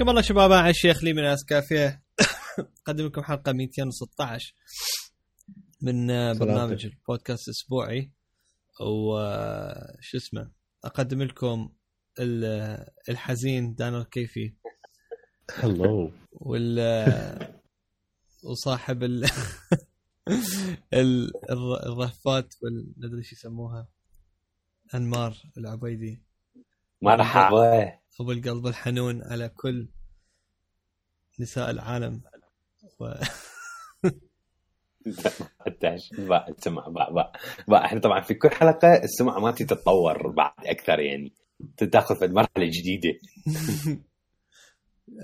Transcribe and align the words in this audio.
حياكم 0.00 0.10
الله 0.10 0.22
شباب 0.22 0.52
أنا 0.52 0.68
الشيخ 0.70 1.04
لي 1.04 1.12
من 1.12 1.24
اسكافيه 1.24 2.02
أقدم 2.86 3.06
لكم 3.06 3.22
حلقة 3.22 3.52
216 3.52 4.54
من 5.82 6.10
آه، 6.10 6.32
برنامج 6.32 6.86
البودكاست 6.86 7.48
الأسبوعي. 7.48 8.12
وش 8.80 10.14
اسمه 10.14 10.50
أقدم 10.84 11.22
لكم 11.22 11.72
ال- 12.20 12.86
الحزين 13.08 13.74
دانر 13.74 14.02
كيفي. 14.04 14.54
هلو 15.58 16.12
وال 16.32 16.78
وصاحب 18.44 19.02
ال 19.02 19.24
ال- 20.94 21.32
الر- 21.50 21.82
الرهفات 21.86 22.54
وال 22.62 22.94
ما 22.96 23.06
ادري 23.06 23.18
إيش 23.18 23.32
يسموها. 23.32 23.88
أنمار 24.94 25.36
العبيدي. 25.58 26.22
مرحبا. 27.02 27.99
ابو 28.20 28.32
القلب 28.32 28.66
الحنون 28.66 29.22
على 29.22 29.48
كل 29.48 29.88
نساء 31.40 31.70
العالم. 31.70 32.22
و... 33.00 33.14
التعش 35.66 36.14
با 36.14 36.46
السمع 36.48 36.88
با 36.88 37.10
با 37.10 37.32
با 37.68 37.84
إحنا 37.84 38.00
طبعا 38.00 38.20
في 38.20 38.34
كل 38.34 38.48
حلقة 38.48 39.02
السمعة 39.04 39.40
مالتي 39.40 39.64
تتطور 39.64 40.32
بعد 40.32 40.66
أكثر 40.66 41.00
يعني. 41.00 41.32
تاخذ 41.92 42.18
في 42.18 42.26
مرحلة 42.26 42.70
جديدة. 42.70 43.18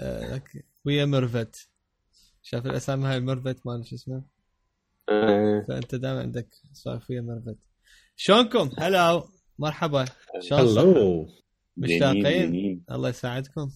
آه، 0.02 0.42
ويا 0.84 1.04
ميرفت. 1.04 1.68
شاف 2.42 2.66
الأسامي 2.66 3.06
هاي 3.06 3.20
ميرفت؟ 3.20 3.66
ما 3.66 3.82
شو 3.84 3.94
اسمه 3.94 4.24
آه، 5.08 5.64
فأنت 5.68 5.94
دائما 5.94 6.20
عندك 6.20 6.48
سوالف 6.72 7.10
ويا 7.10 7.20
ميرفت. 7.20 7.58
شلونكم؟ 8.16 8.70
هلا 8.78 9.22
مرحبا. 9.58 10.04
شلون 10.40 11.26
مشتاقين؟ 11.76 12.82
الله 12.90 13.08
يساعدكم. 13.08 13.70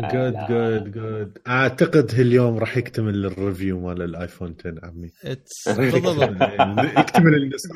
good 0.00 0.34
good 0.48 0.92
good 0.92 1.38
أعتقد 1.46 2.14
هاليوم 2.14 2.58
راح 2.58 2.76
يكتمل 2.76 3.26
ال 3.26 3.34
review 3.34 3.80
مال 3.80 4.02
ال 4.02 4.10
iPhone 4.10 4.56
10 4.60 4.80
عمي. 4.82 5.12
يكتمل 7.00 7.34
النسخ 7.34 7.70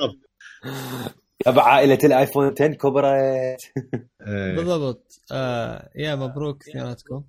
يابا 1.46 1.62
عائلة 1.62 1.98
ال 2.04 2.10
iPhone 2.10 2.46
10 2.46 2.66
كبرت. 2.66 3.72
إيه. 4.26 4.56
بالضبط. 4.56 5.20
آه 5.32 5.90
يا 5.96 6.14
مبروك 6.14 6.68
اثنيناتكم 6.68 7.24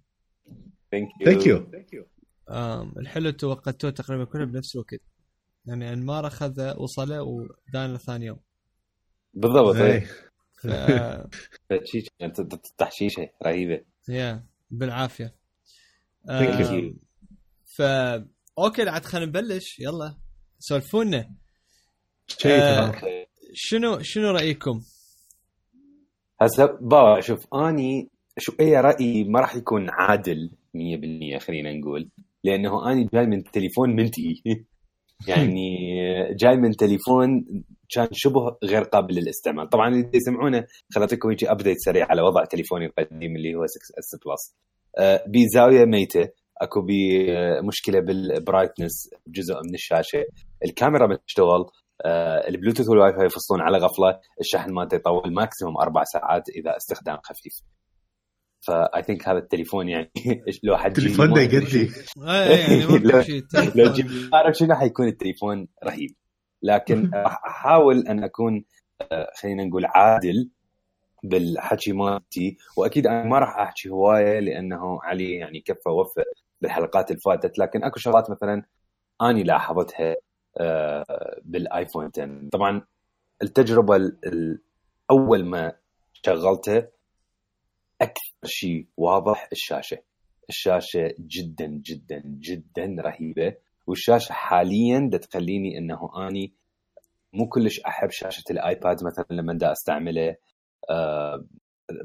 thank 0.92 1.46
you 1.48 1.72
thank 1.72 1.94
you 1.94 2.06
الحلو 2.98 3.30
توقعتوه 3.30 3.92
تقريبا 3.92 4.24
كله 4.24 4.46
بنفس 4.46 4.76
الوقت. 4.76 5.02
يعني 5.66 5.94
انمار 5.94 6.28
اخذ 6.28 6.74
وصلة 6.78 7.24
ودان 7.24 7.98
ثاني 7.98 8.26
يوم. 8.26 8.40
بالضبط. 9.34 9.76
ف- 10.62 11.28
شيء 11.92 12.04
تحشيشه 12.78 13.30
رهيبة. 13.46 13.82
يا 14.10 14.46
بالعافية. 14.72 15.36
Thank 16.28 16.60
you. 16.60 16.72
آم، 16.72 17.00
ف 17.78 17.82
أوكي 18.60 18.90
عاد 18.90 19.06
خلينا 19.06 19.26
نبلش. 19.28 19.80
يلا. 19.80 20.16
سولفونا. 20.60 21.32
آه. 22.46 23.02
شنو 23.54 24.00
شنو 24.02 24.32
رأيكم؟ 24.32 24.82
هسه 26.42 26.66
بابا 26.66 27.22
شوف 27.22 27.54
أني 27.54 28.10
شو 28.40 28.54
اي 28.60 28.82
رأيي 28.82 29.24
ما 29.24 29.40
راح 29.40 29.56
يكون 29.56 29.90
عادل 29.90 30.52
100% 30.74 31.38
خلينا 31.38 31.74
نقول. 31.74 32.10
لأنه 32.44 32.92
أني 32.92 33.10
جاي 33.14 33.26
من 33.26 33.44
تليفون 33.44 33.96
منتهي 33.96 34.36
يعني 35.28 35.78
جاي 36.36 36.58
من 36.58 36.72
تليفون 36.72 37.46
كان 37.96 38.08
شبه 38.12 38.58
غير 38.64 38.84
قابل 38.84 39.16
للاستعمال. 39.16 39.70
طبعا 39.70 39.88
اللي 39.88 40.10
يسمعونه 40.14 40.66
خل 40.96 41.02
اعطيكم 41.02 41.30
هيك 41.30 41.44
update 41.44 41.78
سريع 41.80 42.08
على 42.10 42.22
وضع 42.22 42.46
تليفوني 42.46 42.86
القديم 42.86 43.36
اللي 43.36 43.56
هو 43.56 43.66
6 43.68 43.80
S 44.00 44.20
Plus 44.26 44.56
بزاوية 45.28 45.86
ميتة 45.86 46.30
أكو 46.62 46.82
بي 46.82 47.32
آه، 47.38 47.62
مشكلة 47.62 48.00
بال 48.00 48.18
brightness 48.18 49.10
جزء 49.28 49.54
من 49.54 49.74
الشاشة. 49.74 50.26
الكاميرا 50.66 51.08
ما 51.08 51.16
تشتغل 51.28 51.66
آه، 52.06 52.48
ال 52.48 52.52
Bluetooth 52.52 52.90
وال 52.90 53.14
WiFi 53.14 53.26
يفصلون 53.26 53.62
على 53.62 53.78
غفلة 53.78 54.20
الشحن 54.40 54.74
مالته 54.74 54.96
يطول 54.96 55.34
maximum 55.34 55.78
أربع 55.78 56.04
ساعات 56.04 56.50
إذا 56.50 56.78
استخدام 56.78 57.18
خفيف. 57.24 57.54
I 58.62 59.04
think 59.04 59.30
هذا 59.30 59.38
التليفون 59.38 59.90
يعني 59.90 60.12
لو 60.64 60.78
حد 60.78 60.98
التليفون 60.98 61.34
ده 61.34 61.42
يقدي 61.42 61.92
آه 62.28 62.44
يعني 62.44 63.24
شيء 63.24 63.44
لو 63.76 63.92
جيب 63.92 64.08
أعرف 64.34 64.56
شنو 64.58 64.76
حيكون 64.76 65.08
التليفون؟ 65.08 65.68
رهيب. 65.84 66.16
لكن 66.64 67.12
راح 67.14 67.46
أحاول 67.48 68.08
أن 68.08 68.24
أكون 68.24 68.64
آه، 69.12 69.28
خلينا 69.42 69.64
نقول 69.64 69.86
عادل 69.86 70.50
بالحكي 71.24 71.92
مالتي 71.94 72.58
وأكيد 72.78 73.08
أنا 73.08 73.24
ما 73.24 73.40
راح 73.40 73.58
أحكي 73.60 73.90
هواية 73.90 74.40
لأنه 74.40 75.00
علي 75.04 75.32
يعني 75.34 75.60
كفى 75.60 75.90
وفى 75.90 76.24
بالحلقات 76.62 77.12
اللي 77.12 77.22
فاتت. 77.22 77.60
لكن 77.60 77.84
أكو 77.84 78.00
شغلات 78.00 78.30
مثلا 78.30 78.64
أني 79.22 79.44
لاحظتها 79.44 80.16
آه، 80.58 81.40
بال 81.46 81.62
iPhone 81.62 82.12
10 82.18 82.50
طبعا 82.52 82.82
التجربة 83.44 83.96
ال- 83.96 84.18
ال- 84.26 84.62
أول 85.12 85.46
ما 85.46 85.74
شغلته 86.26 86.88
أكثر 88.02 88.34
شيء 88.46 88.88
واضح 88.98 89.50
الشاشة. 89.52 89.98
الشاشة 90.50 91.14
جدا 91.20 91.66
جدا 91.86 92.22
جدا 92.26 92.96
رهيبة. 93.00 93.56
والشاشة 93.88 94.34
حاليا 94.34 95.10
تخليني 95.22 95.78
إنه 95.78 96.28
أني 96.28 96.54
مو 97.34 97.50
كلش 97.50 97.80
أحب 97.80 98.10
شاشة 98.12 98.44
الآيباد 98.52 99.04
مثلا 99.04 99.26
لما 99.32 99.54
دا 99.54 99.72
أستعمله. 99.72 100.36
آه 100.90 101.46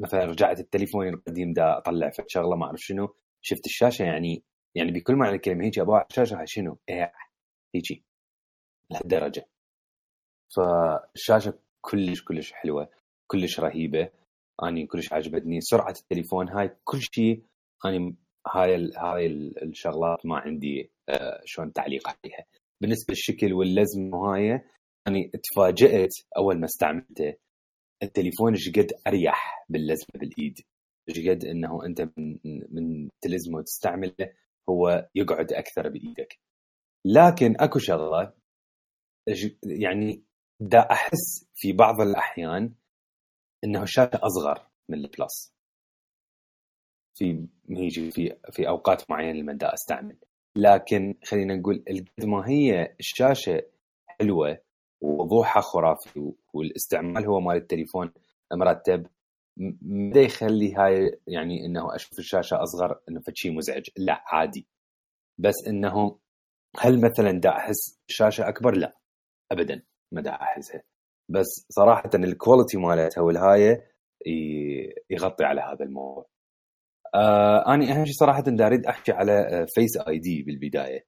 مثلا 0.03 0.25
رجعت 0.25 0.61
التليفون 0.61 1.09
القديم 1.09 1.53
دا 1.53 1.79
أطلع 1.79 2.11
في 2.11 2.23
شغلة 2.29 2.57
ما 2.57 2.67
أعرف 2.67 2.81
شنو. 2.81 3.15
شفت 3.43 3.67
الشاشة 3.67 4.03
يعني 4.03 4.43
يعني 4.75 4.93
بكل 4.93 5.17
معنى 5.17 5.37
الكلمة 5.37 5.65
هيك 5.65 5.79
أبغى 5.79 6.05
الشاشة 6.11 6.45
شنو؟ 6.45 6.79
إيه 6.89 7.13
هيجي 7.75 8.05
لهالدرجة. 8.91 9.49
فالشاشة 10.57 11.59
كلش 11.81 12.23
كلش 12.23 12.53
حلوة 12.53 12.89
كلش 13.27 13.61
رهيبة. 13.61 14.11
أني 14.63 14.87
كلش 14.87 15.13
عجبتني. 15.13 15.61
سرعة 15.61 15.95
التليفون 16.01 16.49
هاي 16.49 16.77
كل 16.85 17.01
شيء 17.01 17.43
أني 17.87 18.17
هاي 18.55 18.75
ال 18.75 18.99
هاي 18.99 19.27
ال- 19.27 19.63
الشغلات 19.63 20.27
ما 20.27 20.39
عندي 20.39 20.93
آه 21.09 21.41
شلون 21.45 21.73
تعليق 21.73 22.09
عليها. 22.09 22.45
بالنسبة 22.81 23.07
للشكل 23.13 23.53
واللزم 23.53 24.15
وهاي 24.15 24.61
يعني 25.07 25.31
تفاجأت 25.43 26.15
أول 26.37 26.59
ما 26.61 26.65
استعملته. 26.65 27.35
التليفون 28.03 28.53
إيش 28.53 28.69
قد 28.71 28.93
أريح 29.07 29.65
باللزمه 29.69 30.07
بالإيد. 30.15 30.59
إيش 31.09 31.29
قد 31.29 31.45
إنه 31.45 31.85
أنت 31.87 32.01
من 32.17 32.39
من 32.71 33.09
تلزمه 33.21 33.59
وتستعمله 33.59 34.33
هو 34.71 35.09
يقعد 35.15 35.53
أكثر 35.53 35.89
بإيدك. 35.89 36.39
لكن 37.07 37.57
أكو 37.61 37.79
شغله 37.79 38.33
يعني 39.65 40.25
دا 40.61 40.79
أحس 40.79 41.47
في 41.55 41.73
بعض 41.73 42.01
الأحيان 42.01 42.75
إنه 43.65 43.83
الشاشه 43.83 44.11
أصغر 44.15 44.67
من 44.89 44.99
البلس. 44.99 45.55
في 47.15 47.47
هيجي 47.71 48.11
في 48.11 48.37
في 48.53 48.69
أوقات 48.69 49.11
معينة 49.11 49.39
لما 49.39 49.59
أستعمل. 49.63 50.17
لكن 50.57 51.15
خلينا 51.25 51.57
نقول 51.57 51.85
قد 51.89 52.25
ما 52.25 52.49
هي 52.49 52.95
الشاشة 53.01 53.63
حلوة 54.07 54.59
ووضوحها 55.01 55.61
خرافي 55.61 56.33
والاستعمال 56.53 57.27
هو 57.27 57.41
مال 57.41 57.57
التليفون 57.57 58.13
مرتب 58.53 59.07
ما 59.83 60.21
يخلي 60.21 60.75
هاي 60.75 61.21
يعني 61.27 61.67
إنه 61.67 61.95
أشوف 61.95 62.19
الشاشة 62.19 62.63
أصغر 62.63 63.01
إنه 63.09 63.21
فشي 63.21 63.51
مزعج؟ 63.51 63.89
لا 63.97 64.25
عادي. 64.27 64.67
بس 65.39 65.55
إنه 65.69 66.19
هل 66.79 67.01
مثلا 67.01 67.31
دا 67.31 67.51
أحس 67.51 68.01
الشاشه 68.09 68.49
أكبر؟ 68.49 68.77
لا 68.77 68.97
ابدا 69.53 69.83
ما 70.13 70.21
دا 70.21 70.31
أحسها. 70.31 70.83
بس 71.29 71.67
صراحة 71.71 72.11
ال 72.15 72.23
quality 72.23 72.79
مالتها 72.79 73.21
والهاية 73.21 73.85
يغطي 75.11 75.45
على 75.45 75.61
هذا 75.61 75.85
الموضوع. 75.85 76.27
آه 77.15 77.75
أنا 77.75 77.93
أهم 77.93 78.05
شيء 78.05 78.15
صراحة 78.15 78.41
دا 78.41 78.67
أريد 78.67 78.87
أحكي 78.87 79.13
على 79.13 79.67
Face 79.75 79.97
ID 80.09 80.43
بالبداية. 80.43 81.07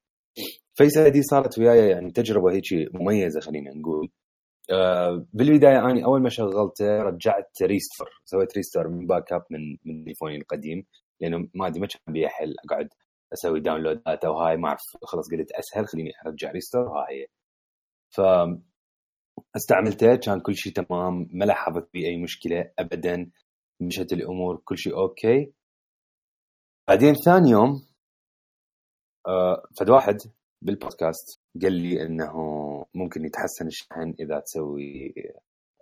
Face 0.75 0.99
ID 0.99 1.23
صارت 1.23 1.59
وياي 1.59 1.89
يعني 1.89 2.11
تجربة 2.11 2.53
هيك 2.53 2.65
مميزة 2.95 3.41
خلينا 3.41 3.71
نقول. 3.75 4.09
آه 4.71 5.27
بالبداية 5.33 5.79
أنا 5.79 6.05
أول 6.05 6.23
ما 6.23 6.29
شغلته 6.29 7.03
رجعت 7.03 7.63
restore 7.63 8.09
سويت 8.25 8.57
restore 8.57 8.89
من 8.89 9.07
backup 9.07 9.43
من 9.51 9.61
من 9.85 10.05
تليفوني 10.05 10.37
القديم 10.37 10.87
لأنه 11.21 11.49
ما 11.55 11.67
أدري 11.67 11.81
ما 11.81 11.87
كان 11.87 12.13
بيحل 12.15 12.55
أقعد 12.65 12.89
أسوي 13.33 13.61
داونلودات 13.61 14.25
وهاي 14.25 14.57
ما 14.57 14.69
أعرف 14.69 14.81
خلاص 15.03 15.31
قلت 15.33 15.53
أسهل 15.53 15.87
خليني 15.87 16.11
أرجع 16.27 16.51
restore 16.51 16.89
وهاي. 16.89 17.29
ف 18.11 18.21
استعملته 19.57 20.17
كان 20.17 20.41
كل 20.41 20.57
شيء 20.57 20.73
تمام 20.73 21.29
ما 21.33 21.45
لاحظت 21.45 21.93
بي 21.93 22.07
اي 22.07 22.17
مشكلة 22.17 22.73
ابدا 22.79 23.31
مشت 23.81 24.13
الأمور 24.13 24.57
كل 24.65 24.79
شيء 24.79 24.97
okay. 24.97 25.53
بعدين 26.89 27.15
ثاني 27.15 27.51
يوم 27.51 27.87
آه 29.27 29.63
فد 29.81 29.91
واحد 29.91 30.17
بالبودكاست 30.63 31.41
قال 31.63 31.73
لي 31.73 32.03
إنه 32.03 32.35
ممكن 32.95 33.25
يتحسن 33.25 33.67
الشحن 33.67 34.15
إذا 34.21 34.41
تسوي 34.41 35.15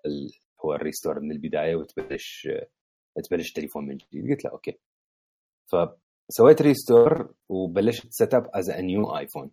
ال... 0.06 0.30
هو 0.64 0.74
ال 0.74 0.80
restore 0.80 1.20
من 1.20 1.30
البداية 1.32 1.76
وتبلش 1.76 2.48
تبلش 3.24 3.52
تليفون 3.52 3.86
من 3.86 3.96
جديد. 3.96 4.30
قلت 4.30 4.44
له 4.44 4.50
okay. 4.50 4.78
فسويت 5.66 6.62
restore 6.62 7.34
وبلشت 7.48 8.06
set 8.10 8.34
up 8.34 8.50
as 8.54 8.70
new 8.70 9.16
iPhone 9.16 9.50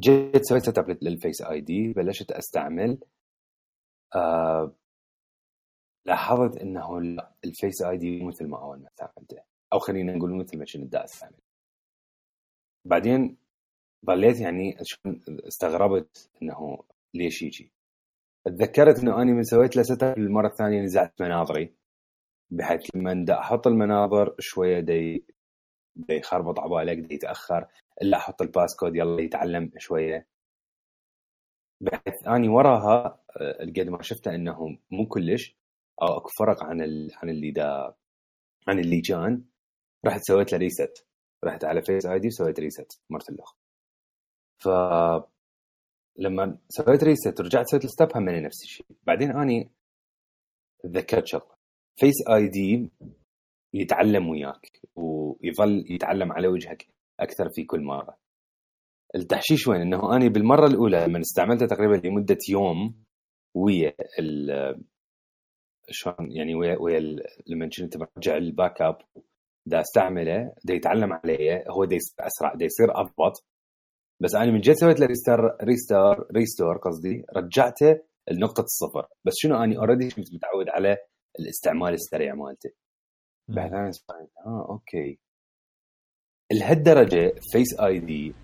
جيت 0.00 0.44
سويت 0.44 0.64
setup 0.64 0.98
لل 1.02 1.15
Face 1.15 1.42
ID 1.42 1.92
بلشت 1.92 2.32
أستعمل 2.32 2.98
آه 4.14 4.72
لاحظت 6.06 6.56
إنه 6.56 6.98
ال 7.44 7.82
Face 7.82 7.96
ID 7.96 8.20
مو 8.20 8.28
مثل 8.28 8.46
ما 8.48 8.58
أول 8.62 8.78
ما 8.78 8.88
استعملته 8.88 9.42
أو 9.72 9.78
خلينا 9.78 10.14
نقول 10.14 10.34
مثل 10.34 10.58
ما 10.58 10.64
كنت 10.64 10.94
استعمل 10.94 11.38
بعدين 12.84 13.36
ظليت 14.06 14.40
يعني 14.40 14.76
استغربت 15.28 16.30
إنه 16.42 16.84
ليش 17.14 17.42
يجي. 17.42 17.72
تذكرت 18.44 18.98
إنه 18.98 19.22
اني 19.22 19.32
من 19.32 19.42
سويت 19.42 19.76
له 19.76 19.82
setup 19.82 20.18
المره 20.18 20.46
الثانية 20.48 20.82
نزعت 20.82 21.22
مناظري 21.22 21.74
بحيث 22.50 22.96
لما 22.96 23.26
أحط 23.40 23.66
المناظر 23.66 24.34
شوية 24.38 24.80
دي 24.80 25.24
دي 25.96 26.14
يخربط 26.14 26.60
عبالك 26.60 26.98
دي 26.98 27.14
يتأخر. 27.14 27.66
إلا 28.02 28.16
أحط 28.16 28.42
ال 28.42 28.48
passcode 28.48 28.96
يلا 28.96 29.22
يتعلم 29.22 29.72
شوية. 29.78 30.26
بحيث 31.80 32.28
أني 32.28 32.48
وراها 32.48 33.20
آه، 33.40 33.64
قد 33.64 33.88
ما 33.88 34.02
شفته 34.02 34.34
إنه 34.34 34.78
مو 34.90 35.06
كلش. 35.06 35.56
أو 36.02 36.06
أكو 36.16 36.28
فرق 36.38 36.64
عن 36.64 36.80
ال... 36.82 37.10
عن 37.14 37.30
اللي 37.30 37.50
دا 37.50 37.94
عن 38.68 38.78
اللي 38.78 39.00
كان 39.00 39.44
رحت 40.06 40.20
سويت 40.22 40.52
له 40.52 40.58
reset 40.58 41.06
رحت 41.44 41.64
على 41.64 41.82
Face 41.82 42.06
ID 42.06 42.26
وسويت 42.26 42.60
reset 42.60 43.00
مرة 43.10 43.30
لخ 43.30 43.54
ف 44.58 44.68
لما 46.16 46.58
سويت 46.68 47.04
reset 47.04 47.40
ورجعت 47.40 47.66
سويت 47.66 47.84
ال 47.84 47.89
setup 47.89 48.16
هم 48.16 48.28
نفس 48.28 48.62
الشيء. 48.62 48.86
بعدين 49.02 49.30
أني 49.30 49.70
تذكرت 50.82 51.26
شغلة. 51.26 51.54
Face 51.96 52.28
ID 52.28 52.90
يتعلم 53.74 54.28
وياك 54.28 54.80
ويظل 54.96 55.84
يتعلم 55.90 56.32
على 56.32 56.48
وجهك. 56.48 56.93
أكثر 57.20 57.48
في 57.48 57.64
كل 57.64 57.80
مرة. 57.80 58.18
التحشيش 59.14 59.68
وين؟ 59.68 59.80
إنه 59.80 60.16
اني 60.16 60.28
بالمرة 60.28 60.66
الأولى 60.66 61.06
لما 61.06 61.20
استعملته 61.20 61.66
تقريبا 61.66 62.06
لمدة 62.06 62.38
يوم 62.50 63.04
ويا 63.54 63.94
شلون؟ 65.90 66.30
يعني 66.30 66.54
ويا 66.54 66.76
ويا 66.80 67.00
لما 67.46 67.68
كنت 67.78 67.96
برجع 67.96 68.36
ال 68.36 68.82
backup 68.82 68.98
دا 69.66 69.80
أستعمله 69.80 70.54
دا 70.64 70.74
يتعلم 70.74 71.12
عليه 71.12 71.64
هو 71.70 71.84
دا 71.84 71.96
يصير 71.96 72.26
أسرع 72.26 72.54
دا 72.54 72.64
يصير 72.64 73.00
أضبط. 73.00 73.46
بس 74.22 74.34
أنا 74.34 74.52
من 74.52 74.60
جيت 74.60 74.76
سويت 74.76 75.00
له 75.00 75.06
restore 75.06 75.56
restore 75.62 76.26
restore 76.36 76.76
قصدي 76.78 77.24
رجعته 77.36 78.00
لنقطة 78.30 78.62
الصفر. 78.62 79.08
بس 79.24 79.32
شنو 79.36 79.64
اني 79.64 79.78
already 79.78 80.08
كنت 80.08 80.34
متعود 80.34 80.68
على 80.68 80.96
الاستعمال 81.40 81.94
السريع 81.94 82.34
مالته. 82.34 82.70
بعد 83.48 83.72
أنا 83.72 83.90
آه 84.46 84.66
okay. 84.70 85.18
لهالدرجة 86.54 87.34
Face 87.52 87.80
ID 87.80 88.34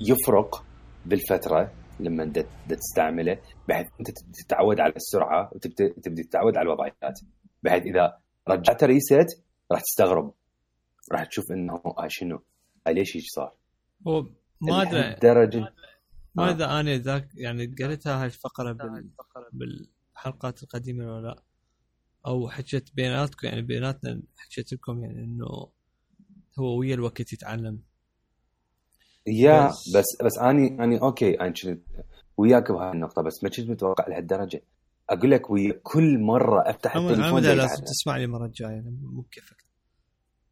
يفرق 0.00 0.64
بالفترة 1.06 1.72
لما 2.00 2.32
تستعمله 2.68 3.38
بحيث 3.68 3.86
انت 4.00 4.08
تتعود 4.34 4.80
على 4.80 4.92
السرعة 4.96 5.50
وتبدأ 5.54 5.94
تتعود 6.22 6.56
على 6.56 6.66
الوضعيات 6.66 7.20
بحيث 7.62 7.82
إذا 7.82 8.18
رجعت 8.48 8.84
ريست 8.84 9.42
راح 9.72 9.80
تستغرب 9.80 10.34
راح 11.12 11.24
تشوف 11.24 11.44
إنه 11.50 11.74
آه 11.86 12.06
شنو؟ 12.08 12.42
آه 12.86 12.90
ليش 12.90 13.16
هيك 13.16 13.24
صار؟ 13.34 13.56
هو 14.06 14.26
ما 14.60 14.82
أدري 14.82 15.14
درجه 15.22 15.68
ما 16.34 16.50
أدري 16.50 16.64
آه. 16.64 16.80
أنا 16.80 16.96
ذاك 16.96 17.28
يعني 17.34 17.74
قريتها 17.82 18.20
هاي 18.20 18.26
الفقرة 18.26 18.72
بال... 18.72 19.12
بالحلقات 19.52 20.62
القديمة 20.62 21.14
ولا 21.14 21.26
لا؟ 21.26 21.42
أو 22.26 22.48
حكيت 22.48 22.94
بيناتكم 22.94 23.46
يعني 23.46 23.62
بيناتنا 23.62 24.22
حكيت 24.36 24.72
لكم 24.72 25.04
يعني 25.04 25.24
إنه 25.24 25.68
هو 26.58 26.78
ويا 26.78 26.94
الوقت 26.94 27.32
يتعلم. 27.32 27.82
يا 29.26 29.68
بس 29.68 29.96
بس, 29.96 30.04
بس 30.24 30.38
أني 30.38 30.84
أني 30.84 31.00
okay 31.00 31.40
أنا 31.40 31.48
كنت 31.50 31.80
وياك 32.36 32.72
بهاي 32.72 32.90
النقطة 32.92 33.22
بس 33.22 33.44
ما 33.44 33.48
كنت 33.50 33.70
متوقع 33.70 34.08
لهالدرجة. 34.08 34.62
أقول 35.10 35.30
لك 35.30 35.50
ويا 35.50 35.80
كل 35.82 36.18
مرة 36.18 36.70
أفتح 36.70 36.96
التليفون 36.96 37.42
لا 37.42 37.54
لازم 37.54 37.84
تسمعني 37.84 38.24
المرة 38.24 38.46
الجاية 38.46 38.80
مو 38.80 39.20
بكيفك 39.20 39.64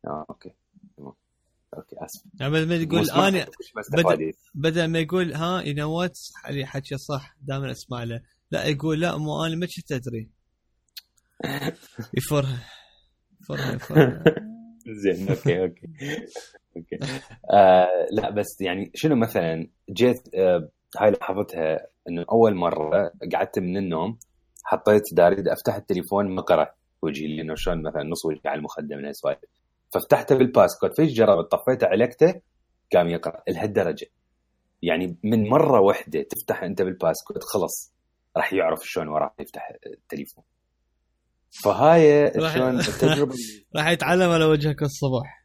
آه 0.07 0.27
أوكي. 0.31 0.51
أوكي 1.77 1.97
أسف. 1.97 2.25
يعني 2.41 2.53
بدل 2.53 2.69
ما 2.69 2.75
يقول 2.75 3.11
أنا 3.11 3.47
بدل, 3.93 4.33
بدل 4.55 4.85
ما 4.89 4.99
يقول 4.99 5.35
ها 5.35 5.63
ينوت 5.63 6.17
اللي 6.49 6.67
حكي 6.67 6.97
صح 6.99 7.37
دائما 7.41 7.71
أسمع 7.71 8.03
له. 8.05 8.23
لا 8.51 8.65
يقول 8.65 9.01
لا 9.01 9.17
مو 9.17 9.45
أنا 9.45 9.57
ما 9.57 9.67
كنت 9.67 9.93
أدري. 9.93 10.31
يفرها 12.15 12.65
يفرها 13.41 13.75
يفرها 13.75 14.25
زين 14.87 15.29
أوكي 15.29 15.59
أوكي 15.63 15.87
أوكي. 16.77 16.99
آه 17.53 17.89
لا 18.13 18.31
بس 18.31 18.61
يعني 18.61 18.91
شنو 18.95 19.17
مثلا 19.17 19.69
جيت 19.91 20.35
آه 20.35 20.69
هاي 21.01 21.11
لاحظتها 21.11 21.87
إنه 22.09 22.25
أول 22.33 22.55
مرة 22.55 23.13
قعدت 23.35 23.59
من 23.59 23.77
النوم 23.77 24.19
حطيت 24.65 25.03
داري 25.13 25.53
أفتح 25.53 25.75
التليفون 25.75 26.35
مقرأ 26.35 26.75
وجهي 27.03 27.37
لأنه 27.37 27.55
شلون 27.57 27.83
مثلا 27.83 28.03
نص 28.03 28.27
وجهي 28.27 28.41
على 28.47 28.59
المخدة 28.59 28.97
من 28.99 29.07
السوالف 29.07 29.39
ففتحته 29.95 30.37
بال 30.37 30.48
passcode 30.48 30.91
فيش 30.97 31.13
جربت 31.13 31.53
طفيته 31.53 31.87
علقته 31.87 32.41
قام 32.95 33.09
يقرأ 33.09 33.43
لهالدرجة. 33.49 34.07
يعني 34.83 35.17
من 35.25 35.49
مرة 35.49 35.81
واحدة 35.81 36.23
تفتح 36.23 36.63
أنت 36.63 36.83
بال 36.83 36.95
passcode 36.95 37.43
خلص 37.43 37.93
راح 38.37 38.53
يعرف 38.53 38.81
شلون 38.85 39.09
وراه 39.09 39.35
يفتح 39.41 39.73
التليفون. 39.87 40.45
فهاي 41.63 42.33
شلون 42.55 42.79
التجربة 42.81 43.35
راح 43.77 43.89
يتعلم 43.89 44.31
على 44.31 44.45
وجهك 44.45 44.83
الصبح. 44.83 45.45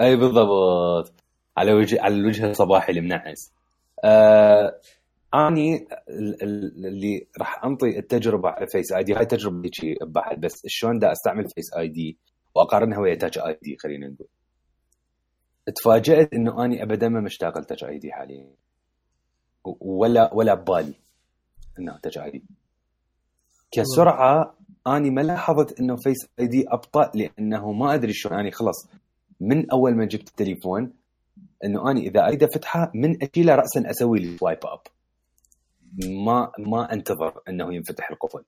أي 0.00 0.16
بالضبط. 0.16 1.12
على 1.56 1.72
وجه 1.72 2.02
على 2.02 2.14
الوجه 2.14 2.50
الصباحي 2.50 2.92
المنعس. 2.92 3.52
آه 4.04 4.80
أني 5.34 5.88
اللي 6.08 7.26
راح 7.38 7.64
أنطي 7.64 7.98
التجربة 7.98 8.48
على 8.48 8.66
Face 8.66 8.92
ID 8.92 9.14
هاي 9.14 9.26
تجربة 9.26 9.70
هيك 9.82 10.02
بحد 10.02 10.40
بس 10.40 10.62
شلون 10.66 10.98
دا 10.98 11.12
أستعمل 11.12 11.48
Face 11.48 11.74
ID 11.74 12.18
وأقارنها 12.54 12.98
ويا 12.98 13.14
Touch 13.14 13.38
ID 13.38 13.76
خلينا 13.82 14.06
نقول. 14.08 14.28
تفاجأت 15.76 16.32
إنه 16.34 16.64
أني 16.64 16.82
ابدا 16.82 17.08
ما 17.08 17.20
مشتاق 17.20 17.58
ل 17.58 17.84
Touch 17.84 17.98
ID 17.98 18.12
حاليا. 18.12 18.50
ولا 19.64 20.34
ولا 20.34 20.54
ببالي 20.54 20.94
إنه 21.78 21.98
Touch 22.02 22.18
ID 22.18 22.42
كسرعة 23.70 24.54
أني 24.86 25.10
ما 25.10 25.20
لاحظت 25.20 25.80
إنه 25.80 25.96
Face 25.96 26.16
ID 26.40 26.64
أبطأ 26.68 27.10
لأنه 27.14 27.72
ما 27.72 27.94
أدري 27.94 28.12
شلون 28.12 28.38
اني 28.38 28.50
خلص 28.50 28.88
من 29.40 29.70
أول 29.70 29.94
ما 29.96 30.04
جبت 30.04 30.28
التليفون 30.28 30.92
إنه 31.64 31.90
أني 31.90 32.00
إذا 32.08 32.26
أريد 32.26 32.42
افتحه 32.42 32.90
من 32.94 33.22
اشيله 33.22 33.54
راسا 33.54 33.90
أسوي 33.90 34.18
لي 34.18 34.36
swipe 34.38 34.58
up 34.64 34.80
ما 36.08 36.52
ما 36.58 36.92
أنتظر 36.92 37.40
إنه 37.48 37.74
ينفتح 37.74 38.10
القفل. 38.10 38.44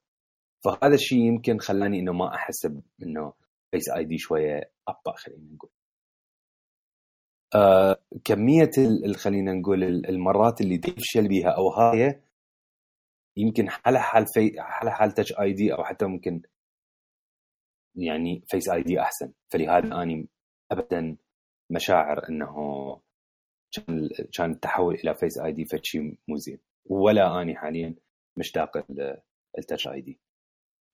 فهذا 0.65 0.95
الشيء 0.95 1.19
يمكن 1.19 1.59
خلاني 1.59 2.01
إنه 2.01 2.13
ما 2.13 2.35
احسب 2.35 2.81
انه 3.03 3.33
Face 3.71 3.89
ID 3.97 4.19
شوية 4.19 4.71
أبطأ 4.89 5.13
خلينا 5.17 5.43
نقول. 5.55 5.71
آه 7.55 7.99
كمية 8.25 8.71
خلينا 9.17 9.53
نقول 9.53 9.83
المرات 9.85 10.61
اللي 10.61 10.79
تفشل 10.79 11.29
بها 11.29 11.49
أو 11.49 11.69
هاي 11.69 12.21
يمكن 13.37 13.71
حالها 13.71 14.01
حال 14.01 14.27
في 14.27 14.53
حالها 14.59 14.93
حال 14.93 15.13
Touch 15.13 15.33
ID 15.41 15.75
أو 15.75 15.85
حتى 15.85 16.07
ممكن 16.07 16.43
يعني 17.97 18.45
Face 18.47 18.69
ID 18.69 19.01
أحسن. 19.01 19.33
فلهذا 19.53 20.03
أني 20.03 20.29
ابدا 20.71 21.17
مشاعر 21.71 22.29
إنه 22.29 22.55
كان 23.73 24.09
كان 24.33 24.51
التحول 24.51 24.95
إلى 24.95 25.15
Face 25.15 25.39
ID 25.39 25.65
فشي 25.65 25.99
مو 26.29 26.37
زين. 26.37 26.59
ولا 26.87 27.43
أني 27.43 27.57
حاليا 27.57 27.95
مشتاق 28.39 28.77
ال 29.59 29.89
Touch 29.89 30.01
ID 30.01 30.21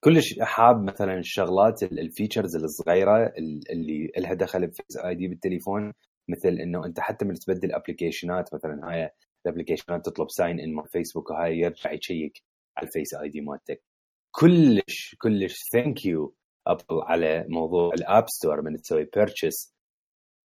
كلش 0.05 0.39
حاب 0.41 0.83
مثلا 0.85 1.19
الشغلات 1.19 1.83
ال 1.83 1.91
features 1.91 2.57
الصغيرة 2.57 3.33
اللي 3.71 4.13
لها 4.19 4.35
دخل 4.35 4.67
ب 4.67 4.97
Face 4.97 5.15
ID 5.15 5.29
بالتليفون 5.29 5.93
مثل 6.29 6.49
إنه 6.49 6.87
أنت 6.87 7.01
حتى 7.01 7.25
من 7.25 7.35
تبدل 7.35 7.73
application 7.73 8.48
ات 8.48 8.55
مثلا 8.55 8.81
هاي 8.91 9.11
ال 9.47 9.51
application 9.51 10.02
ات 10.02 10.07
تطلب 10.07 10.31
sign 10.31 10.61
in 10.61 10.75
مال 10.75 10.89
فيسبوك 10.89 11.31
وهاي 11.31 11.59
يرجع 11.59 11.93
يشيك 11.93 12.43
على 12.77 12.87
ال 12.87 13.15
Face 13.15 13.29
ID 13.29 13.41
مالتك. 13.41 13.83
كلش 14.31 15.15
كلش 15.19 15.59
thank 15.73 16.05
you 16.07 16.35
Apple 16.67 16.85
على 16.91 17.47
موضوع 17.49 17.95
ال 17.95 18.02
App 18.02 18.25
Store 18.29 18.63
من 18.63 18.77
تسوي 18.77 19.05
purchase 19.05 19.75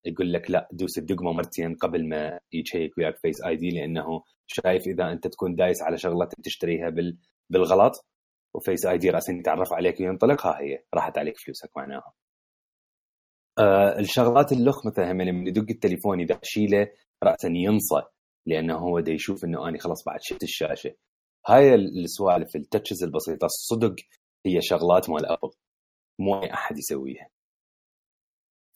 يقول 0.07 0.33
لك 0.33 0.51
لا 0.51 0.69
دوس 0.73 0.99
الدقمة 0.99 1.33
مرتين 1.33 1.75
قبل 1.75 2.09
ما 2.09 2.41
يشيك 2.53 2.99
وياك 2.99 3.17
Face 3.19 3.45
ID 3.45 3.71
لأنه 3.71 4.23
شايف 4.47 4.87
إذا 4.87 5.13
أنت 5.13 5.27
تكون 5.27 5.55
دايس 5.55 5.83
على 5.83 5.99
شغله 5.99 6.29
تشتريها 6.45 6.91
بال 6.91 7.19
بالغلط 7.51 8.07
و 8.55 8.87
Face 8.87 8.99
ID 8.99 9.11
راسا 9.11 9.33
يتعرف 9.33 9.73
عليك 9.73 10.01
وينطلق 10.01 10.47
ها 10.47 10.61
هي 10.61 10.85
راحت 10.95 11.19
عليك 11.19 11.39
فلوسك 11.39 11.71
معناها. 11.77 12.13
آه 13.59 13.99
الشغلات 13.99 14.53
اللخ 14.53 14.87
مثلا 14.87 15.13
لما 15.13 15.49
يدق 15.49 15.67
التليفون 15.71 16.21
اذا 16.21 16.41
اشيله 16.43 16.89
راسا 17.25 17.49
ينصى 17.49 18.03
لأنه 18.47 18.79
هو 18.79 19.01
دا 19.01 19.13
يشوف 19.13 19.45
إنه 19.45 19.69
أني 19.69 19.79
خلاص 19.79 20.05
بعد 20.05 20.19
شفت 20.23 20.43
الشاشة. 20.43 20.95
هاي 21.47 21.75
السوالف 21.75 22.57
ال 22.57 22.62
touches 22.63 23.03
البسيطة 23.05 23.45
الصدق 23.45 23.95
هي 24.47 24.63
شغلات 24.63 25.11
مال 25.11 25.27
Apple 25.27 25.51
مو 26.19 26.43
أي 26.43 26.53
أحد 26.53 26.79
يسويها. 26.79 27.29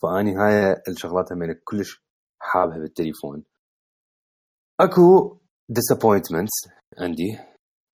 فأني 0.03 0.35
هاي 0.37 0.83
الشغلات 0.89 1.33
هم 1.33 1.53
كلش 1.65 2.03
حابها 2.41 2.79
بالتليفون. 2.79 3.45
أكو 4.81 5.39
disappointments 5.73 6.73
عندي. 6.99 7.39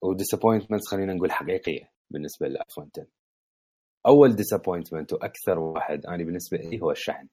و 0.03 0.08
disappointments 0.08 0.89
خلينا 0.89 1.15
نقول 1.15 1.33
حقيقية 1.33 1.93
بالنسبة 2.11 2.47
لل 2.47 2.58
iPhone 2.58 2.91
10 2.97 3.07
أول 4.07 4.37
disappointment 4.37 5.13
وأكثر 5.13 5.59
واحد 5.59 6.07
أنا 6.07 6.25
بالنسبة 6.25 6.59
لي 6.59 6.83
هو 6.83 6.91
الشحن. 6.91 7.29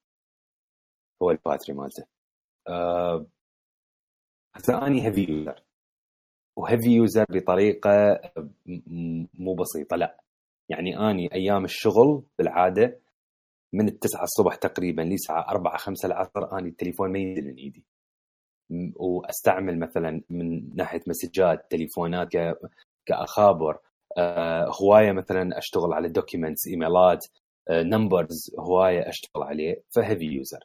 هو 1.22 1.32
ال 1.32 1.37
battery 1.37 1.76
مالته. 1.76 2.06
أه 2.68 3.28
هسه 4.56 4.88
اني 4.88 5.06
heavy 5.08 5.32
user. 5.32 5.64
و 6.56 6.61
heavy 6.61 6.90
user 6.90 7.26
بطريقة 7.30 8.20
مو 9.34 9.54
بسيطة 9.54 9.96
لا. 9.96 10.18
يعني 10.70 10.98
أني 11.12 11.34
أيام 11.34 11.66
الشغل 11.66 12.24
بالعادة 12.40 13.00
من 13.74 13.88
التسعة 13.88 14.24
الصبح 14.24 14.56
تقريبا 14.56 15.02
لساعة 15.02 15.50
أربعة 15.50 15.78
خمسة 15.78 16.08
العصر 16.08 16.52
أنا 16.52 16.68
التليفون 16.68 17.12
ما 17.12 17.20
ينزل 17.20 17.46
من 17.48 17.56
إيدي. 17.56 17.84
وأستعمل 18.96 19.80
مثلا 19.80 20.22
من 20.30 20.76
ناحية 20.76 21.02
مسجات 21.08 21.72
تليفونات 21.72 22.30
كأخابر 23.06 23.78
آه 24.18 24.72
هواية 24.82 25.12
مثلا 25.12 25.58
أشتغل 25.58 25.94
على 25.94 26.10
documents 26.10 26.68
إيميلات 26.68 27.26
آه 27.70 27.84
Numbers 27.84 28.52
هواية 28.60 29.10
أشتغل 29.10 29.44
عليه 29.44 29.84
ف 29.96 30.01
heavy 30.01 30.26
user. 30.26 30.60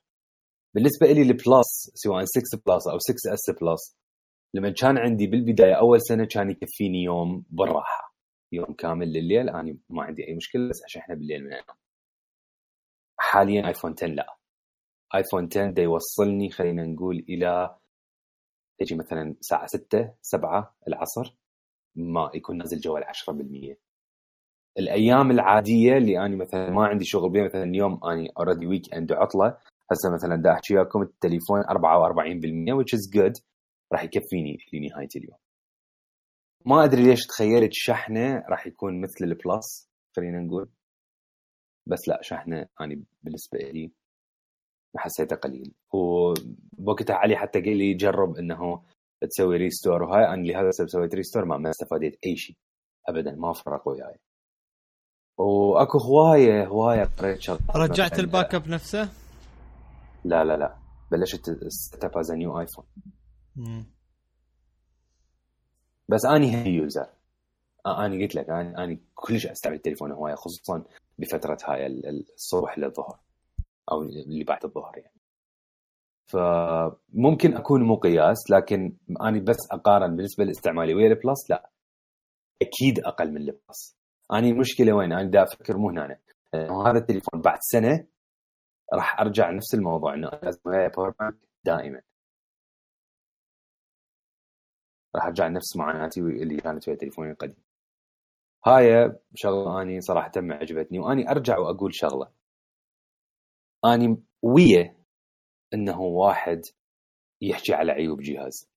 بالنسبة 0.76 1.06
لي 1.06 1.22
ال 1.22 1.36
Plus 1.36 1.90
سواء 1.94 2.24
6 2.24 2.62
Plus 2.66 2.88
أو 2.88 2.98
6S 2.98 3.50
Plus 3.50 3.96
لما 4.54 4.70
كان 4.70 4.98
عندي 4.98 5.26
بالبداية 5.26 5.74
أول 5.74 6.00
سنة 6.00 6.24
كان 6.24 6.50
يكفيني 6.50 7.02
يوم 7.02 7.44
بالراحة 7.50 8.14
يوم 8.52 8.72
كامل 8.72 9.12
لليل 9.12 9.48
أنا 9.48 9.76
ما 9.88 10.02
عندي 10.02 10.28
أي 10.28 10.34
مشكلة 10.34 10.68
بس 10.68 10.84
اشحنه 10.84 11.14
بالليل 11.14 11.44
من 11.44 11.52
انام 11.52 11.76
حاليا 13.18 13.68
iPhone 13.68 13.94
10 13.98 14.06
لا. 14.08 14.36
iPhone 15.14 15.48
10 15.52 15.70
دا 15.70 15.82
يوصلني 15.82 16.50
خلينا 16.50 16.84
نقول 16.84 17.24
إلى 17.28 17.76
تجي 18.80 18.94
مثلا 18.94 19.36
الساعة 19.40 19.66
6 19.66 20.14
7 20.22 20.76
العصر 20.88 21.36
ما 21.96 22.30
يكون 22.34 22.58
نازل 22.58 22.80
جوال 22.80 23.04
10% 23.04 23.76
الأيام 24.78 25.30
العادية 25.30 25.96
اللي 25.96 26.18
أنا 26.18 26.36
مثلا 26.36 26.70
ما 26.70 26.86
عندي 26.86 27.04
شغل 27.04 27.30
بيها 27.30 27.44
مثلا 27.44 27.64
اليوم 27.64 28.04
اني 28.04 28.32
already 28.38 28.66
weekend 28.66 29.12
وعطله 29.12 29.58
هسه 29.92 30.14
مثلا 30.14 30.36
دا 30.42 30.52
أحكي 30.52 30.74
وياكم 30.74 31.02
التليفون 31.02 31.62
44% 31.62 31.64
which 32.78 32.98
is 32.98 33.10
good. 33.16 33.42
راح 33.92 34.04
يكفيني 34.04 34.58
لنهايه 34.72 35.08
اليوم. 35.16 35.38
ما 36.66 36.84
أدري 36.84 37.02
ليش 37.02 37.26
تخيلت 37.26 37.72
شحنة 37.72 38.44
راح 38.48 38.66
يكون 38.66 39.00
مثل 39.00 39.24
ال 39.24 39.37
Plus 39.37 39.90
خلينا 40.16 40.40
نقول. 40.40 40.68
بس 41.86 42.08
لا 42.08 42.18
شحنة 42.22 42.66
اني 42.80 43.04
بالنسبة 43.22 43.58
لي 43.58 43.92
حسيته 44.96 45.36
قليل. 45.36 45.74
وبوقتها 45.92 47.16
علي 47.16 47.36
حتى 47.36 47.60
قال 47.60 47.76
لي 47.76 47.94
جرب 47.94 48.36
إنه 48.36 48.82
تسوي 49.30 49.56
restore 49.56 50.02
وهاي 50.02 50.24
أنا 50.24 50.42
لهذا 50.46 50.68
السبب 50.68 50.88
سويت 50.88 51.14
restore 51.14 51.44
ما, 51.44 51.56
ما 51.56 51.70
استفاديت 51.70 52.18
أي 52.26 52.36
شيء. 52.36 52.56
ابدا 53.08 53.34
ما 53.34 53.52
فرق 53.52 53.88
وياي. 53.88 54.16
وأكو 55.38 55.98
هوايه 55.98 56.66
هواية 56.66 57.04
قريت 57.04 57.40
شغلات 57.40 57.76
رجعت 57.76 58.18
ال 58.18 58.54
backup 58.54 58.68
نفسه؟ 58.68 59.08
لا 60.28 60.44
لا 60.44 60.56
لا. 60.56 60.76
بلشت 61.10 61.50
set 61.68 62.04
up 62.04 62.18
as 62.18 62.32
new 62.32 62.60
iPhone 62.60 62.84
بس 66.08 66.24
أني 66.26 66.56
heavy 66.56 66.70
user 66.70 67.06
أني 67.86 68.22
قلت 68.22 68.34
لك 68.34 68.50
أني 68.50 68.84
أني 68.84 69.00
كلش 69.14 69.46
أستعمل 69.46 69.76
التليفون 69.76 70.12
هواية 70.12 70.34
خصوصا 70.34 70.84
بفترة 71.18 71.58
هاي 71.64 71.86
الصبح 71.86 72.78
للظهر 72.78 73.18
أو 73.92 74.02
اللي 74.02 74.44
بعد 74.44 74.64
الظهر 74.64 74.98
يعني. 74.98 75.16
فممكن 76.26 77.56
أكون 77.56 77.82
مو 77.82 77.96
قياس 77.96 78.50
لكن 78.50 78.96
أنا 79.20 79.40
بس 79.40 79.56
أقارن 79.72 80.16
بالنسبة 80.16 80.44
لاستعمالي 80.44 80.94
ويا 80.94 81.06
ال 81.06 81.15
Plus 81.15 81.50
لا. 81.50 81.70
أكيد 82.62 83.04
أقل 83.04 83.30
من 83.30 83.36
ال 83.36 83.46
Plus. 83.46 83.96
أنا 84.32 84.46
المشكلة 84.46 84.92
وين؟ 84.92 85.12
أنا 85.12 85.30
دا 85.30 85.42
أفكر 85.42 85.76
مو 85.76 85.90
هنا 85.90 86.18
هذا 86.54 86.98
التليفون 86.98 87.40
بعد 87.40 87.58
سنة 87.60 88.06
راح 88.94 89.20
ارجع 89.20 89.50
نفس 89.50 89.74
الموضوع 89.74 90.14
إنه 90.14 90.30
لازم 90.42 90.60
power 90.64 91.10
bank 91.10 91.34
دائما. 91.64 92.02
راح 95.16 95.24
ارجع 95.24 95.48
نفس 95.48 95.76
معاناتي 95.76 96.20
اللي 96.20 96.56
كانت 96.56 96.88
ويا 96.88 96.96
تليفوني 96.96 97.30
القديم. 97.30 97.56
هاي 98.66 99.12
شغلة 99.34 99.82
أني 99.82 100.00
صراحة 100.00 100.32
ما 100.36 100.54
عجبتني 100.54 100.98
وأني 100.98 101.30
أرجع 101.30 101.58
وأقول 101.58 101.94
شغلة. 101.94 102.30
أني 103.84 104.22
ويا 104.42 104.96
إنه 105.74 106.00
واحد 106.00 106.62
يحكي 107.40 107.74
على 107.74 107.92
عيوب 107.92 108.20
جهاز. 108.20 108.68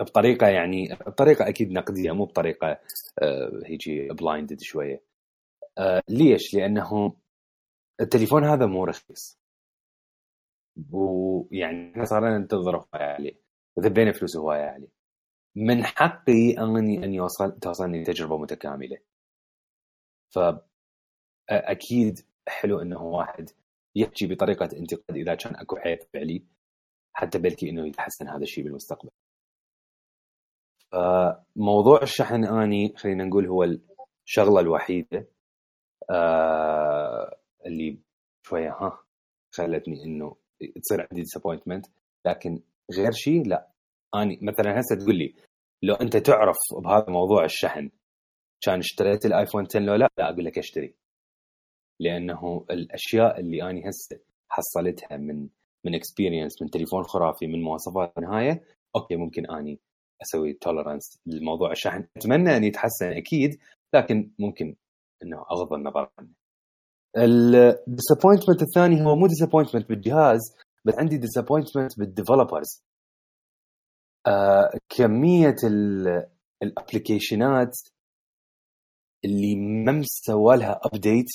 بطريقة 0.00 0.48
يعني 0.48 0.88
بطريقة 1.06 1.48
أكيد 1.48 1.70
نقدية 1.72 2.12
مو 2.12 2.24
بطريقة 2.24 2.80
آه 3.22 3.62
هيجي 3.66 4.08
بلايندد 4.08 4.60
شوية. 4.60 5.02
آه 5.78 6.02
ليش؟ 6.08 6.54
لأنه 6.54 7.16
التليفون 8.00 8.44
هذا 8.44 8.66
مو 8.66 8.84
رخيص. 8.84 9.38
ويعني 10.90 11.92
إحنا 11.92 12.04
صارنا 12.04 12.38
ننتظر 12.38 12.76
هواية 12.76 13.04
عليه 13.14 13.40
وذبينا 13.76 14.12
فلوس 14.12 14.36
هواية 14.36 14.64
عليه 14.64 14.88
من 15.56 15.84
حقي 15.84 16.58
اني 16.58 17.04
اني 17.04 17.20
اوصل 17.20 17.58
توصلني 17.58 18.04
تجربه 18.04 18.38
متكاملة. 18.38 18.98
فاكيد 20.34 22.18
حلو 22.48 22.80
إنه 22.80 23.02
واحد 23.02 23.50
يحكي 23.96 24.26
بطريقة 24.26 24.68
انتقاد 24.76 25.16
إذا 25.16 25.34
كان 25.34 25.56
أكو 25.56 25.76
عيب 25.76 25.98
فعلي 26.14 26.44
حتى 27.12 27.38
بلكي 27.38 27.70
إنه 27.70 27.86
يتحسن 27.88 28.28
هذا 28.28 28.42
الشيء 28.42 28.64
بالمستقبل. 28.64 29.10
موضوع 31.56 32.02
الشحن 32.02 32.44
أني 32.44 32.94
خلينا 32.96 33.24
نقول 33.24 33.46
هو 33.46 33.64
الشغلة 34.26 34.60
الوحيدة. 34.60 35.28
آه 36.10 37.37
اللي 37.66 37.98
شوية 38.46 38.70
ها 38.70 38.98
خلتني 39.54 40.04
إنه 40.04 40.36
تصير 40.82 41.00
عندي 41.00 41.22
disappointment 41.22 41.86
لكن 42.26 42.62
غير 42.96 43.12
شيء 43.12 43.46
لا. 43.46 43.68
أني 44.14 44.38
مثلا 44.42 44.80
هسه 44.80 44.96
تقول 44.96 45.18
لي 45.18 45.34
لو 45.82 45.94
أنت 45.94 46.16
تعرف 46.16 46.56
بهذا 46.82 47.06
موضوع 47.08 47.44
الشحن 47.44 47.90
كان 48.60 48.78
اشتريت 48.78 49.26
ال 49.26 49.31
iPhone 49.31 49.64
10 49.70 49.80
لو 49.80 49.94
لا؟ 49.94 50.08
لا 50.18 50.30
أقول 50.30 50.44
لك 50.44 50.58
اشتري. 50.58 50.94
لأنه 52.00 52.66
الأشياء 52.70 53.40
اللي 53.40 53.62
أنا 53.62 53.88
هسه 53.88 54.20
حصلتها 54.50 55.16
من 55.16 55.48
من 55.86 55.94
experience 55.94 56.62
من 56.62 56.70
تليفون 56.70 57.02
خرافي 57.02 57.46
من 57.46 57.62
مواصفات 57.62 58.18
نهاية 58.18 58.64
okay 58.96 59.16
ممكن 59.16 59.50
أني 59.50 59.80
أسوي 60.22 60.52
tolerance 60.52 61.20
لموضوع 61.26 61.72
الشحن. 61.72 62.06
أتمنى 62.16 62.56
ان 62.56 62.64
يتحسن 62.64 63.06
أكيد 63.12 63.58
لكن 63.94 64.30
ممكن 64.38 64.76
إنه 65.22 65.36
أغض 65.50 65.72
النظر 65.72 66.10
عنه. 66.18 66.37
ال 67.16 67.26
disappointment 67.26 68.62
الثاني 68.62 69.04
هو 69.06 69.16
مو 69.16 69.26
disappointment 69.26 69.88
بالجهاز 69.88 70.40
بس 70.84 70.94
عندي 70.98 71.16
disappointment 71.16 71.98
بال 71.98 72.12
developers 72.12 72.84
آه 74.26 74.70
كمية 74.88 75.56
ال 76.62 76.71
application 76.71 77.67
ات 77.67 77.76
اللي 79.24 79.56
ما 79.56 79.92
مسوى 79.92 80.56
لها 80.56 80.80
update 80.84 81.26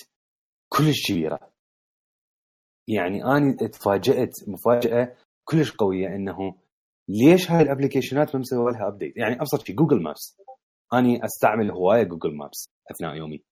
كلش 0.69 1.11
كبيرة. 1.11 1.39
يعني 2.87 3.23
أنا 3.25 3.67
تفاجات 3.67 4.31
مفاجأة 4.47 5.15
كلش 5.43 5.71
قوية 5.71 6.07
إنه 6.07 6.55
ليش 7.09 7.51
هاي 7.51 7.61
ال 7.61 7.67
application 7.67 8.29
ات 8.29 8.35
ما 8.35 8.41
مسوي 8.41 8.71
لها 8.71 8.87
update 8.87 9.17
يعني 9.17 9.35
أبسط 9.41 9.65
شيء 9.65 9.75
Google 9.75 10.03
Maps 10.03 10.37
أني 10.93 11.25
أستعمل 11.25 11.71
هواية 11.71 12.03
Google 12.03 12.35
Maps 12.37 12.69
أثناء 12.91 13.15
يومي. 13.15 13.43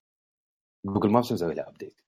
Google 0.85 1.09
Maps 1.11 1.31
مسوي 1.31 1.53
لها 1.53 1.69
update 1.69 2.01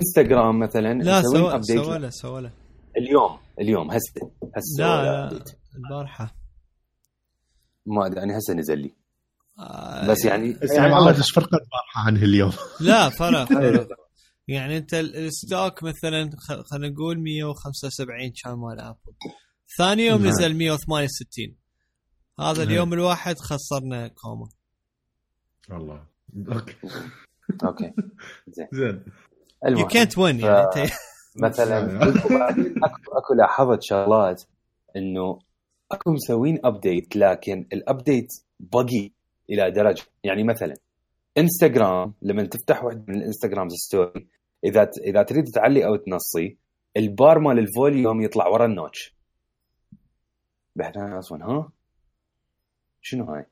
انستغرام 0.00 0.58
مثلا 0.58 0.94
لا 0.94 1.22
سوى 1.22 1.62
سوى 1.62 1.98
له 1.98 2.10
سوى 2.10 2.40
له. 2.40 2.50
اليوم 2.96 3.38
اليوم 3.60 3.90
هسه 3.90 4.30
هسه 4.56 4.78
لا 4.78 5.04
لا 5.04 5.44
البارحة. 5.76 6.34
ما 7.86 8.06
أدري 8.06 8.22
أنا 8.22 8.38
هسه 8.38 8.54
نزل 8.54 8.78
لي. 8.78 8.94
آه 9.58 10.06
بس 10.08 10.24
يعني 10.24 10.56
يعني 10.62 11.08
إيش 11.08 11.32
فرقت 11.32 11.52
البارحة 11.52 12.06
عن 12.06 12.16
اليوم؟ 12.16 12.52
لا 12.80 13.08
فرق. 13.08 13.44
فرق 13.44 13.88
يعني 14.48 14.78
أنت 14.78 14.94
ال 14.94 15.09
stock 15.09 15.82
مثلا 15.82 16.30
خلينا 16.70 16.88
نقول 16.88 17.18
175 17.18 18.32
كان 18.44 18.52
مال 18.52 18.80
ابل 18.80 18.96
ثاني 19.78 20.06
يوم 20.06 20.22
نعم. 20.22 20.28
نزل 20.28 20.54
168 20.54 21.56
هذا 22.40 22.58
نعم. 22.58 22.68
اليوم 22.68 22.92
الواحد 22.92 23.36
خسرنا 23.38 24.08
كوما 24.08 24.48
والله. 25.70 26.06
أوكي 26.52 26.76
أوكي. 27.64 27.92
زين. 28.48 28.68
زين. 28.72 29.04
يو 29.66 29.86
كانت 29.86 30.18
وين 30.18 30.40
يعني 30.40 30.58
انت 30.58 30.92
مثلا 31.36 32.02
اكو 32.86 33.12
أكو 33.12 33.34
لاحظت 33.34 33.82
شغلات 33.82 34.42
إنه 34.96 35.38
أكو 35.92 36.12
مسوين 36.12 36.58
ابديت 36.64 37.16
لكن 37.16 37.66
الابديت 37.72 38.28
بقي 38.60 39.10
إلى 39.50 39.70
درجة 39.70 40.02
يعني 40.24 40.44
مثلا 40.44 40.74
انستغرام 41.38 42.14
لما 42.22 42.42
تفتح 42.42 42.84
واحد 42.84 43.04
من 43.08 43.16
الإنستغرام 43.16 43.68
ستوري 43.68 44.26
إذا 44.64 44.90
إذا 45.06 45.22
تريد 45.22 45.44
تعلي 45.44 45.86
أو 45.86 45.96
تنصي 45.96 46.56
البار 46.96 47.38
مال 47.38 47.58
ال 47.58 47.67
volume 47.67 48.22
يطلع 48.22 48.46
ورا 48.46 48.66
ال 48.66 48.74
notch 48.74 49.14
بعدين 50.76 51.12
أصلا 51.12 51.44
ها 51.44 51.72
شنو 53.00 53.24
هاي؟ 53.24 53.46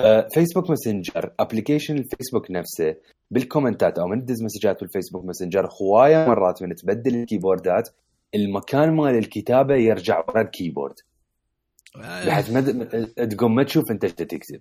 آه، 0.00 0.28
Facebook 0.34 0.70
Messenger 0.70 1.34
application 1.40 1.94
الفيسبوك 1.96 2.50
نفسه 2.50 2.96
بال 3.30 3.44
comment 3.44 3.91
ات 3.91 3.98
أو 3.98 4.06
من 4.06 4.24
تدز 4.24 4.42
مسجات 4.42 4.80
بال 4.80 4.89
Facebook 4.89 5.24
Messenger 5.24 5.68
هواية 5.82 6.26
مرات 6.28 6.62
من 6.62 6.74
تبدل 6.74 7.14
ال 7.14 7.21
keyboard 7.21 7.81
ات 7.81 7.88
المكان 8.34 8.96
مال 8.96 9.18
الكتابة 9.18 9.74
يرجع 9.74 10.24
ورا 10.28 10.40
ال 10.40 10.45
keyboard. 10.45 10.94
بحيث 11.96 12.50
ما 12.50 12.60
تقوم 13.26 13.54
ما 13.54 13.64
تشوف 13.64 13.84
أنت 13.90 14.04
إيش 14.04 14.12
تكتب. 14.12 14.60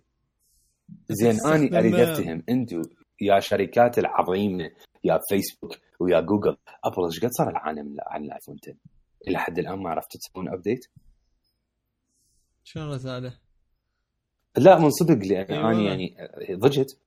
زين 1.10 1.46
أني 1.46 1.80
أريد 1.80 1.96
أفتهم 1.96 2.44
أنتم 2.50 2.82
يا 3.22 3.40
شركات 3.40 4.00
العظيمه 4.00 4.72
يا 5.04 5.20
فيسبوك 5.30 5.80
ويا 6.00 6.20
جوجل 6.20 6.58
ابل 6.84 7.06
إيش 7.06 7.20
قد 7.20 7.30
صار 7.32 7.50
العالم 7.50 7.96
عن 8.08 8.24
الآيفون 8.24 8.58
10 8.64 8.76
إلى 9.28 9.40
حد 9.40 9.60
الآن 9.60 9.80
ما 9.80 9.90
عرفتوا 9.90 10.20
تسوون 10.20 10.50
update 10.50 10.86
شنو 12.64 12.84
الرساله؟ 12.84 13.43
لا 14.58 14.80
من 14.80 14.90
صدق 14.90 15.26
لأن 15.28 15.46
أيوة. 15.52 15.72
أنا 15.72 15.82
يعني 15.82 16.16
ضجت 16.52 16.98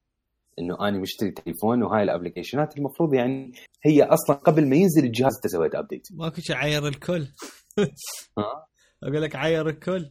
إنه 0.59 0.89
أنا 0.89 0.99
مشتري 0.99 1.31
تليفون 1.31 1.83
وهاي 1.83 2.03
الأبلكيشنات 2.03 2.79
المفروض 2.79 3.15
يعني 3.15 3.53
هي 3.85 4.03
أصلا 4.03 4.37
قبل 4.37 4.69
ما 4.69 4.77
ينزل 4.77 5.05
الجهاز 5.05 5.35
أنت 5.35 5.47
سويت 5.47 5.75
update 5.75 6.09
ماكو 6.13 6.41
شيء 6.41 6.57
عير 6.57 6.89
الكل 6.89 7.27
ها؟ 8.39 8.67
أقول 9.03 9.23
لك 9.23 9.37
عير 9.37 9.69
الكل 9.69 10.11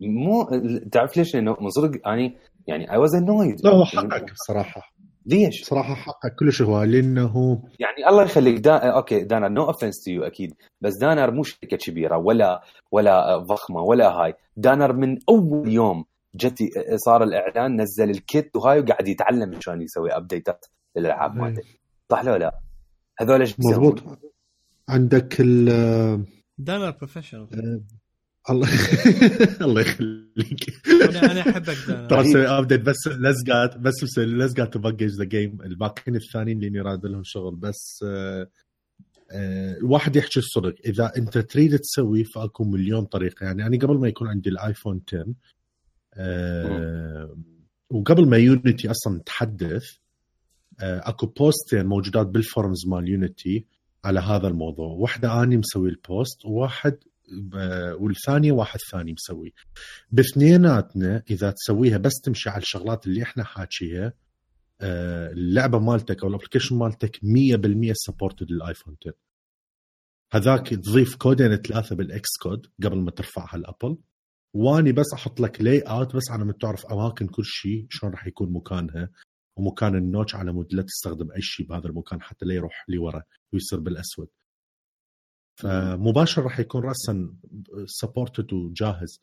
مو 0.00 0.44
تعرف 0.92 1.16
ليش؟ 1.16 1.34
لأنه 1.34 1.56
من 1.60 1.70
صدق 1.70 2.08
اني 2.08 2.38
يعني 2.66 2.92
I 2.92 2.96
was 2.96 3.14
annoyed 3.14 3.60
لا 3.64 3.70
هو 3.70 3.84
حقك 3.84 4.32
بصراحة 4.32 4.94
ليش؟ 5.28 5.60
بصراحه 5.60 5.94
حقك 5.94 6.34
كلش 6.38 6.62
هو 6.62 6.82
لأنه 6.82 7.62
يعني 7.78 8.08
الله 8.08 8.22
يخليك 8.22 8.58
دا... 8.58 8.76
okay 8.76 9.24
دانر 9.24 9.48
no 9.48 9.64
offense 9.64 10.04
to 10.04 10.10
you 10.10 10.22
أكيد 10.22 10.54
بس 10.80 10.96
دانر 10.96 11.30
مو 11.30 11.42
شركة 11.42 11.76
كبيرة 11.76 12.16
ولا 12.16 12.62
ولا 12.92 13.36
ضخمة 13.36 13.82
ولا 13.82 14.08
هاي 14.08 14.34
دانر 14.56 14.92
من 14.92 15.18
أول 15.28 15.68
يوم 15.68 16.04
جت 16.34 16.58
صار 17.06 17.22
الإعلان 17.22 17.80
نزل 17.80 18.10
ال 18.10 18.22
kit 18.22 18.56
وهاي 18.56 18.80
وقاعد 18.80 19.08
يتعلم 19.08 19.60
شلون 19.60 19.82
يسوي 19.82 20.16
ابديتات 20.16 20.66
للألعاب 20.96 21.32
إيه. 21.32 21.40
مالته 21.40 21.62
صح 22.10 22.24
لو 22.24 22.36
لا؟ 22.36 22.60
هذول 23.20 23.40
إيش؟ 23.40 23.60
مضبوط 23.60 24.02
عندك 24.88 25.36
ال 25.40 25.66
دانر 26.58 26.90
professional 26.90 27.48
الله 28.50 28.68
الله 29.66 29.80
يخليك. 29.80 30.86
أنا 31.02 31.32
أنا 31.32 31.40
أحبك 31.40 31.76
ترى 32.10 32.20
مسوي 32.20 32.46
update 32.46 32.80
بس 32.80 33.06
لزقات 33.06 33.76
بس 33.76 34.02
مسوي 34.02 34.24
لزقات 34.24 34.74
تبقج 34.74 35.04
the 35.04 35.24
game 35.24 35.62
الباقيين 35.62 36.16
الثانيين 36.16 36.64
اللي 36.64 36.78
يراد 36.78 37.06
لهم 37.06 37.22
شغل 37.24 37.56
بس 37.56 38.04
آه، 38.06 38.48
آه، 39.30 39.76
الواحد 39.76 40.16
يحكي 40.16 40.38
الصدق. 40.38 40.74
إذا 40.86 41.12
أنت 41.16 41.38
تريد 41.38 41.78
تسوي 41.78 42.24
فأكو 42.24 42.64
مليون 42.64 43.04
طريقة 43.04 43.44
يعني 43.44 43.66
أنا 43.66 43.78
قبل 43.78 43.98
ما 43.98 44.08
يكون 44.08 44.28
عندي 44.28 44.50
الآيفون 44.50 45.00
10 45.08 45.34
آه، 46.14 47.36
وقبل 47.90 48.28
ما 48.28 48.36
يونيتي 48.36 48.90
أصلا 48.90 49.20
تحدث 49.26 49.84
آه، 50.80 51.08
أكو 51.08 51.26
بوستين 51.26 51.86
موجودات 51.86 52.26
بال 52.26 52.41
forums 52.41 52.86
مال 52.86 53.08
يونيتي 53.08 53.66
على 54.04 54.20
هذا 54.20 54.48
الموضوع. 54.48 54.86
واحدة 54.86 55.42
اني 55.42 55.56
مسوي 55.56 55.88
ال 55.88 55.99
post 55.99 56.44
وواحد 56.44 56.92
آه، 56.92 56.98
والثانية 58.00 58.52
واحد 58.52 58.80
ثاني 58.92 59.12
مسوي. 59.12 59.54
باثنيناتنا 60.10 61.22
إذا 61.30 61.50
تسويها 61.50 61.98
بس 61.98 62.12
تمشي 62.24 62.50
على 62.50 62.62
الشغلات 62.62 63.06
اللي 63.06 63.22
إحنا 63.22 63.44
حاكيها 63.44 64.12
آه، 64.80 65.30
اللعبة 65.32 65.78
مالتك 65.78 66.22
أو 66.22 66.28
ال 66.28 66.32
application 66.32 66.76
مالتك 66.76 67.16
100% 67.16 67.92
supported 67.92 68.50
للآيفون 68.50 68.96
10 69.02 69.14
هذاك 70.32 70.68
تضيف 70.68 71.16
كودين 71.16 71.56
ثلاثة 71.56 71.96
بالإكس 71.96 72.28
كود 72.42 72.66
قبل 72.82 72.98
ما 72.98 73.10
ترفعها 73.10 73.56
الابل 73.56 73.98
وأني 74.54 74.92
بس 74.92 75.06
أحط 75.14 75.40
لك 75.40 75.62
layout 75.62 76.16
بس 76.16 76.30
على 76.30 76.44
ما 76.44 76.52
تعرف 76.52 76.86
أماكن 76.86 77.26
كل 77.26 77.44
شيء 77.44 77.86
شلون 77.90 78.12
راح 78.12 78.26
يكون 78.26 78.52
مكانها. 78.52 79.10
ومكان 79.56 79.94
ال 79.94 80.01
notch 80.01 80.34
على 80.34 80.52
مود 80.52 80.74
لا 80.74 80.82
تستخدم 80.82 81.32
أي 81.32 81.42
شيء 81.42 81.66
بهذا 81.66 81.86
المكان 81.86 82.22
حتى 82.22 82.46
لا 82.46 82.54
يروح 82.54 82.84
لورا 82.88 83.22
ويصير 83.52 83.80
بالأسود. 83.80 84.28
فمباشر 85.60 86.42
راح 86.42 86.60
يكون 86.60 86.82
راسا 86.82 87.34
supported 87.86 88.52
وجاهز. 88.52 89.22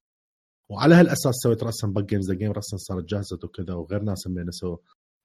وعلى 0.70 0.96
هالأساس 0.96 1.34
سويت 1.44 1.64
راسا 1.64 1.88
بق 1.88 2.02
جيمز 2.02 2.32
the 2.32 2.38
game 2.38 2.52
راسا 2.52 2.78
صارت 2.78 3.06
جاهزة 3.06 3.40
وكذا 3.44 3.74
وغير 3.74 4.02
ناس 4.02 4.28
همين 4.28 4.52
سووا. 4.52 4.78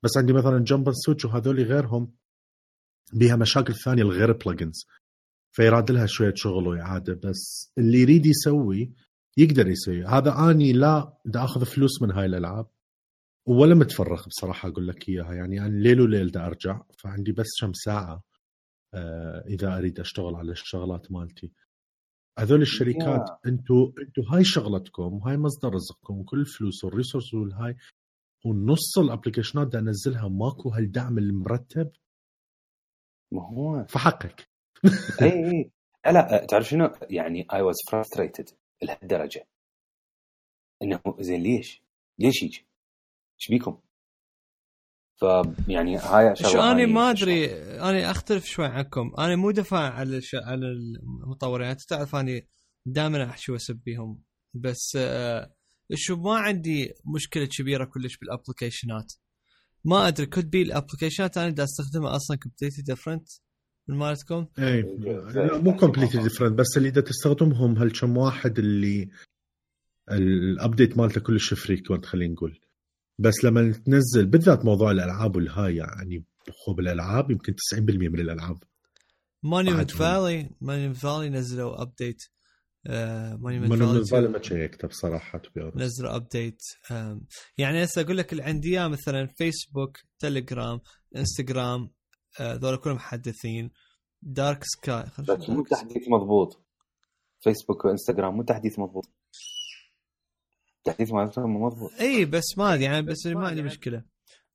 بس 0.02 0.10
عندي 0.16 0.32
مثلا 0.32 0.58
جمب 0.58 0.92
سويتش 0.92 1.24
وهذول 1.24 1.62
غيرهم 1.62 2.12
بيها 3.12 3.36
مشاكل 3.36 3.74
ثانية 3.74 4.02
الغير 4.02 4.32
plugins 4.32 4.86
فيراد 5.52 5.90
لها 5.90 6.06
شوية 6.06 6.34
شغل 6.36 6.66
وإعادة 6.66 7.14
بس 7.14 7.72
اللي 7.78 7.98
يريد 7.98 8.26
يسوي 8.26 8.92
يقدر 9.36 9.68
يسوي. 9.68 10.04
هذا 10.04 10.50
أني 10.50 10.72
لا 10.72 11.18
دا 11.24 11.44
أخذ 11.44 11.64
فلوس 11.64 12.02
من 12.02 12.10
هاي 12.10 12.26
الألعاب 12.26 12.66
ولا 13.46 13.74
متفرغ 13.74 14.26
بصراحة 14.26 14.68
أقول 14.68 14.88
لك 14.88 15.08
إياها. 15.08 15.34
يعني 15.34 15.60
أنا 15.60 15.76
ليل 15.76 16.00
وليل 16.00 16.30
دا 16.30 16.46
أرجع 16.46 16.82
فعندي 16.98 17.32
بس 17.32 17.48
كم 17.60 17.72
ساعة 17.72 18.29
إذا 19.46 19.78
أريد 19.78 20.00
أشتغل 20.00 20.34
على 20.34 20.52
الشغلات 20.52 21.12
مالتي. 21.12 21.52
هذول 22.38 22.62
الشركات 22.62 23.40
أنتوا 23.46 23.92
أنتوا 23.98 24.24
هاي 24.28 24.44
شغلتكم 24.44 25.02
وهاي 25.02 25.36
مصدر 25.36 25.74
رزقكم 25.74 26.18
وكل 26.18 26.40
الفلوس 26.40 26.84
وال 26.84 26.94
resource 26.94 27.34
والهاي 27.34 27.76
ونص 28.44 28.98
الأبلكيشنات 28.98 29.66
دا 29.66 29.78
أنزلها 29.78 30.28
ماكو 30.28 30.68
هالدعم 30.68 31.18
المرتب؟ 31.18 31.92
ما 33.32 33.42
هو. 33.42 33.86
فحقك 33.88 34.48
اي 35.22 35.50
اي 35.50 35.70
لا 36.12 36.46
تعرف 36.50 36.68
شنو؟ 36.68 36.90
يعني 37.10 37.46
I 37.52 37.62
was 37.62 37.76
frustrated 37.90 38.48
لهالدرجة. 38.82 39.46
إنه 40.82 41.00
زين 41.20 41.42
ليش؟ 41.42 41.82
ليش 42.18 42.44
هيك؟ 42.44 42.66
إيش 43.40 43.48
بيكم؟ 43.50 43.80
ف 45.20 45.24
يعني 45.68 45.96
هاي 45.96 46.36
شو 46.36 46.60
أنا 46.60 46.86
ما 46.86 47.10
أدري 47.10 47.46
أنا 47.80 48.10
أختلف 48.10 48.44
شوي 48.44 48.66
عنكم. 48.66 49.12
أنا 49.18 49.36
مو 49.36 49.50
دفاع 49.50 49.92
على 49.92 50.16
الش... 50.16 50.34
على 50.34 50.66
المطورين 50.66 51.68
انت 51.68 51.80
تعرف 51.82 52.16
اني 52.16 52.48
دائما 52.86 53.24
احكي 53.24 53.52
واسبيهم 53.52 54.22
بس 54.54 54.96
آه، 54.96 55.54
شو 55.94 56.16
ما 56.16 56.34
عندي 56.34 56.92
مشكلة 57.14 57.44
كبيرة 57.44 57.84
كلش 57.84 58.16
بالأبلكيشنات. 58.16 59.12
ما 59.84 60.08
أدري 60.08 60.26
could 60.26 60.50
be 60.50 60.62
الأبلكيشنات 60.62 61.38
أنا 61.38 61.50
دا 61.50 61.64
أستخدمها 61.64 62.16
أصلا 62.16 62.36
completely 62.36 62.82
different 62.84 63.28
من 63.88 63.96
مالتكم؟ 63.96 64.46
اي 64.58 64.82
لا 65.34 65.58
مو 65.58 65.76
completely 65.76 66.22
different 66.22 66.58
بس 66.58 66.76
اللي 66.76 66.90
دا 66.90 67.00
تستخدمهم 67.00 67.78
هالكم 67.78 68.16
واحد 68.16 68.58
اللي 68.58 69.08
ال 70.10 70.23
update 70.23 70.98
مالته 70.98 71.20
كلش 71.20 71.54
frequent 71.54 72.06
خلينا 72.06 72.32
نقول. 72.32 72.60
بس 73.20 73.44
لما 73.44 73.72
تنزل 73.72 74.26
بالذات 74.26 74.64
موضوع 74.64 74.90
الألعاب 74.90 75.36
والهاي 75.36 75.76
يعني 75.76 76.24
خو 76.64 76.74
بالالعاب 76.74 77.30
يمكن 77.30 77.54
90% 77.54 78.08
من 78.08 78.20
الألعاب. 78.20 78.62
Monument 79.42 79.78
عادي. 79.78 79.92
Valley 79.92 80.50
Monument 80.60 80.96
Valley 80.96 81.28
نزلوا 81.28 81.82
update 81.82 82.22
لي 82.86 84.04
فالي 84.04 84.28
ما 84.28 84.42
شيكته 84.42 84.88
بصراحه 84.88 85.42
نزلوا 85.76 86.16
update 86.16 86.62
يعني 87.58 87.84
هسه 87.84 88.02
أقول 88.02 88.18
لك 88.18 88.32
اللي 88.32 88.42
عندي 88.42 88.68
اياه 88.68 88.88
مثلا 88.88 89.26
فيسبوك 89.26 89.98
تليجرام 90.18 90.80
انستغرام 91.16 91.90
ذول 92.40 92.76
كلهم 92.76 92.96
محدثين. 92.96 93.70
دارك 94.22 94.64
سكاي 94.64 95.04
بس 95.18 95.48
مو 95.48 95.62
تحديث 95.62 96.08
مضبوط. 96.08 96.64
فيسبوك 97.40 97.84
وانستغرام 97.84 98.34
مو 98.34 98.42
تحديث 98.42 98.78
مضبوط. 98.78 99.08
تحديث 100.84 101.12
مالتهم 101.12 101.62
مضبوط. 101.62 101.92
إي 102.00 102.24
بس 102.24 102.58
ما 102.58 102.74
أدري 102.74 102.84
يعني 102.84 103.02
بس 103.02 103.26
ما 103.26 103.48
عندي 103.48 103.62
مشكلة. 103.62 104.04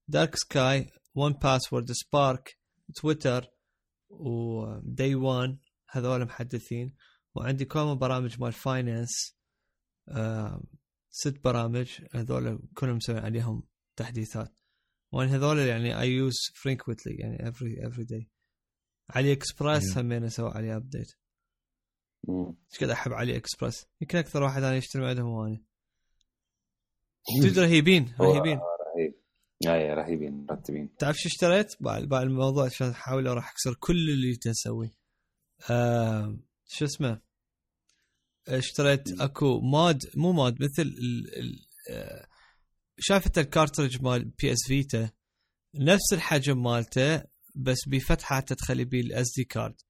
دارك 0.07 0.35
سكاي 0.35 0.89
ون 1.15 1.33
باسورد 1.33 1.91
سبارك 1.91 2.57
تويتر 2.95 3.47
ودي 4.09 5.15
1 5.15 5.57
هذول 5.89 6.25
محدثين. 6.25 6.95
وعندي 7.35 7.65
كم 7.65 7.95
برامج 7.95 8.41
مال 8.41 8.53
finance 8.53 9.35
آه 10.09 10.63
ست 11.09 11.43
برامج 11.43 12.01
هذول 12.13 12.59
كلهم 12.75 12.95
مسوي 12.95 13.19
عليهم 13.19 13.63
تحديثات. 13.95 14.59
وأنا 15.11 15.35
هذول 15.35 15.59
يعني 15.59 16.01
I 16.01 16.09
use 16.09 16.35
frequently 16.55 17.15
يعني 17.15 17.49
every 17.49 17.87
every 17.87 18.03
day 18.03 18.29
علي 19.09 19.31
اكسبرس. 19.31 19.97
همين 19.97 20.23
أسوي 20.23 20.51
عليه 20.51 20.75
update. 20.75 21.11
إيش 22.29 22.83
قد 22.83 22.89
أحب 22.89 23.13
علي 23.13 23.37
اكسبرس 23.37 23.85
يمكن 24.01 24.17
أكثر 24.17 24.43
واحد 24.43 24.63
أنا 24.63 24.75
يشتري 24.75 25.09
عندهم 25.09 25.25
هو 25.25 25.45
أنا 25.45 25.61
جد 27.43 27.59
رهيبين 27.59 28.13
رهيبين. 28.21 28.59
رهيب. 28.59 29.13
أي 29.67 29.93
رهيبين 29.93 30.45
مرتبين. 30.49 30.95
تعرف 30.95 31.17
شو 31.17 31.29
اشتريت؟ 31.29 31.75
بعد 31.79 32.03
بعد 32.03 32.27
الموضوع 32.27 32.65
عشان 32.65 32.89
احاول 32.89 33.25
راح 33.25 33.51
اكسر 33.51 33.73
كل 33.79 34.09
اللي 34.09 34.31
جيت 34.31 34.47
اسويه. 34.47 34.91
آه 35.69 36.37
شو 36.67 36.85
اسمه؟ 36.85 37.21
اشتريت 38.47 39.21
اكو 39.21 39.59
mod 39.61 40.01
مو 40.15 40.31
mod 40.31 40.63
مثل 40.63 40.81
ال 40.81 41.39
ال 41.39 41.65
آه، 41.89 42.27
شايف 42.99 43.27
انت 43.27 43.37
ال 43.37 43.44
cartridge 43.44 44.01
مال 44.01 44.25
PS 44.25 44.67
Vita 44.67 45.09
نفس 45.75 46.13
الحجم 46.13 46.63
مالته 46.63 47.23
بس 47.55 47.77
بفتحة 47.87 48.35
حتى 48.35 48.55
تخلي 48.55 48.85
بيه 48.85 49.01
ال 49.01 49.33
SD 49.37 49.43
card 49.43 49.81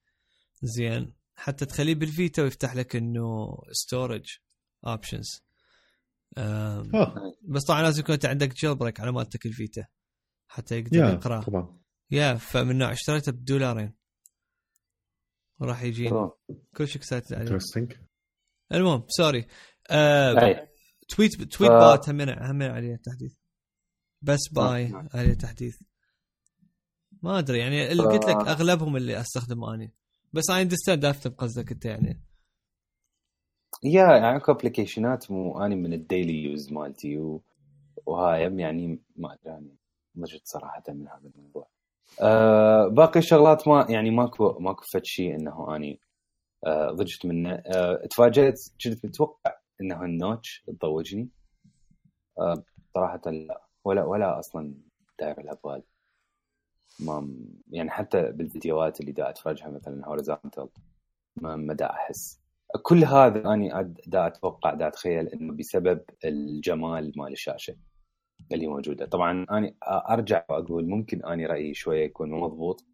زين 0.63 1.13
حتى 1.35 1.65
تخليه 1.65 1.95
بالفيتا 1.95 2.43
ويفتح 2.43 2.75
لك 2.75 2.95
إنه 2.95 3.47
storage 3.71 4.25
options 4.87 5.44
بس 7.41 7.63
طبعا 7.67 7.81
لازم 7.81 7.99
يكون 7.99 8.13
أنت 8.13 8.25
عندك 8.25 8.53
jailbreak 8.55 8.99
على 8.99 9.11
مالتك 9.11 9.45
الفيتا 9.45 9.85
حتى 10.47 10.77
يقدر 10.79 10.97
يقرأ. 11.13 11.41
طبعا. 11.41 11.79
yeah 12.11 12.33
فمن 12.35 12.77
نوع 12.77 12.91
اشتريته 12.91 13.31
بدولارين. 13.31 13.93
وراح 15.59 15.83
يجيني. 15.83 16.29
كل 16.75 16.87
شيء 16.87 16.97
excited 16.97 17.33
عليه 17.33 17.45
المهم 18.71 19.03
sorry 19.07 19.47
آه. 19.89 20.33
Tweet 21.09 21.35
Tweet 21.35 21.71
ف- 21.71 21.73
bot 21.73 22.09
هم 22.09 22.21
هم 22.21 22.61
عليه 22.63 22.95
تحديث 22.95 23.33
بس 24.21 24.39
باي. 24.51 24.91
عليه 25.13 25.33
تحديث 25.33 25.75
ما 27.23 27.39
أدري 27.39 27.59
يعني 27.59 27.91
اللي 27.91 28.03
ف- 28.03 28.05
قلت 28.05 28.23
لك 28.25 28.47
أغلبهم 28.47 28.97
اللي 28.97 29.21
استخدم 29.21 29.63
اني 29.63 29.93
بس 30.33 30.49
I 30.49 30.61
understand 30.61 31.05
افهم 31.05 31.33
قصدك 31.33 31.71
أنت 31.71 31.85
يعني. 31.85 32.21
yeah 33.83 34.15
يعني 34.17 34.37
أكو 34.37 34.51
ابلكيشنات 34.51 35.31
مو 35.31 35.65
اني 35.65 35.75
من 35.75 35.93
ال 35.93 36.01
daily 36.01 36.43
use 36.43 36.73
مالتي 36.73 37.17
و... 37.17 37.41
وهاي 38.05 38.41
يعني 38.41 38.99
ما 39.15 39.33
ادري 39.33 39.39
يعني 39.45 39.75
ضجت 40.19 40.41
صراحة 40.47 40.83
من 40.89 41.07
هذا 41.07 41.31
الموضوع. 41.35 41.67
أه 42.21 42.87
باقي 42.87 43.19
الشغلات 43.19 43.67
ما 43.67 43.85
يعني 43.89 44.11
ماكو 44.11 44.59
ماكو 44.59 44.83
فد 44.93 45.05
شيء 45.05 45.35
إنه 45.35 45.75
اني 45.75 45.99
أه 46.65 46.91
ضجت 46.91 47.25
منه. 47.25 47.53
أه 47.53 48.05
تفاجأت 48.09 48.59
كنت 48.83 49.05
متوقع 49.05 49.53
إنه 49.81 50.03
ال 50.05 50.15
notch 50.15 50.63
تضوجني. 50.67 51.29
أه 52.39 52.63
صراحة 52.95 53.21
لا 53.25 53.61
ولا 53.85 54.03
ولا 54.05 54.39
أصلا 54.39 54.73
داير 55.19 55.41
لها 55.41 55.57
بال 55.63 55.83
ما 56.99 57.29
يعني 57.71 57.89
حتى 57.91 58.31
بالفيديوهات 58.31 58.99
اللي 59.01 59.11
دا 59.11 59.29
اتفرجها 59.29 59.69
مثلا 59.69 60.07
horizontal 60.07 60.69
ما 61.35 61.55
ما 61.55 61.73
دا 61.73 61.91
أحس. 61.91 62.44
كل 62.83 63.03
هذا 63.03 63.43
أد- 63.43 64.09
دا 64.09 64.27
أتوقع 64.27 64.73
دا 64.73 64.87
أتخيل 64.87 65.27
إنه 65.27 65.53
بسبب 65.53 66.01
الجمال 66.25 67.11
مال 67.17 67.31
الشاشة 67.31 67.75
اللي 68.51 68.67
موجودة. 68.67 69.05
طبعا 69.05 69.45
أني 69.51 69.75
أرجع 69.83 70.45
وأقول 70.49 70.87
ممكن 70.89 71.25
أني 71.25 71.45
رأيي 71.45 71.73
شوية 71.73 72.05
يكون 72.05 72.31
مضبوط 72.31 72.85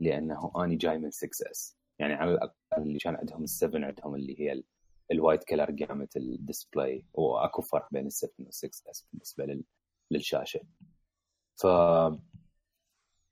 لأنه 0.00 0.52
أني 0.56 0.76
جاي 0.76 0.98
من 0.98 1.10
6S 1.10 1.76
يعني 1.98 2.14
على 2.14 2.30
الأقل 2.32 2.52
اللي 2.78 2.98
كان 2.98 3.16
عندهم 3.16 3.44
ال7 3.46 3.74
عندهم 3.84 4.14
اللي 4.14 4.40
هي 4.40 4.52
ال- 4.52 4.64
الوايد 5.12 5.44
color 5.44 5.84
gamut 5.84 6.08
ال 6.16 6.27
display 6.27 7.04
وأكو 7.14 7.62
فرق 7.62 7.88
بين 7.92 8.08
ال7 8.10 8.28
وال6 8.40 8.90
اس 8.90 9.06
بالنسبة 9.12 9.44
لل- 9.44 9.64
للشاشة. 10.10 10.60
ف 11.62 11.64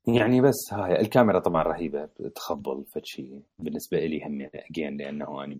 يعني 0.06 0.40
بس 0.40 0.72
هاي. 0.72 1.00
الكاميرا 1.00 1.38
طبعا 1.38 1.62
رهيبة 1.62 2.06
تخبل 2.34 2.84
فد 2.84 3.04
شيء 3.04 3.42
بالنسبة 3.58 4.06
لي 4.06 4.24
هم 4.26 4.50
again 4.54 4.96
لأنه 4.96 5.44
أنا 5.44 5.58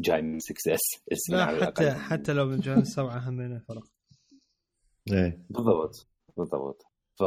جاي 0.00 0.22
من 0.22 0.38
6S 0.38 1.30
لا 1.30 1.66
حتى. 1.66 1.90
حتى 1.90 2.32
لو 2.32 2.46
من 2.46 2.60
جانب 2.60 2.82
السبعة 2.82 3.28
هم 3.28 3.58
فرق 3.58 3.84
إيه. 5.12 5.44
بالضبط 5.50 6.08
بالضبط. 6.36 6.86
ف 7.20 7.22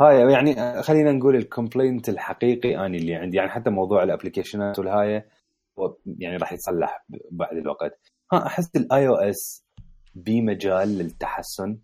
هاي 0.00 0.32
يعني 0.32 0.82
خلينا 0.82 1.12
نقول 1.12 1.36
ال 1.36 1.43
complaint 1.43 2.08
الحقيقي 2.08 2.86
اني 2.86 2.98
اللي 2.98 3.14
عندي 3.14 3.36
يعني 3.36 3.50
حتى 3.50 3.70
موضوع 3.70 4.02
ال 4.02 4.08
applicationات 4.08 4.78
والهاي 4.78 5.28
يعني 6.06 6.36
راح 6.36 6.52
يتصلح 6.52 7.04
بعد 7.30 7.56
الوقت. 7.56 8.12
ها 8.32 8.46
أحس 8.46 8.76
ال 8.76 9.08
iOS 9.08 9.64
بمجال 10.14 10.88
للتحسن 10.88 11.78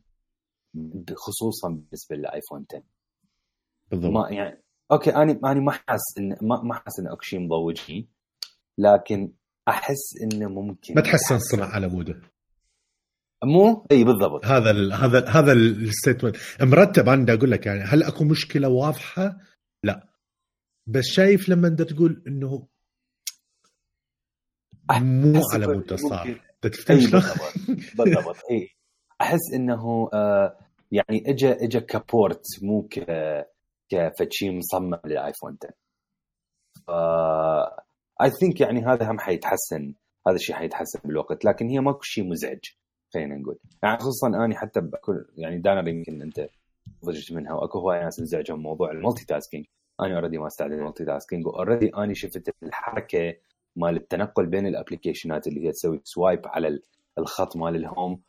خصوصا 1.14 1.68
بالنسبة 1.68 2.16
لل 2.16 2.29
iPhone 2.29 2.66
10 2.70 2.82
بالضبط. 3.90 4.12
ما 4.12 4.30
يعني 4.30 4.62
أوكي 4.92 5.14
أنا 5.14 5.40
أنا 5.44 5.60
ما 5.60 5.72
حاس 5.72 6.00
إن 6.18 6.36
ما 6.42 6.62
ما 6.62 6.74
حاس 6.74 7.00
إن 7.00 7.06
اكو 7.06 7.20
شيء 7.20 7.40
مضوجني 7.40 8.08
لكن 8.78 9.32
أحس 9.70 10.16
إنه 10.22 10.48
ممكن 10.48 10.94
ما 10.94 11.00
تحسن 11.00 11.38
صنع 11.38 11.66
على 11.66 11.88
موده؟ 11.88 12.20
مو؟ 13.44 13.86
إي 13.92 14.04
بالضبط. 14.04 14.44
هذا 14.44 14.70
ال 14.70 14.92
هذا 14.92 15.28
هذا 15.28 15.52
ال 15.52 15.61
statement 15.61 16.36
مرتب 16.60 17.08
أنا 17.08 17.22
بدي 17.22 17.34
أقول 17.34 17.50
لك 17.50 17.66
يعني 17.66 17.80
هل 17.80 18.02
أكو 18.02 18.24
مشكلة 18.24 18.68
واضحة؟ 18.68 19.36
لا. 19.84 20.08
بس 20.86 21.04
شايف 21.04 21.48
لما 21.48 21.68
أنت 21.68 21.82
تقول 21.82 22.22
إنه 22.26 22.68
مو 24.90 25.40
على 25.52 25.64
إنه 25.64 25.74
مود 25.74 25.94
صار؟ 25.94 26.40
بالضبط. 26.62 27.24
بالضبط. 27.98 28.36
إي. 28.50 28.68
أحس 29.20 29.54
إنه 29.54 30.10
آه 30.14 30.58
يعني 30.92 31.30
اجى 31.30 31.52
اجى 31.52 31.80
ك 31.80 31.93
port 31.93 32.44
مو 32.62 32.88
ك 32.88 32.98
ك 33.88 33.96
feature 33.96 34.50
مصمم 34.50 35.00
لل 35.04 35.17
iPhone 35.17 35.56
10 35.62 35.74
ف 36.86 36.90
I 38.22 38.30
think 38.30 38.60
يعني 38.60 38.84
هذا 38.86 39.10
هم 39.10 39.18
حيتحسن 39.18 39.94
هذا 40.28 40.36
الشيء 40.36 40.56
حيتحسن 40.56 40.98
بالوقت 41.04 41.44
لكن 41.44 41.68
هي 41.68 41.80
ماكو 41.80 42.00
شيء 42.02 42.28
مزعج 42.30 42.58
خلينا 43.14 43.36
نقول. 43.36 43.58
يعني 43.82 43.98
خصوصا 43.98 44.28
اني 44.44 44.56
حتى 44.56 44.80
بكل 44.80 45.26
يعني 45.36 45.58
دانر 45.58 45.88
يمكن 45.88 46.22
أنت 46.22 46.46
ضجت 47.04 47.32
منها 47.32 47.52
وأكو 47.52 47.78
هواي 47.78 48.00
ناس 48.04 48.20
انزعجهم 48.20 48.62
موضوع 48.62 48.90
ال 48.90 49.26
multitasking. 49.26 49.64
أنا 50.00 50.14
already 50.16 50.38
ما 50.38 50.46
استعمل 50.46 50.72
ال 50.72 51.04
multitasking 51.04 51.46
و 51.46 51.52
already 51.52 51.90
اني 51.98 52.14
شفت 52.14 52.54
الحركة 52.62 53.34
مال 53.76 53.96
التنقل 53.96 54.46
بين 54.46 54.66
ال 54.66 54.72
applicationات 54.72 55.46
اللي 55.46 55.66
هي 55.66 55.72
تسوي 55.72 56.00
swipe 56.04 56.40
على 56.46 56.68
ال- 56.68 56.82
الخط 57.18 57.56
مال 57.56 57.76
ال 57.76 57.85
home 57.85 58.20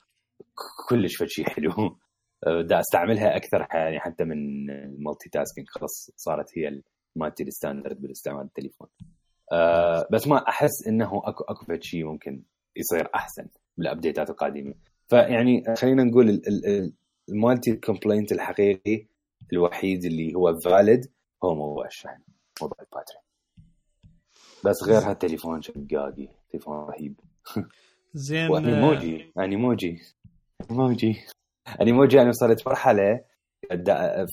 كلش 0.89 1.15
فد 1.15 1.27
شيء 1.27 1.49
حلو. 1.49 1.71
دا 2.69 2.79
أستعملها 2.79 3.35
أكثر 3.35 3.67
يعني 3.73 3.99
حتى 3.99 4.23
من 4.23 4.69
ال 4.69 5.29
multitasking. 5.29 5.67
خلاص 5.69 6.11
صارت 6.15 6.57
هي 6.57 6.81
مالتي 7.15 7.43
ال 7.43 7.50
standard 7.50 8.01
بالاستعمال 8.01 8.45
التليفون. 8.45 8.87
أه 9.51 10.07
بس 10.11 10.27
ما 10.27 10.37
أحس 10.49 10.87
إنه 10.87 11.21
اكو 11.25 11.43
أكو 11.43 11.79
شيء 11.79 12.05
ممكن 12.05 12.43
يصير 12.75 13.09
أحسن 13.15 13.47
بال 13.77 13.89
updateات 13.89 14.29
القادمة. 14.29 14.73
فيعني 15.07 15.63
خلينا 15.77 16.03
نقول 16.03 16.29
ال- 16.29 16.47
ال- 16.47 16.65
ال- 16.65 16.93
المالتي 17.29 17.75
complaint 17.75 18.31
الحقيقي 18.31 19.05
الوحيد 19.53 20.05
اللي 20.05 20.35
هو 20.35 20.59
valid 20.65 21.11
هو 21.43 21.55
موضوع 21.55 21.85
الشحن 21.85 22.21
موضوع 22.61 22.77
ال 22.81 22.85
battery. 22.85 23.17
بس 24.63 24.75
غير 24.87 25.01
هالتليفون 25.11 25.61
شقاقي 25.61 26.27
تليفون 26.51 26.75
رهيب. 26.75 27.19
زين 28.13 28.45
آه، 28.47 28.51
وانيموجي 28.51 29.31
انيموجي 29.39 29.97
انيموجي 30.71 31.15
انيموجي 31.81 32.21
أنا 32.21 32.29
وصلت 32.29 32.67
مرحلة 32.67 33.23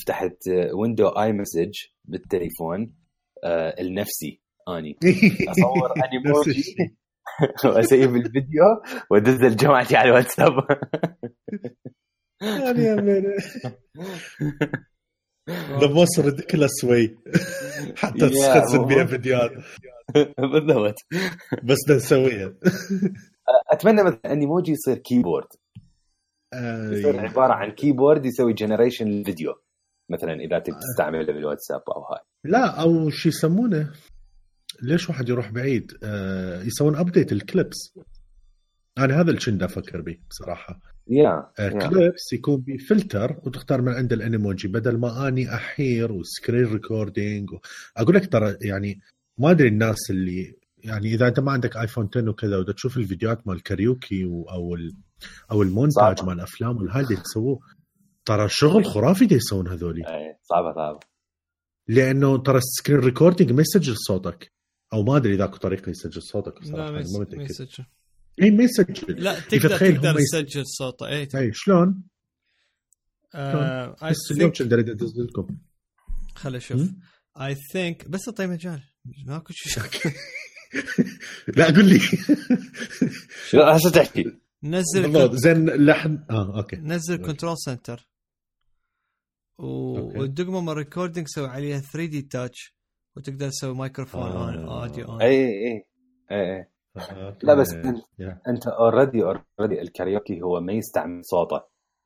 فتحت 0.03 0.49
window 0.73 1.09
iMessage 1.09 1.73
بالتليفون 2.05 2.95
آه، 3.45 3.75
النفسي 3.81 4.41
أني. 4.69 4.99
أصور 5.51 5.93
Animoji. 6.05 6.63
وأ 7.65 7.82
save 7.82 8.17
الفيديو 8.17 8.65
وأدز 9.11 9.45
لجماعتي 9.45 9.97
على 9.97 10.09
الواتساب. 10.09 10.53
يعني 12.43 12.83
the 15.81 15.87
most 15.87 16.21
ridiculous 16.21 16.85
way 16.85 17.19
حتى 17.97 18.29
تخزن 18.29 18.85
بيها 18.87 19.05
فيديوهات. 19.05 19.51
بالضبط. 20.39 20.95
بس 21.63 21.77
بدنا 21.87 21.97
نسويها. 21.97 22.55
أتمنى 23.73 24.03
مثلا 24.03 24.33
Animoji 24.33 24.73
يصير 24.73 24.99
keyboard 24.99 25.49
يصير 26.93 27.19
آه، 27.19 27.21
عبارة 27.21 27.53
عن 27.53 27.71
keyboard 27.71 28.27
يسوي 28.27 28.53
generation 28.53 29.07
للفيديو 29.07 29.55
مثلا 30.11 30.33
إذا 30.33 30.59
تبي 30.59 30.77
تستعمله 30.77 31.33
بالواتساب 31.33 31.81
أو 31.97 32.03
هاي. 32.03 32.21
لا 32.45 32.83
أو 32.83 33.11
شو 33.11 33.29
يسمونه؟ 33.29 33.93
ليش 34.83 35.09
واحد 35.09 35.29
يروح 35.29 35.51
بعيد 35.51 35.93
آه 36.03 36.63
يسوون 36.63 36.97
update 36.97 37.33
ال 37.33 37.44
Clips 37.44 37.99
أنا 38.99 39.21
هذا 39.21 39.31
اللي 39.31 39.41
كنت 39.41 39.63
أفكر 39.63 40.01
به 40.01 40.17
بصراحة 40.31 40.81
يا 41.09 41.51
آه 41.59 41.63
يا. 41.63 41.89
Clips 41.89 42.33
يكون 42.33 42.65
بفلتر 42.67 43.37
وتختار 43.47 43.83
من 43.83 43.93
عند 43.93 44.13
ال 44.13 44.20
Animoji 44.20 44.69
بدل 44.69 44.99
ما 44.99 45.29
أني 45.29 45.55
أحير 45.55 46.13
و 46.13 46.20
screen 46.20 46.65
recording 46.73 47.53
و... 47.53 47.59
أقول 47.97 48.15
لك 48.15 48.33
ترى 48.33 48.57
يعني 48.61 49.01
ما 49.39 49.51
أدري 49.51 49.69
الناس 49.69 50.11
اللي 50.11 50.55
يعني 50.79 51.15
إذا 51.15 51.29
أنت 51.29 51.41
ما 51.41 51.53
عندك 51.53 51.77
iPhone 51.77 52.09
10 52.17 52.31
وكذا 52.31 52.57
ودا 52.57 52.73
تشوف 52.73 52.97
الفيديوهات 52.97 53.47
مال 53.47 53.63
كاريوكي. 53.63 54.25
أو 54.25 54.75
ال... 54.75 54.93
أو 55.51 55.63
المونتاج. 55.63 56.25
مال 56.25 56.35
الأفلام 56.35 56.77
والهاي 56.77 57.03
اللي 57.03 57.15
يسووه 57.15 57.61
ترى 58.25 58.49
شغل 58.49 58.85
خرافي 58.85 59.27
دي 59.27 59.35
يسوون 59.35 59.69
هذولي 59.69 60.07
إيه، 60.07 60.39
صعبة 60.43 60.75
صعبة 60.75 61.01
لأنه 61.89 62.39
ترى 62.39 62.59
ال 62.59 62.64
screen 62.64 62.99
recording 62.99 63.53
ما 63.53 63.61
يسجل 63.61 63.97
صوتك 63.97 64.53
أو 64.93 65.03
ما 65.03 65.17
أدري 65.17 65.35
اذا 65.35 65.45
اكو 65.45 65.57
طريقة 65.57 65.91
يسجل 65.91 66.23
صوتك 66.23 66.55
لا 66.55 66.61
بصراحه 66.61 66.91
ما 66.91 66.99
أنا 67.01 67.13
ما 67.13 67.19
متأكد. 67.21 67.51
يسجل 67.51 67.85
اي 68.43 68.51
ما 68.51 68.65
يسجل 68.65 69.23
لا 69.23 69.41
تقدر 69.41 69.69
تخيل 69.71 69.97
تقدر 69.97 70.15
تسجل 70.15 70.63
صوته. 70.67 71.09
اي 71.09 71.29
اي 71.35 71.51
شلون؟ 71.55 72.03
آه، 73.35 73.97
بس 74.11 74.17
اليوم 74.31 74.53
كنت 74.53 74.73
اريد 74.73 74.89
ادز 74.91 75.21
لكم 75.21 75.59
خل 76.35 76.57
أشوف. 76.57 76.91
I 77.41 77.57
think 77.73 78.09
بس 78.09 78.29
اعطيه 78.29 78.47
مجال 78.47 78.83
ماكو 79.27 79.53
شيء. 79.53 79.83
لا 81.57 81.65
قول 81.67 81.85
لي. 81.89 81.99
شو 83.51 83.61
هسه 83.63 83.91
تحكي؟ 83.91 84.25
نزل 84.63 85.03
بالضبط 85.03 85.35
زين 85.35 85.71
لحن. 85.71 86.25
آه 86.31 86.57
أوكي. 86.59 86.77
نزل 86.77 87.17
control 87.17 87.55
center. 87.59 88.09
والدقمه 89.59 90.61
مال 90.61 90.77
recording 90.77 91.27
سوي 91.29 91.49
عليها 91.49 91.81
3D 91.81 92.23
Touch 92.23 92.78
وتقدر 93.19 93.49
تسوي 93.49 93.75
مايكروفون 93.75 94.23
آه. 94.23 94.49
on 94.55 94.65
audio 94.69 95.05
on 95.09 95.23
اي 95.23 95.45
اي 95.49 95.85
اي 96.31 96.51
اي 96.51 96.67
لا 97.43 97.55
بس 97.55 97.71
أنت- 97.75 98.23
أنت 98.49 98.67
already 98.67 99.23
already 99.23 99.83
ال 99.83 99.90
karaoke 99.90 100.43
هو 100.43 100.61
ما 100.61 100.73
يستعمل 100.73 101.25
صوته 101.25 101.61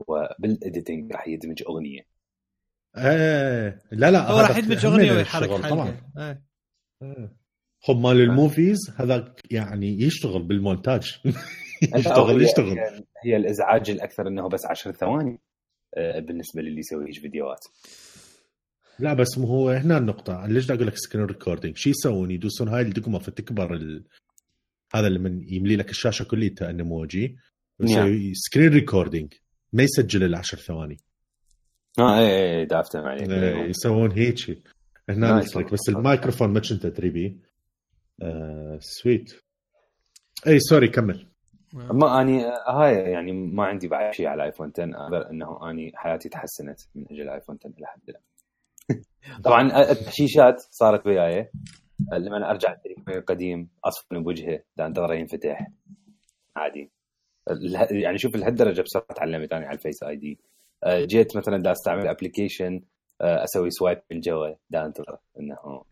وبال 0.08 0.39
editing 0.39 1.12
راح 1.12 1.28
يدمج 1.28 1.62
أغنية. 1.68 2.00
إيه. 2.96 3.82
لا 3.92 4.10
لا 4.10 4.30
هو 4.30 4.38
راح 4.40 4.56
يدمج 4.56 4.86
هم 4.86 4.92
أغنية 4.92 5.12
ويحرك 5.12 5.50
طبعا. 5.70 5.88
إيه. 6.18 6.42
إيه. 7.02 7.36
خب 7.82 7.96
مال 7.96 8.20
ال 8.20 8.28
movies 8.28 8.78
هذا 8.96 9.34
يعني 9.50 10.00
يشتغل 10.02 10.42
بالمونتاج. 10.42 11.20
يشتغل 11.96 12.42
يشتغل. 12.42 12.78
هي- 13.24 13.36
الإزعاج 13.36 13.90
الأكثر 13.90 14.28
إنه 14.28 14.48
بس 14.48 14.66
10 14.66 14.92
ثواني 14.92 15.40
آه، 15.96 16.18
بالنسبة 16.20 16.62
للي 16.62 16.78
يسوي 16.78 17.12
فيديوهات. 17.12 17.64
لا 18.98 19.14
بس 19.14 19.38
مو 19.38 19.46
هو. 19.46 19.70
هنا 19.70 19.98
النقطة. 19.98 20.46
ليش 20.46 20.64
بدي 20.64 20.74
أقول 20.74 20.86
لك 20.86 20.96
screen 20.96 21.24
recording 21.24 21.76
شو 21.76 21.90
يسوون 21.90 22.30
يدوسون 22.30 22.68
هاي 22.68 22.82
الدقمة 22.82 23.18
فتكبر 23.18 23.74
ال... 23.74 24.04
هذا 24.94 25.06
اللي 25.06 25.18
من 25.18 25.52
يملي 25.52 25.76
لك 25.76 25.90
الشاشة 25.90 26.22
كليتها 26.22 26.70
Animoji 26.70 27.36
يسوي 27.80 28.34
screen 28.34 28.72
recording 28.72 29.34
ما 29.72 29.82
يسجل 29.82 30.24
العشر 30.24 30.58
ثواني. 30.58 30.96
آه 31.98 32.18
اي 32.18 32.58
اي 32.58 32.64
دافته 32.64 33.00
عليك 33.00 33.30
إيه، 33.30 33.64
يسوون 33.64 34.12
هيك 34.12 34.62
هنا 35.08 35.40
لك. 35.56 35.72
بس 35.72 35.88
الميكروفون 35.88 36.48
ما 36.48 36.60
كنت 36.60 36.84
ادري 36.84 37.10
بيه 37.10 37.36
آه 38.22 38.78
سويت 38.80 39.34
اي 40.46 40.60
sorry 40.60 40.88
كمل. 40.88 41.26
ما 41.72 42.20
أني 42.20 42.44
هاي 42.68 42.94
يعني 42.94 43.32
ما 43.32 43.64
عندي 43.64 43.88
بعد 43.88 44.14
شيء 44.14 44.26
على 44.26 44.44
iPhone 44.44 44.72
10 44.78 45.08
غير 45.08 45.30
إنه 45.30 45.70
أني 45.70 45.92
حياتي 45.94 46.28
تحسنت 46.28 46.80
من 46.94 47.04
أجل 47.10 47.28
iPhone 47.28 47.58
10 47.60 47.72
إلى 47.78 47.86
حد 47.86 48.00
الان 48.08 48.22
طبعا 49.44 49.90
التحشيشات 49.90 50.60
صارت 50.70 51.06
وياي. 51.06 51.50
لما 52.12 52.36
أنا 52.36 52.50
أرجع 52.50 52.72
التليفون 52.72 53.14
القديم 53.14 53.68
اصفن 53.84 54.22
بوجهه 54.22 54.62
دا 54.76 54.86
انتظره 54.86 55.14
ينفتح. 55.14 55.66
عادي. 56.56 56.90
يعني 57.90 58.18
شوف 58.18 58.36
لهالدرجة 58.36 58.82
بسرعة 58.82 59.06
تعلمت 59.16 59.52
أنا 59.52 59.66
على 59.66 59.76
ال 59.76 60.02
Face 60.02 60.16
ID. 60.16 60.38
آه، 60.84 61.04
جيت 61.04 61.36
مثلا 61.36 61.58
دا 61.62 61.72
أستعمل 61.72 62.08
application 62.08 62.80
أسوي 63.20 63.70
swipe 63.70 64.02
من 64.10 64.20
جوا. 64.20 64.54
دا 64.70 64.86
أنتظر 64.86 65.18
إنه 65.40 65.82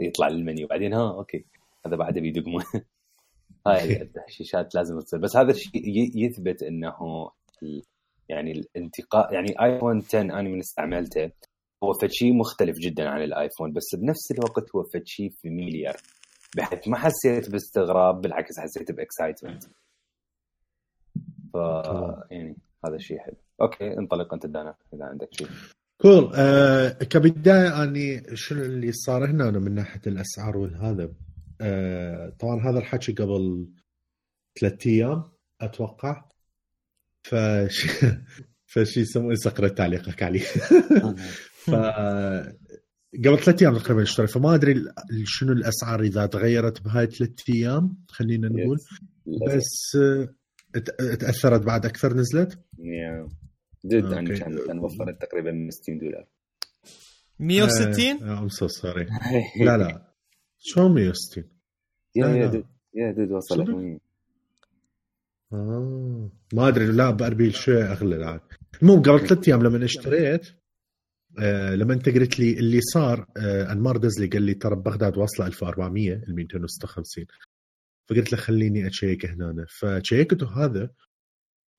يطلع 0.00 0.26
المنيو 0.26 0.66
بعدين 0.66 0.94
ها 0.94 1.14
okay. 1.14 1.44
هذا 1.86 1.96
بعده 1.96 2.20
بيدقمه 2.20 2.64
هاي 3.66 3.96
التحشيشات 4.02 4.74
لازم 4.74 5.00
تصير. 5.00 5.20
بس 5.20 5.36
هذا 5.36 5.50
الشيء 5.50 5.82
يثبت 6.16 6.62
إنه 6.62 6.94
يعني 8.28 8.52
الانتقاء. 8.52 9.34
يعني 9.34 9.62
ايفون 9.62 9.98
10 9.98 10.20
أنا 10.20 10.42
من 10.42 10.58
استعملته. 10.58 11.30
هو 11.84 11.92
فد 11.92 12.10
شيء 12.10 12.32
مختلف 12.32 12.78
جدا 12.78 13.08
عن 13.08 13.22
الآيفون 13.22 13.72
بس 13.72 13.94
بنفس 13.94 14.30
الوقت 14.30 14.76
هو 14.76 14.82
فد 14.82 15.02
شيء 15.04 15.30
familiar 15.44 15.96
بحيث 16.56 16.88
ما 16.88 16.96
حسيت 16.96 17.50
باستغراب 17.50 18.20
بالعكس 18.20 18.58
حسيت 18.58 18.92
ب 18.92 18.99
excitement 18.99 19.64
ف 21.52 21.56
يعني 22.30 22.56
هذا 22.86 22.96
الشيء 22.96 23.18
حلو. 23.18 23.36
أوكي 23.60 23.98
انطلق 23.98 24.34
أنت 24.34 24.46
دانا 24.46 24.74
إذا 24.94 25.04
عندك 25.04 25.28
شيء. 25.34 25.48
كول 26.00 26.30
آه 26.34 26.88
كبداية 26.88 27.82
أني 27.82 28.36
شنو 28.36 28.62
اللي 28.62 28.92
صار 28.92 29.24
هنا؟ 29.24 29.48
أنا 29.48 29.58
من 29.58 29.74
ناحية 29.74 30.00
الأسعار 30.06 30.56
والهذا 30.56 31.12
آه 31.60 32.28
طبعا 32.38 32.60
هذا 32.70 32.78
الحكي 32.78 33.12
قبل 33.12 33.68
ثلاثة 34.60 34.90
أيام 34.90 35.24
أتوقع. 35.60 36.24
فش 37.22 37.86
فشي 38.72 39.00
يسمونه 39.00 39.34
سقرة 39.34 39.68
تعليقك 39.68 40.22
عليه. 40.22 40.42
ف 41.70 41.74
قبل 43.24 43.38
ثلاث 43.38 43.62
أيام 43.62 43.76
تقريبا 43.78 44.02
اشتري 44.02 44.26
فما 44.26 44.54
أدري 44.54 44.74
شنو 45.24 45.52
الأسعار 45.52 46.00
إذا 46.00 46.26
تغيرت 46.26 46.82
بهاي 46.82 47.06
ثلاث 47.06 47.30
أيام 47.50 47.96
خلينا 48.08 48.48
نقول. 48.48 48.78
بس 49.48 49.96
آه، 49.96 50.28
ت- 50.78 50.90
تأثرت 51.20 51.62
بعد 51.62 51.86
أكثر 51.86 52.14
نزلت؟ 52.14 52.58
يا 52.78 53.28
جد 53.86 54.04
okay. 54.04 54.18
أنا 54.18 54.34
كان 54.38 54.58
كان 54.66 54.78
وفرت 54.78 55.22
تقريبا 55.22 55.68
60 55.70 55.98
دولار. 55.98 56.26
160 57.38 58.22
I'm 58.22 58.48
so 58.48 58.66
sorry 58.68 59.06
لا 59.60 59.76
لا. 59.76 60.12
شو 60.58 60.88
160 60.88 61.44
yeah 62.16 62.26
yeah. 62.26 62.46
دد 62.46 62.64
yeah 62.94 63.12
دد 63.12 63.32
وصلت. 63.32 63.58
صدق؟ 63.68 63.74
100 63.76 63.98
آه. 65.52 66.30
ما 66.52 66.68
أدري 66.68 66.86
لا 66.86 67.10
بأربيل 67.10 67.54
شوي 67.54 67.82
أغلى 67.82 68.16
العاد 68.16 68.40
المهم 68.82 69.02
قبل 69.02 69.20
ثلاث 69.28 69.48
أيام 69.48 69.62
لما 69.62 69.84
اشتريت 69.84 70.46
لما 71.74 71.94
انت 71.94 72.08
قلت 72.08 72.40
لي 72.40 72.52
اللي 72.52 72.80
صار 72.80 73.26
آه 73.36 73.72
انمار 73.72 73.96
دزلي 73.96 74.26
قال 74.26 74.42
لي 74.42 74.54
ترى 74.54 74.76
بغداد 74.76 75.18
واصلة 75.18 75.46
1400 75.46 76.12
ال 76.12 76.34
256 76.34 77.24
فقلت 78.10 78.32
له 78.32 78.38
خليني 78.38 78.88
أشيك 78.88 79.26
هنا 79.26 79.66
فشيكته 79.68 80.64
هذا 80.64 80.90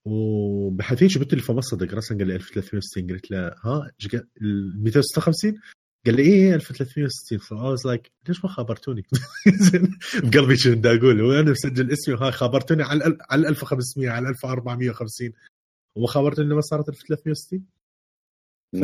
وبحث 0.05 1.03
هيك 1.03 1.17
بالتليفون 1.17 1.55
ما 1.55 1.61
صدق 1.61 1.93
رسم 1.93 2.17
قال 2.17 2.27
لي 2.27 2.35
1360 2.35 3.07
قلت 3.07 3.31
له 3.31 3.47
ها 3.47 3.91
إيش 3.99 4.11
قال 4.11 4.27
ال 4.41 4.83
256 4.83 5.59
قال 6.05 6.15
لي 6.15 6.21
إيه 6.21 6.55
1360 6.55 7.37
ف 7.37 7.53
I 7.53 7.77
was 7.77 7.91
like 7.91 8.11
ليش 8.27 8.45
ما 8.45 8.49
خبرتوني؟ 8.49 9.03
بقلبي 10.23 10.55
بدي 10.75 10.89
أقول 10.89 11.21
وأنا 11.21 11.51
مسجل 11.51 11.91
اسمي 11.91 12.15
وهاي 12.15 12.31
خبرتوني 12.31 12.83
على 12.83 13.17
على 13.29 13.49
1500 13.49 14.09
على 14.09 14.29
1450 14.29 15.31
وما 15.95 16.07
خبرتوني 16.07 16.49
لما 16.49 16.61
صارت 16.61 16.89
1360 16.89 17.65
ف 18.73 18.83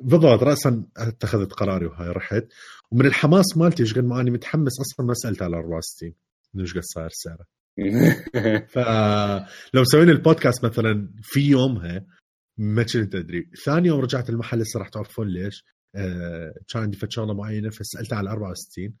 بالضبط 0.00 0.42
راسا 0.42 0.84
اتخذت 0.96 1.52
قراري 1.52 1.86
وهاي 1.86 2.08
رحت. 2.08 2.44
ومن 2.90 3.06
الحماس 3.06 3.56
مالتي 3.56 3.82
إيش 3.82 3.94
قد 3.94 4.04
ما 4.04 4.20
أني 4.20 4.30
متحمس 4.30 4.80
أصلا 4.80 5.06
ما 5.06 5.14
سألت 5.14 5.42
على 5.42 5.56
64 5.56 6.14
إنه 6.54 6.62
إيش 6.62 6.74
قد 6.74 6.82
صاير 6.82 7.10
سعره 7.12 7.46
فلو 8.74 9.82
مسوين 9.82 10.10
البودكاست 10.10 10.64
مثلا 10.64 11.08
في 11.22 11.40
يومها 11.40 12.06
ما 12.58 12.82
كنت 12.82 13.14
أدري. 13.14 13.50
ثاني 13.64 13.88
يوم 13.88 14.00
رجعت 14.00 14.30
المحل 14.30 14.60
هسه 14.60 14.78
راح 14.78 14.88
تعرفون 14.88 15.28
ليش. 15.28 15.64
آه 15.94 16.54
كان 16.68 16.82
عندي 16.82 16.98
شغلة 17.08 17.34
معينة 17.34 17.70
فسالت 17.70 18.12
على 18.12 18.30
64 18.30 18.94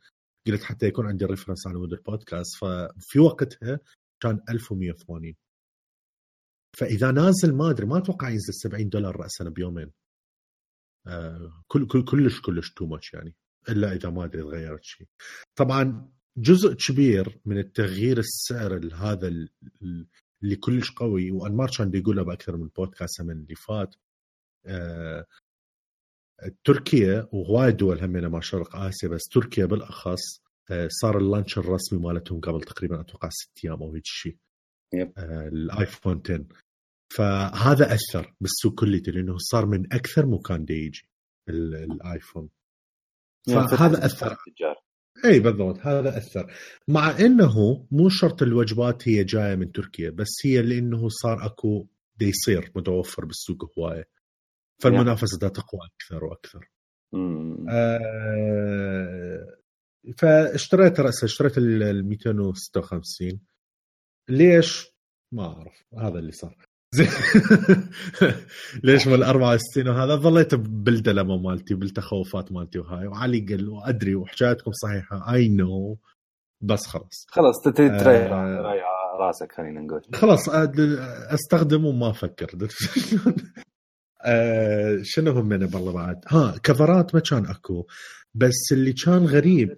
قلت 0.46 0.62
حتى 0.62 0.86
يكون 0.86 1.06
عندي 1.06 1.24
reference 1.24 1.66
على 1.66 1.78
مود 1.78 1.92
البودكاست. 1.92 2.56
ففي 2.56 3.18
وقتها 3.18 3.80
كان 4.22 4.40
1180 4.50 5.34
فإذا 6.78 7.10
نازل 7.10 7.54
ما 7.54 7.70
أدري 7.70 7.86
ما 7.86 7.98
أتوقع 7.98 8.28
ينزل 8.30 8.54
70 8.54 8.88
دولار 8.88 9.16
راسا 9.16 9.44
بيومين. 9.48 9.92
آه 11.06 11.62
كل 11.66 11.86
كل 11.86 12.04
كلش 12.04 12.40
كلش 12.40 12.70
too 12.70 12.86
much 12.86 13.14
يعني 13.14 13.34
إلا 13.68 13.92
إذا 13.92 14.10
ما 14.10 14.24
أدري 14.24 14.42
تغيرت 14.42 14.84
شيء. 14.84 15.06
طبعا 15.56 16.12
جزء 16.36 16.74
كبير 16.74 17.40
من 17.44 17.58
التغيير 17.58 18.18
السعر 18.18 18.90
هذا 18.94 19.28
ال- 19.28 19.48
ال- 19.82 20.06
اللي 20.42 20.56
كلش 20.56 20.90
قوي 20.90 21.30
وانمار 21.30 21.70
كان 21.78 21.90
بيقولها 21.90 22.24
بأكثر 22.24 22.56
من 22.56 22.68
بودكاست 22.68 23.20
من 23.22 23.30
اللي 23.30 23.54
فات 23.54 23.94
آه 24.66 25.26
تركيا 26.64 27.28
وهواي 27.32 27.72
دول 27.72 28.00
همنا 28.04 28.28
ما 28.28 28.40
شرق 28.40 28.76
آسيا 28.76 29.08
بس 29.08 29.22
تركيا 29.32 29.66
بالأخص 29.66 30.40
آه 30.70 30.88
صار 30.90 31.18
ال 31.18 31.24
launch 31.24 31.58
الرسمي 31.58 31.98
مالتهم 31.98 32.40
قبل 32.40 32.60
تقريبا 32.60 33.00
أتوقع 33.00 33.28
ست 33.28 33.64
أيام 33.64 33.82
أو 33.82 33.94
هيك 33.94 34.04
شيء. 34.06 34.36
آه 34.94 35.48
الآيفون 35.48 36.22
10 36.26 36.44
فهذا 37.12 37.94
أثر 37.94 38.34
بالسوق 38.40 38.74
كليته 38.80 39.12
لأنه 39.12 39.36
صار 39.38 39.66
من 39.66 39.92
أكثر 39.92 40.26
مكان 40.26 40.64
دي 40.64 40.74
يجي 40.74 41.08
ال- 41.48 41.74
الآيفون. 41.74 42.48
فهذا 43.46 44.06
أثر. 44.06 44.32
التجار 44.32 44.76
إي 45.24 45.40
بالضبط 45.40 45.78
هذا 45.78 46.18
أثر. 46.18 46.52
مع 46.88 47.10
إنه 47.20 47.86
مو 47.90 48.08
شرط 48.08 48.42
الوجبات 48.42 49.08
هي 49.08 49.24
جاية 49.24 49.54
من 49.54 49.72
تركيا 49.72 50.10
بس 50.10 50.28
هي 50.44 50.62
لأنه 50.62 51.08
صار 51.08 51.46
أكو 51.46 51.86
يصير 52.20 52.72
متوفر 52.76 53.24
بالسوق 53.24 53.78
هواية. 53.78 54.08
فالمنافسة 54.82 55.38
دا 55.38 55.48
تقوى 55.48 55.80
أكثر 55.94 56.24
وأكثر. 56.24 56.70
مم. 57.12 57.66
آه 57.70 59.58
فاشتريت 60.18 61.00
راسا 61.00 61.26
اشتريت 61.26 61.58
ال 61.58 61.82
ال 61.82 62.04
256 62.08 63.40
ليش؟ 64.28 64.86
ما 65.32 65.46
أعرف 65.46 65.84
هذا 65.98 66.18
اللي 66.18 66.32
صار. 66.32 66.66
ليش 68.84 69.06
من 69.06 69.22
64 69.22 69.88
وهذا؟ 69.88 70.16
ظليت 70.16 70.54
بالدلمة 70.54 71.36
مالتي 71.36 71.74
بالتخوفات 71.74 72.52
مالتي 72.52 72.78
وهاي 72.78 73.06
وعلي 73.06 73.46
قال 73.48 73.68
وادري 73.68 74.14
وحجاتكم 74.14 74.72
صحيحة 74.72 75.34
اي 75.34 75.48
نو 75.48 75.98
بس 76.60 76.86
خلاص. 76.86 77.26
خلاص 77.28 77.54
تريح 77.64 77.92
آه. 77.92 78.60
رايح 78.62 78.84
راسك 79.20 79.52
خلينا 79.52 79.80
نقول. 79.80 80.02
خلاص 80.14 80.48
أستخدم 80.48 81.84
وما 81.84 82.10
أفكر. 82.10 82.48
آه، 84.24 84.98
شنو 85.02 85.32
هم 85.32 85.46
من 85.46 85.58
بالله 85.58 85.92
بعد؟ 85.92 86.24
ها 86.28 86.54
كفرات 86.62 87.14
ما 87.14 87.20
كان 87.20 87.46
أكو 87.46 87.86
بس 88.34 88.72
اللي 88.72 88.92
كان 88.92 89.24
غريب 89.24 89.76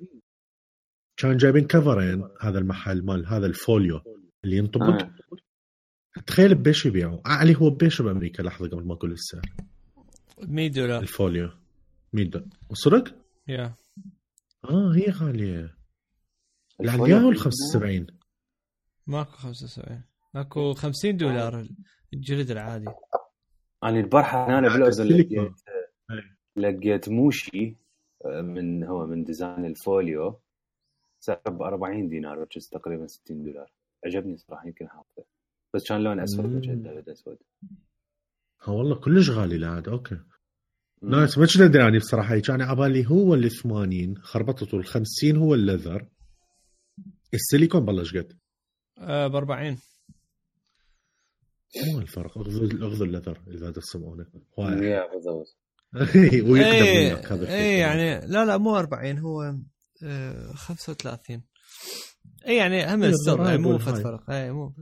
كان 1.16 1.36
جايبين 1.36 1.66
كفرين 1.66 2.28
هذا 2.40 2.58
المحل 2.58 3.04
مال 3.04 3.26
هذا 3.26 3.46
ال 3.46 3.55
folio 3.55 4.00
اللي 4.44 4.56
ينطبق 4.56 5.02
آه. 5.02 5.10
تخيل 6.26 6.54
ببيش 6.54 6.86
يبيعوا. 6.86 7.18
علي 7.26 7.56
هو 7.56 7.70
ببيش 7.70 8.02
بأمريكا 8.02 8.42
لحظة 8.42 8.68
قبل 8.68 8.86
ما 8.86 8.94
أقول 8.94 9.12
السعر 9.12 9.42
100 10.42 10.68
دولار. 10.70 11.02
ال 11.02 11.09
folio. 11.09 11.50
100 12.12 12.24
دولار. 12.30 12.48
وصدق؟ 12.70 13.14
yeah. 13.48 13.74
آه 14.64 14.92
هي 14.96 15.10
غالية. 15.10 15.74
العليا 16.80 17.16
ولا 17.16 17.32
في 17.34 17.40
75 17.40 18.06
ماكو 19.06 19.30
75 19.32 20.02
ماكو 20.34 20.74
50 20.74 21.16
دولار 21.16 21.66
الجلد 22.14 22.50
العادي. 22.50 22.86
أنا 23.84 24.00
البارحة 24.00 24.58
أنا 24.58 24.68
بالاردن. 24.68 25.04
لقيت 25.04 25.52
لقيت 26.56 27.08
Moshi 27.08 27.76
آه، 28.24 28.40
من 28.40 28.84
هو 28.84 29.06
من 29.06 29.24
design 29.24 29.64
ال 29.64 29.75
folio. 29.75 30.40
سعره 31.20 31.40
ب 31.50 31.62
40 31.62 32.08
دينار 32.08 32.46
تقريبا 32.72 33.06
60 33.06 33.42
دولار. 33.44 33.70
عجبني 34.06 34.36
صراحة 34.36 34.66
يمكن 34.66 34.88
حاطه. 34.88 35.24
بس 35.74 35.88
كان 35.88 36.00
لون 36.00 36.20
أسود. 36.20 36.44
وجهه 36.54 36.72
ابيض 36.72 37.08
أسود. 37.08 37.38
ها 38.62 38.72
والله 38.72 38.94
كلش 38.94 39.30
غالي 39.30 39.56
العاد 39.56 39.88
okay. 39.88 40.18
nice 41.02 41.38
ما 41.38 41.46
كنت 41.46 41.60
ادري 41.60 41.82
يعني 41.82 41.98
بصراحة. 41.98 42.38
كان 42.38 42.62
عبالي 42.62 43.06
هو 43.06 43.34
ال 43.34 43.50
80 43.50 44.18
خربطته 44.18 44.76
ال 44.78 44.84
50 44.84 45.36
هو 45.36 45.54
ال 45.54 45.60
leather. 45.60 46.08
ال 47.34 47.40
silicone 47.40 47.84
بالله 47.84 48.00
إيش 48.00 48.16
قد؟ 48.16 48.38
آه 48.98 49.26
ب 49.26 49.34
40 49.34 49.78
مو 51.92 51.98
الفرق؟ 51.98 52.38
أخذوا 52.38 52.88
أخذوا 52.88 53.06
الليذر 53.06 53.40
إذا 53.48 53.70
تسمعونه 53.70 54.26
يا 54.58 55.04
ويقدم 56.42 56.84
اي 56.84 57.14
منك 57.14 57.32
هذا 57.32 57.40
اي 57.40 57.42
الشيء. 57.42 57.56
إيه، 57.56 57.80
يعني 57.80 58.26
لا 58.26 58.44
لا 58.44 58.56
مو 58.56 58.76
40 58.76 59.18
هو 59.18 59.54
آه 60.04 60.52
35 60.52 61.42
اي 62.46 62.56
يعني 62.56 62.94
هم 62.94 63.02
إيه، 63.02 63.10
السر 63.10 63.44
يعني 63.44 63.58
مو. 63.58 63.78
فرق. 63.78 64.30
اي 64.30 64.52
مو. 64.52 64.74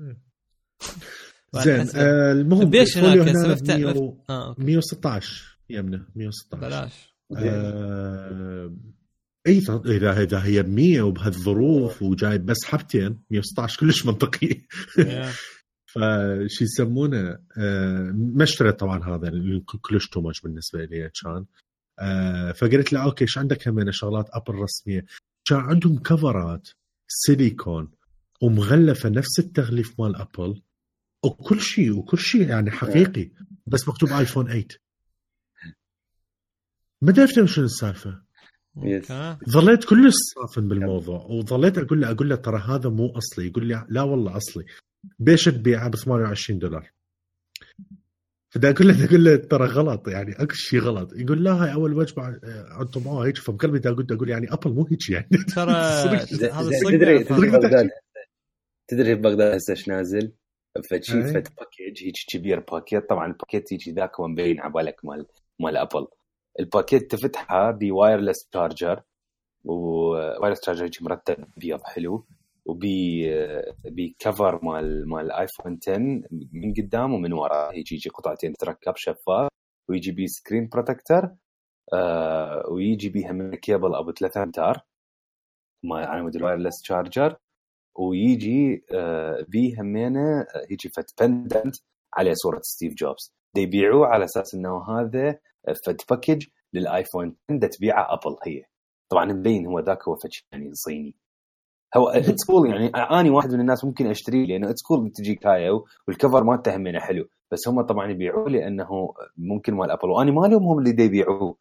زين. 1.65 1.87
آه 1.95 2.33
المهم 2.33 2.71
بيش 2.71 2.97
الفوليو 2.99 3.23
هناك؟ 3.23 3.37
هنا 3.37 3.55
هسه 3.55 3.55
مفتح- 3.55 3.75
100 3.77 4.17
آه 4.31 4.49
أوكي. 4.49 4.63
116 4.65 5.59
يمنا 5.71 6.07
116 6.17 6.61
بلاش. 6.69 7.15
آه 7.37 8.77
إي 9.47 9.59
اذا 9.59 10.21
إذا 10.23 10.45
هي 10.45 10.63
ب 10.63 10.69
100 10.69 11.03
وبهالظروف 11.03 12.03
وجايب 12.03 12.47
بس 12.47 12.65
حبتين 12.65 13.19
116 13.31 13.81
كلش 13.81 14.07
منطقي. 14.07 14.49
فشي 15.95 16.65
يسمونه؟ 16.65 17.39
آه 17.59 18.13
ما 18.15 18.45
اشتريت 18.45 18.79
طبعا 18.81 19.05
هذا 19.17 19.33
كلش 19.83 20.09
too 20.09 20.21
much 20.21 20.41
بالنسبة 20.41 20.85
لي 20.85 21.11
كان. 21.25 21.45
آه 21.99 22.53
فقلت 22.53 22.93
له 22.93 23.05
okay 23.05 23.25
إيش 23.25 23.39
عندك 23.39 23.69
همين 23.69 23.93
شغلات 23.93 24.27
ابل 24.33 24.55
رسمية؟ 24.55 25.05
كان 25.45 25.59
عندهم 25.59 25.99
كفرات 25.99 26.69
سيليكون 27.09 27.91
ومغلفة 28.43 29.09
نفس 29.09 29.39
التغليف 29.39 30.01
مال 30.01 30.17
ابل 30.17 30.63
وكل 31.25 31.61
شيء 31.61 31.99
وكل 31.99 32.19
شيء 32.19 32.49
يعني 32.49 32.71
حقيقي. 32.71 33.31
بس 33.67 33.89
مكتوب 33.89 34.13
ايفون 34.13 34.47
8 34.47 34.67
ما 37.03 37.25
أفهم 37.25 37.47
شنو 37.47 37.65
السالفة. 37.65 38.23
ظليت 39.49 39.85
كلش 39.85 40.15
صافن 40.35 40.69
بالموضوع 40.69 41.25
وظليت 41.25 41.79
أقول 41.79 42.01
له 42.01 42.11
أقول 42.11 42.29
له 42.29 42.37
ترى 42.37 42.59
هذا 42.59 42.91
مو 42.91 43.09
أصلي. 43.09 43.47
يقول 43.47 43.67
لي 43.67 43.87
لا 43.89 44.03
والله 44.03 44.37
أصلي. 44.37 44.65
بيش 45.19 45.45
تبيعه 45.45 45.89
ب 45.89 45.97
28 45.97 46.59
دولار. 46.59 46.91
فدا 48.51 48.71
أقول 48.71 48.89
له 48.89 49.05
أقول 49.05 49.25
له 49.25 49.37
ترى 49.37 49.67
غلط 49.67 50.09
يعني 50.09 50.33
اكو 50.33 50.55
شيء 50.55 50.81
غلط. 50.81 51.13
يقول 51.13 51.45
لا 51.45 51.53
هاي 51.53 51.73
أول 51.73 51.95
وجبة 51.95 52.23
آه، 52.23 52.83
أنتم 52.83 53.05
معه 53.05 53.27
هيك. 53.27 53.37
فبقلبي 53.37 53.79
دا 53.79 53.91
أقول 53.91 54.07
أقول 54.11 54.29
يعني 54.29 54.53
ابل 54.53 54.73
مو 54.73 54.87
هيك 54.91 55.11
يعني. 55.11 55.29
ترى 55.55 55.73
هذا 56.59 56.71
تدري 56.91 57.25
تدري 58.89 59.15
بغداد 59.15 59.55
هسه 59.55 59.71
إيش 59.71 59.89
نازل؟ 59.89 60.33
فشي 60.81 61.19
أي. 61.19 61.23
فت 61.33 61.59
package 61.59 62.05
هيك 62.05 62.15
كبير 62.29 62.61
باكيت. 62.61 63.09
طبعا 63.09 63.27
الباكيت 63.27 63.73
هيك 63.73 63.89
ذاك 63.89 64.21
هو 64.21 64.29
مبين 64.29 64.61
على 64.61 64.73
بالك 64.73 65.05
مال 65.05 65.27
مال 65.61 65.77
أبل. 65.77 66.07
الباكيت 66.61 67.11
تفتحه 67.11 67.71
ب 67.71 67.79
wireless 67.79 68.49
charger 68.55 69.03
و 69.65 69.76
wireless 69.76 70.67
charger 70.67 70.85
هيك 70.85 71.03
مرتب 71.03 71.45
ابيض 71.57 71.81
حلو 71.85 72.27
وبي 72.67 73.29
بكفر 73.85 74.65
مال 74.65 75.09
مال 75.09 75.33
آيفون 75.33 75.79
10 75.83 75.99
من 76.53 76.75
قدام 76.79 77.15
ومن 77.15 77.33
ورا. 77.33 77.73
هيك 77.73 77.93
يجي 77.93 78.11
قطعتين 78.11 78.53
تركب 78.53 78.97
شفاف 78.97 79.49
ويجي 79.89 80.13
بي 80.13 80.27
screen 80.27 80.69
protector 80.73 81.31
آه 81.93 82.63
ويجي 82.71 83.09
بيها 83.09 83.33
من 83.33 83.55
كيبل 83.55 83.95
أبو 83.95 84.13
3 84.13 84.43
أمتار. 84.43 84.81
مال 85.85 86.05
على 86.05 86.23
مود 86.23 86.37
ال 86.37 86.42
wireless 86.42 86.83
charger. 86.85 87.37
ويجي 87.99 88.85
آه، 88.95 89.45
بيه 89.49 89.81
همينة 89.81 90.41
آه، 90.41 90.67
يجي 90.71 90.89
فت 90.89 91.23
pendant 91.23 91.77
عليه 92.15 92.33
صورة 92.35 92.61
ستيف 92.63 92.95
جوبز. 92.95 93.35
يبيعوه 93.57 94.07
على 94.07 94.25
أساس 94.25 94.55
إنه 94.55 94.83
هذا 94.91 95.29
آه، 95.69 95.73
فت 95.87 96.11
package 96.11 96.47
للآيفون 96.73 97.37
10 97.51 97.59
دا 97.59 97.67
تبيعه 97.67 98.15
ابل 98.15 98.37
هي. 98.47 98.65
طبعا 99.09 99.25
مبين 99.25 99.67
هو 99.67 99.81
ذاك 99.81 100.09
هو 100.09 100.17
شي 100.31 100.47
يعني 100.53 100.71
صيني. 100.75 101.17
هو 101.97 102.09
it's 102.09 102.45
cool 102.47 102.69
يعني 102.69 102.87
اني 102.89 103.31
واحد 103.31 103.55
من 103.55 103.61
الناس 103.61 103.85
ممكن 103.85 104.07
أشتريه 104.07 104.47
لأنه 104.47 104.71
it's 104.71 104.83
cool 104.83 105.11
تجيك 105.11 105.47
هاي 105.47 105.71
والكفر 106.09 106.45
مالته 106.45 106.77
همينة 106.77 107.01
حلو. 107.01 107.29
بس 107.53 107.69
هم 107.69 107.83
طبعا 107.83 108.11
يبيعوه 108.11 108.49
لأنه 108.51 109.15
ممكن 109.37 109.75
مال 109.75 109.91
ابل 109.91 110.11
واني 110.11 110.31
ما 110.31 110.47
لهم 110.47 110.63
هم 110.63 110.79
اللي 110.79 111.05
يبيعوه 111.05 111.57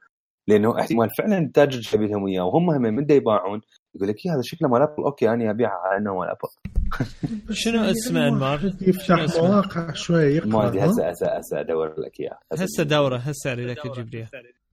لأنه 0.48 0.80
أحتمال 0.80 1.10
فعلا 1.18 1.38
التاجر 1.38 1.80
جاب 1.80 2.02
لهم 2.02 2.28
إياه 2.28 2.44
وهم 2.44 2.70
هم 2.70 2.82
من 2.82 3.06
دا 3.06 3.16
يباعون 3.16 3.62
يقول 3.96 4.10
لك 4.10 4.26
"يا 4.26 4.32
هذا 4.34 4.42
شكله 4.44 4.70
مال 4.70 4.82
أبل. 4.82 5.04
okay 5.04 5.30
أنا 5.30 5.52
أبيعه. 5.52 5.72
على 5.86 5.98
انه 5.98 6.20
مال 6.20 6.28
ابل 6.30 7.56
شنو 7.56 7.84
اسمه 7.84 8.28
انمار؟ 8.28 8.74
يفتح؟ 8.82 9.26
مواقع 9.38 9.94
شوي 9.94 10.24
يقرأ 10.24 10.48
ما 10.48 10.68
أدري؟ 10.68 10.80
هسه 10.80 11.10
هسه 11.10 11.28
هسه 11.38 11.60
أدور 11.60 11.88
لك 12.00 12.20
إياه. 12.20 12.40
هسه 12.54 12.84
دوره 12.84 13.18
هسه 13.18 13.52
اريد 13.52 13.70
لك 13.70 13.78
تجيب 13.84 14.16
لي. 14.16 14.28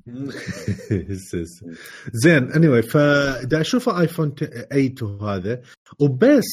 زين 2.13 2.53
اني 2.53 2.83
anyway, 2.83 2.87
فدا 2.87 3.61
أشوف 3.61 3.89
ايفون 3.89 4.35
8 4.35 4.95
وهذا 5.03 5.61
وبس 6.01 6.45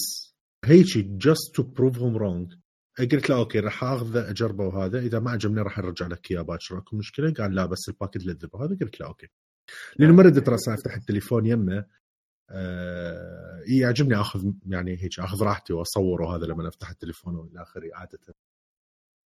هيك 0.66 0.98
just 0.98 1.56
to 1.56 1.64
prove 1.64 2.00
him 2.00 2.18
wrong 2.18 2.54
قلت 3.00 3.30
له 3.30 3.36
okay 3.38 3.60
راح 3.60 3.84
آخذ 3.84 4.18
اجربه 4.18 4.66
وهذا 4.66 5.00
إذا 5.00 5.20
ما 5.20 5.32
عجبني 5.32 5.62
راح 5.62 5.80
أرجع 5.80 6.08
لك 6.08 6.32
إياه 6.32 6.42
باكر 6.42 6.78
أكو 6.78 6.96
مشكلة. 6.96 7.34
قال 7.34 7.56
لا 7.56 7.66
بس 7.66 7.90
الباكت 7.90 8.26
لذب 8.26 8.50
وهذا 8.54 8.78
قلت 8.82 9.00
له 9.00 9.08
okay. 9.08 9.28
لأنه 10.00 10.14
ما 10.14 10.24
ردت 10.24 10.50
راسي 10.50 10.74
أفتح 10.74 10.96
التليفون 10.96 11.46
يمه 11.46 11.86
آه 12.50 13.64
يعجبني 13.68 14.16
آخذ 14.16 14.52
يعني 14.66 15.04
هيك 15.04 15.20
آخذ 15.20 15.44
راحتي 15.44 15.74
واصور 15.74 16.22
وهذا 16.22 16.46
لما 16.46 16.68
أفتح 16.68 16.90
التليفون 16.90 17.36
وإلى 17.36 17.62
آخره 17.62 17.90
عادة. 17.94 18.20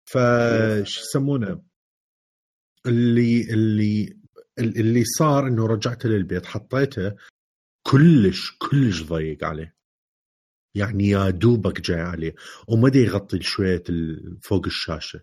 فش 0.06 1.00
يسمونه؟ 1.00 1.62
اللي 2.86 3.54
اللي 3.54 4.19
اللي 4.60 5.04
صار 5.06 5.48
إنه 5.48 5.65
رجعته 5.67 6.10
للبيت 6.10 6.45
حطيته 6.45 7.15
كلش 7.84 8.58
كلش 8.58 9.04
ضيق 9.04 9.43
عليه. 9.43 9.79
يعني 10.76 11.10
يا 11.10 11.30
دوبك 11.30 11.82
جاي 11.82 12.02
عليه 12.02 12.36
وما 12.68 12.92
يغطي 12.96 13.42
شوية 13.42 13.84
ال- 13.90 14.38
فوق 14.44 14.66
الشاشة. 14.66 15.22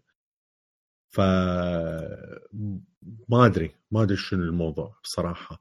ف 1.09 1.21
ما 3.29 3.47
أدري 3.47 3.75
ما 3.91 4.03
أدري 4.03 4.17
شنو 4.17 4.43
الموضوع 4.43 4.97
بصراحة 5.05 5.61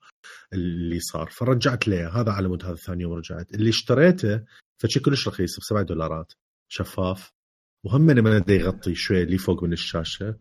اللي 0.53 0.99
صار. 0.99 1.29
فرجعت 1.29 1.87
له 1.87 2.21
هذا 2.21 2.31
على 2.31 2.47
مود 2.47 2.65
هذا 2.65 2.75
ثاني 2.75 3.03
يوم 3.03 3.13
رجعت 3.13 3.53
اللي 3.53 3.69
اشتريته 3.69 4.43
فشي 4.77 4.99
كلش 4.99 5.27
رخيص 5.27 5.59
ب 5.59 5.63
7 5.63 5.81
دولارات. 5.83 6.33
شفاف. 6.67 7.31
وهم 7.83 8.01
ما 8.01 8.43
يغطي 8.49 8.95
شوية 8.95 9.23
اللي 9.23 9.37
فوق 9.37 9.63
من 9.63 9.73
الشاشة. 9.73 10.37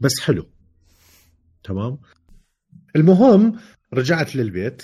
بس 0.00 0.20
حلو. 0.20 0.50
تمام؟ 1.62 1.98
المهم 2.96 3.60
رجعت 3.94 4.36
للبيت 4.36 4.82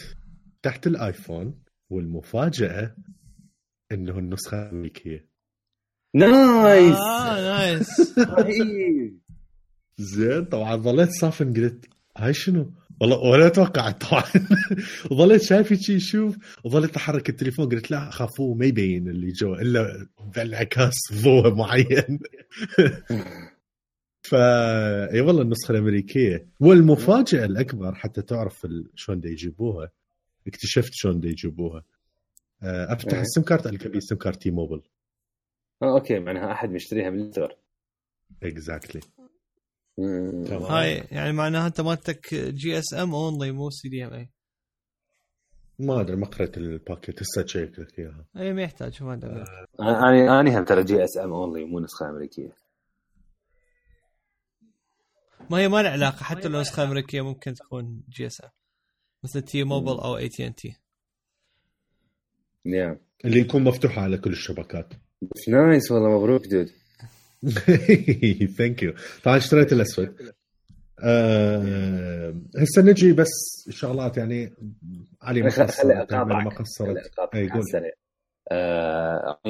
تحت 0.62 0.86
الآيفون 0.86 1.62
والمفاجأة 1.90 2.96
إنه 3.92 4.18
النسخة 4.18 4.62
الأمريكية. 4.62 5.26
نايس! 6.14 6.96
آه 6.96 7.40
نايس. 7.40 8.18
رهيب 8.18 9.18
زين 9.98 10.44
طبعا 10.44 10.76
ظليت 10.76 11.10
صافن 11.10 11.52
قلت 11.54 11.86
هاي 12.16 12.34
شنو؟ 12.34 12.72
والله 13.00 13.18
ولا 13.18 13.48
توقعت 13.48 14.04
طبعا. 14.04 14.22
وظليت 15.10 15.42
شايف 15.42 15.72
شي 15.72 16.00
شوف 16.00 16.36
وظليت 16.64 16.96
أحرك 16.96 17.28
التليفون 17.28 17.68
قلت 17.68 17.90
لا 17.90 18.10
خافوه 18.10 18.54
ما 18.54 18.66
يبين 18.66 19.08
اللي 19.08 19.32
جوا 19.32 19.56
إلا 19.56 20.06
بانعكاس 20.36 20.94
ضوء 21.12 21.54
معين. 21.54 22.18
ف 24.22 24.34
إي 25.12 25.20
والله 25.20 25.42
النسخة 25.42 25.72
الأمريكية. 25.72 26.46
والمفاجأة 26.60 27.44
الأكبر 27.44 27.94
حتى 27.94 28.22
تعرف 28.22 28.64
ال- 28.64 28.90
شلون 28.94 29.20
يجيبوها. 29.24 29.90
اكتشفت 30.46 30.90
شلون 30.92 31.24
يجيبوها. 31.24 31.78
آه، 31.78 31.84
أفتح 32.62 33.14
إيه. 33.14 33.20
ال 33.20 33.26
SIM 33.26 33.42
card 33.42 33.66
ألقى 33.66 33.88
بيه 33.88 34.00
SIM 34.00 34.16
card 34.16 34.42
T-Mobile 34.42 34.82
آه 35.82 35.94
okay 35.94 36.18
معناها 36.18 36.52
أحد 36.52 36.70
مشتريها 36.70 37.10
من 37.10 37.20
ال 37.20 37.26
store 37.26 37.56
exactly. 38.42 39.00
هاي 39.98 40.96
يعني 41.10 41.32
معناها 41.32 41.66
أنت 41.66 41.80
مالتك 41.80 42.34
جي 42.34 42.78
اس 42.78 42.94
ام 42.94 43.14
اونلي 43.14 43.52
مو 43.52 43.70
سي 43.70 43.88
دي 43.88 44.06
ام 44.06 44.12
اي 44.12 44.30
ما 45.78 46.00
أدري 46.00 46.16
ما 46.16 46.26
قريت 46.26 46.56
ال 46.56 46.65
packet 46.65 47.22
هسه 47.22 47.42
check 47.42 47.78
لك 47.78 47.98
إياها. 47.98 48.26
اي 48.36 48.52
ما 48.52 48.62
يحتاج 48.62 49.02
ما 49.02 49.14
ادري 49.14 49.44
أنا 49.80 50.40
أنا 50.40 50.58
هم 50.58 50.64
ترى 50.64 50.84
GSM 50.84 51.32
only 51.32 51.64
مو 51.64 51.80
نسخة 51.80 52.10
أمريكية. 52.10 52.56
ما 55.50 55.58
هي 55.58 55.68
ما 55.68 55.82
لها 55.82 55.90
علاقة 55.90 56.24
حتى 56.24 56.48
لو 56.48 56.60
نسخة 56.60 56.84
أمريكية 56.84 57.20
ممكن 57.20 57.54
تكون 57.54 58.02
جي 58.08 58.26
اس 58.26 58.44
ام 58.44 58.50
مثل 59.24 59.42
تي 59.42 59.64
موبل 59.64 60.00
أو 60.00 60.16
اي 60.16 60.28
تي 60.28 60.46
ان 60.46 60.54
تي 60.54 60.76
نعم 62.64 62.96
اللي 63.24 63.40
يكون 63.40 63.64
مفتوح 63.64 63.98
على 63.98 64.18
كل 64.18 64.30
الشبكات. 64.30 64.94
بس 65.22 65.48
nice 65.48 65.90
والله 65.90 66.18
مبروك 66.18 66.46
dude. 66.46 66.70
Thank 68.58 68.82
you 68.82 68.94
طبعا 69.24 69.36
اشتريت 69.36 69.72
الاسود 69.72 70.32
أه 71.04 72.34
هسه 72.58 72.82
نجي 72.82 73.12
بس 73.12 73.30
شغلات 73.70 74.16
يعني 74.16 74.54
علي 75.22 75.42
ما 75.42 75.48
قصرت 75.48 75.86
ما 76.12 76.44
قول. 77.52 77.60
السريع. 77.60 77.92
آه، 78.50 79.40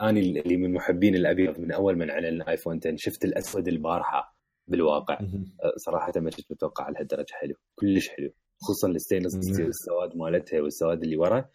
أنا 0.00 0.20
اللي 0.20 0.56
من 0.56 0.72
محبين 0.72 1.14
الأبيض 1.14 1.58
من 1.58 1.72
أول 1.72 1.96
من 1.98 2.10
اعلن 2.10 2.26
الآيفون 2.26 2.76
10 2.78 2.94
شفت 2.96 3.24
الأسود 3.24 3.68
البارحة 3.68 4.36
بالواقع. 4.66 5.14
آه، 5.20 5.72
صراحة 5.76 6.12
ما 6.16 6.30
كنت 6.30 6.52
متوقع 6.52 6.88
لهالدرجة 6.88 7.32
حلو. 7.32 7.54
كلش 7.74 8.08
حلو. 8.08 8.30
خصوصا 8.62 8.88
ال 8.88 8.92
stainless. 8.92 9.32
steel 9.36 9.66
السواد 9.66 10.16
مالتها 10.16 10.60
والسواد 10.60 11.02
اللي 11.02 11.16
ورا. 11.16 11.48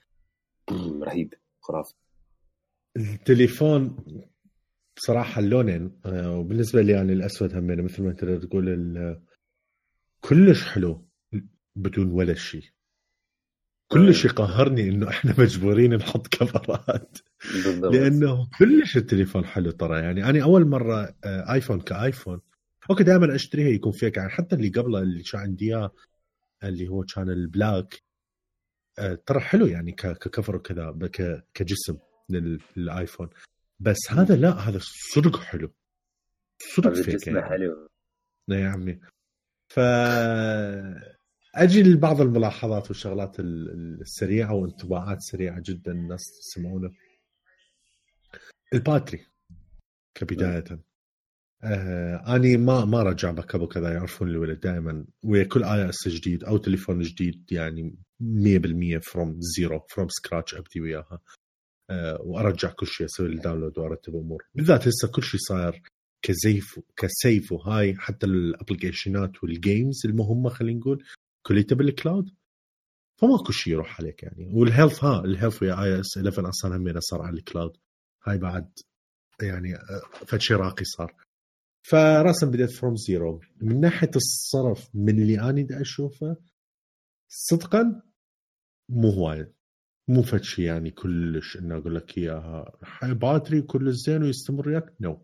رهيب. 1.07 1.33
خرافي. 1.61 1.93
التليفون 2.97 3.97
بصراحه 4.97 5.39
اللونين 5.39 5.91
آه، 6.05 6.37
وبالنسبة 6.37 6.81
لي 6.81 6.91
يعني 6.91 7.13
الأسود 7.13 7.55
همين 7.55 7.81
مثل 7.81 8.03
ما 8.03 8.09
أنت 8.09 8.25
تقول 8.25 9.21
كلش 10.21 10.63
حلو 10.63 11.05
بدون 11.75 12.11
ولا 12.11 12.33
شيء 12.33 12.63
كلش 13.87 14.25
يقهرني 14.25 14.89
إنه 14.89 15.09
إحنا 15.09 15.35
مجبورين 15.37 15.95
نحط 15.95 16.27
بالضبط. 17.53 17.93
لأنه 17.93 18.47
كلش 18.59 18.97
التليفون 18.97 19.45
حلو 19.45 19.71
ترى. 19.71 19.99
يعني 19.99 20.29
أنا 20.29 20.43
أول 20.43 20.67
مرة 20.67 21.15
آه، 21.23 21.53
آيفون 21.53 21.81
كآيفون 21.81 22.41
أوكي 22.89 23.03
دائما 23.03 23.35
أشتريها 23.35 23.67
يكون 23.69 23.91
فيك 23.91 24.17
يعني 24.17 24.29
حتى 24.29 24.55
اللي 24.55 24.69
قبله 24.69 24.99
اللي 24.99 25.23
كان 25.23 25.41
عندي 25.41 25.65
إياه 25.65 25.91
اللي 26.63 26.87
هو 26.87 27.03
كان 27.03 27.29
ال 27.29 27.41
black 27.41 28.01
ترى 29.25 29.39
حلو 29.39 29.65
يعني 29.65 29.91
ك 29.91 30.02
cover 30.02 30.55
وكذا 30.55 30.97
كجسم 31.53 31.97
لل- 32.29 32.61
للآيفون. 32.77 33.29
بس 33.79 33.97
هذا 34.11 34.35
لا 34.35 34.49
هذا 34.51 34.79
صدق 35.13 35.39
حلو. 35.39 35.73
صدق 36.75 36.93
فيك 36.93 37.15
جسمه 37.15 37.39
يعني. 37.39 37.49
حلو. 37.49 37.87
يا 38.49 38.69
عمي. 38.69 38.99
ف 39.67 39.79
أجي 41.55 41.83
لبعض 41.83 42.21
الملاحظات 42.21 42.87
والشغلات 42.87 43.39
ال- 43.39 43.69
ال- 43.71 44.01
السريعة 44.01 44.53
وانطباعات 44.53 45.21
سريعة 45.21 45.61
جدا 45.65 45.91
الناس 45.91 46.21
تسمعونه. 46.39 46.91
ال 48.73 48.80
battery 48.80 49.25
كبداية. 50.15 50.79
آه 51.65 52.35
أني 52.35 52.57
ما 52.57 52.85
ما 52.85 53.03
رجع 53.03 53.29
up 53.29 53.61
وكذا 53.61 53.93
يعرفون 53.93 54.29
الولد 54.29 54.59
دائما. 54.59 55.05
ويا 55.23 55.43
كل 55.43 55.63
iOS 55.63 56.07
جديد 56.07 56.43
أو 56.43 56.57
تليفون 56.57 57.01
جديد 57.01 57.51
يعني 57.51 57.95
100% 58.21 58.99
from 59.03 59.37
zero 59.39 59.85
from 59.89 60.07
scratch 60.09 60.55
أبدي 60.55 60.81
وياها. 60.81 61.19
آه 61.89 62.21
وأرجع 62.21 62.69
كل 62.69 62.87
شيء 62.87 63.05
أسوي 63.05 63.27
ال 63.27 63.33
download 63.33 63.77
وأرتب 63.79 64.15
أمور. 64.15 64.43
بالذات 64.55 64.87
هسه 64.87 65.07
كل 65.07 65.23
شيء 65.23 65.39
صاير 65.39 65.81
save 66.25 66.79
save 66.97 67.51
وهاي 67.51 67.95
حتى 67.95 68.25
الapplicationات 68.25 69.43
وال 69.43 69.60
games 69.60 70.01
المهمة 70.05 70.49
خلينا 70.49 70.79
نقول 70.79 71.03
كليتها 71.47 71.75
بال 71.75 71.91
cloud 71.91 72.29
فماكو 73.21 73.51
شيء 73.51 73.73
يروح 73.73 74.01
عليك 74.01 74.23
يعني. 74.23 74.45
وال 74.53 74.66
Health 74.66 75.03
ها 75.03 75.25
ال 75.25 75.31
Health 75.31 75.63
ويا 75.63 75.83
iOS 75.83 76.17
11 76.17 76.49
أصلا 76.49 76.77
همين 76.77 76.99
صار 76.99 77.21
على 77.21 77.37
ال 77.37 77.44
cloud 77.44 77.77
هاي 78.27 78.37
بعد 78.37 78.71
يعني 79.41 79.75
آه، 79.75 80.25
فد 80.25 80.39
راقي 80.51 80.85
صار. 80.85 81.24
فراسا 81.89 82.47
بديت 82.47 82.71
from 82.71 82.95
zero 82.95 83.41
من 83.61 83.79
ناحية 83.79 84.11
الصرف 84.15 84.89
من 84.93 85.21
اللي 85.21 85.39
أنا 85.39 85.61
دا 85.61 85.81
أشوفه 85.81 86.37
صدقا 87.29 88.01
مو 88.89 89.09
هواية 89.09 89.53
مو 90.07 90.21
فد 90.21 90.43
شيء 90.43 90.65
يعني 90.65 90.91
كلش 90.91 91.57
إنه 91.57 91.77
أقول 91.77 91.95
لك 91.95 92.17
إياها. 92.17 92.79
battery 93.03 93.61
كل 93.61 93.93
زين 93.93 94.23
ويستمر 94.23 94.69
وياك؟ 94.69 94.93
no 95.01 95.13
no. 95.13 95.19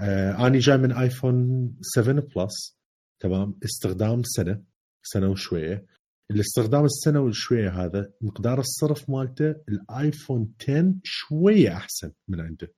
آه 0.00 0.46
أنا 0.46 0.58
جاي 0.58 0.76
من 0.76 0.92
ايفون 0.92 1.76
7 1.80 2.14
Plus 2.36 2.78
تمام؟ 3.22 3.58
استخدام 3.64 4.22
سنة 4.22 4.64
سنة 5.02 5.30
وشوية. 5.30 5.86
الاستخدام 6.30 6.84
السنة 6.84 7.20
وشويه 7.20 7.70
هذا 7.84 8.12
مقدار 8.20 8.60
الصرف 8.60 9.10
مالته 9.10 9.54
الايفون 9.68 10.54
10 10.60 10.94
شوية 11.04 11.76
أحسن 11.76 12.12
من 12.28 12.40
عنده. 12.40 12.74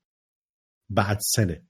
بعد 0.91 1.17
سنة. 1.21 1.68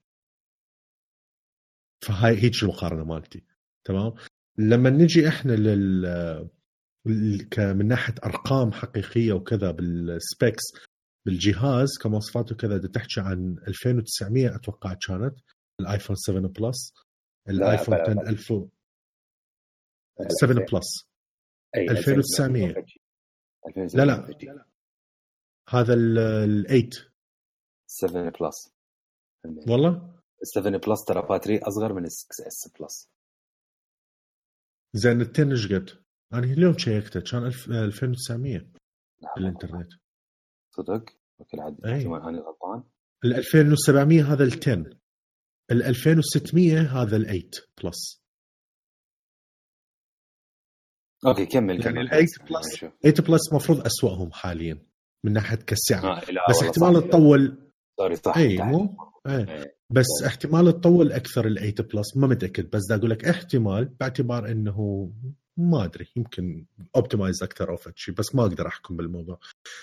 فهاي 2.05 2.42
هيك 2.42 2.62
المقارنه 2.62 3.05
مالتي 3.05 3.44
تمام؟ 3.84 4.14
لما 4.59 4.90
نجي 4.90 5.28
إحنا 5.28 5.53
لل 5.53 6.49
من 7.59 7.88
ناحية 7.88 8.14
أرقام 8.24 8.72
حقيقية 8.72 9.32
وكذا 9.32 9.70
بالسبيكس 9.70 10.62
بالجهاز 11.26 11.88
كمواصفات 12.03 12.53
وكذا 12.53 12.76
بدها 12.76 12.90
تحكي 12.90 13.20
عن 13.20 13.57
2900 13.68 14.55
أتوقع 14.57 14.94
كانت 14.94 15.34
الآيفون 15.80 16.16
7 16.16 16.40
بلس 16.49 16.92
الآيفون 17.49 17.94
بلا- 17.96 18.03
10 18.03 18.14
بلا. 18.14 18.28
1000 18.30 18.53
7 20.40 20.66
بلس. 20.72 21.09
أي، 21.76 21.90
2900. 21.90 22.74
2000 23.68 23.99
لا 23.99 24.05
لا. 24.05 24.64
هذا 25.68 25.94
ال 25.94 26.66
8 26.66 26.90
7 27.86 28.30
Plus. 28.41 28.72
والله؟ 29.68 30.18
7 30.43 30.78
Plus 30.79 31.05
ترى 31.05 31.22
battery 31.29 31.59
اصغر 31.59 31.93
من 31.93 32.05
ال 32.05 32.12
6s 32.12 32.72
Plus 32.81 33.11
زين 34.95 35.20
ال 35.20 35.30
10 35.30 35.51
إيش 35.51 35.72
قد؟ 35.72 35.91
أنا 36.32 36.45
اليوم 36.45 36.78
شيكته 36.78 37.20
كان 37.20 37.47
1000 37.47 37.70
2900 37.70 38.72
بالإنترنت 39.36 39.91
صدق؟ 40.70 41.05
okay 41.41 41.61
عاد 41.61 41.86
أنا 41.86 42.39
غلطان 42.41 42.84
ال 43.24 43.34
2700 43.34 44.32
هذا 44.32 44.45
ال 44.45 44.53
10 44.53 44.72
ال 45.70 45.82
2600 45.82 46.80
هذا 47.03 47.16
ال 47.16 47.24
8 47.24 47.43
Plus 47.85 48.22
okay 51.26 51.47
كمل 51.47 51.82
كمل 51.82 51.99
ال 51.99 52.09
8 52.09 52.26
Plus 52.51 52.74
نشوف. 52.74 52.93
8 53.03 53.28
Plus 53.29 53.53
مفروض 53.53 53.86
أسوأهم 53.86 54.32
حاليا 54.32 54.86
من 55.24 55.32
ناحية 55.32 55.57
كالسعر 55.57 56.16
آه، 56.16 56.20
بس 56.51 56.62
احتمال. 56.62 57.09
تطول 57.11 57.72
sorry 57.97 58.16
صح 58.16 58.36
إي. 58.36 58.57
مو 58.59 58.97
إي. 59.26 59.78
بس 59.91 60.07
احتمال 60.26 60.80
تطول 60.80 61.12
أكثر 61.12 61.47
ال 61.47 61.57
8 61.57 61.74
Plus 61.95 62.16
ما 62.16 62.26
متأكد 62.26 62.70
بس 62.70 62.86
دا 62.89 62.95
أقول 62.95 63.11
لك 63.11 63.24
احتمال 63.24 63.84
باعتبار 63.84 64.51
إنه 64.51 65.11
ما 65.57 65.84
أدري 65.84 66.07
يمكن 66.16 66.66
optimized 66.97 67.43
أكثر 67.43 67.70
أو 67.70 67.76
شيء 67.95 68.14
بس 68.14 68.34
ما 68.34 68.43
أقدر 68.43 68.66
أحكم 68.66 68.97
بالموضوع. 68.97 69.41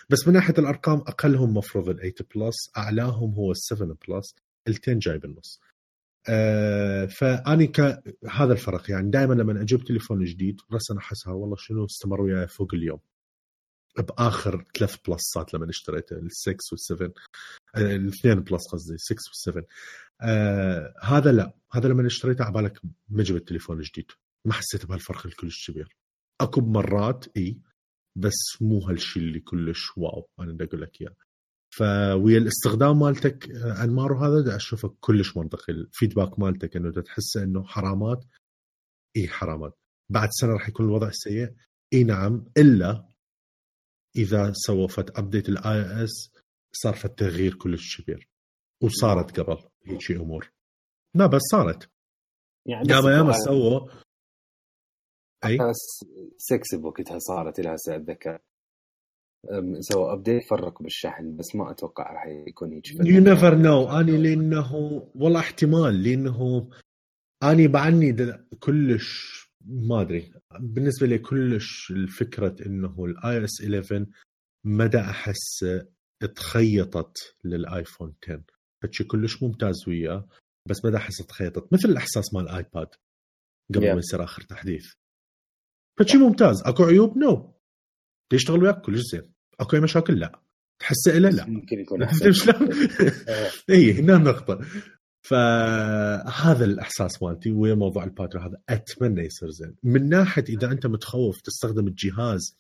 بس 0.10 0.28
من 0.28 0.34
ناحية 0.34 0.54
الأرقام 0.58 1.00
أقلهم 1.00 1.54
مفروض 1.58 1.90
ال 1.90 1.96
8 1.96 2.14
Plus 2.36 2.56
أعلاهم 2.78 3.34
هو 3.34 3.52
ال 3.52 3.58
7 3.58 3.98
Plus 4.08 4.36
ال 4.68 4.76
10 4.84 4.94
جاي 4.94 5.18
بالنص. 5.18 5.62
آه 6.30 7.06
فأني 7.06 7.68
ك... 7.68 7.80
هذا 8.30 8.54
الفرق 8.54 8.92
يعني 8.92 9.10
دائما 9.10 9.34
لما 9.34 9.62
أجيب 9.62 9.84
تليفون 9.84 10.24
جديد 10.24 10.62
بس 10.72 10.92
أنا 10.92 11.00
أحسها 11.00 11.34
والله 11.34 11.56
شنو 11.60 11.86
استمر 11.86 12.22
وياي 12.22 12.48
فوق 12.48 12.74
اليوم. 12.74 13.00
بآخر 13.98 14.66
ثلاث 14.78 14.96
Plusات 15.08 15.54
لما 15.54 15.70
اشتريته 15.70 16.16
ال 16.16 16.32
6 16.32 16.58
وال 16.72 16.80
7 16.80 17.12
الاثنين 17.78 18.40
Plus 18.40 18.68
قصدي 18.72 18.98
6 18.98 19.16
وال 19.16 19.36
7 19.36 19.64
آه 20.22 20.94
هذا 21.02 21.32
لا. 21.32 21.54
هذا 21.72 21.88
لما 21.90 22.08
اشتريته 22.08 22.44
على 22.44 22.54
بالك 22.54 22.80
ما 23.10 23.24
جبت 23.24 23.48
تليفون 23.48 23.82
جديد. 23.82 24.12
ما 24.46 24.54
حسيت 24.54 24.86
بهالفرق 24.86 25.26
الكلش 25.26 25.72
كبير. 25.72 25.98
اكو 26.42 26.62
مرات 26.62 27.26
إي 27.38 27.60
بس 28.18 28.62
مو 28.62 28.80
هالشيء 28.80 29.24
اللي 29.24 29.40
كلش 29.40 29.98
wow 29.98 30.30
أنا 30.40 30.54
بدي 30.54 30.64
أقول 30.64 30.82
لك 30.82 31.02
إياه. 31.02 31.16
فويا 31.78 32.38
الاستخدام 32.38 33.00
مالتك 33.00 33.52
آه، 33.52 33.84
أنمار 33.84 34.12
وهذا 34.14 34.42
دا 34.42 34.56
اشوفه 34.56 34.96
كلش 35.00 35.38
منطقي. 35.38 35.74
ال 35.74 35.81
feedback 35.81 36.40
مالتك 36.40 36.76
إنه 36.76 36.92
تحس 37.02 37.38
إنه 37.38 37.64
حرامات. 37.64 38.26
إي 39.18 39.28
حرامات. 39.28 39.78
بعد 40.10 40.30
سنة 40.32 40.54
راح 40.54 40.70
يكون 40.70 40.86
الوضع 40.86 41.10
سيء. 41.12 41.54
إي 41.94 42.04
نعم. 42.04 42.46
إلا 42.58 43.10
إذا 44.16 44.52
سووا 44.56 44.88
فد 44.88 45.18
update 45.20 45.50
ال 45.50 46.04
iOS 46.04 46.35
صار 46.76 46.94
فد 46.94 47.20
تغيير 47.20 47.54
كلش 47.56 48.02
كبير. 48.02 48.30
وصارت 48.84 49.40
قبل 49.40 49.70
هيك 49.86 50.12
أمور. 50.12 50.52
لا 51.16 51.26
بس 51.26 51.42
صارت. 51.52 51.90
يعني 52.68 52.90
ياما 52.90 53.12
ياما 53.18 53.34
سووا. 53.34 53.90
أي؟ 55.46 55.58
6 56.38 56.78
بوقتها 56.78 57.20
صارت 57.20 57.60
إلى 57.60 57.76
هسه 57.76 57.96
أتذكر. 57.96 58.40
سووا 59.80 60.14
update 60.14 60.44
فرقوا 60.50 60.84
بالشحن 60.84 61.38
بس 61.38 61.56
ما 61.56 61.72
أتوقع 61.72 62.14
راح 62.14 62.28
يكون 62.48 62.74
هيك 62.74 62.86
يو 63.06 63.22
نيفر 63.22 63.56
نو 63.56 64.00
اني 64.00 64.18
لأنه 64.18 64.76
والله 65.16 65.40
احتمال 65.40 66.04
لأنه 66.04 66.70
اني 67.44 67.68
بعني 67.68 68.16
كلش 68.60 69.40
ما 69.66 70.02
أدري. 70.02 70.34
بالنسبة 70.60 71.08
لي 71.08 71.18
كلش 71.18 71.92
الفكرة 71.92 72.56
إنه 72.66 73.06
ال 73.06 73.44
iOS 73.44 73.62
11 73.62 74.06
ما 74.66 74.83
دا 74.83 75.00
أحس 75.00 75.66
تخيطت 76.36 77.36
لل 77.44 77.62
iPhone 77.62 78.16
10 78.24 78.44
فد 78.84 78.92
شي 78.92 79.04
كلش 79.04 79.44
ممتاز 79.44 79.76
وياه 79.88 80.28
بس 80.70 80.86
ما 80.86 80.92
دا 80.92 80.98
احس 80.98 81.18
تخيطت. 81.18 81.74
مثل 81.74 81.90
الإحساس 81.90 82.34
مال 82.34 82.44
ال 82.50 82.58
iPad 82.58 82.88
قبل 83.76 83.86
Yeah. 83.86 83.94
ما 83.94 83.98
يصير 84.00 84.24
آخر 84.24 84.42
تحديث. 84.42 84.86
فد 86.00 86.07
شي 86.07 86.18
ممتاز. 86.18 86.62
أكو 86.66 86.84
عيوب؟ 86.84 87.18
no 87.18 87.54
يشتغل 88.34 88.64
وياك؟ 88.64 88.82
كلش 88.82 89.02
زين. 89.12 89.34
أكو 89.60 89.76
أي 89.76 89.82
مشاكل؟ 89.82 90.20
لا. 90.20 90.42
تحسه 90.82 91.18
له 91.18 91.30
لا. 91.30 91.46
ممكن 91.46 91.80
يكون 91.80 92.04
أحسن. 92.04 92.32
شلون؟ 92.32 92.70
اي 93.70 93.92
هنا 93.94 94.16
النقطة 94.16 94.60
فهذا 95.26 96.66
الإحساس 96.66 97.24
مالتي 97.24 97.52
ويا 97.52 97.74
موضوع 97.76 98.04
ال 98.04 98.08
battery 98.08 98.40
هذا 98.48 98.62
أتمنى 98.70 99.22
يصير 99.22 99.50
زين. 99.50 99.76
من 99.84 100.10
ناحية 100.10 100.44
إذا 100.50 100.72
أنت 100.72 100.88
متخوف 100.88 101.42
تستخدم 101.42 101.88
الجهاز 101.88 102.58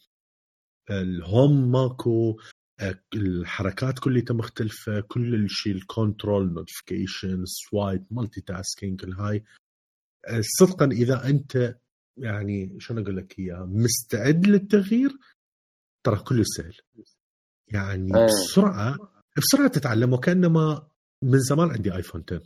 ال 0.91 1.07
home 1.07 1.71
ماكو 1.71 2.39
الحركات 3.15 3.99
كلها 3.99 4.23
مختلفة 4.29 4.99
كل 4.99 5.35
الشيء 5.35 5.73
ال 5.75 6.53
control 6.53 7.43
notification 7.45 8.05
swipe 8.11 8.41
multitasking 8.41 9.03
الهاي 9.03 9.43
آه، 10.27 10.41
صدقا 10.59 10.85
إذا 10.85 11.25
أنت 11.29 11.75
يعني 12.17 12.75
شلون 12.79 13.03
أقول 13.03 13.17
لك 13.17 13.39
إياها 13.39 13.65
مستعد 13.65 14.47
للتغيير 14.47 15.17
ترى 16.05 16.15
كله 16.19 16.43
سهل. 16.57 16.73
يعني 17.67 18.17
إيه. 18.17 18.25
بسرعة 18.25 18.97
بسرعة 19.37 19.67
تتعلم 19.67 20.13
وكأنما 20.13 20.87
من 21.23 21.39
زمان 21.39 21.69
عندي 21.69 21.95
ايفون 21.95 22.23
10 22.27 22.41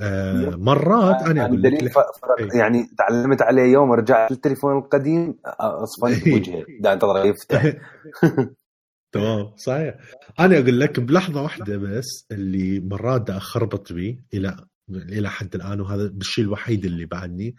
آه 0.00 0.50
مرات 0.56 1.22
أنا 1.22 1.36
يعني 1.42 1.42
أقول 1.48 1.62
لك 1.62 1.92
ف- 1.92 1.98
فرق. 1.98 2.40
إيه. 2.54 2.58
يعني 2.60 2.86
تعلمت 2.98 3.42
عليه 3.42 3.62
يوم 3.62 3.92
رجعت 3.92 4.30
للتليفون 4.30 4.78
القديم 4.78 5.34
أصفنت 5.60 6.22
إيه. 6.26 6.32
بوجهي 6.32 6.64
دا 6.80 6.92
انتظر 6.92 7.26
يفتح. 7.26 7.62
تمام 9.16 9.56
صحيح. 9.56 9.94
أنا 10.40 10.58
أقول 10.58 10.80
لك 10.80 11.00
بلحظة 11.00 11.42
واحدة 11.42 11.76
بس 11.76 12.26
اللي 12.32 12.80
مرات 12.80 13.30
اخربط 13.30 13.92
بيه 13.92 14.24
إلى 14.34 14.66
إلى 14.90 15.30
حد 15.30 15.54
الآن 15.54 15.80
وهذا 15.80 16.06
الشيء 16.06 16.44
الوحيد 16.44 16.84
اللي 16.84 17.06
بعدني 17.06 17.56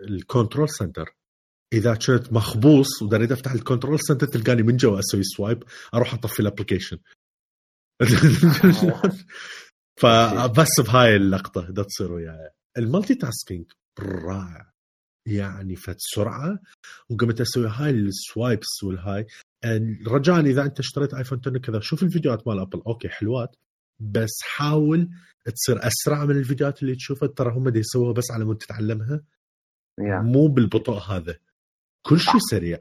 ال 0.00 0.09
control 0.09 0.68
center. 0.68 1.16
إذا 1.72 1.94
كنت 1.94 2.32
مخبوص 2.32 3.02
ودريت 3.02 3.32
أفتح 3.32 3.52
ال 3.52 3.58
control 3.58 4.00
center 4.00 4.26
تلقاني 4.26 4.62
من 4.62 4.76
جوا 4.76 4.98
أسوي 4.98 5.22
swipe 5.22 5.64
أروح 5.94 6.14
أطفي 6.14 6.40
ال 6.40 6.45
application 6.45 6.98
فبس 10.00 10.80
بهاي 10.80 11.16
اللقطة 11.16 11.70
دا 11.70 11.82
تصير 11.82 12.12
وياي. 12.12 12.50
ال 12.78 13.14
multitasking 13.14 13.72
رائع. 14.00 14.72
يعني 15.28 15.76
فد 15.76 15.96
سرعة 15.98 16.58
وقمت 17.10 17.40
أسوي 17.40 17.68
هاي 17.68 17.90
ال 17.90 18.03
swipes 18.03 18.82
والهاي. 18.82 19.26
رجاء 20.06 20.40
إذا 20.40 20.62
أنت 20.62 20.78
اشتريت 20.78 21.14
iPhone 21.14 21.40
10 21.46 21.58
كذا. 21.58 21.80
شوف 21.80 22.02
الفيديوهات 22.02 22.48
مال 22.48 22.58
Apple 22.58 22.82
okay 22.86 23.08
حلوات 23.08 23.56
بس 24.00 24.30
حاول 24.42 25.08
تصير 25.54 25.86
أسرع 25.86 26.24
من 26.24 26.38
الفيديوهات 26.38 26.82
اللي 26.82 26.94
تشوفها. 26.94 27.28
ترى 27.28 27.52
هم 27.52 27.68
دي 27.68 27.78
يسووها 27.78 28.12
بس 28.12 28.30
على 28.30 28.44
مود 28.44 28.56
تتعلمها. 28.56 29.20
مو 30.22 30.46
بالبطء 30.48 30.92
هذا. 30.92 31.36
كل 32.02 32.20
شيء 32.20 32.40
سريع. 32.50 32.78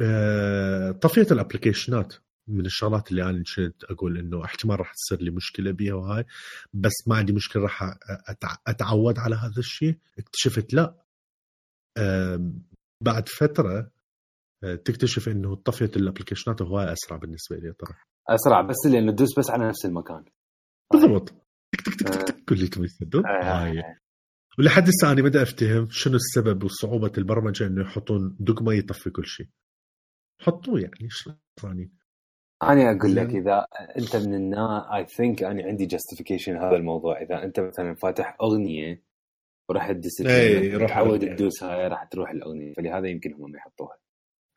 آه، 0.00 0.90
طفية 0.90 1.26
الأبلكيشنات 1.30 2.14
من 2.48 2.66
الشغلات 2.66 3.10
اللي 3.10 3.22
أنا 3.22 3.42
كنت 3.56 3.84
أقول 3.84 4.18
إنه 4.18 4.44
احتمال 4.44 4.80
راح 4.80 4.92
تصير 4.92 5.22
لي 5.22 5.30
مشكلة 5.30 5.70
بيها 5.70 5.94
وهاي. 5.94 6.24
بس 6.72 6.92
ما 7.06 7.16
عندي 7.16 7.32
مشكلة 7.32 7.62
راح 7.62 7.98
أتعود 8.66 9.18
على 9.18 9.36
هذا 9.36 9.58
الشيء. 9.58 9.98
اكتشفت 10.18 10.74
لا. 10.74 11.04
بعد 13.00 13.28
فترة 13.28 13.90
تكتشف 14.60 15.28
إنه 15.28 15.54
طفية 15.56 15.90
الأبلكيشنات 15.96 16.62
هواي 16.62 16.92
أسرع 16.92 17.16
بالنسبة 17.16 17.56
لي 17.56 17.72
ترى. 17.72 17.94
أسرع 18.28 18.60
بس 18.60 18.86
لأنه 18.86 19.12
تدوس 19.12 19.38
بس 19.38 19.50
على 19.50 19.68
نفس 19.68 19.86
المكان. 19.86 20.24
بالضبط. 20.92 21.28
تك 21.72 21.80
تك 21.80 21.94
تك 21.94 22.16
آه. 22.16 22.24
تك 22.24 22.44
كل 22.48 22.54
اللي 22.54 22.68
تبي 22.68 22.86
تصدق 22.86 23.26
آه. 23.26 23.64
هاي 23.64 23.82
ولحد 24.58 24.88
هسه 24.88 25.12
أنا 25.12 25.22
بدي 25.22 25.42
أفتهم 25.42 25.88
شنو 25.90 26.14
السبب 26.16 26.64
وصعوبة 26.64 27.12
البرمجة 27.18 27.66
إنه 27.66 27.82
يحطون 27.82 28.36
دقمه 28.40 28.74
يطفي 28.74 29.10
كل 29.10 29.26
شيء؟ 29.26 29.46
حطوه 30.40 30.80
يعني 30.80 31.08
شو 31.10 31.32
ثاني 31.60 31.92
أنا 32.62 32.96
أقول 32.96 33.16
لك. 33.16 33.28
إذا 33.28 33.66
أنت 33.98 34.16
من 34.16 34.34
الناس 34.34 34.82
I 34.94 35.06
think 35.06 35.42
أنا 35.42 35.64
عندي 35.64 35.86
justification 35.86 36.56
هذا 36.56 36.76
الموضوع. 36.76 37.22
إذا 37.22 37.44
أنت 37.44 37.60
مثلا 37.60 37.94
فاتح 37.94 38.36
أغنية 38.42 39.02
ورحت 39.68 39.96
روح 40.74 40.88
تعود. 40.88 41.20
تدوس 41.20 41.62
هاي 41.62 41.88
راح 41.88 42.04
تروح 42.04 42.30
الأغنية. 42.30 42.74
فلهذا 42.74 43.08
يمكن 43.08 43.32
هم 43.32 43.50
ما 43.50 43.58
يحطوها. 43.58 43.98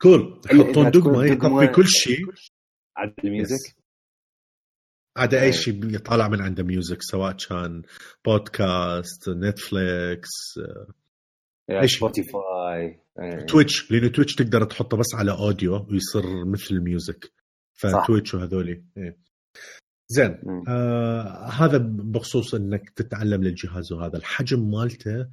كول 0.02 0.40
يحطون 0.52 0.90
دقمه 0.90 1.26
دقمة- 1.26 1.62
يطفي 1.62 1.66
كل 1.74 1.86
شيء 1.86 2.26
عاد 2.96 3.14
ال 3.24 3.33
music 3.33 3.76
عدا. 5.16 5.42
أي 5.42 5.52
شيء 5.52 5.94
يطالع 5.94 6.28
من 6.28 6.40
عنده 6.40 6.62
music 6.62 7.02
سواء 7.02 7.32
كان 7.36 7.82
podcast 8.26 9.28
Netflix 9.28 10.30
يا 11.70 11.80
إيش؟ 11.82 11.96
Spotify. 11.96 13.00
Twitch 13.48 13.90
لأنه 13.90 14.08
Twitch 14.08 14.34
تقدر 14.34 14.64
تحطه 14.64 14.96
بس 14.96 15.14
على 15.14 15.30
audio 15.32 15.86
ويصير 15.90 16.44
مثل 16.44 16.74
ال 16.74 16.84
music 16.84 17.32
صح. 17.78 18.04
ف 18.04 18.08
Twitch 18.08 18.34
وهذولي 18.34 18.84
إيه. 18.96 19.18
زين. 20.08 20.38
آه 20.68 21.44
هذا 21.46 21.78
بخصوص 21.88 22.54
إنك 22.54 22.90
تتعلم 22.90 23.44
للجهاز 23.44 23.92
وهذا 23.92 24.16
الحجم 24.18 24.70
مالته 24.70 25.26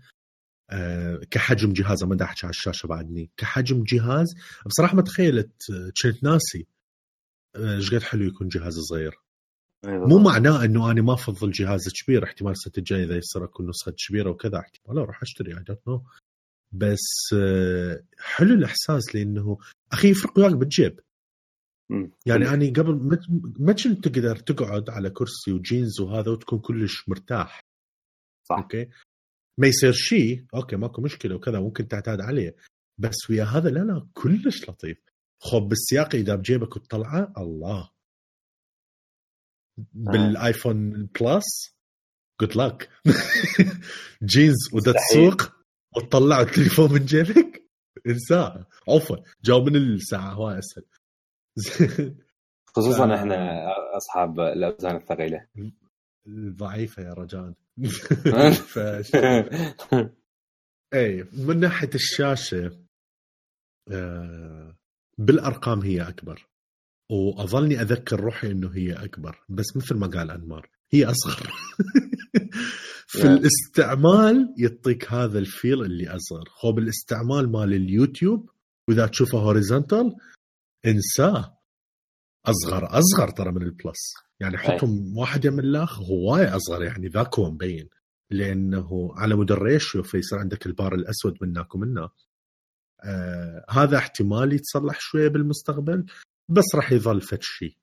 كحجم 1.31 1.73
جهاز 1.73 2.03
ما 2.03 2.23
احكي 2.23 2.45
على 2.45 2.49
الشاشه 2.51 2.87
بعدني 2.87 3.31
كحجم 3.37 3.83
جهاز 3.83 4.27
بصراحة 4.65 4.95
ما 4.95 5.01
تخيلت 5.01 5.51
آه، 5.71 5.91
كنت 6.03 6.23
ناسي 6.23 6.67
آه، 7.55 7.75
إيش 7.75 7.93
قد 7.93 8.01
حلو 8.03 8.25
يكون 8.25 8.47
جهاز 8.47 8.79
صغير. 8.79 9.15
إيه 9.85 9.91
مو. 9.97 10.19
معناه 10.19 10.65
إنه 10.65 10.91
أنا 10.91 11.01
ما 11.01 11.13
أفضل 11.13 11.51
جهاز 11.51 11.89
كبير 12.03 12.23
احتمال 12.23 12.51
السنة 12.51 12.73
الجاية 12.77 13.03
إذا 13.03 13.17
يصير 13.17 13.43
أكون 13.43 13.69
نسخة 13.69 13.93
كبيرة 14.07 14.29
وكذا 14.29 14.59
احتمال 14.59 14.95
لا 14.97 15.03
راح 15.03 15.21
أشتري 15.21 15.57
I 15.57 15.63
don't 15.63 15.79
know 15.87 16.03
بس 16.71 17.33
آه، 17.33 18.03
حلو 18.19 18.53
الإحساس 18.53 19.15
لأنه 19.15 19.57
أخي 19.91 20.09
يفرق 20.09 20.39
وياك 20.39 20.53
بالجيب. 20.53 20.99
يعني 22.25 22.49
أنا 22.49 22.65
قبل 22.65 22.93
ما- 22.95 23.19
ما 23.59 23.73
كنت 23.73 24.07
تقدر 24.07 24.35
تقعد 24.35 24.89
على 24.89 25.09
كرسي 25.09 25.51
وجينز 25.51 25.99
وهذا 25.99 26.31
وتكون 26.31 26.59
كلش 26.59 27.09
مرتاح. 27.09 27.59
صح. 28.49 28.55
Okay? 28.57 28.89
ما 29.59 29.67
يصير 29.67 29.91
شيء 29.91 30.45
okay 30.55 30.75
ماكو 30.75 31.01
مشكلة 31.01 31.35
وكذا 31.35 31.59
ممكن 31.59 31.87
تعتاد 31.87 32.21
عليه. 32.21 32.55
بس 32.97 33.29
ويا 33.29 33.43
هذا 33.43 33.69
لا 33.69 33.79
لا 33.79 34.07
كلش 34.13 34.69
لطيف. 34.69 34.97
خب 35.41 35.61
بالسياق 35.61 36.15
إذا 36.15 36.35
بجيبك 36.35 36.75
وتطلعه 36.75 37.33
الله. 37.37 37.89
بال 39.93 40.21
iPhone 40.21 41.05
Plus 41.21 41.75
good 42.41 42.55
luck 42.57 42.89
جينز 44.23 44.73
ودا. 44.73 44.91
تسوق 44.91 45.51
وتطلع 45.97 46.41
التليفون 46.41 46.93
من 46.93 47.05
جيبك. 47.05 47.69
انساه 48.07 48.67
عفوا 48.89 49.17
جاوب 49.43 49.69
من 49.69 49.75
الساعة 49.75 50.33
هواي 50.33 50.59
أسهل. 50.59 50.85
خصوصا 52.67 53.03
آه. 53.13 53.15
إحنا 53.15 53.67
أصحاب 53.97 54.39
الأوزان 54.39 54.95
الثقيلة. 54.95 55.47
ضعيفة 56.49 57.03
يا 57.03 57.13
رجال. 57.13 57.55
ف... 57.85 58.79
اي 60.93 61.25
من 61.33 61.59
ناحية 61.59 61.89
الشاشة 61.95 62.71
آه، 63.91 64.77
بالأرقام 65.17 65.81
هي 65.81 66.01
أكبر. 66.01 66.49
وأظلني 67.11 67.81
أذكر 67.81 68.19
روحي 68.19 68.51
إنه 68.51 68.71
هي 68.75 68.93
أكبر 68.93 69.43
بس 69.49 69.77
مثل 69.77 69.95
ما 69.95 70.07
قال 70.07 70.31
أنمار 70.31 70.69
هي 70.91 71.05
أصغر. 71.05 71.51
في. 73.07 73.27
الاستعمال 73.27 74.55
يعطيك 74.57 75.11
هذا 75.11 75.39
ال 75.39 75.48
feel 75.48 75.81
اللي 75.81 76.09
أصغر. 76.09 76.49
هو 76.65 76.71
بالاستعمال 76.71 77.51
مال 77.51 77.73
اليوتيوب 77.73 78.49
وإذا 78.87 79.07
تشوفه 79.07 79.37
horizontal 79.37 80.15
إنساه. 80.85 81.58
أصغر 82.45 82.99
أصغر 82.99 83.29
ترى 83.29 83.51
من 83.51 83.61
ال 83.61 83.70
Plus. 83.70 84.13
يعني 84.39 84.57
حطهم 84.57 85.17
واحد 85.17 85.45
يم 85.45 85.59
اللاخ 85.59 85.99
هواي 85.99 86.47
أصغر 86.47 86.83
يعني 86.83 87.07
ذاك 87.07 87.39
هو 87.39 87.51
مبين. 87.51 87.89
لأنه 88.31 89.11
على 89.15 89.35
مود 89.35 89.51
ال 89.51 89.60
ratio 89.60 90.03
فيصير 90.03 90.39
عندك 90.39 90.65
البار 90.65 90.95
الأسود 90.95 91.37
منك 91.41 91.75
ومنا 91.75 92.09
آه 93.03 93.65
هذا 93.69 93.97
احتمال 93.97 94.53
يتصلح 94.53 94.99
شوية 94.99 95.27
بالمستقبل 95.27 96.05
بس 96.49 96.65
راح 96.75 96.91
يظل 96.91 97.21
فد 97.21 97.41
شيء 97.41 97.77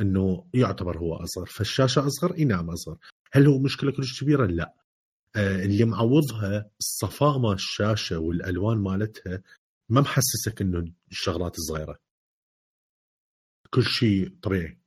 إنه 0.00 0.46
يعتبر 0.54 0.98
هو 0.98 1.14
أصغر. 1.14 1.46
فالشاشه 1.46 2.06
أصغر 2.06 2.34
اي 2.34 2.44
نعم 2.44 2.70
أصغر. 2.70 2.96
هل 3.32 3.46
هو 3.46 3.58
مشكلة 3.58 3.92
كلش 3.92 4.20
كبيرة؟ 4.20 4.46
لا. 4.46 4.74
آه 5.36 5.64
اللي 5.64 5.84
معوضها 5.84 6.70
الصفاء 6.80 7.38
مال 7.38 7.52
الشاشة 7.52 8.18
والألوان 8.18 8.78
مالتها 8.78 9.42
ما 9.88 10.00
محسسك 10.00 10.60
إنه 10.60 10.92
الشغلات 11.10 11.56
صغيرة. 11.56 11.98
كل 13.74 13.82
شيء 13.82 14.28
طبيعي. 14.42 14.78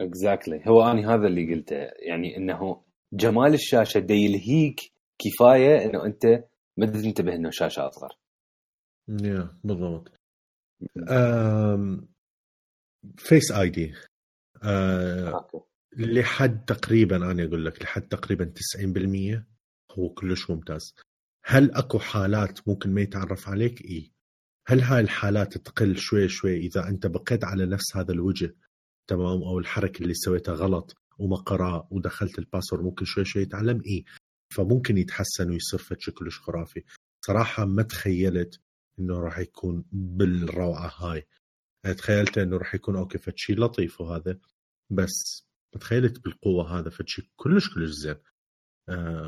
Exactly 0.00 0.62
هو 0.66 0.82
أنا 0.82 1.14
هذا 1.14 1.26
اللي 1.26 1.54
قلته. 1.54 1.76
يعني 2.08 2.36
إنه 2.36 2.82
جمال 3.12 3.54
الشاشة 3.54 4.00
دا 4.00 4.14
يلهيك 4.14 4.80
كفاية 5.18 5.84
إنه 5.84 6.04
أنت 6.06 6.44
ما 6.76 6.86
تنتبه 6.86 7.34
إنه 7.34 7.50
شاشة 7.52 7.88
أصغر. 7.88 8.18
Yeah 9.08 9.58
بالضبط. 9.64 10.12
أم... 11.10 12.08
Face 13.16 13.52
ID 13.52 13.94
لحد 15.96 16.64
تقريبا 16.64 17.16
أنا 17.16 17.44
أقول 17.44 17.66
لك 17.66 17.82
لحد 17.82 18.08
تقريبا 18.08 18.52
90% 18.78 19.98
هو 19.98 20.08
كلش 20.08 20.50
ممتاز. 20.50 20.94
هل 21.44 21.74
أكو 21.74 21.98
حالات 21.98 22.68
ممكن 22.68 22.94
ما 22.94 23.00
يتعرف 23.00 23.48
عليك؟ 23.48 23.84
اي 23.84 24.12
هل 24.66 24.80
هاي 24.80 25.00
الحالات 25.00 25.58
تقل 25.58 25.96
شوي 25.96 26.28
شوي 26.28 26.56
إذا 26.56 26.88
أنت 26.88 27.06
بقيت 27.06 27.44
على 27.44 27.66
نفس 27.66 27.96
هذا 27.96 28.12
الوجه 28.12 28.54
تمام 29.06 29.42
أو 29.42 29.58
الحركة 29.58 30.02
اللي 30.02 30.14
سويتها 30.14 30.54
غلط 30.54 30.96
وما 31.18 31.36
قرأ 31.36 31.88
ودخلت 31.90 32.38
ال 32.38 32.43
password 32.43 32.84
ممكن 32.84 33.04
شوي 33.04 33.24
شوي 33.24 33.42
يتعلم؟ 33.42 33.82
اي 33.86 34.04
فممكن 34.54 34.98
يتحسن 34.98 35.50
ويصير 35.50 35.80
فد 35.80 35.92
شي 35.92 36.10
كلش 36.10 36.38
خرافي. 36.38 36.84
صراحة 37.26 37.64
ما 37.64 37.82
تخيلت 37.82 38.60
إنه 38.98 39.18
راح 39.18 39.38
يكون 39.38 39.84
بالروعة 39.92 40.88
هاي. 40.98 41.26
تخيلت 41.98 42.38
إنه 42.38 42.56
راح 42.56 42.74
يكون 42.74 42.96
okay 42.96 43.18
فد 43.18 43.32
شي 43.32 43.54
لطيف 43.54 44.00
وهذا 44.00 44.38
بس 44.90 45.46
ما 45.74 45.80
تخيلت 45.80 46.24
بالقوة 46.24 46.78
هذا 46.78 46.90
فد 46.90 47.06
شي 47.06 47.30
كلش 47.36 47.74
كلش 47.74 47.90
زين. 47.90 48.16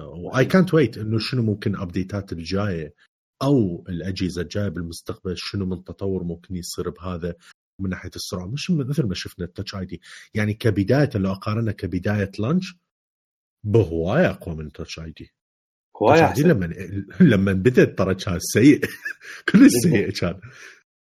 واي 0.07 0.45
كانت 0.45 0.75
ويت 0.75 0.99
إنه 0.99 1.19
شنو 1.19 1.43
ممكن 1.43 1.77
ابديتات 1.77 2.33
الجاية. 2.33 2.95
أو 3.43 3.85
الأجهزة 3.89 4.43
الجاية 4.43 4.69
بالمستقبل 4.69 5.35
شنو 5.37 5.67
من 5.67 5.85
تطور 5.85 6.25
ممكن 6.25 6.57
يصير 6.57 6.91
بهذا 6.91 7.35
من 7.81 7.91
ناحية 7.91 8.11
السرعه 8.17 8.47
مش 8.47 8.71
مثل 8.71 9.07
ما 9.07 9.15
شفنا 9.15 9.45
ال 9.45 9.75
Touch 9.75 9.85
ID. 9.87 10.01
يعني 10.35 10.55
كبداية 10.55 11.11
لو 11.15 11.33
أقارنها 11.33 11.73
كبداية 11.73 12.31
launch 12.39 12.77
بهواية 13.67 14.31
أقوى 14.31 14.57
من 14.57 14.67
ال 14.67 14.99
Touch 14.99 15.11
ID. 15.11 15.31
هواية 16.03 16.25
أحسن. 16.25 16.49
لما 16.49 16.67
لما 17.21 17.53
بدت 17.53 17.99
ترى 17.99 18.15
كان 18.15 18.39
سيء. 18.41 18.81
كلش 19.53 19.73
سيء 19.83 20.11
كان. 20.11 20.41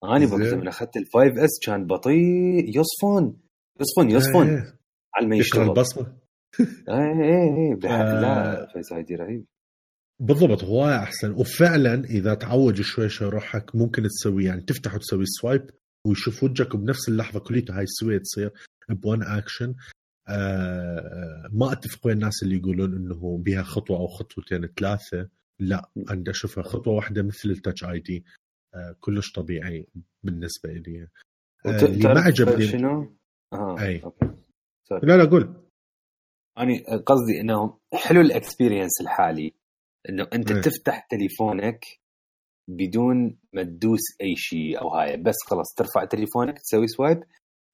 أنا 0.05 0.27
وقت 0.27 0.55
من 0.55 0.69
اخذت 0.69 0.97
ال 0.97 1.07
5S 1.15 1.51
كان 1.67 1.87
بطيء. 1.87 2.69
يصفن. 2.69 3.37
يصفن 3.81 4.11
يصفن. 4.11 4.49
إيه. 4.49 4.79
على 5.15 5.27
ما 5.27 5.37
يشتغل 5.37 5.69
البصمة. 5.69 6.17
اي 6.61 6.95
اي 6.95 7.75
اي. 7.75 8.21
لا 8.21 8.67
Face 8.73 8.93
ID 8.93 9.15
رهيب. 9.15 9.45
بالضبط 10.21 10.65
هواية 10.65 10.99
أحسن. 10.99 11.33
وفعلا 11.33 12.05
إذا 12.05 12.35
تعود 12.35 12.81
شوي 12.81 13.09
شوي 13.09 13.29
روحك 13.29 13.77
ممكن 13.77 14.03
تسوي 14.03 14.45
يعني 14.45 14.61
تفتح 14.61 14.95
وتسوي 14.95 15.25
swipe 15.27 15.71
ويشوف 16.07 16.43
وجهك 16.43 16.75
وبنفس 16.75 17.09
اللحظة 17.09 17.41
كليته. 17.41 17.77
هاي 17.77 17.83
السوية 17.83 18.19
تصير 18.19 18.53
ب 18.89 18.97
one 18.97 19.23
action 19.23 19.75
آه 20.29 21.51
ما 21.53 21.73
اتفق 21.73 22.07
ويا 22.07 22.15
الناس 22.15 22.43
اللي 22.43 22.57
يقولون 22.57 22.97
إنه 22.97 23.39
بها 23.39 23.63
خطوة 23.63 23.99
أو 23.99 24.07
خطوتين 24.07 24.67
ثلاثة. 24.67 25.29
لا 25.59 25.91
أنا 26.11 26.31
أشوفها 26.31 26.65
خطوة 26.65 26.95
واحدة 26.95 27.23
مثل 27.23 27.51
ال 27.51 27.85
Touch 27.85 28.01
ID 28.01 28.25
آه 28.75 28.97
كلش 29.01 29.33
طبيعي 29.33 29.87
بالنسبة 30.23 30.73
لي. 30.73 31.09
آه 31.67 31.85
اللي 31.85 32.15
ما 32.15 32.21
عجبني 32.21 32.67
شنو؟ 32.67 33.17
Okay. 33.53 34.03
Sorry. 34.89 35.01
لا 35.03 35.17
لا 35.17 35.25
قول. 35.25 35.63
أنا 36.59 36.97
قصدي 37.07 37.41
إنه 37.41 37.79
حلو 37.93 38.21
ال 38.21 38.28
experience 38.28 39.01
الحالي. 39.01 39.55
إنه 40.09 40.29
أنت 40.33 40.51
إيه. 40.51 40.61
تفتح 40.61 41.07
تليفونك 41.11 41.85
بدون 42.69 43.39
ما 43.53 43.63
تدوس 43.63 44.01
أي 44.21 44.37
شيء 44.37 44.81
أو 44.81 44.89
هاي. 44.89 45.17
بس 45.17 45.35
خلاص 45.47 45.75
ترفع 45.77 46.05
تليفونك 46.05 46.59
تسوي 46.59 46.89
swipe 46.89 47.23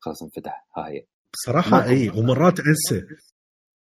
خلاص 0.01 0.23
انفتح. 0.23 0.67
هاي. 0.77 1.07
بصراحة. 1.35 1.85
اي 1.85 2.09
ومرات 2.09 2.61
أنسى. 2.61 3.07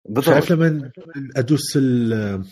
بالضبط. 0.08 0.34
شايف 0.34 0.52
لما 0.52 0.92
أدوس 1.36 1.76
ال 1.76 2.44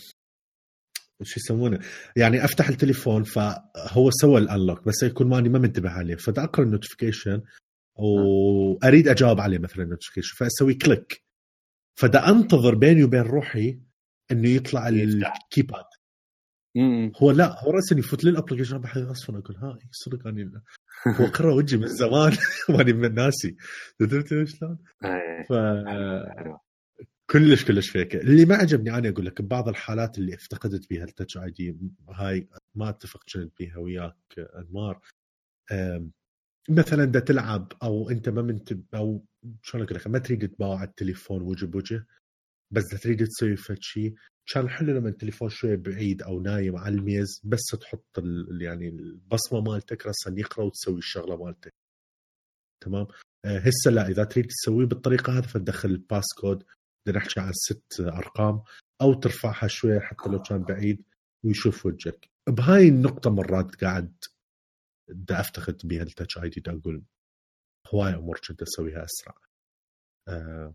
شو 1.22 1.40
يسمونه؟ 1.40 1.80
يعني 2.16 2.44
أفتح 2.44 2.68
التليفون 2.68 3.22
فهو 3.22 4.10
سوى 4.10 4.40
ال 4.40 4.47
unlock 4.47 4.84
بس 4.84 5.02
يكون 5.02 5.28
ماني 5.28 5.48
ما 5.48 5.58
منتبه 5.58 5.90
عليه. 5.90 6.16
فدا 6.16 6.44
اقرا 6.44 6.64
ال 6.64 6.70
notification 6.70 7.42
وأريد 7.98 9.08
أجاوب 9.08 9.40
عليه 9.40 9.58
مثلا 9.58 9.84
ال 9.84 9.88
notification 9.88 10.36
فأسوي 10.36 10.74
click. 10.74 11.22
فدا 11.98 12.28
أنتظر 12.28 12.74
بيني 12.74 13.04
وبين 13.04 13.20
روحي 13.20 13.80
إنه 14.32 14.48
يطلع. 14.48 14.88
ال 14.88 15.00
keypad. 15.00 15.84
هو 17.22 17.30
لا 17.30 17.64
هو 17.64 17.70
راسا 17.70 17.98
يفوت 17.98 18.24
لي 18.24 18.30
ال 18.30 18.34
application 18.34 18.78
بحث 18.78 18.98
أصلا 18.98 19.38
أقول 19.38 19.56
ها 19.56 19.78
صدق 19.90 20.26
اني 20.26 20.52
هو 21.06 21.26
قرأ 21.36 21.54
وجهي 21.54 21.78
من 21.78 21.86
زمان 21.86 22.32
ماني 22.68 22.92
من 22.92 23.14
ناسي 23.14 23.56
درت 24.00 24.28
شلون؟ 24.28 24.78
إيه. 25.04 25.42
ف. 25.48 25.52
كلش 27.30 27.64
كلش 27.64 27.90
فيك 27.90 28.16
اللي 28.16 28.44
ما 28.44 28.54
عجبني 28.54 28.98
أنا 28.98 29.08
أقول 29.08 29.26
لك 29.26 29.42
ببعض 29.42 29.68
الحالات 29.68 30.18
اللي 30.18 30.34
افتقدت 30.34 30.90
بها 30.90 31.04
التاتش 31.04 31.36
اي 31.38 31.50
دي 31.50 31.76
هاي 32.10 32.48
ما 32.74 32.88
أتفق 32.88 33.20
كنت 33.34 33.52
بها 33.60 33.78
وياك 33.78 34.16
أنمار 34.38 35.00
مثلا 36.70 37.04
دا 37.04 37.20
تلعب 37.20 37.72
أو 37.82 38.10
أنت 38.10 38.28
ما 38.28 38.42
منتب 38.42 38.84
أو 38.94 39.24
شلون 39.62 39.84
أقول 39.84 39.96
لك 39.96 40.06
ما 40.06 40.18
تريد 40.18 40.48
تباوع 40.48 40.84
التليفون 40.84 41.42
وجه 41.42 41.66
بوجه 41.66 42.06
بس 42.70 42.84
دا 42.92 42.98
تريد 42.98 43.26
تسوي 43.26 43.56
فد 43.56 43.78
شيء 43.80 44.14
كان 44.54 44.68
حلو 44.68 44.92
لما 44.98 45.08
التليفون 45.08 45.48
شوي 45.48 45.76
بعيد 45.76 46.22
أو 46.22 46.40
نايم 46.40 46.76
على 46.76 46.94
الميز 46.94 47.40
بس 47.44 47.60
تحط 47.80 48.18
ال- 48.18 48.62
يعني 48.62 48.88
البصمة 48.88 49.60
مالتك 49.60 50.06
راسا 50.06 50.34
يقرأ 50.36 50.64
وتسوي 50.64 50.98
الشغلة 50.98 51.44
مالتك. 51.44 51.74
تمام؟ 52.84 53.06
آه، 53.44 53.58
هسه 53.58 53.90
لا 53.90 54.08
إذا 54.08 54.24
تريد 54.24 54.46
تسويه 54.46 54.86
بالطريقة 54.86 55.38
هذه 55.38 55.46
فتدخل 55.46 55.88
ال 55.88 55.97
passcode 55.97 56.64
نحكي 57.08 57.40
عن 57.40 57.52
ست 57.52 58.00
أرقام 58.00 58.62
أو 59.00 59.14
ترفعها 59.14 59.66
شوي 59.68 60.00
حتى 60.00 60.28
لو 60.28 60.42
كان 60.42 60.62
بعيد 60.62 61.02
ويشوف 61.44 61.86
وجهك. 61.86 62.28
بهاي 62.48 62.88
النقطة 62.88 63.30
مرات 63.30 63.84
قاعد 63.84 64.24
دا 65.08 65.40
أفتقد 65.40 65.80
بها 65.84 66.02
ال 66.02 66.38
Touch 66.38 66.48
ID 66.48 66.62
أقول 66.66 67.02
هواي 67.94 68.14
أمور 68.14 68.40
كنت 68.48 68.62
أسويها 68.62 69.04
أسرع. 69.04 69.34
آه. 70.28 70.74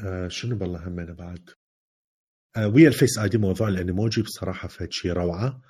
آه 0.00 0.28
شنو 0.28 0.56
بالله 0.56 0.88
همينه 0.88 1.12
بعد؟ 1.12 1.50
آه 2.56 2.68
ويا 2.68 2.88
ال 2.88 3.18
Face 3.18 3.28
ID 3.28 3.38
موضوع 3.38 3.68
ال 3.68 3.75
Animoji 3.75 4.22
بصراحة 4.22 4.68
فهد 4.68 4.92
شي 4.92 5.10
روعة 5.10 5.62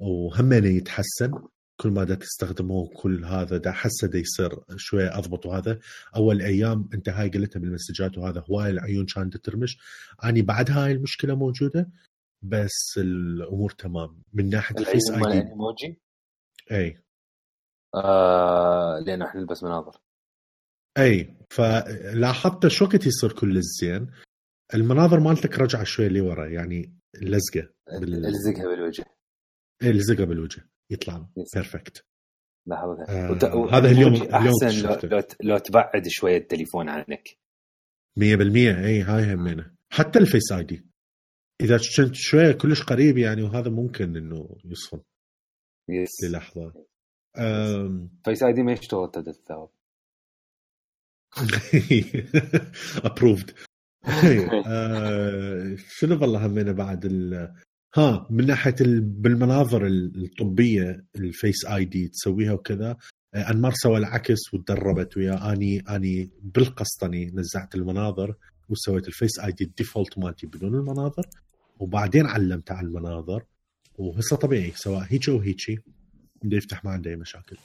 وهمينه 0.00 0.68
يتحسن. 0.68 1.32
كل 1.80 1.90
ما 1.90 2.04
دا 2.04 2.14
تستخدمه 2.14 2.88
كل 2.96 3.24
هذا 3.24 3.56
دا 3.56 3.72
حسه 3.72 4.06
دا 4.08 4.18
يصير 4.18 4.50
شوي 4.76 5.08
أضبط 5.08 5.46
وهذا. 5.46 5.78
أول 6.16 6.42
أيام 6.42 6.88
أنت 6.94 7.08
هاي 7.08 7.28
قلتها 7.28 7.60
بالمسجات 7.60 8.18
وهذا 8.18 8.44
هواي 8.50 8.70
العيون 8.70 9.06
كانت 9.06 9.36
ترمش 9.36 9.78
أني 10.24 10.42
بعد 10.42 10.70
هاي 10.70 10.92
المشكلة 10.92 11.34
موجودة 11.34 11.90
بس 12.42 12.94
الأمور 12.98 13.70
تمام. 13.70 14.22
من 14.32 14.50
ناحية 14.50 14.76
ال 14.78 15.10
Face 15.10 15.20
ID. 15.20 15.26
ال 15.26 15.35
Animoji 15.35 16.00
إي. 16.72 17.02
آه 17.94 18.98
لأنه 19.06 19.26
إحنا 19.26 19.40
نلبس 19.40 19.62
مناظر. 19.62 20.00
أي 20.98 21.36
فلاحظت 21.50 22.66
شو 22.68 22.84
وقت 22.84 23.06
يصير 23.06 23.32
كل 23.32 23.60
زين 23.62 24.10
المناظر 24.74 25.20
مالتك 25.20 25.58
رجع 25.58 25.82
شوي 25.82 26.08
لورا 26.08 26.46
يعني 26.48 26.94
لزقة 27.22 27.68
بال- 28.00 28.26
الزقها 28.26 28.64
بالوجه. 28.68 29.04
اي 29.82 29.92
لزقه 29.92 30.24
بالوجه. 30.24 30.68
يطلع. 30.90 31.28
بيرفكت 31.54 32.04
لاحظها 32.66 33.06
آه، 33.08 33.30
وت- 33.30 33.44
هذا 33.74 33.90
اليوم- 33.90 34.12
والإيموجي 34.12 34.36
اليوم 34.36 34.54
أحسن 34.64 35.08
لو. 35.08 35.18
لو, 35.18 35.22
لو 35.42 35.58
تبعد 35.58 36.08
شوية 36.08 36.36
التليفون 36.36 36.88
عنك. 36.88 37.28
100% 38.18 38.84
إي 38.86 39.02
هاي 39.02 39.34
همينة. 39.34 39.74
حتى 39.92 40.18
الفيس 40.18 40.52
آي 40.52 40.64
دي. 40.64 40.86
إذا 41.60 41.76
كنت 41.96 42.14
شوية 42.14 42.52
كلش 42.52 42.82
قريب 42.82 43.18
يعني 43.18 43.42
وهذا 43.42 43.70
ممكن 43.70 44.16
إنه 44.16 44.56
يصفن 44.64 45.00
يس. 45.88 46.24
للحظة. 46.24 46.72
فيس 48.24 48.42
آي 48.42 48.52
دي 48.52 48.62
ما 48.62 48.72
يشتغل 48.72 49.10
تعدد 49.10 49.28
الثواب. 49.28 49.68
ابروفد 53.04 53.50
آه، 54.66 55.76
شنو 55.88 56.20
والله 56.20 56.46
همينه 56.46 56.72
بعد 56.72 57.04
ال... 57.04 57.52
ها 57.94 58.26
من 58.30 58.46
ناحية 58.46 58.74
ال... 58.80 59.00
بالمناظر 59.00 59.86
الطبية 59.86 61.04
ال 61.16 61.64
Face 61.64 61.84
ID 61.84 62.08
تسويها 62.08 62.52
وكذا 62.52 62.96
آه، 63.34 63.50
أنمار 63.50 63.72
سوى 63.72 63.98
العكس 63.98 64.54
وتدربت 64.54 65.16
ويا. 65.16 65.52
اني 65.52 65.80
أني 65.80 66.30
بالقسطني 66.42 67.30
نزعت 67.34 67.74
المناظر 67.74 68.34
وسويت 68.68 69.08
ال 69.08 69.14
Face 69.14 69.38
ID 69.38 69.64
ال 69.64 69.71
default 69.71 70.18
مالتي 70.18 70.46
بدون 70.46 70.74
المناظر 70.74 71.26
وبعدين 71.78 72.26
علمت 72.26 72.70
على 72.70 72.86
المناظر 72.86 73.44
وهسه 73.98 74.36
طبيعي 74.36 74.72
سواء 74.76 75.06
هيك 75.08 75.28
أو 75.28 75.38
هيجي 75.38 75.78
بده 76.42 76.56
يفتح 76.56 76.84
ما 76.84 76.90
عنده 76.90 77.10
أي 77.10 77.16
مشاكل. 77.16 77.56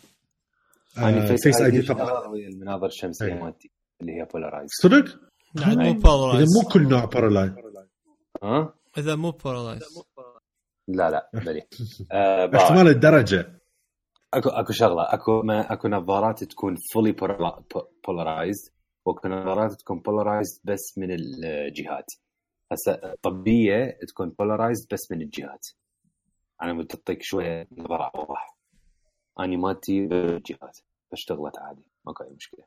يعني 0.97 1.17
آه، 1.17 1.35
Face 1.35 1.61
ID 1.61 1.93
ويا 2.29 2.47
المناظر 2.47 2.85
الشمسية. 2.85 3.33
مالتي 3.33 3.71
اللي 4.01 4.11
هي 4.11 4.27
polarized 4.33 4.69
صدق؟ 4.81 5.19
أي. 5.67 5.75
مو 5.75 5.93
polarized 5.93 6.41
إذا 6.41 6.63
مو 6.63 6.69
كل 6.69 6.89
نوع 6.89 7.05
polarized 7.05 7.51
ها؟ 8.43 8.73
إذا 8.97 9.15
مو 9.15 9.31
بارالايز 9.31 9.83
لا 10.87 11.09
لا 11.09 11.29
بلي. 11.33 11.61
آه. 12.11 12.51
احتمال 12.55 12.87
الدرجة. 12.87 13.61
أكو 14.33 14.49
أكو 14.49 14.73
شغلة. 14.73 15.13
أكو 15.13 15.41
ما 15.41 15.73
أكو 15.73 15.87
نظارات 15.87 16.43
تكون 16.43 16.75
fully 16.93 17.15
polarized 18.07 18.69
وأكو 19.05 19.27
نظارات 19.27 19.71
تكون 19.71 19.99
polarized 19.99 20.59
بس 20.63 20.97
من 20.97 21.11
الجهات. 21.11 22.05
هسه 22.71 23.15
طبيه 23.21 23.97
تكون 24.07 24.29
polarized 24.29 24.93
بس 24.93 25.11
من 25.11 25.21
الجهات. 25.21 25.67
أنا 26.61 26.73
بدي 26.73 26.87
تعطيك 26.87 27.19
شوية 27.21 27.67
نظرة 27.71 28.11
اوضح 28.15 28.54
اني 29.39 29.57
مالتي 29.57 30.07
بالجهات 30.07 30.77
فاشتغلت 31.11 31.57
عادي 31.57 31.91
ماكو 32.05 32.23
اي 32.23 32.29
مشكله 32.29 32.65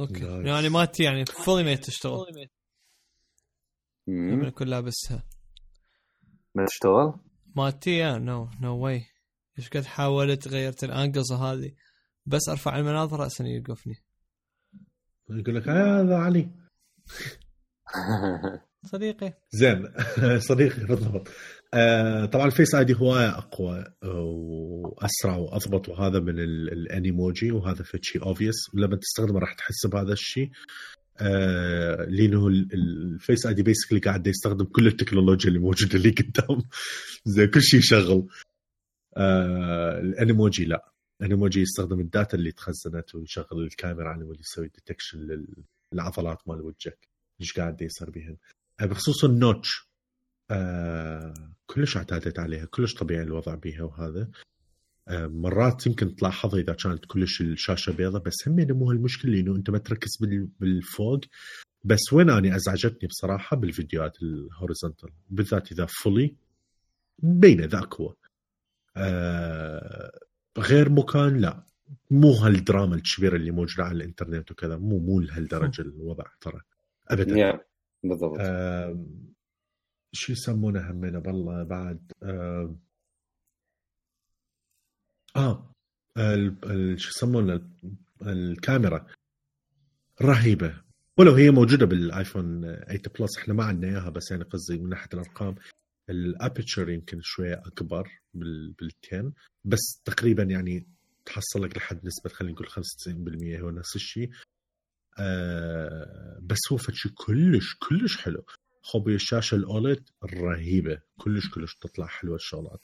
Okay 0.00 0.20
nice. 0.20 0.46
يعني 0.46 0.68
ما 0.68 0.84
تي 0.84 1.02
يعني 1.02 1.24
fully 1.24 1.64
ما 1.64 1.74
تشتغل. 1.74 2.48
لما 4.06 4.48
اكون 4.48 4.66
لابسها 4.66 5.22
ما 6.54 6.66
تشتغل؟ 6.66 7.14
مالتي 7.56 8.18
no 8.18 8.48
no 8.60 8.84
way 8.84 9.06
إيش 9.58 9.68
قد 9.68 9.84
حاولت 9.84 10.48
غيرت 10.48 10.84
ال 10.84 10.91
angles 10.91 11.32
هذه 11.32 11.74
بس 12.26 12.48
ارفع 12.48 12.78
المناظر 12.78 13.20
راسا 13.20 13.44
يوقفني 13.44 13.94
يقول 15.30 15.56
لك 15.56 15.68
هذا 15.68 16.16
علي 16.16 16.50
صديقي. 18.84 19.32
زين. 19.50 19.88
صديقي 20.48 20.86
بالضبط. 20.86 21.28
آه 21.74 22.24
طبعا 22.24 22.46
ال 22.46 22.74
Face 22.74 22.84
ID 22.84 22.94
هوايه 22.94 23.38
أقوى 23.38 23.84
وأسرع 24.04 25.36
وأضبط 25.36 25.88
وهذا 25.88 26.20
من 26.20 26.38
ال 26.40 26.54
Animoji 26.54 27.52
وهذا 27.52 27.82
في 27.82 27.98
شيء 28.02 28.22
obvious 28.22 28.54
ولما 28.74 28.96
تستخدمه 28.96 29.38
راح 29.40 29.52
تحس 29.54 29.86
بهذا 29.86 30.12
الشيء. 30.12 30.50
آه 31.18 32.04
لأنه 32.08 32.46
ال 32.48 33.46
Face 33.46 33.54
ID 33.54 33.62
basically 33.62 33.98
قاعد 34.00 34.26
يستخدم 34.26 34.64
كل 34.64 34.86
التكنولوجيا 34.86 35.48
اللي 35.48 35.58
موجودة 35.60 35.94
اللي 35.94 36.10
قدام. 36.10 36.62
زي 37.24 37.46
كل 37.46 37.62
شيء 37.62 37.80
يشغل. 37.80 38.28
آه 39.16 40.00
ال 40.00 40.08
Animoji 40.08 40.64
لا. 40.64 40.92
ال 41.20 41.25
Animoji 41.25 41.60
يستخدم 41.60 42.00
ال 42.00 42.07
data 42.07 42.36
اللي 42.36 42.52
تخزنت 42.52 43.14
ويشغل 43.14 43.62
الكاميرا 43.64 44.08
على 44.08 44.24
مود 44.24 44.40
يسوي 44.40 44.68
detection 44.68 45.18
للعضلات 45.92 46.38
مال 46.48 46.60
وجهك. 46.60 47.08
إيش 47.40 47.52
قاعد 47.52 47.82
يصير 47.82 48.10
بهن 48.10 48.36
بخصوص 48.80 49.24
ال 49.24 49.33
notch. 49.33 49.88
آه 50.50 51.34
كلش 51.66 51.96
اعتادت 51.96 52.38
عليها 52.38 52.64
كلش 52.64 52.94
طبيعي 52.94 53.22
الوضع 53.22 53.54
بيها 53.54 53.82
وهذا. 53.82 54.30
آه 55.08 55.26
مرات 55.26 55.86
يمكن 55.86 56.16
تلاحظها 56.16 56.60
إذا 56.60 56.72
كانت 56.72 57.04
كلش 57.06 57.40
الشاشة 57.40 57.92
بيضة 57.92 58.18
بس 58.18 58.48
هم 58.48 58.56
مو 58.56 58.90
هالمشكلة 58.90 59.40
انه 59.40 59.56
أنت 59.56 59.70
ما 59.70 59.78
تركز 59.78 60.10
بالفوق. 60.60 61.20
بس 61.84 62.12
وين 62.12 62.30
أني 62.30 62.56
أزعجتني 62.56 63.08
بصراحة 63.08 63.56
بالفيديوهات 63.56 64.22
ال 64.22 64.30
horizontal 64.30 65.10
بالذات 65.30 65.72
إذا 65.72 65.86
fully 65.88 66.34
بينه 67.18 67.64
ذاك 67.64 67.94
هو 67.94 68.14
آه 68.96 70.20
غير 70.58 70.90
مكان 70.90 71.36
لا. 71.38 71.62
مو 72.10 72.32
هالدراما 72.32 72.94
الكبيرة 72.94 73.36
اللي 73.36 73.50
موجودة 73.50 73.84
على 73.84 73.96
الإنترنت 73.96 74.50
وكذا 74.50 74.76
مو 74.76 74.98
مو 74.98 75.20
لهالدرجة 75.20 75.82
الوضع 75.88 76.24
ترى. 76.40 76.60
ابدا. 77.08 77.52
Yeah. 77.52 77.58
بالضبط. 78.04 78.36
آه 78.40 79.04
شو 80.14 80.32
يسمونه 80.32 80.90
همينه 80.90 81.18
بالله 81.18 81.62
بعد؟ 81.64 82.12
آه, 82.22 82.76
آه 85.36 85.74
شو 86.96 87.08
يسمونه؟ 87.08 87.70
الكاميرا. 88.22 89.06
رهيبة. 90.22 90.82
ولو 91.18 91.32
هي 91.34 91.50
موجودة 91.50 91.86
بالآيفون 91.86 92.60
8 92.62 93.02
Plus 93.20 93.38
إحنا 93.38 93.54
ما 93.54 93.64
عندنا 93.64 93.90
إياها 93.92 94.10
بس 94.10 94.30
يعني 94.30 94.44
قصدي 94.44 94.78
من 94.78 94.88
ناحية 94.88 95.08
الأرقام. 95.14 95.54
ال 96.10 96.19
aperture 96.19 96.90
يمكن 96.90 97.18
شوية 97.22 97.54
أكبر 97.54 98.08
بال10 98.36 99.32
بس 99.64 100.00
تقريبا 100.04 100.42
يعني 100.42 100.86
تحصل 101.24 101.62
لك 101.62 101.76
لحد 101.76 102.06
نسبة 102.06 102.30
خلينا 102.30 102.54
نقول 102.54 102.68
95% 102.68 103.60
هو 103.60 103.70
نفس 103.70 103.96
الشيء. 103.96 104.30
آه 105.18 106.38
بس 106.42 106.58
هو 106.72 106.76
فشي 106.76 107.08
كلش 107.08 107.74
كلش 107.88 108.16
حلو. 108.16 108.44
خوبي 108.82 109.14
الشاشه 109.14 109.54
ال 109.54 109.65
OLED 109.65 110.08
رهيبة. 110.24 110.98
كلش 111.16 111.48
كلش 111.48 111.74
تطلع 111.74 112.06
حلوة 112.06 112.36
الشغلات. 112.36 112.80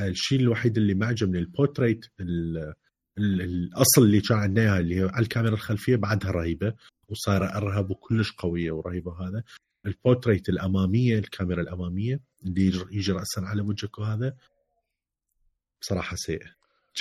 الشيء 0.00 0.40
الوحيد 0.40 0.76
اللي 0.76 0.94
ما 0.94 1.06
عجبني 1.06 1.38
البورتريت 1.38 2.06
الأصل 3.18 4.02
اللي 4.02 4.20
كان 4.20 4.38
عندنا 4.38 4.64
اياها 4.64 4.80
اللي 4.80 4.96
هي 5.00 5.02
على 5.08 5.22
الكاميرا 5.22 5.54
الخلفية 5.54 5.96
بعدها 5.96 6.30
رهيبة 6.30 6.74
وصايره 7.08 7.44
أرهب 7.44 7.90
وكلش 7.90 8.32
قوية 8.32 8.72
ورهيبة 8.72 9.28
هذا. 9.28 9.42
البورتريت 9.86 10.48
الأمامية 10.48 11.18
الكاميرا 11.18 11.62
الأمامية 11.62 12.20
اللي 12.44 12.66
يجي 12.92 13.12
راسا 13.12 13.40
على 13.40 13.62
وجهك 13.62 13.98
وهذا 13.98 14.36
بصراحة 15.80 16.16
سيئة 16.16 16.50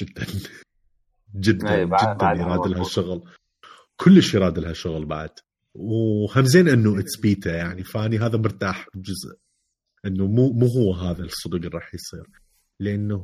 جدا. 0.01 0.25
جدا 1.36 1.84
جدا 1.84 2.32
يراد 2.36 2.67
لها 2.67 2.82
الشغل. 2.82 3.29
كلش 3.97 4.33
يراد 4.33 4.59
لها 4.59 4.73
شغل 4.73 5.05
بعد. 5.05 5.29
وهم 5.73 6.45
زين 6.45 6.67
إنه 6.67 6.99
it's 6.99 7.19
beta 7.19 7.55
يعني 7.55 7.83
فاني 7.83 8.17
هذا 8.19 8.37
مرتاح 8.37 8.87
بجزء 8.95 9.37
إنه 10.05 10.27
مو 10.27 10.53
مو 10.53 10.67
هو 10.67 10.93
هذا 10.93 11.23
الصدق 11.23 11.55
اللي 11.55 11.67
راح 11.67 11.93
يصير. 11.93 12.25
لأنه 12.79 13.23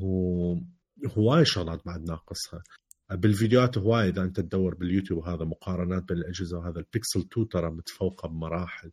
هواي 1.05 1.45
شغلات 1.45 1.85
بعد 1.85 2.01
ناقصها. 2.01 2.63
بالفيديوهات 3.11 3.77
هواي 3.77 4.09
إذا 4.09 4.23
أنت 4.23 4.39
تدور 4.39 4.75
باليوتيوب 4.75 5.27
هذا 5.27 5.45
مقارنات 5.45 6.03
بين 6.03 6.17
الأجهزة 6.17 6.57
وهذا 6.57 6.79
البيكسل 6.79 7.19
2 7.19 7.47
ترى 7.47 7.71
متفوقة 7.71 8.27
بمراحل. 8.27 8.91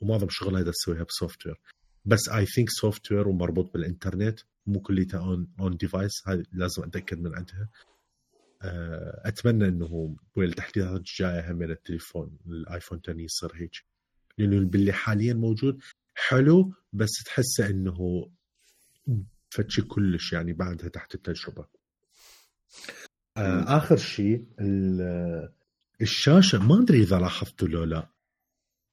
ومعظم 0.00 0.26
شغلها 0.30 0.62
إذا 0.62 0.70
تسويها 0.70 1.02
ب 1.02 1.46
software 1.46 1.60
بس 2.04 2.28
I 2.28 2.46
think 2.46 2.70
software 2.70 3.28
ومربوط 3.28 3.72
بالإنترنت 3.72 4.40
مو 4.66 4.80
كليتها 4.80 5.20
on 5.20 5.48
on 5.60 5.76
device 5.76 6.12
هاي 6.26 6.42
لازم 6.52 6.82
أتأكد 6.82 7.20
من 7.20 7.34
عندها. 7.34 7.68
أتمنى 9.24 9.68
إنه 9.68 10.16
بالتحديثات 10.36 10.96
الجايه 10.96 11.50
هم 11.52 11.62
التليفون 11.62 12.38
الآيفون 12.46 13.00
10 13.08 13.20
يصير 13.20 13.50
هيك. 13.54 13.84
لأنه 14.38 14.66
باللي 14.68 14.92
حاليا 14.92 15.34
موجود 15.34 15.80
حلو 16.14 16.74
بس 16.92 17.10
تحسه 17.24 17.70
إنه 17.70 18.30
فد 19.50 19.63
شي 19.63 19.82
كلش 19.82 20.32
يعني 20.32 20.52
بعدها 20.52 20.88
تحت 20.88 21.14
التجربة. 21.14 21.66
آه 23.36 23.76
آخر 23.76 23.96
شيء 23.96 24.44
الشاشة 26.00 26.58
ما 26.58 26.82
أدري 26.82 27.02
إذا 27.02 27.18
لاحظتوا 27.18 27.68
لو 27.68 27.84
لا. 27.84 28.08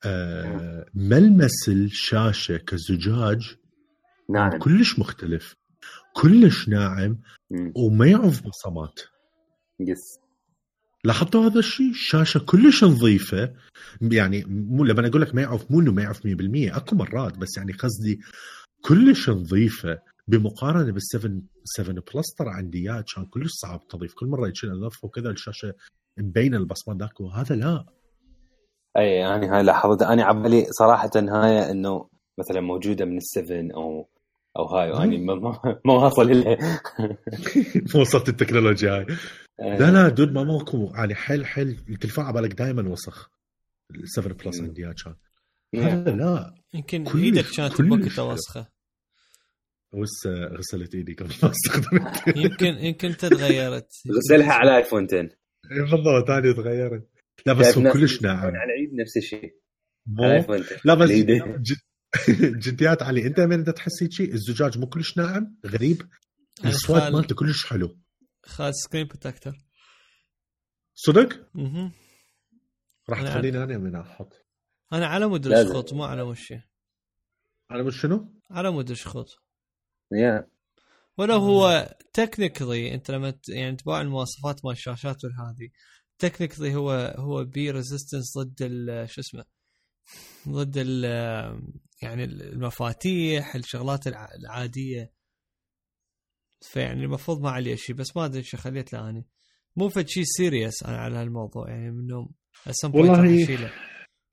آه 0.05 0.85
ملمس 0.93 1.69
الشاشه 1.69 2.57
كزجاج 2.57 3.55
ناعم. 4.29 4.59
كلش 4.59 4.99
مختلف 4.99 5.55
كلش 6.13 6.69
ناعم 6.69 7.21
وما 7.75 8.05
يعرف 8.07 8.47
بصمات. 8.47 8.99
yes 9.89 10.19
لاحظتوا 11.03 11.45
هذا 11.45 11.59
الشيء؟ 11.59 11.89
الشاشه 11.89 12.39
كلش 12.39 12.83
نظيفة. 12.83 13.53
يعني 14.01 14.43
مو 14.47 14.83
لما 14.83 15.07
أقول 15.07 15.21
لك 15.21 15.35
ما 15.35 15.41
يعرف 15.41 15.71
مو 15.71 15.79
إنه 15.79 15.91
ما 15.91 16.01
يعرف 16.01 16.17
100% 16.17 16.75
أكو 16.77 16.95
مرات 16.95 17.37
بس 17.37 17.57
يعني 17.57 17.73
قصدي 17.73 18.19
كلش 18.81 19.29
نظيفة. 19.29 19.99
بمقارنة 20.27 20.91
بال 20.91 21.01
7 21.01 21.41
7 21.63 22.03
Plus 22.15 22.33
ترى 22.37 22.49
عندي 22.49 22.77
اياه 22.77 23.03
كان 23.15 23.25
كلش 23.25 23.51
صعب 23.51 23.87
تنظف 23.87 24.13
كل 24.13 24.27
مرة 24.27 24.47
يشيل 24.47 24.69
انظف 24.69 25.03
وكذا 25.03 25.29
الشاشة 25.29 25.73
مبينة 26.17 26.57
البصمات 26.57 26.97
ذاك 26.97 27.21
وهذا 27.21 27.55
لا. 27.55 27.85
أي 28.97 29.05
يعني 29.05 29.47
هاي 29.47 29.63
لاحظتها 29.63 30.13
أنا 30.13 30.23
عبالي 30.23 30.65
صراحة 30.69 31.11
هاي 31.15 31.71
إنه 31.71 32.07
مثلا 32.39 32.61
موجودة 32.61 33.05
من 33.05 33.17
ال 33.17 33.26
seven 33.26 33.71
أو 33.71 34.09
أو 34.57 34.65
هاي 34.65 34.89
يعني 34.89 35.17
ما 35.85 35.93
واصل 35.93 36.29
لها 36.29 36.57
ما 37.95 38.01
وصلت 38.01 38.29
التكنولوجيا 38.29 38.91
هاي. 38.91 39.05
آه. 39.59 39.77
لا 39.77 39.91
لا 39.91 40.09
dude 40.09 40.31
ما 40.31 40.43
ماكو 40.43 40.91
يعني 40.95 41.15
حيل 41.15 41.45
حيل 41.45 41.83
التليفون 41.89 42.25
على 42.25 42.33
بالك 42.33 42.53
دائما 42.53 42.89
وسخ. 42.89 43.31
ال 43.91 44.09
7 44.09 44.33
Plus 44.33 44.61
عندي 44.61 44.85
اياه 44.85 44.95
كان. 45.03 46.17
لا 46.17 46.55
يمكن 46.73 47.07
إيدك 47.07 47.45
كانت 47.45 47.81
بوقتها 47.81 48.21
وسخة. 48.21 48.67
بس 49.93 50.27
غسلت 50.27 50.95
إيدي 50.95 51.13
قبل 51.13 51.33
ما 51.43 51.51
استخدمت 51.51 52.37
يمكن 52.37 52.65
يمكن 52.65 53.17
تغيرت. 53.17 53.93
غسلها 54.17 54.53
على 54.53 54.77
ايفون 54.77 55.03
10 55.03 55.29
بالضبط 55.69 56.29
هذه 56.29 56.53
تغيرت. 56.55 57.09
لا 57.45 57.53
بس 57.53 57.77
هو 57.77 57.91
كلش 57.93 58.21
ناعم. 58.21 58.37
على 58.37 58.65
العيد 58.65 58.93
نفس 58.93 59.17
الشيء. 59.17 59.55
لا 60.85 60.93
بس 60.93 61.11
جديات 62.65 63.03
علي. 63.03 63.27
انت 63.27 63.39
من 63.39 63.73
تحس 63.73 64.03
هيك 64.03 64.21
الزجاج 64.21 64.77
مو 64.77 64.87
كلش 64.87 65.17
ناعم 65.17 65.57
غريب. 65.65 66.09
الصوت 66.65 67.01
مالته 67.01 67.35
كلش 67.35 67.65
حلو. 67.65 67.99
خالد 68.45 68.73
سكرين 68.73 69.07
بروتكتر 69.07 69.65
صدق؟ 70.95 71.47
أها 71.55 71.91
راح 73.09 73.21
تخليني 73.21 73.63
أنا 73.63 73.77
من 73.77 73.95
أحط. 73.95 74.33
أنا 74.93 75.07
على 75.07 75.27
مود 75.27 75.47
الشخوط 75.47 75.93
مو 75.93 76.03
على 76.03 76.21
وشي 76.21 76.61
على 77.69 77.83
مود 77.83 77.93
شنو؟ 77.93 78.41
على 78.49 78.71
مود 78.71 78.89
الشخوط. 78.91 79.27
يا. 80.11 80.47
ولو 81.17 81.35
هو 81.35 81.95
تكنيكلي 82.13 82.93
أنت 82.93 83.11
لما 83.11 83.39
يعني 83.49 83.75
تباع 83.75 84.01
المواصفات 84.01 84.65
مال 84.65 84.73
الشاشات 84.73 85.23
والهذه 85.23 85.69
technically 86.19 86.75
هو 86.75 86.91
هو 87.17 87.43
بي 87.43 87.71
resistance 87.71 88.37
ضد 88.37 88.57
شو 89.09 89.21
اسمه 89.21 89.45
ضد 90.49 90.73
ال 90.77 91.05
يعني 92.01 92.23
المفاتيح 92.23 93.55
الشغلات 93.55 94.07
العادية. 94.07 95.13
فيعني 96.61 97.03
المفروض 97.03 97.41
ما 97.41 97.49
عليه 97.49 97.75
شيء 97.75 97.95
بس 97.95 98.17
ما 98.17 98.25
أدري 98.25 98.39
إيش 98.39 98.55
خليت 98.55 98.93
له. 98.93 99.09
اني 99.09 99.27
مو 99.75 99.89
فد 99.89 100.07
شيء 100.07 100.23
serious 100.23 100.83
أنا 100.83 100.97
على 100.97 101.15
هالموضوع 101.15 101.69
يعني 101.69 101.91
منه 101.91 102.29
والله 102.83 103.19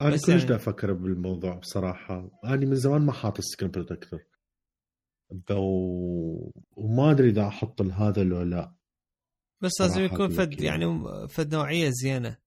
أنا 0.03 0.17
كلش 0.17 0.29
يعني... 0.29 0.55
أفكر 0.55 0.93
بالموضوع 0.93 1.55
بصراحة. 1.55 2.31
أنا 2.45 2.57
من 2.57 2.75
زمان 2.75 3.03
ما 3.03 3.13
حاط 3.13 3.41
screen 3.41 3.71
protector 3.71 4.25
وما 6.77 7.11
أدري 7.11 7.29
إذا 7.29 7.49
أحط 7.49 7.83
هذا 7.83 8.25
لو 8.25 8.43
لا. 8.43 8.75
بس 9.61 9.81
لازم 9.81 10.05
يكون 10.05 10.29
فد 10.29 10.61
يعني 10.61 10.87
فد 11.29 11.55
نوعية 11.55 11.91
زينة. 11.91 12.39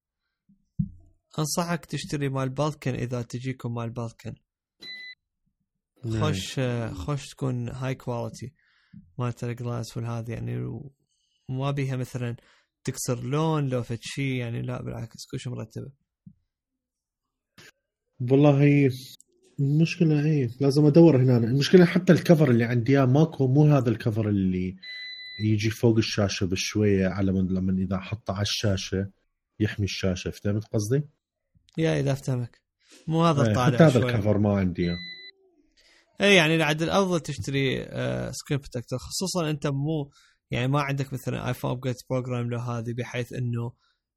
أنصحك 1.39 1.85
تشتري 1.85 2.29
مال 2.29 2.49
Belkin 2.49 2.93
إذا 2.93 3.21
تجيكم 3.21 3.73
مال 3.73 3.89
Belkin 3.89 4.35
خوش 6.09 6.59
آه، 6.59 6.93
خوش 6.93 7.29
تكون 7.29 7.69
هاي 7.69 7.95
quality 7.95 8.53
مالت 9.17 9.43
ال 9.43 9.52
glass 9.52 9.97
والهذه 9.97 10.31
يعني 10.31 10.81
وما 11.49 11.71
بيها 11.71 11.95
مثلا 11.95 12.35
تكسر 12.83 13.23
لون 13.23 13.69
لو 13.69 13.83
فد 13.83 13.99
شيء 14.01 14.33
يعني 14.33 14.61
لا 14.61 14.81
بالعكس 14.81 15.25
كلش 15.31 15.47
مرتبة. 15.47 15.91
والله 18.31 18.89
المشكلة 19.59 20.25
إيه 20.25 20.49
لازم 20.61 20.85
أدور 20.85 21.17
هنا. 21.17 21.37
المشكلة 21.37 21.85
حتى 21.85 22.13
ال 22.13 22.19
cover 22.19 22.51
اللي 22.51 22.63
عندي 22.63 22.91
إياه 22.91 23.05
ماكو 23.05 23.47
مو 23.47 23.65
هذا 23.65 23.89
ال 23.89 23.96
cover 23.96 24.29
اللي 24.29 24.75
يجي 25.43 25.69
فوق 25.69 25.97
الشاشة 25.97 26.45
بشوية 26.45 27.07
على 27.07 27.31
من 27.31 27.47
لما 27.47 27.83
إذا 27.83 27.99
حطه 27.99 28.33
على 28.33 28.41
الشاشة 28.41 29.09
يحمي 29.59 29.85
الشاشة. 29.85 30.29
فهمت 30.31 30.65
قصدي؟ 30.65 31.03
yeah 31.77 31.99
إذا 31.99 32.11
أفتهمك. 32.11 32.61
مو 33.07 33.25
هذا 33.25 33.41
إيه 33.41 33.47
الطالع 33.49 33.75
حتى 33.75 33.83
هذا. 33.83 33.99
ال 33.99 34.05
cover 34.05 34.37
ما 34.37 34.57
عندي 34.57 34.81
إياه. 34.83 34.97
اي 36.21 36.35
يعني 36.35 36.63
عاد 36.63 36.81
الأفضل 36.81 37.19
تشتري 37.19 37.83
آه 37.83 38.31
screen 38.31 38.59
protector 38.59 38.99
خصوصا 38.99 39.49
أنت 39.49 39.67
مو 39.67 40.11
يعني 40.51 40.67
ما 40.67 40.81
عندك 40.81 41.13
مثلا 41.13 41.47
iPhone 41.47 41.71
upgrade 41.71 41.95
program 42.09 42.49
له 42.49 42.61
هذه 42.79 42.93
بحيث 42.97 43.33
إنه 43.33 43.73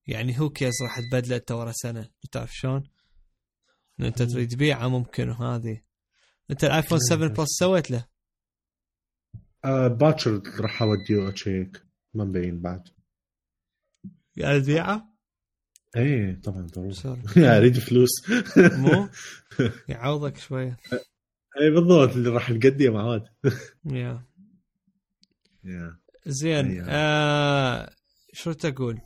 يعني 0.07 0.41
هو 0.41 0.51
كيس 0.51 0.83
راح 0.83 1.01
تبدله 1.01 1.37
أنت 1.37 1.53
ورا 1.53 1.73
سنة. 1.73 2.11
تعرف 2.33 2.51
شلون؟ 2.53 2.91
أنت 4.01 4.23
تريد 4.23 4.49
تبيعه 4.49 4.89
ممكن 4.89 5.29
وهذه. 5.29 5.81
أنت 6.51 6.65
الايفون 6.65 6.99
7 6.99 7.29
بلس 7.29 7.49
سويت 7.49 7.91
له؟ 7.91 8.07
آه 9.65 9.89
باكر 9.89 10.43
راح 10.61 10.83
أوديه 10.83 11.29
اتشيك 11.29 11.83
ما 12.15 12.25
مبين 12.25 12.61
بعد. 12.61 12.89
قاعد 14.43 14.63
تبيعه؟ 14.63 15.15
إيه 15.97 16.41
طبعا 16.41 16.67
ضروري. 16.67 16.95
أريد 17.57 17.79
فلوس. 17.79 18.11
مو؟ 18.59 19.09
يعوضك 19.89 20.37
شوية. 20.39 20.77
اي 21.61 21.71
بالضبط 21.71 22.17
اللي 22.17 22.29
راح 22.31 22.51
نقديه 22.51 22.91
معاد 22.91 23.23
يا. 23.85 24.25
يا. 25.65 25.99
زين. 26.27 26.85
آه 26.89 27.91
شو 28.33 28.53
تقول؟ 28.53 29.01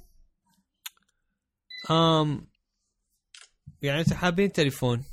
آم 1.91 2.49
يعني 3.83 4.01
أنت 4.01 4.13
حابين 4.13 4.53
تليفون؟ 4.53 5.05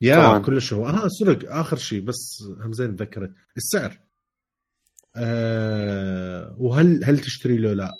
yeah. 0.00 0.38
كلش 0.38 0.72
هو. 0.72 0.86
آه 0.88 1.08
صدق 1.08 1.52
آخر 1.52 1.76
شيء 1.76 2.00
بس 2.00 2.42
هم 2.60 2.72
زين 2.72 2.96
تذكرت 2.96 3.34
السعر. 3.56 3.98
آه 5.16 6.56
وهل 6.58 7.04
هل 7.04 7.18
تشتري 7.18 7.58
له؟ 7.58 7.72
لا. 7.72 7.92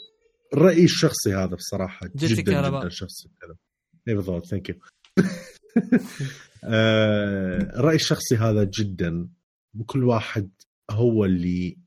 الراي 0.55 0.85
الشخصي 0.85 1.35
هذا 1.35 1.55
بصراحة 1.55 2.07
جدا 2.17 2.27
الكهرباء. 2.41 2.81
جدا 2.81 2.89
شخصي. 2.89 3.29
اي 4.09 4.14
بالضبط. 4.14 4.47
thank 4.47 4.69
you 4.69 4.75
الراي 7.79 7.95
الشخصي 7.95 8.37
هذا 8.37 8.64
جدا. 8.64 9.29
وكل 9.79 10.05
واحد 10.05 10.51
هو 10.91 11.24
اللي 11.24 11.79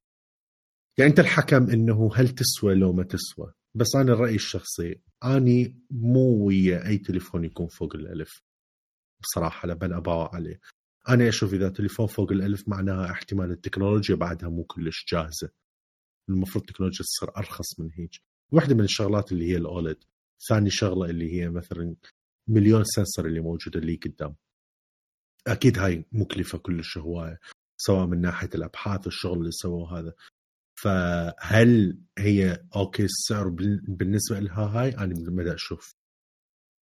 يعني 0.97 1.09
أنت 1.11 1.19
الحكم 1.19 1.69
إنه 1.69 2.11
هل 2.15 2.29
تسوى 2.29 2.75
لو 2.75 2.93
ما 2.93 3.03
تسوى. 3.03 3.53
بس 3.75 3.95
أنا 3.95 4.13
الراي 4.13 4.35
الشخصي 4.35 5.01
أني 5.23 5.75
مو 5.91 6.45
ويا 6.45 6.87
أي 6.87 6.97
تليفون 6.97 7.43
يكون 7.45 7.67
فوق 7.67 7.95
الألف. 7.95 8.41
بصراحة 9.21 9.67
لا 9.67 9.73
بل 9.73 9.93
أباوع 9.93 10.35
عليه. 10.35 10.59
أنا 11.09 11.29
أشوف 11.29 11.53
إذا 11.53 11.69
تليفون 11.69 12.07
فوق 12.07 12.31
الألف 12.31 12.67
معناها 12.67 13.11
احتمال 13.11 13.51
التكنولوجيا 13.51 14.15
بعدها 14.15 14.49
مو 14.49 14.63
كلش 14.63 15.05
جاهزة. 15.11 15.49
المفروض 16.29 16.63
التكنولوجيا 16.63 17.05
تصير 17.05 17.37
أرخص 17.37 17.79
من 17.79 17.89
هيك. 17.93 18.11
واحدة 18.51 18.75
من 18.75 18.83
الشغلات 18.83 19.31
اللي 19.31 19.51
هي 19.51 19.57
ال 19.57 19.65
OLED 19.65 19.97
ثاني 20.49 20.69
شغلة 20.69 21.09
اللي 21.09 21.33
هي 21.33 21.49
مثلا 21.49 21.95
مليون 22.49 22.83
sensor 22.83 23.25
اللي 23.25 23.39
موجودة 23.39 23.79
لي 23.79 23.95
قدام. 23.95 24.35
أكيد 25.47 25.79
هاي 25.79 26.05
مكلفة 26.11 26.57
كلش 26.57 26.97
هواية 26.97 27.39
سواء 27.77 28.05
من 28.07 28.21
ناحية 28.21 28.49
الأبحاث 28.55 29.05
والشغل 29.05 29.37
اللي 29.39 29.51
سووه 29.51 29.99
هذا. 29.99 30.13
فهل 30.81 31.97
هي 32.17 32.63
okay 32.75 33.03
السعر 33.03 33.49
بال- 33.49 33.81
بالنسبة 33.87 34.39
لها 34.39 34.63
هاي؟ 34.65 34.89
أنا 34.97 35.13
بدي 35.13 35.53
أشوف 35.53 35.93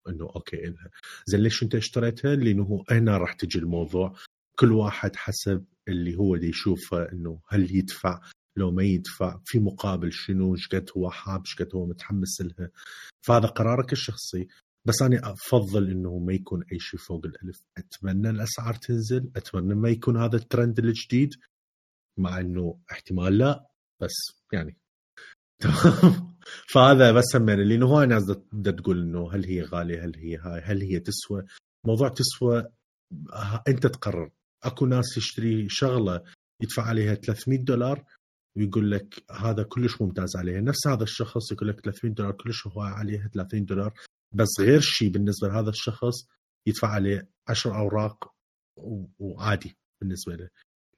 إنه 0.09 0.25
أوكي 0.35 0.67
إلها. 0.67 0.89
زين 1.25 1.39
ليش 1.39 1.63
أنت 1.63 1.75
اشتريتها؟ 1.75 2.35
لأنه 2.35 2.83
هنا 2.91 3.17
راح 3.17 3.33
تجي 3.33 3.59
الموضوع. 3.59 4.15
كل 4.59 4.71
واحد 4.71 5.15
حسب 5.15 5.65
اللي 5.87 6.15
هو 6.15 6.37
دي 6.37 6.47
يشوفه 6.49 7.11
إنه 7.11 7.41
هل 7.47 7.75
يدفع؟ 7.75 8.21
لو 8.57 8.71
ما 8.71 8.83
يدفع 8.83 9.39
في 9.45 9.59
مقابل 9.59 10.13
شنو؟ 10.13 10.55
إيش 10.55 10.67
قد 10.67 10.89
هو 10.97 11.09
حاب؟ 11.11 11.39
إيش 11.39 11.55
قد 11.55 11.75
هو 11.75 11.85
متحمس 11.85 12.41
لها؟ 12.41 12.69
فهذا 13.25 13.47
قرارك 13.47 13.93
الشخصي. 13.93 14.47
بس 14.87 15.01
أنا 15.01 15.31
أفضل 15.31 15.91
إنه 15.91 16.19
ما 16.19 16.33
يكون 16.33 16.63
أي 16.71 16.79
شيء 16.79 16.99
فوق 16.99 17.25
الألف. 17.25 17.61
أتمنى 17.77 18.29
الأسعار 18.29 18.73
تنزل 18.73 19.31
أتمنى 19.35 19.75
ما 19.75 19.89
يكون 19.89 20.17
هذا 20.17 20.35
الترند 20.35 20.79
الجديد 20.79 21.33
مع 22.19 22.39
إنه 22.39 22.79
احتمال 22.91 23.37
لا 23.37 23.67
بس 24.01 24.15
يعني. 24.53 24.77
تمام. 25.61 26.37
فهذا 26.69 27.11
بس 27.11 27.35
همين 27.35 27.59
لأنه 27.59 27.85
هو 27.85 28.03
ناس 28.03 28.23
بدها 28.51 28.73
تقول 28.73 29.01
إنه 29.01 29.33
هل 29.33 29.45
هي 29.45 29.61
غالية 29.61 30.05
هل 30.05 30.15
هي 30.15 30.37
هاي 30.37 30.61
هل 30.61 30.81
هي 30.81 30.99
تسوى؟ 30.99 31.45
موضوع 31.85 32.09
تسوى 32.09 32.67
أنت 33.67 33.87
تقرر. 33.87 34.31
أكو 34.63 34.85
ناس 34.85 35.17
يشتري 35.17 35.69
شغلة 35.69 36.23
يدفع 36.61 36.83
عليها 36.83 37.15
300 37.15 37.59
دولار 37.59 38.05
ويقول 38.57 38.91
لك 38.91 39.23
هذا 39.31 39.63
كلش 39.63 40.01
ممتاز 40.01 40.35
عليها. 40.35 40.61
نفس 40.61 40.87
هذا 40.87 41.03
الشخص 41.03 41.51
يقول 41.51 41.69
لك 41.69 41.79
300 41.79 42.13
دولار 42.15 42.31
كلش 42.31 42.67
هو 42.67 42.81
عليها 42.81 43.27
30 43.27 43.65
دولار. 43.65 43.93
بس 44.31 44.47
غير 44.59 44.79
شيء 44.79 45.09
بالنسبة 45.09 45.47
لهذا 45.47 45.69
الشخص 45.69 46.27
يدفع 46.67 46.87
عليه 46.87 47.29
10 47.47 47.75
أوراق 47.77 48.33
وعادي 49.19 49.77
بالنسبة 50.01 50.35
له. 50.35 50.49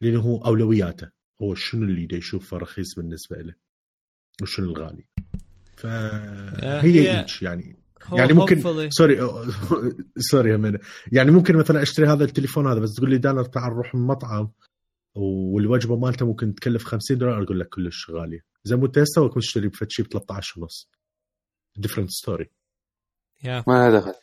لأنه 0.01 0.19
هو 0.21 0.45
أولوياته. 0.45 1.09
هو 1.41 1.55
شنو 1.55 1.83
اللي 1.83 2.05
دا 2.05 2.17
يشوفه 2.17 2.57
رخيص 2.57 2.95
بالنسبة 2.95 3.37
له. 3.37 3.53
وشنو 4.41 4.65
الغالي. 4.65 5.05
فهي 5.77 6.81
هي- 6.83 7.19
هيك 7.19 7.41
يعني. 7.41 7.79
يعني 8.13 8.33
ممكن 8.33 8.61
hopefully- 8.61 8.89
sorry 8.89 9.19
sorry 10.17 10.71
يعني 11.11 11.31
ممكن 11.31 11.55
مثلا 11.57 11.81
أشتري 11.81 12.07
هذا 12.07 12.23
التليفون 12.25 12.67
هذا 12.67 12.79
بس 12.79 12.95
تقول 12.95 13.09
لي 13.09 13.17
دانر 13.17 13.43
تعال 13.43 13.73
نروح 13.73 13.95
مطعم 13.95 14.51
والوجبة 15.15 15.97
مالته 15.97 16.25
ممكن 16.25 16.55
تكلف 16.55 16.83
50 16.85 17.17
دولار 17.17 17.43
أقول 17.43 17.59
لك 17.59 17.69
كلش 17.69 18.09
غالية. 18.09 18.39
زي 18.63 18.75
مو 18.75 18.85
انت 18.85 18.99
مشتري 19.37 19.67
بفد 19.67 19.91
شيء 19.91 20.05
ب 20.05 20.09
13 20.09 20.59
ونص. 20.61 20.89
different 21.77 22.09
story 22.09 22.49
يا. 23.43 23.63
ما 23.67 23.89
لها 23.89 23.99
دخل. 23.99 24.13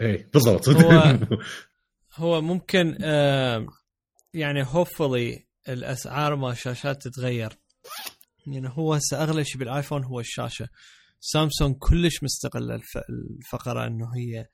إيه 0.00 0.30
بالضبط. 0.34 0.68
هو- 0.68 1.18
هو 2.16 2.40
ممكن 2.40 2.98
آه 3.02 3.66
يعني 4.34 4.62
هوفلي 4.66 5.46
الأسعار 5.68 6.36
مال 6.36 6.50
الشاشات 6.50 7.02
تتغير. 7.02 7.58
يعني 8.46 8.68
هو 8.72 8.94
هسه 8.94 9.22
أغلى 9.22 9.44
شيء 9.44 9.58
بالآيفون 9.58 10.04
هو 10.04 10.20
الشاشة. 10.20 10.68
سامسونج 11.20 11.76
كلش 11.78 12.22
مستقله 12.22 12.74
الف... 12.74 12.98
الفقرة 13.10 13.86
إنه 13.86 14.06
هي 14.16 14.46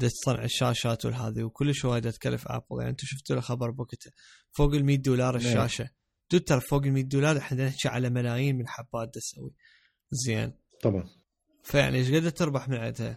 تصنع 0.00 0.44
الشاشات 0.44 1.04
والهذه 1.04 1.42
وكلش 1.42 1.84
وايد 1.84 2.12
تكلف 2.12 2.48
ابل 2.48 2.64
يعني 2.78 2.90
أنتم 2.90 3.06
شفتوا 3.06 3.36
له 3.36 3.42
خبر 3.42 3.70
بوقتها 3.70 4.12
فوق 4.52 4.74
ال 4.74 4.84
100 4.84 4.96
دولار 4.96 5.36
نعم. 5.38 5.46
الشاشة. 5.46 5.90
دول 6.30 6.40
ترى 6.40 6.60
فوق 6.60 6.82
ال 6.82 6.92
100 6.92 7.02
دولار 7.04 7.38
إحنا 7.38 7.66
نحكي 7.66 7.88
على 7.88 8.10
ملايين 8.10 8.56
من 8.58 8.68
حبات 8.68 9.14
تسوي. 9.14 9.54
زين. 10.10 10.52
طبعا. 10.82 11.04
فيعني 11.64 11.98
إيش 11.98 12.10
قد 12.12 12.32
تربح 12.32 12.68
من 12.68 12.76
عندها؟ 12.76 13.16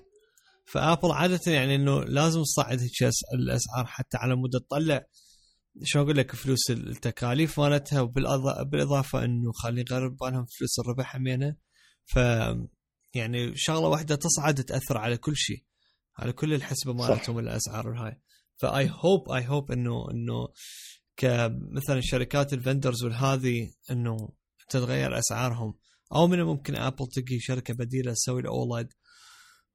فآبل 0.66 1.11
عادة 1.11 1.51
يعني 1.51 1.76
إنه 1.76 2.03
لازم 2.03 2.41
تصعد 2.41 2.80
هيك 2.80 3.11
الأسعار 3.34 3.86
حتى 3.86 4.18
على 4.18 4.36
مود 4.36 4.51
تطلع 4.51 5.05
شو 5.84 6.01
أقول 6.01 6.18
لك؟ 6.18 6.36
فلوس 6.36 6.72
التكاليف 6.72 7.59
مالتها 7.59 8.03
بالإضافة 8.64 9.26
إنه 9.26 9.51
خلي 9.51 9.86
يقرب 9.91 10.17
بالهم 10.18 10.45
فلوس 10.45 10.80
الربح 10.80 11.16
همينه 11.16 11.55
ف 12.05 12.16
يعني 13.14 13.51
شغلة 13.55 13.88
واحدة 13.88 14.16
تصعد 14.16 14.64
تأثر 14.64 14.97
على 14.97 15.18
كل 15.18 15.36
شيء 15.36 15.64
على 16.18 16.34
كل 16.34 16.53
الحسبة. 16.53 16.93
مالتهم 16.93 17.39
الاسعار 17.39 17.88
والهاي 17.88 18.22
ف 18.55 18.89
I 18.93 19.01
hope 19.01 19.31
I 19.31 19.47
hope 19.47 19.71
إنه 19.72 20.11
إنه 20.11 20.47
كمثلا 21.18 22.01
شركات 22.01 22.53
ال 22.53 22.60
vendors 22.60 23.03
والهذه 23.03 23.74
إنه 23.91 24.30
تتغير 24.70 25.20
أسعارهم. 25.20 25.74
أو 26.16 26.28
من 26.28 26.39
الممكن 26.39 26.76
ابل 26.76 27.07
تلقي 27.07 27.39
شركة 27.39 27.74
بديلة 27.74 28.14
تسوي 28.14 28.41
ال 28.41 28.51
OLED 28.51 28.88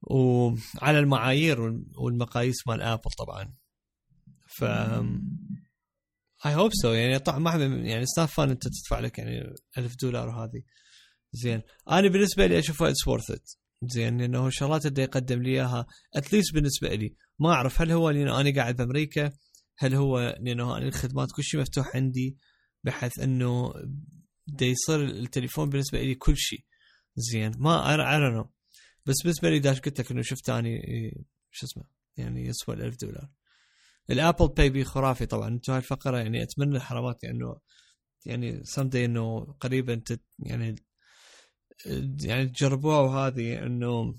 وعلى 0.02 0.98
المعايير 0.98 1.60
وال- 1.60 1.86
والمقاييس 1.96 2.66
مال 2.66 2.82
ابل 2.82 3.10
طبعا. 3.18 3.54
ف 4.58 4.64
I 6.46 6.54
hope 6.54 6.70
so 6.82 6.92
يعني 6.92 7.18
طبعا 7.18 7.38
ما 7.38 7.50
يعني 7.66 8.06
stuff 8.06 8.34
fun 8.34 8.50
إنت 8.50 8.62
تدفع 8.68 9.00
لك 9.00 9.18
يعني 9.18 9.54
ألف 9.78 9.96
دولار 10.02 10.28
وهذه. 10.28 10.62
زين. 11.32 11.62
أنا 11.90 12.08
بالنسبة 12.08 12.46
لي 12.46 12.58
اشوفها 12.58 12.88
it's 12.90 13.08
worth 13.08 13.30
it 13.30 13.50
زين. 13.82 14.18
لأنه 14.18 14.46
الشغلات 14.46 14.86
اللي 14.86 15.02
يقدم 15.02 15.42
لي 15.42 15.50
إياها 15.50 15.86
at 16.14 16.26
least 16.26 16.54
بالنسبة 16.54 16.94
لي. 16.94 17.14
ما 17.38 17.52
أعرف 17.52 17.80
هل 17.80 17.90
هو 17.92 18.10
لأنه 18.10 18.40
أنا 18.40 18.54
قاعد 18.54 18.76
بامريكا 18.76 19.32
هل 19.78 19.94
هو 19.94 20.36
لأنه 20.40 20.76
أنا 20.76 20.88
الخدمات 20.88 21.28
كل 21.36 21.42
شيء 21.42 21.60
مفتوح 21.60 21.96
عندي؟ 21.96 22.36
بحيث 22.84 23.18
إنه 23.18 23.72
دا 24.46 24.66
يصير 24.66 25.04
التليفون 25.04 25.68
بالنسبة 25.70 26.02
لي 26.02 26.14
كل 26.14 26.36
شيء. 26.36 26.64
زين. 27.16 27.52
ما 27.58 27.90
اي 27.90 27.96
دونت 27.96 28.34
نو 28.34 28.50
بس 29.08 29.22
بالنسبة 29.22 29.50
لي 29.50 29.58
داش 29.58 29.80
قلت 29.80 30.00
لك 30.00 30.10
إنه 30.10 30.22
شفت 30.22 30.50
أني 30.50 30.84
إيه، 30.84 31.12
شو 31.50 31.66
اسمه 31.66 31.84
يعني 32.16 32.46
يسوى 32.46 32.74
ال 32.74 32.82
1000 32.82 32.96
دولار 33.00 33.30
الابل 34.10 34.48
باي 34.48 34.70
بي 34.70 34.84
خرافي 34.84 35.26
طبعا. 35.26 35.48
أنتم 35.48 35.72
هاي 35.72 35.80
الفقرة 35.80 36.18
يعني 36.18 36.42
أتمنى 36.42 36.76
الحرامات 36.76 37.24
إنه 37.24 37.56
يعني 38.26 38.64
سمدي 38.64 39.04
إنه 39.04 39.40
قريبا 39.60 39.94
تت 39.94 40.22
يعني 40.38 40.74
يعني 42.22 42.48
تجربوها 42.48 43.00
وهذه 43.00 43.66
إنه 43.66 44.14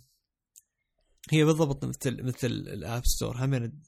هي 1.32 1.44
بالضبط 1.44 1.86
مثل 1.86 2.24
مثل 2.24 2.48
الاب 2.48 3.06
ستور 3.06 3.46
هم 3.46 3.82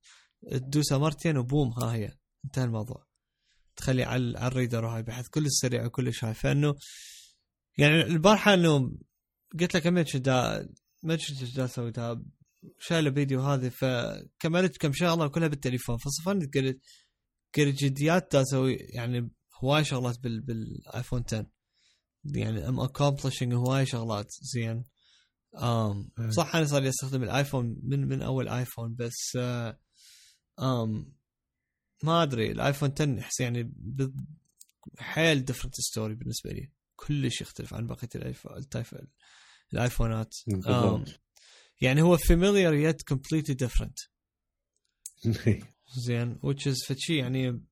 تدوسها 0.51 0.97
مرتين 0.97 1.37
وبوم 1.37 1.73
ها 1.73 1.93
هي. 1.93 2.17
انتهى 2.45 2.63
الموضوع. 2.63 3.05
تخلي 3.75 4.03
على 4.03 4.47
ال 4.47 4.53
reader 4.53 4.85
وهاي 4.85 5.03
بحيث 5.03 5.27
كل 5.27 5.51
سريع 5.51 5.85
وكل 5.85 6.13
شي 6.13 6.33
فإنه 6.33 6.75
يعني 7.77 8.01
البارحة 8.01 8.53
إنه 8.53 8.91
قلت 9.59 9.75
لك 9.75 9.87
امين 9.87 10.05
ما 11.03 11.13
أدري 11.13 11.25
إيش 11.41 11.55
دا 11.55 11.65
أسوي 11.65 11.91
دا 11.91 12.23
شايله 12.79 13.11
فيديو 13.11 13.41
هذه 13.41 13.69
فكملت 13.69 14.77
كم 14.77 14.93
شغلة 14.93 15.27
كلها 15.27 15.47
بالتليفون. 15.47 15.97
فصفنت 15.97 16.57
قلت 16.57 16.81
قلت 17.57 17.83
جديات 17.83 18.35
أسوي 18.35 18.73
يعني 18.75 19.31
هواي 19.63 19.83
شغلات 19.83 20.19
بال 20.19 20.41
بالآيفون 20.41 21.23
10 21.27 21.51
يعني 22.25 22.67
I'm 22.67 22.79
accomplishing 22.79 23.53
هواي 23.53 23.85
شغلات 23.85 24.31
زين. 24.41 24.83
آم 25.61 26.11
صح 26.29 26.55
أنا 26.55 26.65
صار 26.65 26.81
لي 26.81 26.89
أستخدم 26.89 27.23
الآيفون 27.23 27.79
من 27.83 28.07
من 28.07 28.21
أول 28.21 28.49
آيفون 28.49 28.95
بس 28.95 29.35
آه 29.37 29.79
آم 30.59 31.13
ما 32.03 32.23
أدري. 32.23 32.51
الآيفون 32.51 32.91
10 32.91 33.19
أحس 33.19 33.39
يعني 33.39 33.73
حيل 34.97 35.45
different 35.45 35.75
story 35.75 36.15
بالنسبة 36.15 36.51
لي. 36.51 36.71
كلش 36.95 37.41
يختلف 37.41 37.73
عن 37.73 37.87
بقية 37.87 38.09
الايفون 38.15 38.51
الآيفونات. 39.73 40.35
يعني 41.81 42.01
هو 42.01 42.17
familiar 42.17 42.73
yet 42.73 43.01
completely 43.01 43.55
different 43.55 43.97
زين 46.05 46.39
which 46.45 46.67
is 46.67 46.87
فشي 46.87 47.17
يعني 47.17 47.65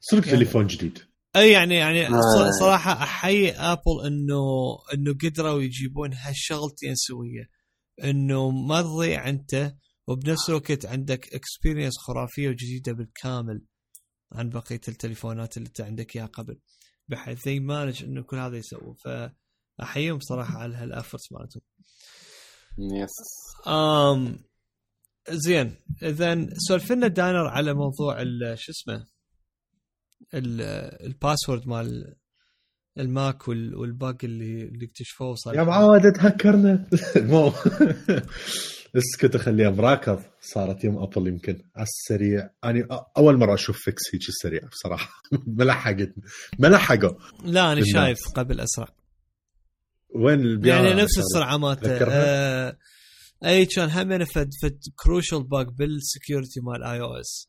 صرت 0.00 0.26
يعني 0.26 0.36
تليفون 0.36 0.66
جديد. 0.66 0.98
إي 1.36 1.50
يعني 1.50 1.74
يعني 1.74 2.06
آه. 2.06 2.50
صراحة 2.60 2.92
أحيي 2.92 3.52
ابل 3.52 4.06
إنه 4.06 4.42
إنه 4.94 5.14
قدروا 5.22 5.62
يجيبون 5.62 6.12
هالشغلتين 6.14 6.94
سويه 6.94 7.50
إنه 8.04 8.50
ما 8.50 8.82
تضيع 8.82 9.28
أنت 9.28 9.74
وبنفس 10.06 10.48
الوقت 10.48 10.86
عندك 10.86 11.34
experience 11.34 11.98
خرافية 11.98 12.48
وجديدة 12.48 12.92
بالكامل 12.92 13.64
عن 14.32 14.48
بقية 14.48 14.80
التليفونات 14.88 15.56
اللي 15.56 15.66
أنت 15.66 15.80
عندك 15.80 16.16
إياها 16.16 16.26
قبل 16.26 16.60
بحيث 17.08 17.48
they 17.48 17.60
manage 17.60 18.04
إنه 18.04 18.22
كل 18.22 18.38
هذا 18.38 18.56
يسووا 18.56 18.94
فاحييهم 19.78 20.20
صراحة 20.20 20.58
على 20.58 20.76
هال 20.76 20.90
effort 20.90 21.32
مالتهم. 21.32 21.62
yes 22.78 23.10
امم 23.66 24.44
زين 25.30 25.74
اذا 26.02 26.46
سولف 26.68 26.92
لنا 26.92 27.06
دانر 27.06 27.46
على 27.46 27.74
موضوع 27.74 28.24
شو 28.54 28.72
اسمه 28.72 29.06
ال 30.34 30.49
password 30.49 31.68
مال 31.68 32.16
الماك 32.98 33.48
وال 33.48 33.75
bug 33.75 34.16
اللي 34.24 34.62
اللي 34.62 34.86
اكتشفوه 34.86 35.34
صار 35.34 35.54
يا 35.54 35.62
معود 35.62 36.12
تهكرنا. 36.12 36.88
مو. 37.16 37.52
اسكت 38.96 39.34
أخليها 39.34 39.70
براكض 39.70 40.22
صارت 40.40 40.84
يوم 40.84 40.98
أبل 40.98 41.28
يمكن 41.28 41.62
على 41.76 41.86
السريع. 41.86 42.50
أنا 42.64 43.06
أول 43.16 43.36
مرة 43.36 43.54
أشوف 43.54 43.78
fix 43.78 44.02
هيك 44.14 44.28
السريع 44.28 44.60
بصراحة. 44.68 45.10
ما 45.58 45.64
لحقت 45.64 46.14
ما 46.58 46.66
لحقوا 46.66 47.18
لا 47.44 47.72
أنا 47.72 47.84
شايف 47.84 48.18
قبل 48.34 48.60
أسرع. 48.60 48.88
وين 50.14 50.40
البيع 50.40 50.76
يعني 50.76 51.02
نفس 51.02 51.18
السرعه 51.18 51.56
مالته. 51.56 51.98
آه 52.10 52.76
أي 53.44 53.66
كان 53.66 53.90
هم 53.90 54.24
فد 54.24 54.50
فد 54.62 54.78
crucial 55.04 55.44
bug 55.44 55.66
بال 55.68 55.86
security 55.86 56.60
مال 56.60 56.84
iOS 56.84 57.48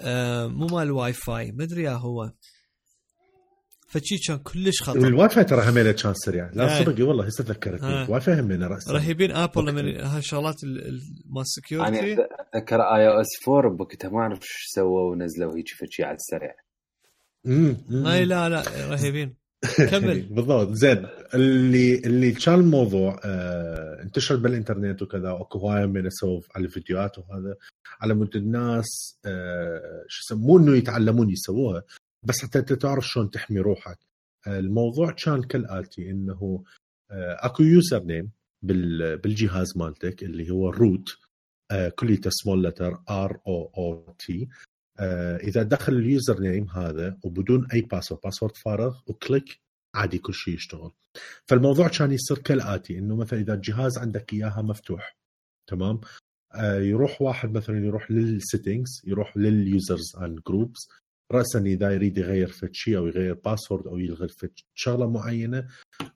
آه 0.00 0.46
مو 0.46 0.66
مال 0.66 0.82
الواي 0.82 1.12
فاي 1.12 1.52
ما 1.52 1.64
أدري 1.64 1.88
هو. 1.88 2.32
فشي 3.88 4.18
كان 4.18 4.38
كلش 4.38 4.82
خطر. 4.82 5.06
الواي 5.06 5.28
فاي 5.28 5.44
ترى 5.44 5.70
همينه 5.70 5.92
كان 5.92 6.14
سريع. 6.14 6.50
لا 6.54 6.78
صدق 6.78 7.08
والله 7.08 7.26
هسه 7.26 7.44
تذكرتني 7.44 7.88
آه. 7.88 8.04
الواي 8.04 8.20
فاي 8.20 8.40
همينه 8.40 8.66
راسا 8.66 8.92
رهيبين 8.92 9.30
ابل 9.30 9.66
لما 9.66 10.16
هالشغلات 10.16 10.64
مال 10.64 11.40
ال 11.40 11.45
security 11.45 11.88
أنا 11.88 12.26
أتذكر 12.54 12.80
iOS 12.80 13.48
4 13.48 13.76
بوقتها 13.76 14.10
ما 14.10 14.18
أعرف 14.18 14.42
إيش 14.42 14.64
سووا 14.74 15.10
ونزلوا 15.10 15.56
هيك 15.56 15.68
فشي 15.68 16.02
على 16.02 16.16
السريع 16.16 16.54
امم 17.46 18.06
أي 18.06 18.24
لا 18.24 18.48
لا 18.48 18.62
رهيبين 18.90 19.36
كمل. 19.90 20.22
بالضبط. 20.34 20.72
زين. 20.72 21.06
اللي 21.34 21.98
اللي 21.98 22.32
كان 22.32 22.54
الموضوع 22.54 23.20
آه 23.24 24.02
انتشر 24.02 24.36
بالإنترنت 24.36 25.02
وكذا 25.02 25.30
واكو 25.30 25.58
هواي 25.58 25.86
من 25.86 26.10
سووا 26.10 26.40
على 26.54 26.64
الفيديوهات 26.64 27.18
وهذا 27.18 27.56
على 28.00 28.14
مود 28.14 28.36
الناس 28.36 29.18
آه 29.26 30.04
شو 30.08 30.34
يسموه 30.34 30.60
إنه 30.60 30.76
يتعلمون 30.76 31.30
يسووها 31.30 31.82
بس 32.22 32.42
حتى 32.42 32.58
أنت 32.58 32.72
تعرف 32.72 33.06
شلون 33.08 33.30
تحمي 33.30 33.60
روحك. 33.60 33.98
آه 34.46 34.58
الموضوع 34.58 35.10
كان 35.10 35.42
كالآتي 35.42 36.10
إنه 36.10 36.64
آه 37.10 37.36
أكو 37.46 37.62
username 37.62 38.30
بالجهاز 39.22 39.76
مالتك 39.76 40.22
اللي 40.22 40.50
هو 40.50 40.68
ال 40.68 40.76
root 40.76 41.08
آه 41.70 41.88
كليته 41.88 42.30
small 42.32 42.64
letter 42.64 42.98
r 43.10 43.40
o 43.46 43.72
o 43.78 44.14
t 44.18 44.48
إذا 45.40 45.62
دخل 45.62 45.92
ال 45.92 46.40
username 46.40 46.68
هذا 46.70 47.18
وبدون 47.24 47.66
أي 47.74 47.80
password 47.80 48.20
password 48.24 48.56
فارغ 48.56 48.96
و 49.06 49.15
click 49.15 49.60
عادي 49.94 50.18
كل 50.18 50.34
شيء 50.34 50.54
يشتغل. 50.54 50.90
فالموضوع 51.46 51.88
كان 51.88 52.12
يصير 52.12 52.38
كالآتي 52.38 52.98
إنه 52.98 53.16
مثلا 53.16 53.40
إذا 53.40 53.54
الجهاز 53.54 53.98
عندك 53.98 54.32
إياها 54.32 54.62
مفتوح 54.62 55.16
تمام؟ 55.66 56.00
آه 56.54 56.78
يروح 56.78 57.22
واحد 57.22 57.52
مثلا 57.52 57.86
يروح 57.86 58.10
لل 58.10 58.28
settings 58.28 59.02
يروح 59.06 59.36
لل 59.36 59.59
Users 59.59 60.16
and 60.22 60.40
Groups 60.48 60.88
راسا 61.32 61.58
إذا 61.58 61.90
يريد 61.90 62.18
يغير 62.18 62.48
فد 62.48 62.74
شيء 62.74 62.96
أو 62.96 63.06
يغير 63.06 63.34
password 63.34 63.86
أو 63.86 63.98
يلغي 63.98 64.28
فد 64.28 64.50
شغلة 64.74 65.10
معينة 65.10 65.68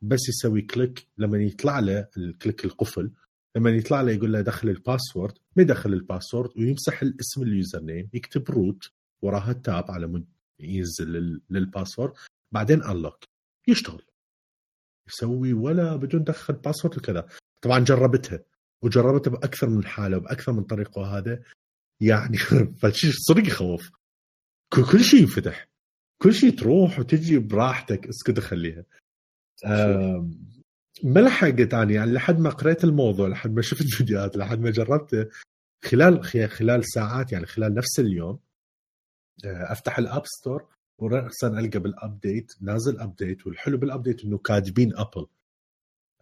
بس 0.03 0.29
يسوي 0.29 0.63
click. 0.63 1.09
لما 1.19 1.39
يطلع 1.39 1.79
له 1.79 2.09
ال 2.17 2.25
click 2.25 2.65
القفل 2.65 3.11
لما 3.57 3.71
يطلع 3.71 4.01
له 4.01 4.13
يقول 4.13 4.33
له 4.33 4.41
دخل 4.41 4.69
ال 4.69 4.77
password 4.77 5.39
ما 5.57 5.63
يدخل 5.63 5.93
ال 5.93 5.99
password 5.99 6.51
ويمسح 6.59 7.03
الاسم 7.03 7.43
ال 7.43 7.81
username 7.83 8.11
يكتب 8.13 8.51
root 8.51 8.91
وراها 9.23 9.53
tab 9.53 9.91
على 9.91 10.07
مود 10.07 10.27
ينزل 10.61 11.41
لل 11.51 11.64
password 11.64 12.15
بعدين 12.53 12.83
unlock 12.83 13.25
يشتغل. 13.69 14.03
يسوي 15.09 15.53
ولا 15.53 15.97
بدون 15.97 16.25
دخل 16.25 16.55
password 16.55 16.99
وكذا. 16.99 17.29
طبعا 17.63 17.79
جربتها 17.79 18.45
وجربتها 18.83 19.31
بأكثر 19.31 19.69
من 19.69 19.85
حالة 19.85 20.17
وبأكثر 20.17 20.53
من 20.53 20.63
طريقة 20.63 21.01
وهذا 21.01 21.43
يعني 22.01 22.37
فشي 22.81 23.13
صدق 23.13 23.47
يخوف. 23.47 23.91
كل 24.93 25.05
شيء 25.05 25.21
ينفتح. 25.21 25.69
كل 26.23 26.35
شيء 26.35 26.59
تروح 26.59 26.99
وتجي 26.99 27.39
براحتك 27.39 28.09
اسكت 28.09 28.41
خليها. 28.41 28.85
ما 31.05 31.21
لحقت 31.21 31.75
اني 31.75 31.95
يعني 31.95 32.13
لحد 32.13 32.39
ما 32.39 32.51
قريت 32.51 32.85
الموضوع 32.85 33.29
لحد 33.29 33.51
ما 33.51 33.63
شفت 33.63 33.87
فيديوهات 33.97 34.37
لحد 34.37 34.61
ما 34.61 34.71
جربته 34.71 35.27
خلال 35.85 36.25
خلال 36.49 36.85
ساعات 36.85 37.33
يعني 37.33 37.47
خلال 37.47 37.75
نفس 37.75 38.01
اليوم 38.01 38.39
آه، 39.45 39.73
أفتح 39.73 39.99
ال 39.99 40.06
App 40.06 40.27
Store 40.27 40.69
وراسا 40.99 41.49
ألقى 41.49 41.79
بال 41.79 41.97
update 41.97 42.53
نازل 42.61 43.01
update 43.01 43.47
والحلو 43.47 43.79
بال 43.79 43.90
update 43.90 44.25
إنه 44.25 44.39
كاتبين 44.39 44.97
Apple 44.97 45.27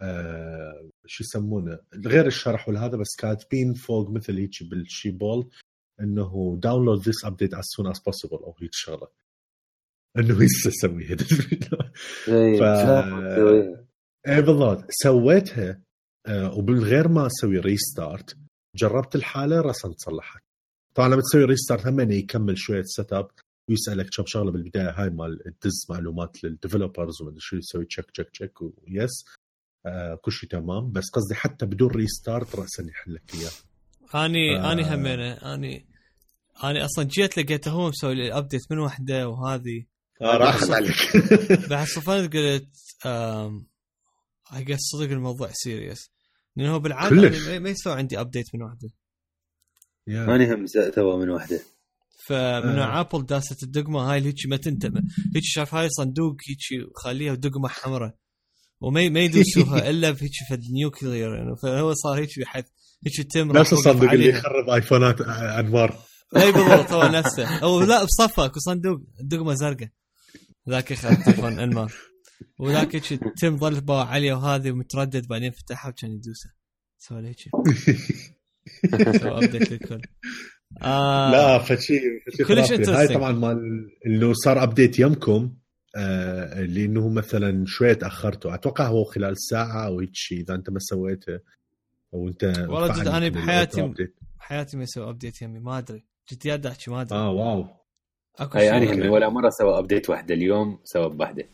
آه 0.00 0.90
شو 1.06 1.24
يسمونه؟ 1.24 1.78
غير 1.94 2.26
الشرح 2.26 2.68
والهذا 2.68 2.96
بس 2.96 3.16
كاتبين 3.18 3.74
فوق 3.74 4.10
مثل 4.10 4.38
هيك 4.38 4.62
بالشي 4.62 5.10
bold 5.10 5.50
إنه 6.00 6.58
download 6.62 7.02
this 7.02 7.24
update 7.24 7.54
as 7.54 7.64
soon 7.64 7.86
as 7.86 8.00
possible 8.00 8.36
أو 8.36 8.54
هيك 8.60 8.70
شغلة. 8.72 9.08
إنه 10.18 10.34
هسه 10.44 10.68
اسويها 10.68 11.16
ف... 12.58 12.62
اي 14.28 14.42
بالضبط. 14.42 14.84
سويتها 14.90 15.80
آه 16.26 16.54
وبالغير 16.54 17.08
ما 17.08 17.26
أسوي 17.26 17.58
restart 17.58 18.36
جربت 18.76 19.14
الحالة 19.16 19.60
راسا 19.60 19.88
تصلحت. 19.88 20.42
طبعا 20.94 21.08
لما 21.08 21.20
تسوي 21.22 21.44
restart 21.44 21.86
هم 21.86 22.10
يكمل 22.10 22.58
شوية 22.58 22.82
setup 22.84 23.30
ويسألك 23.70 24.08
كم 24.16 24.24
شغلة 24.26 24.50
بالبداية 24.50 24.90
هاي 24.90 25.10
مال 25.10 25.38
تدز 25.60 25.86
معلومات 25.90 26.44
لل 26.44 26.57
developers 26.57 27.22
وما 27.22 27.34
شو 27.38 27.56
يسوي 27.56 27.84
check 27.84 28.10
check 28.10 28.30
check 28.30 28.62
و 28.62 28.78
yes 28.78 29.24
آه 29.86 30.14
كل 30.14 30.32
شيء 30.32 30.48
تمام. 30.48 30.92
بس 30.92 31.04
قصدي 31.12 31.34
حتى 31.34 31.66
بدون 31.66 31.90
restart 31.90 32.54
راسا 32.56 32.82
يحل 32.88 33.14
لك 33.14 33.34
إياه. 33.34 34.24
أني 34.26 34.58
آه. 34.60 34.72
أني 34.72 34.94
همينه. 34.94 35.32
أني 35.32 35.86
أني 36.64 36.84
أصلا 36.84 37.04
جيت 37.04 37.38
لقيته 37.38 37.70
هو 37.70 37.88
مسوي 37.88 38.14
لي 38.14 38.38
update 38.38 38.62
من 38.70 38.78
وحدة 38.78 39.28
وهذه. 39.28 39.84
آه 40.22 40.36
راحت 40.36 40.70
عليك. 40.70 40.96
بعد 41.70 41.86
صفنت 41.86 42.36
قلت 42.36 42.68
احس 44.52 44.80
صدق 44.80 45.10
الموضوع 45.10 45.50
serious 45.52 46.10
لأنه 46.56 46.74
هو 46.74 46.78
بالعادة 46.78 47.58
ما 47.58 47.70
يسوي 47.70 47.92
عندي 47.92 48.20
update 48.20 48.46
من 48.54 48.62
وحده 48.62 48.88
ماني 50.06 50.54
هم 50.54 50.66
تو 50.94 51.16
من 51.16 51.30
وحده 51.30 51.60
فمن 52.28 52.78
آه. 52.78 53.00
Apple 53.00 53.26
داست 53.26 53.62
الدقمة 53.62 54.00
هاي 54.12 54.18
اللي 54.18 54.34
ما 54.46 54.56
تنتبه. 54.56 55.00
هيك 55.34 55.44
شاف 55.44 55.74
هاي 55.74 55.88
صندوق 55.88 56.36
هيك 56.48 56.86
خليها 56.96 57.34
دقمة 57.34 57.68
حمراء. 57.68 58.14
وما 58.80 59.08
ما 59.08 59.20
يدوسوها 59.20 59.78
إلا 59.90 60.10
بهيك 60.10 60.32
فد 60.50 60.62
nuclear 60.72 61.34
يعني. 61.34 61.56
فهو 61.62 61.94
صار 61.94 62.18
هيك 62.18 62.38
بحيث 62.40 62.64
هيك 63.06 63.32
تم 63.32 63.52
نفس 63.52 63.72
الصندوق 63.72 64.10
اللي 64.10 64.28
يخرب 64.28 64.70
آيفونات 64.70 65.20
أنمار. 65.20 65.98
أي 66.36 66.52
بالضبط 66.52 66.92
هو 66.92 67.08
نفسه. 67.18 67.58
أو 67.62 67.80
لا 67.80 68.04
بصفك 68.04 68.56
وصندوق 68.56 69.00
دقمه 69.20 69.54
زرقاء. 69.54 69.88
ذاك 70.70 70.90
يخرب 70.90 71.22
تليفون 71.24 71.58
انمار 71.58 71.92
وذاك 72.58 72.96
هيك 72.96 73.04
تم 73.40 73.56
ظل 73.58 73.80
باع 73.80 74.04
عليه 74.04 74.32
وهذه 74.32 74.70
ومتردد 74.70 75.26
بعدين 75.28 75.50
فتحها 75.50 75.88
وكان 75.90 76.10
يدوسه. 76.10 76.50
سوى 76.98 77.22
له 77.22 77.28
هيك 77.28 77.38
سوى 79.20 79.30
update 79.44 79.70
للكل. 79.72 80.00
آه 80.82 81.30
لا 81.30 81.58
فشي 81.58 82.00
فشي 82.26 82.44
كلش. 82.44 82.72
هاي. 82.72 83.08
طبعا 83.08 83.32
مال 83.32 83.58
إنه 84.06 84.32
صار 84.32 84.62
update 84.62 84.98
يمكم 84.98 85.54
آه 85.96 86.60
لأنه 86.62 87.08
مثلا 87.08 87.64
شوي 87.66 87.94
تأخرتوا. 87.94 88.54
أتوقع 88.54 88.86
هو 88.86 89.04
خلال 89.04 89.34
ساعة 89.50 89.86
أو 89.86 90.00
هيك 90.00 90.10
شيء 90.12 90.40
إذا 90.40 90.54
أنت 90.54 90.70
ما 90.70 90.78
سويته 90.78 91.38
أو 92.14 92.28
أنت 92.28 92.44
والله 92.68 93.02
جد 93.02 93.08
من 93.08 93.30
بحياتي- 93.30 93.74
ال 93.76 93.80
auto 93.80 93.92
update. 93.92 94.14
حياتي 94.38 94.76
ما 94.76 94.82
يسوي 94.82 95.08
update 95.10 95.42
يمي 95.42 95.58
ما 95.58 95.78
أدري. 95.78 96.04
جد 96.32 96.66
احكي 96.66 96.90
ما 96.90 97.00
أدري. 97.00 97.18
آه 97.18 97.30
واو. 97.30 97.66
أكو 98.38 98.58
شيء 98.58 98.76
أنا 98.76 98.92
همي 98.92 99.08
ولا 99.08 99.28
مرة 99.28 99.50
سوى 99.50 99.78
update 99.78 100.10
واحدة 100.10 100.34
اليوم 100.34 100.78
سوى 100.84 101.08
بوحده 101.10 101.44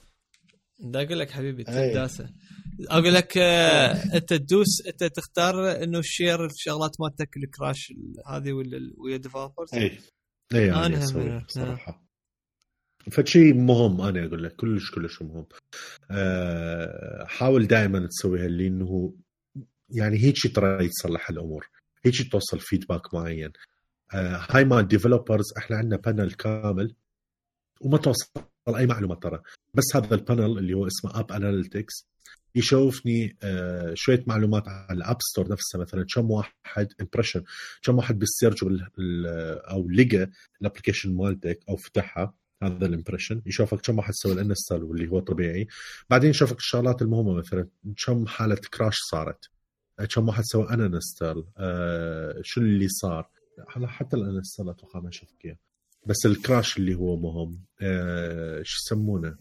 دا 0.79 1.03
أقول 1.03 1.19
لك 1.19 1.31
حبيبي 1.31 1.65
أي. 1.69 1.91
تداسة. 1.91 2.31
أقول 2.89 3.15
لك 3.15 3.39
آه، 3.39 4.17
أنت 4.17 4.35
تدوس 4.35 4.87
أنت 4.87 5.05
تختار 5.05 5.83
إنه 5.83 5.99
ال 5.99 6.07
share 6.07 6.47
الشغلات 6.47 7.01
مالتك 7.01 7.37
ال 7.37 7.46
crash 7.46 7.93
هذه 8.27 8.53
ولا 8.53 8.93
ويا 8.97 9.17
developers 9.17 9.75
أي. 9.75 9.99
أي 10.55 10.73
أنا 10.73 10.99
أسوي 10.99 11.45
صراحة. 11.49 12.05
فشي 13.11 13.53
مهم 13.53 14.01
أنا 14.01 14.27
أقول 14.27 14.43
لك 14.45 14.57
كلش 14.57 14.91
كلش 14.91 15.23
مهم. 15.23 15.47
أه 16.11 17.25
حاول 17.27 17.67
دائما 17.67 18.07
تسويها 18.07 18.49
لأنه 18.49 19.15
يعني 19.91 20.19
هيك 20.19 20.55
ترى 20.55 20.85
يتصلح 20.85 21.31
الأمور. 21.31 21.71
هيك 22.05 22.33
توصل 22.33 22.61
feedback 22.61 23.15
معين. 23.15 23.53
أه 24.15 24.47
هاي 24.51 24.65
مال 24.65 24.89
developers 24.89 25.53
إحنا 25.59 25.77
عندنا 25.77 25.97
panel 25.97 26.33
كامل. 26.33 26.95
وما 27.85 27.99
توصل 27.99 28.31
أي 28.77 28.87
معلومه 28.87 29.15
ترى. 29.15 29.41
بس 29.75 29.85
هذا 29.97 30.15
ال 30.15 30.22
panel 30.22 30.59
اللي 30.59 30.75
هو 30.75 30.87
اسمه 30.87 31.21
App 31.21 31.33
Analytics 31.33 32.07
يشوفني 32.55 33.37
آه، 33.43 33.93
شوية 33.95 34.25
معلومات 34.27 34.69
على 34.69 34.97
ال 34.99 35.03
App 35.03 35.17
Store 35.21 35.49
نفسها 35.53 35.81
مثلا 35.81 36.07
كم 36.15 36.31
واحد 36.31 36.93
impression 37.01 37.45
كم 37.83 37.97
واحد 37.97 38.19
بال 38.19 38.30
search 38.30 38.65
بال- 38.65 38.89
ال- 38.99 39.27
أو 39.65 39.89
لقى 39.91 40.31
ال 40.61 40.65
application 40.65 41.15
مالتك 41.17 41.61
أو 41.69 41.77
فتحها 41.77 42.35
هذا 42.63 42.87
ال 42.87 42.92
impression 42.92 43.43
يشوفك 43.47 43.81
كم 43.81 43.99
واحد 43.99 44.13
سوى 44.15 44.33
ال 44.33 44.39
install 44.39 44.83
واللي 44.85 45.09
هو 45.09 45.21
طبيعي. 45.21 45.67
بعدين 46.11 46.31
يشوفك 46.31 46.57
الشغلات 46.57 47.03
المهمة 47.03 47.35
مثلا 47.35 47.69
كم 48.07 48.27
حالة 48.27 48.55
crash 48.75 48.97
صارت 49.11 49.45
آه، 50.01 50.05
كم 50.05 50.29
واحد 50.29 50.43
سوى 50.45 50.71
uninstall 50.71 51.45
آه 51.59 52.41
شو 52.43 52.61
اللي 52.61 52.89
صار. 52.89 53.29
حتى 53.69 54.17
ال 54.17 54.23
install 54.23 54.69
أتوقع 54.71 55.01
ما 55.01 55.11
شفت 55.11 55.35
اياه 55.45 55.57
بس 56.07 56.27
ال 56.27 56.35
crash 56.35 56.79
اللي 56.79 56.95
هو 56.95 57.17
مهم 57.17 57.65
آه 57.83 58.63
شو 58.65 58.79
يسمونه؟ 58.87 59.37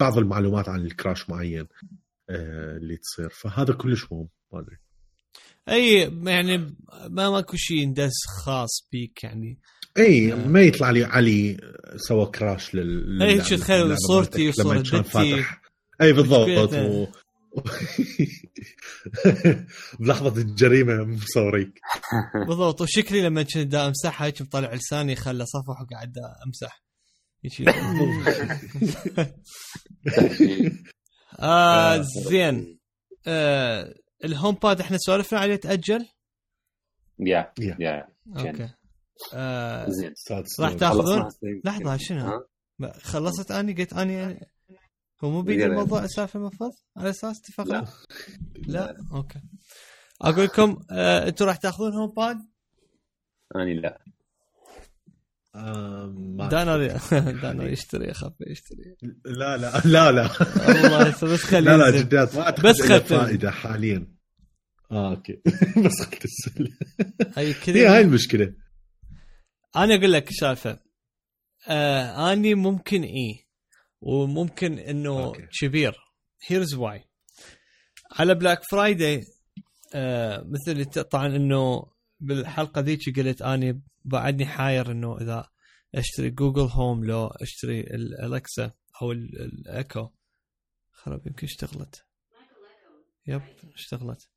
بعض 0.00 0.18
المعلومات 0.18 0.68
عن 0.68 0.80
ال 0.80 0.88
crash 0.88 1.30
معين 1.30 1.66
آه 2.30 2.76
اللي 2.76 2.96
تصير. 2.96 3.28
فهذا 3.28 3.72
كلش 3.74 4.12
مهم 4.12 4.28
ما 4.52 4.60
أدري. 4.60 4.76
أي 5.68 6.12
يعني 6.24 6.58
ما 7.08 7.30
ماكو 7.30 7.56
شيء 7.56 7.76
يندس 7.76 8.12
خاص 8.44 8.88
بيك 8.92 9.24
يعني. 9.24 9.58
أي 9.98 10.32
آه. 10.32 10.36
ما 10.36 10.60
يطلع 10.60 10.90
لي 10.90 11.04
علي 11.04 11.56
سوى 11.96 12.26
crash 12.26 12.74
لل 12.74 13.18
للعبة- 13.42 13.48
شو 13.48 13.56
تخيل 13.56 13.98
صورتي 13.98 14.48
وصورة 14.48 14.82
أي 16.02 16.12
بالضبط. 16.12 16.72
و... 16.74 17.06
بلحظة 20.00 20.40
الجريمة 20.42 21.04
مصوريك 21.04 21.80
بالضبط. 22.34 22.80
وشكلي 22.80 23.20
لما 23.20 23.42
كنت 23.42 23.74
امسحها 23.74 24.26
هيك 24.26 24.42
مطلع 24.42 24.74
لساني 24.74 25.16
خلى 25.16 25.44
صفح 25.46 25.80
وقاعد 25.82 26.12
أمسح. 26.46 26.82
آه 31.40 32.02
زين. 32.28 32.78
آه 33.26 33.94
ال 34.24 34.54
HomePod 34.54 34.80
إحنا 34.80 34.98
سولفنا 34.98 35.40
عليه 35.40 35.56
تأجل؟ 35.56 36.08
يا 37.58 37.74
يا. 37.80 38.08
okay. 38.36 38.68
آه 39.34 39.86
زين. 39.90 40.14
راح. 40.60 40.72
تاخذون؟ 40.72 41.28
لحظة 41.64 41.96
شنو؟ 41.96 42.46
خلصت 43.02 43.50
أني؟ 43.50 43.72
قلت 43.72 43.92
اني 43.92 44.48
هو 45.24 45.30
مو 45.30 45.50
يلا. 45.50 45.66
الموضوع 45.66 46.04
السالفه 46.04 46.38
المفروض؟ 46.40 46.72
على 46.96 47.10
أساس 47.10 47.38
اتفقنا؟ 47.40 47.88
لا. 48.56 48.66
لا؟ 48.66 48.96
أوكي. 49.12 49.40
أقول 50.22 50.44
لكم 50.44 50.82
آه 50.90 51.28
أنتم 51.28 51.44
راح 51.46 51.56
تأخذون 51.56 51.92
هوم 51.94 52.12
باد؟ 52.16 52.36
اني 53.56 53.74
لا. 53.74 53.98
دانا 56.50 56.76
دانا 57.42 57.64
يشتري 57.64 58.10
اخاف 58.10 58.32
يشتري. 58.46 58.96
لا 59.24 59.56
لا 59.56 59.80
لا 59.84 60.12
لا. 60.12 60.30
والله 60.68 61.10
بس 61.10 61.42
خليه 61.42 61.60
لا 61.60 61.76
لا. 61.90 62.00
جدات 62.00 62.36
ما 62.36 62.50
بس. 62.50 62.82
فائدة 62.82 63.50
حاليا. 63.50 64.06
آه 64.92 65.10
أوكي. 65.10 65.40
بس 65.84 66.02
خلت 66.02 66.24
السله 66.24 66.70
هي 67.36 67.54
كذا 67.54 67.94
هاي 67.96 68.00
المشكلة. 68.00 68.54
أنا 69.76 69.94
أقول 69.94 70.12
لك 70.12 70.30
السالفه 70.30 70.78
آه 71.68 72.32
أني 72.32 72.54
ممكن 72.54 73.02
اي 73.02 73.47
وممكن 74.00 74.78
إنه 74.78 75.24
okay. 75.24 75.46
كبير. 75.60 75.96
here's 76.48 76.74
why 76.74 77.04
على 78.12 78.34
Black 78.34 78.62
Friday 78.70 79.24
آه 79.94 80.44
مثل 80.46 80.84
طبعا 80.84 81.26
إنه 81.26 81.82
بالحلقة 82.20 82.80
ذيك 82.80 83.18
قلت 83.18 83.42
أني 83.42 83.82
بعدني 84.04 84.46
حاير 84.46 84.90
إنه 84.90 85.20
إذا 85.20 85.48
أشتري 85.94 86.30
Google 86.30 86.62
Home 86.72 87.04
لو 87.04 87.26
أشتري 87.26 87.80
ال 87.80 87.95
Alexa 87.95 88.70
أو 89.02 89.12
ال- 89.12 89.40
الايكو 89.42 90.08
خرب 90.92 91.26
يمكن 91.26 91.46
اشتغلت. 91.46 92.04
yep 93.26 93.42
اشتغلت. 93.74 94.28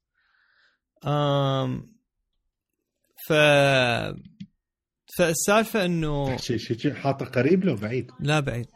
آم 1.05 1.95
ف 3.27 3.33
فالسالفة 5.17 5.85
إنه 5.85 6.37
شيء 6.37 6.57
شيء 6.57 6.93
حاطه 6.93 7.25
قريب 7.25 7.63
له 7.65 7.75
بعيد؟ 7.75 8.11
لا 8.19 8.39
بعيد. 8.39 8.67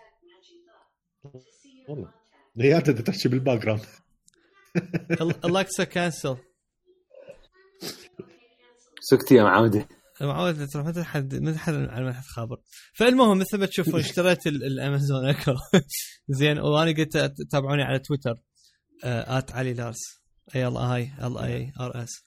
والله. 1.89 2.13
هي 2.59 2.77
انت 2.77 2.89
تحكي 2.89 3.29
بال 3.29 3.59
background 3.61 3.85
Alexa 5.45 5.83
cancel 5.83 6.37
سكتي 9.01 9.35
يا 9.35 9.43
معاودة. 9.43 9.87
معود 10.21 10.67
ترى 10.67 10.83
ما 10.83 11.03
حد 11.03 11.35
ما 11.35 11.57
حد 11.57 11.73
على 11.73 12.05
ما 12.05 12.13
حد 12.13 12.23
خابر. 12.23 12.57
فالمهم 12.93 13.37
مثل 13.37 13.57
ما 13.57 13.65
تشوفون 13.65 13.99
اشتريت 14.05 14.47
ال- 14.47 14.63
ال 14.63 14.72
Amazon 14.72 15.25
Echo 15.25 15.53
زين 16.39 16.59
وأنا 16.59 16.91
قلت 16.91 17.17
تابعوني 17.51 17.83
على 17.83 17.99
تويتر. 17.99 18.35
آه، 19.03 19.37
at 19.37 19.51
علي 19.51 19.73
لارس. 19.73 19.97
A 20.55 20.67
L 20.67 20.77
I 20.77 21.11
L 21.23 21.37
A 21.37 21.71
R 21.79 22.03
S 22.03 22.25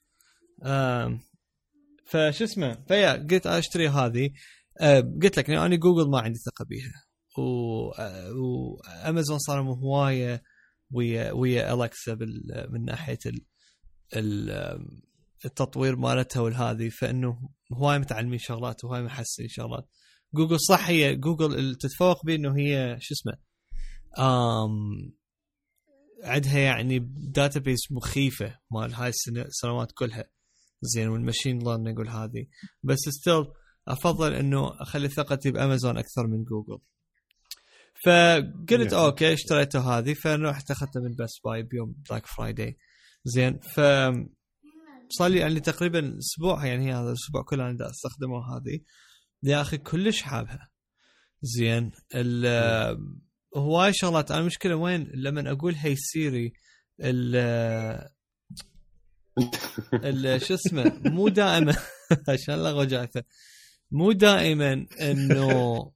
فشو 2.07 2.45
اسمه؟ 2.45 2.85
فيا 2.89 3.13
قلت 3.31 3.47
أشتري 3.47 3.89
هذه. 3.89 4.31
آه، 4.81 5.01
قلت 5.23 5.37
لك 5.39 5.51
أنا 5.51 5.77
جوجل 5.77 6.11
ما 6.11 6.21
عندي 6.21 6.39
ثقة 6.39 6.65
بيها. 6.65 6.93
وامازون 7.39 9.39
صاروا 9.39 9.77
هواية 9.77 10.43
ويا 10.91 11.33
ويا 11.33 11.75
Alexa 11.75 12.15
من 12.71 12.85
ناحية 12.85 13.19
ال 13.27 13.41
ال- 14.17 14.99
التطوير 15.45 15.97
مالتها 15.97 16.41
والهذه 16.41 16.89
فإنه 16.89 17.51
هواي 17.73 17.99
متعلمين 17.99 18.39
شغلات 18.39 18.85
وهواي 18.85 19.03
محسنين 19.03 19.49
شغلات. 19.49 19.89
جوجل 20.35 20.61
صح 20.61 20.89
هي 20.89 21.17
جوجل 21.17 21.75
تتفوق 21.75 22.27
به 22.27 22.35
إنه 22.35 22.57
هي 22.57 22.97
شو 23.01 23.15
اسمه 23.15 23.39
عندها 26.25 26.59
يعني 26.59 26.99
database 27.17 27.93
مخيفة 27.93 28.59
مال 28.71 28.95
هاي 28.95 29.13
السنوات 29.29 29.93
كلها. 29.93 30.25
زين 30.83 31.09
وال 31.09 31.20
machine 31.20 31.59
learning 31.59 31.99
والهذه 31.99 32.47
بس 32.83 32.99
still 33.09 33.45
أفضل 33.89 34.35
إنه 34.35 34.83
أخلي 34.83 35.09
ثقتي 35.09 35.51
بأمازون 35.51 35.99
أكثر 35.99 36.27
من 36.27 36.45
جوجل 36.45 36.79
فقلت. 38.05 38.93
okay 38.93 39.33
اشتريته 39.33 39.81
هذه 39.81 40.15
فرحت 40.15 40.71
اخذته 40.71 41.01
من 41.01 41.17
Best 41.19 41.41
Buy 41.45 41.63
بيوم 41.63 41.95
Black 42.11 42.27
Friday 42.27 42.77
زين 43.25 43.59
ف 43.59 43.81
صار 45.11 45.29
لي 45.29 45.39
يعني 45.39 45.61
تقريبا 45.61 46.19
أسبوع 46.19 46.67
يعني 46.67 46.89
هي 46.89 46.93
هذا 46.95 47.09
الأسبوع 47.09 47.43
كله 47.43 47.65
أنا 47.65 47.79
دا 47.79 47.91
أستخدمه 47.91 48.57
هذه. 48.57 48.81
يا 49.43 49.61
أخي 49.61 49.79
كلش 49.79 50.23
حابها. 50.23 50.71
زين 51.43 51.93
ال 52.15 52.47
هواي 53.57 53.93
شغلات 53.95 54.31
أنا 54.31 54.41
المشكلة 54.41 54.77
وين؟ 54.77 55.11
لما 55.15 55.53
أقول 55.53 55.75
hey 55.75 55.97
Siri 55.97 56.53
ال 57.01 57.37
ال 59.95 60.43
شو 60.47 60.55
اسمه؟ 60.55 61.01
مو 61.05 61.29
دائما 61.29 61.77
عشان 62.29 62.55
لا 62.55 62.73
وجعته 62.73 63.23
مو 63.91 64.13
دائما 64.13 64.87
انه 65.01 65.93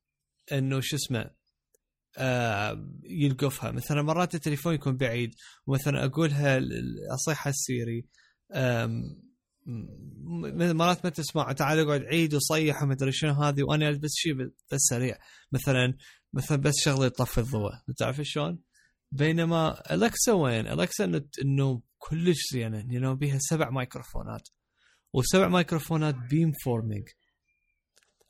إنه 0.52 0.80
شو 0.80 0.96
اسمه؟ 0.96 1.41
يلقفها. 3.04 3.70
مثلا 3.70 4.02
مرات 4.02 4.34
التليفون 4.34 4.74
يكون 4.74 4.96
بعيد 4.96 5.34
ومثلا 5.66 6.04
أقولها 6.04 6.60
أصيحها 7.14 7.50
ال 7.50 7.61
Siri 7.61 8.06
مرات 10.74 11.04
ما 11.04 11.10
تسمع 11.10 11.52
تعال 11.52 11.78
اقعد 11.78 12.02
عيد 12.02 12.34
وصيح 12.34 12.82
وما 12.82 12.92
أدري 12.92 13.12
شنو 13.12 13.32
هذه 13.32 13.62
وأنا 13.62 13.90
بس 13.90 14.10
شيء 14.14 14.34
بس 14.72 14.80
سريع. 14.90 15.18
مثلا 15.52 15.94
مثلا 16.32 16.56
بس 16.56 16.74
شغله 16.84 17.06
يطفي 17.06 17.38
الضوء. 17.38 17.70
تعرف 17.98 18.20
شلون؟ 18.22 18.58
بينما 19.12 19.92
Alexa 19.94 20.32
وين؟ 20.32 20.66
Alexa 20.66 21.22
إنه 21.42 21.82
كلش 21.98 22.38
زينة. 22.52 22.78
يعني 22.78 23.14
بيها 23.14 23.38
سبع 23.40 23.70
مايكروفونات. 23.70 24.48
وسبع 25.12 25.48
مايكروفونات 25.48 26.14
beam 26.30 26.52
forming 26.64 27.08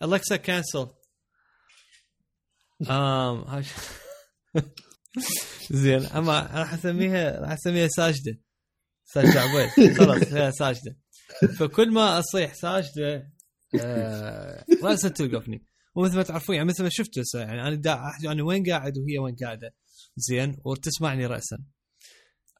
Alexa 0.02 0.36
cancel 0.36 0.86
um 2.90 3.44
hush 3.48 3.66
زين 5.70 6.02
أما 6.06 6.40
راح 6.54 6.74
أسميها 6.74 7.40
راح 7.40 7.50
أسميها 7.52 7.88
ساجدة. 7.88 8.38
ساجدة 9.04 9.40
عبيد. 9.40 9.96
خلاص 9.98 10.32
هي 10.32 10.52
ساجدة. 10.52 10.96
فكل 11.58 11.90
ما 11.92 12.18
أصيح 12.18 12.54
ساجدة 12.54 13.32
آه 13.80 14.64
راسا 14.82 15.08
توقفني. 15.08 15.64
ومثل 15.94 16.16
ما 16.16 16.22
تعرفون 16.22 16.56
يعني 16.56 16.68
مثل 16.68 16.82
ما 16.82 16.88
شفتوا 16.92 17.22
يعني 17.34 17.62
أنا 17.68 17.74
دا 17.74 18.00
أنا 18.26 18.42
وين 18.44 18.70
قاعد 18.70 18.98
وهي 18.98 19.18
وين 19.18 19.36
قاعدة. 19.36 19.74
زين 20.16 20.56
وتسمعني 20.64 21.26
راسا. 21.26 21.58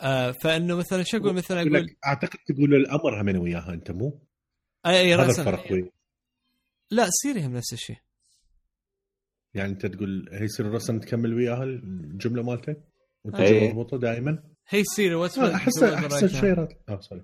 آه 0.00 0.30
فإنه 0.30 0.76
مثلا 0.76 1.02
شو 1.02 1.16
أقول؟ 1.16 1.34
مثلا 1.34 1.60
أقول 1.60 1.96
أعتقد 2.06 2.38
تقول 2.48 2.74
الأمر 2.74 3.20
هم 3.20 3.42
وياها 3.42 3.72
أنت 3.74 3.90
مو؟ 3.90 4.26
اي 4.86 5.00
أي 5.00 5.14
هذا 5.14 5.22
راسا. 5.26 5.42
الفرق 5.42 5.88
لا 6.90 7.08
سيري 7.10 7.46
هم 7.46 7.56
نفس 7.56 7.72
الشيء. 7.72 7.96
يعني 9.54 9.72
أنت 9.72 9.86
تقول 9.86 10.28
هي 10.32 10.44
يصير 10.44 10.66
الرسم 10.66 10.98
تكمل 10.98 11.34
وياها 11.34 11.64
الجملة 11.64 12.42
مالتك 12.42 12.84
وأنت 13.24 13.40
أي. 13.40 13.68
مربوطه 13.68 13.98
دائما 13.98 14.42
هي 14.68 14.84
سيري 14.84 15.14
واتس 15.14 15.38
أحس 15.38 15.82
احسن 15.82 16.28
شيء 16.28 16.44
رات- 16.54 16.82
آه 16.88 17.00
سوري. 17.00 17.20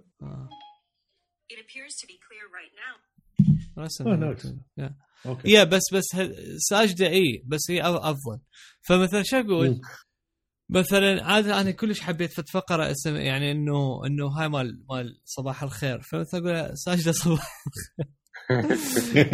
It 1.53 1.57
appears 1.59 1.95
to 2.01 2.07
be 2.07 2.17
clear 2.27 2.47
right 2.59 2.73
now. 2.85 2.95
راسا 3.79 4.05
نايس. 4.05 4.55
يا. 4.79 4.95
أوكي 5.27 5.51
يا 5.51 5.65
بس 5.65 5.83
بس 5.93 6.05
ه- 6.15 6.33
ساجدة 6.59 7.07
إي 7.07 7.43
بس 7.47 7.61
هي 7.71 7.83
أفضل 7.83 8.41
فمثلا 8.83 9.23
شو 9.23 9.37
أقول؟ 9.37 9.81
مثلا 10.71 11.25
عاد 11.25 11.47
أنا 11.49 11.71
كلش 11.71 12.01
حبيت 12.01 12.33
فت 12.33 12.49
فقره 12.49 12.91
اسم 12.91 13.17
يعني 13.17 13.51
انه 13.53 14.07
إنه 14.07 14.27
هاي 14.27 14.49
مال 14.49 14.85
مال 14.91 15.21
صباح 15.25 15.63
الخير 15.63 16.01
فمثلا 16.03 16.41
أقول 16.61 16.79
ساجدة 16.79 17.13
صباح 17.13 17.63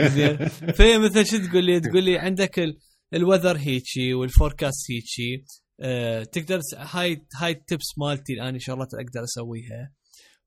زين. 0.08 0.48
فهي 0.48 0.98
مثلا 0.98 1.22
شو 1.22 1.36
تقول 1.46 1.64
لي؟ 1.64 1.80
تقول 1.80 2.04
لي 2.04 2.18
عندك 2.18 2.58
ال- 2.58 2.78
ال 3.14 3.19
weather 3.19 3.56
هيجي 3.56 4.14
وال 4.14 4.29
forecast 4.29 4.90
هيجي. 4.90 5.44
أه 5.80 6.24
تقدر 6.24 6.60
هاي 6.76 7.26
هاي 7.36 7.52
ال 7.52 7.61
tips 7.61 7.98
مالتي 7.98 8.32
الآن 8.32 8.58
شغلات 8.58 8.88
أقدر 8.94 9.24
أسويها. 9.24 9.92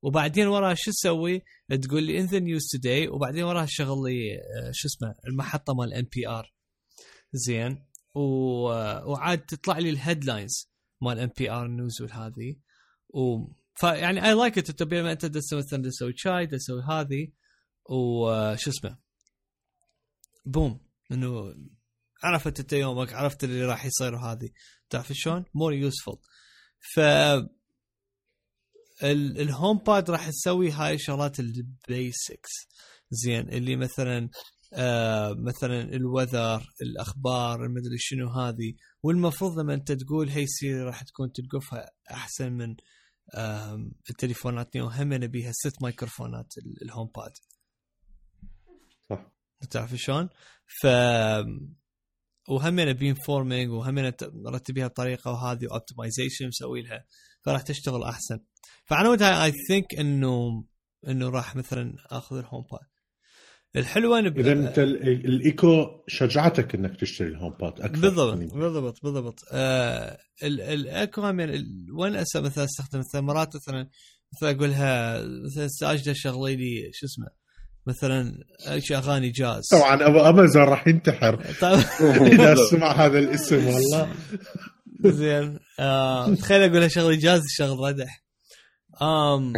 وبعدين 0.02 0.48
وراها 0.48 0.74
شو 0.78 0.92
تسوي؟ 0.92 1.42
تقول 1.82 2.04
لي 2.04 2.20
in 2.20 2.26
the 2.26 2.40
news 2.40 2.68
today 2.72 3.08
وبعدين 3.08 3.44
وراها 3.44 3.66
شغل 3.70 4.10
لي 4.12 4.34
آه، 4.36 4.72
شو 4.74 4.88
اسمه؟ 4.88 5.14
المحطة 5.28 5.74
مال 5.74 5.94
NPR 5.94 6.54
زين. 7.34 7.84
آه، 8.16 9.08
وعاد 9.08 9.40
تطلع 9.40 9.78
لي 9.78 9.90
ال 9.90 9.98
headlines 9.98 10.72
مال 11.02 11.20
NPR 11.20 11.68
news 11.68 12.02
والهذه 12.02 12.56
و 13.10 13.48
فيعني 13.76 14.26
I 14.26 14.34
like 14.34 14.58
it 14.58 14.82
أنت 14.82 15.38
مثلا 15.54 15.84
تسوي 15.84 16.14
شاي 16.16 16.48
تسوي 16.48 16.82
هذه 16.90 17.28
وشو 17.90 18.70
اسمه؟ 18.70 18.98
boom. 20.46 20.80
انه 21.12 21.56
عرفت 22.24 22.60
أنت 22.60 22.74
يومك 22.74 23.14
عرفت 23.14 23.44
اللي 23.44 23.62
راح 23.66 23.86
يصير 23.86 24.14
وهذه. 24.16 24.50
تعرف 24.90 25.12
شلون؟ 25.14 25.46
more 25.56 25.74
useful 25.74 26.18
ف 26.94 27.00
ال- 29.04 29.42
ال 29.42 29.78
HomePod 29.78 30.10
راح 30.12 30.30
تسوي 30.30 30.72
هاي 30.72 30.94
الشغلات 30.96 31.40
ال 31.40 31.55
basics 31.55 32.50
زين 33.12 33.50
اللي 33.50 33.76
مثلا 33.76 34.30
آه 34.74 35.34
مثلا 35.34 35.82
ال 35.82 35.93
weather 35.93 36.74
الأخبار 36.82 37.66
المدري 37.66 37.98
شنو 37.98 38.30
هذه. 38.30 38.74
والمفروض 39.04 39.60
لما 39.60 39.74
أنت 39.74 39.92
تقول 39.92 40.30
hey 40.30 40.48
Siri 40.48 40.82
راح 40.82 41.04
تكون 41.04 41.32
تلقفها 41.32 41.92
أحسن 42.12 42.52
من 42.54 42.76
آم، 43.36 43.92
التليفونات. 44.10 44.76
وهم 44.76 45.14
بيها 45.14 45.52
ست 45.52 45.82
مايكروفونات 45.82 46.54
ال- 46.58 46.84
ال 46.84 47.12
HomePod 47.16 47.32
تعرف 49.70 49.96
شلون؟ 49.96 50.30
ف 50.82 50.88
وهمينا 52.50 52.92
beam 52.92 53.16
forming 53.28 53.72
وهمينا 53.72 54.14
مرتبيها 54.34 54.88
بطريقة 54.88 55.32
وهذه 55.32 55.66
و 55.68 55.74
optimization 55.74 56.48
مسوي 56.48 56.82
لها. 56.82 57.06
فراح 57.46 57.62
تشتغل 57.62 58.04
أحسن. 58.04 58.40
فأنا 58.86 59.10
ودها 59.10 59.46
I 59.46 59.52
think 59.68 59.96
إنه 60.00 60.64
إنه 61.08 61.30
راح 61.30 61.56
مثلا 61.56 61.96
آخذ 62.06 62.38
الهوم 62.38 62.66
باد 62.72 62.80
الحلوة 63.76 64.20
انه 64.20 64.30
إذا 64.30 64.52
أنت 64.52 64.80
ال- 64.80 65.08
الإيكو 65.26 65.86
شجعتك 66.08 66.76
إنك 66.76 67.00
تشتري 67.00 67.28
ال 67.28 67.54
HomePod 67.54 67.82
أكثر. 67.82 68.02
بالضبط 68.02 68.34
يعني 68.40 68.48
بالضبط 68.54 69.04
بالضبط. 69.04 69.40
آه 69.52 70.20
ال- 70.44 70.62
الاكو 70.62 71.22
هم 71.22 71.40
يعني 71.40 71.66
وين 71.94 72.14
مثلا 72.22 72.64
أستخدم 72.64 73.00
مثلا 73.00 73.22
مرات 73.22 73.56
مثلا؟ 73.56 73.90
مثلا 74.34 74.52
أقولها 74.52 75.22
مثلا 75.46 75.68
ساجده 75.68 76.14
شغلي 76.14 76.56
لي 76.56 76.90
شو 76.94 77.06
اسمه؟ 77.06 77.28
مثلا 77.88 78.44
إيش 78.68 78.92
أغاني 78.92 79.30
جاز 79.30 79.68
طبعا 79.72 80.08
ابو 80.08 80.20
أمازون 80.20 80.64
راح 80.64 80.88
ينتحر 80.88 81.36
طيب 81.62 81.80
إذا 82.34 82.56
سمع 82.56 82.92
هذا 82.92 83.20
الاسم 83.20 83.68
والله 83.68 84.16
زين 85.06 85.60
آه 85.80 86.36
تخيل 86.36 86.62
أقول 86.76 86.92
شغلي 86.92 87.18
جاز 87.18 87.42
شغل 87.48 87.80
ردح 87.80 88.24
آم 89.02 89.54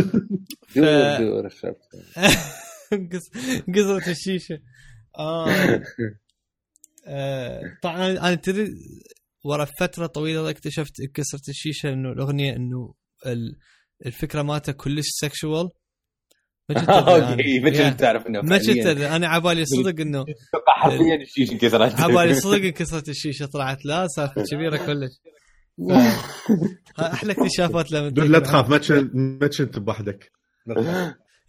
ف... 0.68 0.78
دور 0.78 1.18
دور 1.18 1.46
الشبكة. 1.46 1.98
قص- 3.12 3.30
كسرة 3.76 4.10
الشيشة 4.10 4.58
آه. 5.18 5.82
آه. 7.06 7.62
طبعا 7.82 8.10
أنا 8.10 8.34
تدري 8.34 8.68
ورا 9.44 9.64
فترة 9.64 10.06
طويلة 10.06 10.50
اكتشفت 10.50 10.92
كسرة 11.14 11.40
الشيشة 11.48 11.88
إنه 11.92 12.12
الأغنية 12.12 12.56
إنه 12.56 12.94
ال- 13.26 13.56
الفكرة 14.06 14.42
مالتها 14.42 14.72
كلش 14.72 15.06
sexual 15.08 15.64
ما 15.64 15.68
كنت 15.68 15.72
أدري 15.72 15.72
أنا. 15.72 16.57
okay 16.88 17.60
ما. 17.60 17.70
كنت 17.70 18.00
تعرف 18.00 18.26
إنه 18.26 18.40
ما 18.40 18.58
كنت. 18.58 18.86
أنا 18.86 19.28
عبالي 19.28 19.64
صدق 19.64 20.00
إنه 20.00 20.24
حرفيا 20.78 21.14
الشيشة 21.22 21.56
كسرت 21.56 22.00
عبالي 22.00 22.34
صدق 22.34 22.64
انكسرت 22.64 23.08
الشيشة 23.08 23.46
طلعت. 23.46 23.84
لا 23.84 24.06
سالفة 24.08 24.42
كبيرة 24.42 24.76
كلش. 24.76 25.10
أحلى 27.00 27.32
اكتشافات 27.32 27.92
لما 27.92 28.08
لا 28.08 28.38
تخاف 28.38 28.68
ما 28.68 28.78
كنت 28.78 29.10
ما 29.14 29.48
كنت 29.58 29.78
بوحدك. 29.78 30.32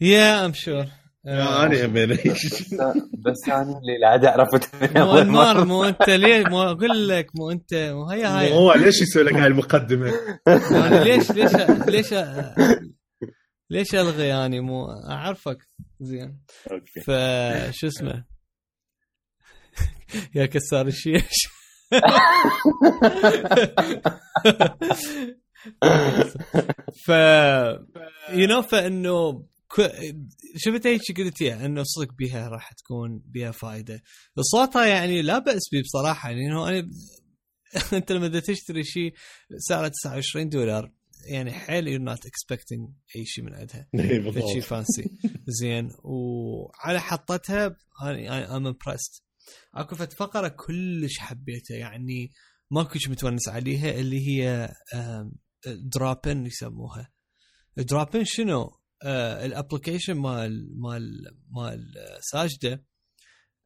yeah 0.01 0.45
I'm 0.45 0.53
sure 0.53 0.85
yeah 1.25 1.65
أنا 1.65 1.85
همين 1.85 2.09
بس 3.25 3.47
أنا 3.47 3.61
اللي 3.61 3.97
لا 4.01 4.31
عرفت 4.31 4.69
مو 4.97 5.17
انمار 5.17 5.65
مو 5.65 5.83
أنت 5.83 6.09
ليه؟ 6.09 6.43
مو 6.43 6.61
أقول 6.61 7.07
لك 7.07 7.27
مو 7.35 7.51
أنت 7.51 7.73
مو 7.73 8.09
هي 8.09 8.25
هاي. 8.25 8.53
هو 8.53 8.73
ليش 8.73 9.01
يسوي 9.01 9.23
لك 9.23 9.33
هاي 9.33 9.47
المقدمة؟ 9.47 10.13
يعني 10.47 11.03
ليش 11.03 11.31
ليش 11.31 11.51
ليش 11.87 12.13
ليش 13.69 13.95
ألغي؟ 13.95 14.27
يعني 14.27 14.59
مو 14.59 14.91
أعرفك. 14.91 15.57
زين. 15.99 16.39
okay. 16.71 17.01
فشو 17.01 17.87
اسمه؟ 17.87 18.25
يا 20.35 20.45
كسار 20.45 20.87
الشيش. 20.87 21.33
ف 27.05 27.09
you 28.29 28.47
know 28.47 28.61
فإنه 28.61 29.45
شفت 30.57 30.87
هيك 30.87 31.01
قلت 31.17 31.41
يا 31.41 31.65
إنه 31.65 31.83
صدق 31.83 32.13
بيها 32.13 32.49
راح 32.49 32.73
تكون 32.73 33.21
بيها 33.25 33.51
فائده 33.51 34.01
صوتها 34.41 34.85
يعني 34.85 35.21
لا 35.21 35.39
بأس 35.39 35.69
به 35.71 35.81
بصراحة. 35.81 36.29
يعني 36.29 36.47
إنه 36.47 36.69
أنا 36.69 36.89
أنت 37.93 38.11
لما 38.11 38.39
تشتري 38.39 38.83
شيء 38.83 39.13
سعره 39.57 39.87
29 39.87 40.49
دولار. 40.49 40.91
يعني 41.25 41.51
حيل 41.51 41.87
you 41.87 41.99
not 41.99 42.25
expecting 42.25 42.89
أي 43.15 43.25
شيء 43.25 43.43
من 43.43 43.53
عندها. 43.53 43.87
شيء 43.97 44.21
بالضبط. 44.31 44.57
fancy 44.63 45.09
زين. 45.47 45.91
وعلى 46.03 47.01
حطتها 47.01 47.77
أنا 48.03 48.55
I'm 48.57 48.67
impressed 48.67 49.23
أكو 49.73 49.95
فت 49.95 50.13
فقرة 50.13 50.47
كلش 50.47 51.17
حبيتها. 51.19 51.77
يعني 51.77 52.31
ما 52.71 52.83
كنت 52.83 53.09
متونس 53.09 53.49
عليها 53.49 53.91
اللي 53.91 54.27
هي 54.27 54.69
drop 55.65 56.19
in 56.19 56.45
يسموها. 56.45 57.11
drop 57.77 58.08
in 58.08 58.23
شنو؟ 58.25 58.71
آه 59.03 59.45
ال 59.45 59.51
application 59.51 60.13
مال 60.13 60.79
مال 60.81 61.37
مال 61.51 61.97
آه، 61.97 62.19
ساجدة. 62.21 62.85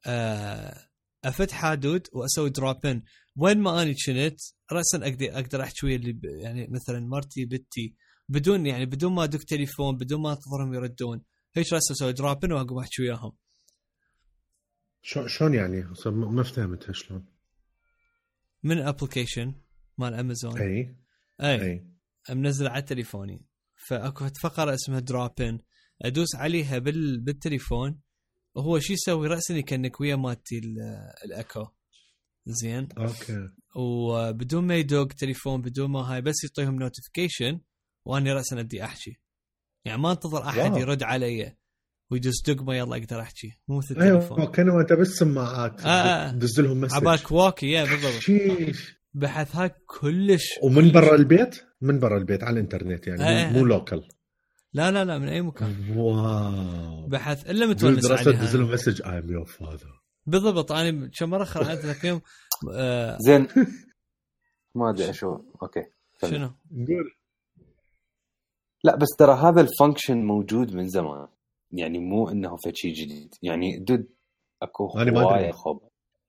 آه 0.06 0.88
أفتح 1.24 1.54
حدود 1.62 2.06
وأسوي 2.12 2.50
drop 2.50 2.85
in 2.85 3.02
وين 3.36 3.58
ما 3.58 3.82
أني 3.82 3.94
كنت 4.06 4.40
راسا 4.72 4.98
أقدر 4.98 5.26
أقدر 5.38 5.62
أحكي 5.62 5.86
ويا 5.86 5.96
اللي 5.96 6.20
يعني 6.24 6.66
مثلا 6.70 7.00
مرتي 7.00 7.44
بنتي 7.44 7.94
بدون 8.28 8.66
يعني 8.66 8.86
بدون 8.86 9.12
ما 9.12 9.24
أدق 9.24 9.42
تليفون 9.42 9.96
بدون 9.96 10.20
ما 10.22 10.32
أنتظرهم 10.32 10.74
يردون 10.74 11.22
هيك 11.54 11.72
راسا 11.72 11.94
أسوي 11.94 12.12
drop 12.12 12.39
in 12.39 12.52
وأقوم 12.52 12.78
أحكي 12.78 13.02
وياهم. 13.02 13.32
شلون 15.02 15.54
يعني؟ 15.54 15.84
ما 16.06 16.42
فهمتها 16.42 16.92
شلون. 16.92 17.26
من 18.62 18.78
application 18.78 19.54
مال 19.98 20.14
أمازون. 20.14 20.58
أي. 20.60 20.96
أي. 21.40 21.62
أي. 21.62 21.84
منزل 22.34 22.66
على 22.66 22.82
تليفوني. 22.82 23.46
فأكو 23.88 24.28
فقرة 24.42 24.74
اسمها 24.74 25.00
drop 25.00 25.39
in 25.39 25.58
أدوس 26.02 26.34
عليها 26.36 26.78
بال... 26.78 27.20
بالتليفون 27.20 28.00
وهو 28.54 28.78
شو 28.78 28.92
يسوي؟ 28.92 29.28
راسا 29.28 29.54
ي 29.54 29.60
connect 29.60 30.00
ويا 30.00 30.16
مالتي 30.16 30.58
ال- 30.58 31.12
الأكو. 31.24 31.66
زين 32.46 32.88
okay 32.98 33.48
وبدون 33.76 34.66
ما 34.66 34.76
يدق 34.76 35.06
تليفون 35.06 35.62
بدون 35.62 35.90
ما 35.90 36.00
هاي 36.00 36.20
بس 36.22 36.34
يعطيهم 36.44 36.74
notification 36.78 37.60
وأني 38.04 38.32
راسا 38.32 38.60
ادي 38.60 38.84
أحكي. 38.84 39.16
يعني 39.84 40.02
ما 40.02 40.12
أنتظر 40.12 40.42
أحد 40.48 40.70
wow. 40.70 40.78
يرد 40.80 41.02
علي 41.02 41.56
ويدوس 42.10 42.42
دقمه 42.46 42.74
يلا 42.74 42.96
أقدر 42.96 43.20
أحكي. 43.20 43.52
مو 43.68 43.78
مثل 43.78 43.94
التليفون. 43.94 44.38
أيوه 44.40 44.50
كانوا 44.50 44.80
أنت 44.80 44.92
بس 44.92 45.08
سماعات. 45.08 45.80
آه، 45.80 45.88
آه. 45.88 46.30
دز 46.32 46.60
لهم 46.60 46.80
مسج 46.80 46.94
عبالك 46.94 47.32
واكي 47.32 47.70
يا 47.70 47.84
بالضبط. 47.84 48.12
شيش. 48.22 48.94
بحث 49.14 49.56
هاي 49.56 49.70
كلش 49.86 50.44
ومن 50.62 50.92
برا 50.92 51.14
البيت؟ 51.14 51.60
من 51.80 51.98
برا 52.00 52.18
البيت 52.18 52.42
على 52.44 52.54
الإنترنت 52.54 53.06
يعني 53.06 53.22
آه، 53.22 53.50
مو- 53.52 53.58
آه. 53.58 53.60
مو 53.60 53.64
لوكال 53.66 54.08
لا 54.72 54.90
لا 54.90 55.04
لا 55.04 55.18
من 55.18 55.28
أي 55.28 55.40
مكان. 55.42 55.90
واو. 55.96 57.06
بحث 57.08 57.50
إلا 57.50 57.66
متونس 57.66 58.06
دراسه 58.06 58.30
عليها. 58.36 58.52
لهم 58.56 58.70
مسج 58.70 59.02
اي 59.02 59.18
ام 59.18 59.30
يور 59.32 59.46
فاذر 59.46 60.03
بالضبط 60.26 60.72
أنا 60.72 61.10
كم 61.18 61.30
مرة 61.30 61.44
خرعت 61.44 61.78
ذاك 61.78 62.04
اليوم 62.04 62.20
آه 62.74 63.18
زين 63.20 63.48
ما 64.74 64.90
أدري 64.90 65.12
شو 65.12 65.38
أوكي 65.62 65.84
شنو؟ 66.22 66.50
قول 66.88 67.14
لا 68.84 68.96
بس 68.96 69.08
ترى 69.18 69.34
هذا 69.34 69.60
ال 69.60 69.67
function 69.67 70.24
موجود 70.24 70.74
من 70.74 70.88
زمان 70.88 71.28
يعني 71.72 71.98
مو 71.98 72.28
إنه 72.28 72.56
في 72.56 72.72
شيء 72.74 72.94
جديد 72.94 73.34
يعني 73.42 73.78
dude 73.78 74.06
أكو. 74.62 74.86
هواية 74.86 75.50
خب 75.50 75.80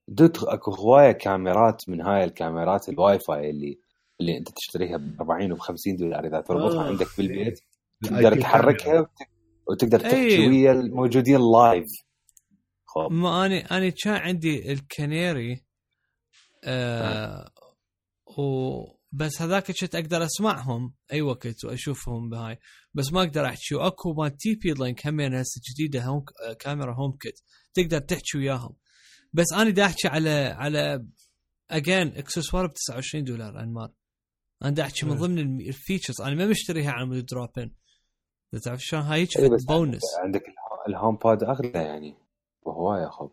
dude 0.07 0.37
أكو 0.43 0.71
هواية 0.71 1.11
كاميرات 1.11 1.89
من 1.89 2.01
هاي 2.01 2.23
الكاميرات 2.23 2.89
الواي 2.89 3.19
فاي 3.27 3.49
اللي 3.49 3.79
اللي 4.21 4.37
أنت 4.37 4.49
تشتريها 4.49 4.97
ب 4.97 5.21
40 5.21 5.51
و 5.51 5.55
50 5.55 5.95
دولار 5.95 6.27
إذا 6.27 6.41
تربطها 6.41 6.83
آه. 6.83 6.87
عندك 6.87 7.07
بالبيت 7.17 7.59
تقدر 8.03 8.41
تحركها 8.41 9.07
وتقدر 9.67 9.99
تحكي 9.99 10.15
أي. 10.15 10.47
ويا 10.47 10.71
الموجودين 10.71 11.39
live 11.51 11.85
خب 12.95 13.11
ما 13.11 13.45
اني 13.45 13.59
اني 13.65 13.91
كان 13.91 14.13
عندي 14.13 14.71
الكنيري 14.71 15.65
آه 16.63 17.49
وبس 18.37 19.41
هذاك 19.41 19.71
كنت 19.71 19.95
أقدر 19.95 20.25
أسمعهم 20.25 20.93
أي 21.13 21.21
وقت 21.21 21.65
وأشوفهم 21.65 22.29
بهاي. 22.29 22.59
بس 22.93 23.13
ما 23.13 23.19
أقدر 23.23 23.45
أحكي. 23.45 23.75
وأكو 23.75 24.13
مال 24.13 24.37
TP-Link 24.37 25.07
همين 25.07 25.33
هسه 25.33 25.61
جديدة 25.71 26.03
home 26.03 26.25
آه، 26.49 26.53
كاميرا 26.53 26.93
HomeKit 26.95 27.39
تقدر 27.73 27.99
تحكي 27.99 28.37
وياهم. 28.37 28.75
بس 29.33 29.45
أنا 29.53 29.69
دا 29.69 29.85
أحكي 29.85 30.07
على 30.07 30.29
على 30.29 31.05
again 31.71 32.07
إكسسوار 32.07 32.67
ب 32.67 32.73
29 32.73 33.23
دولار 33.23 33.59
أنمار. 33.59 33.91
أنا 34.63 34.71
دا 34.71 34.83
أحكي 34.83 35.05
من 35.05 35.11
إيه. 35.11 35.19
ضمن 35.19 35.61
ال 35.61 35.67
features. 35.67 36.21
أنا 36.21 36.35
ما 36.35 36.45
مشتريها 36.47 36.91
على 36.91 37.05
مود 37.05 37.25
drop 37.25 37.49
in 37.59 37.71
تعرف 38.63 38.79
شلون؟ 38.81 39.01
هاي 39.03 39.23
بس 39.25 39.63
بونس 39.67 40.01
عندك 40.23 40.41
الهو- 40.41 40.87
ال 40.89 41.15
HomePod 41.15 41.43
أغلى 41.43 41.71
يعني. 41.73 42.15
وهوايه 42.65 43.07
خب 43.09 43.31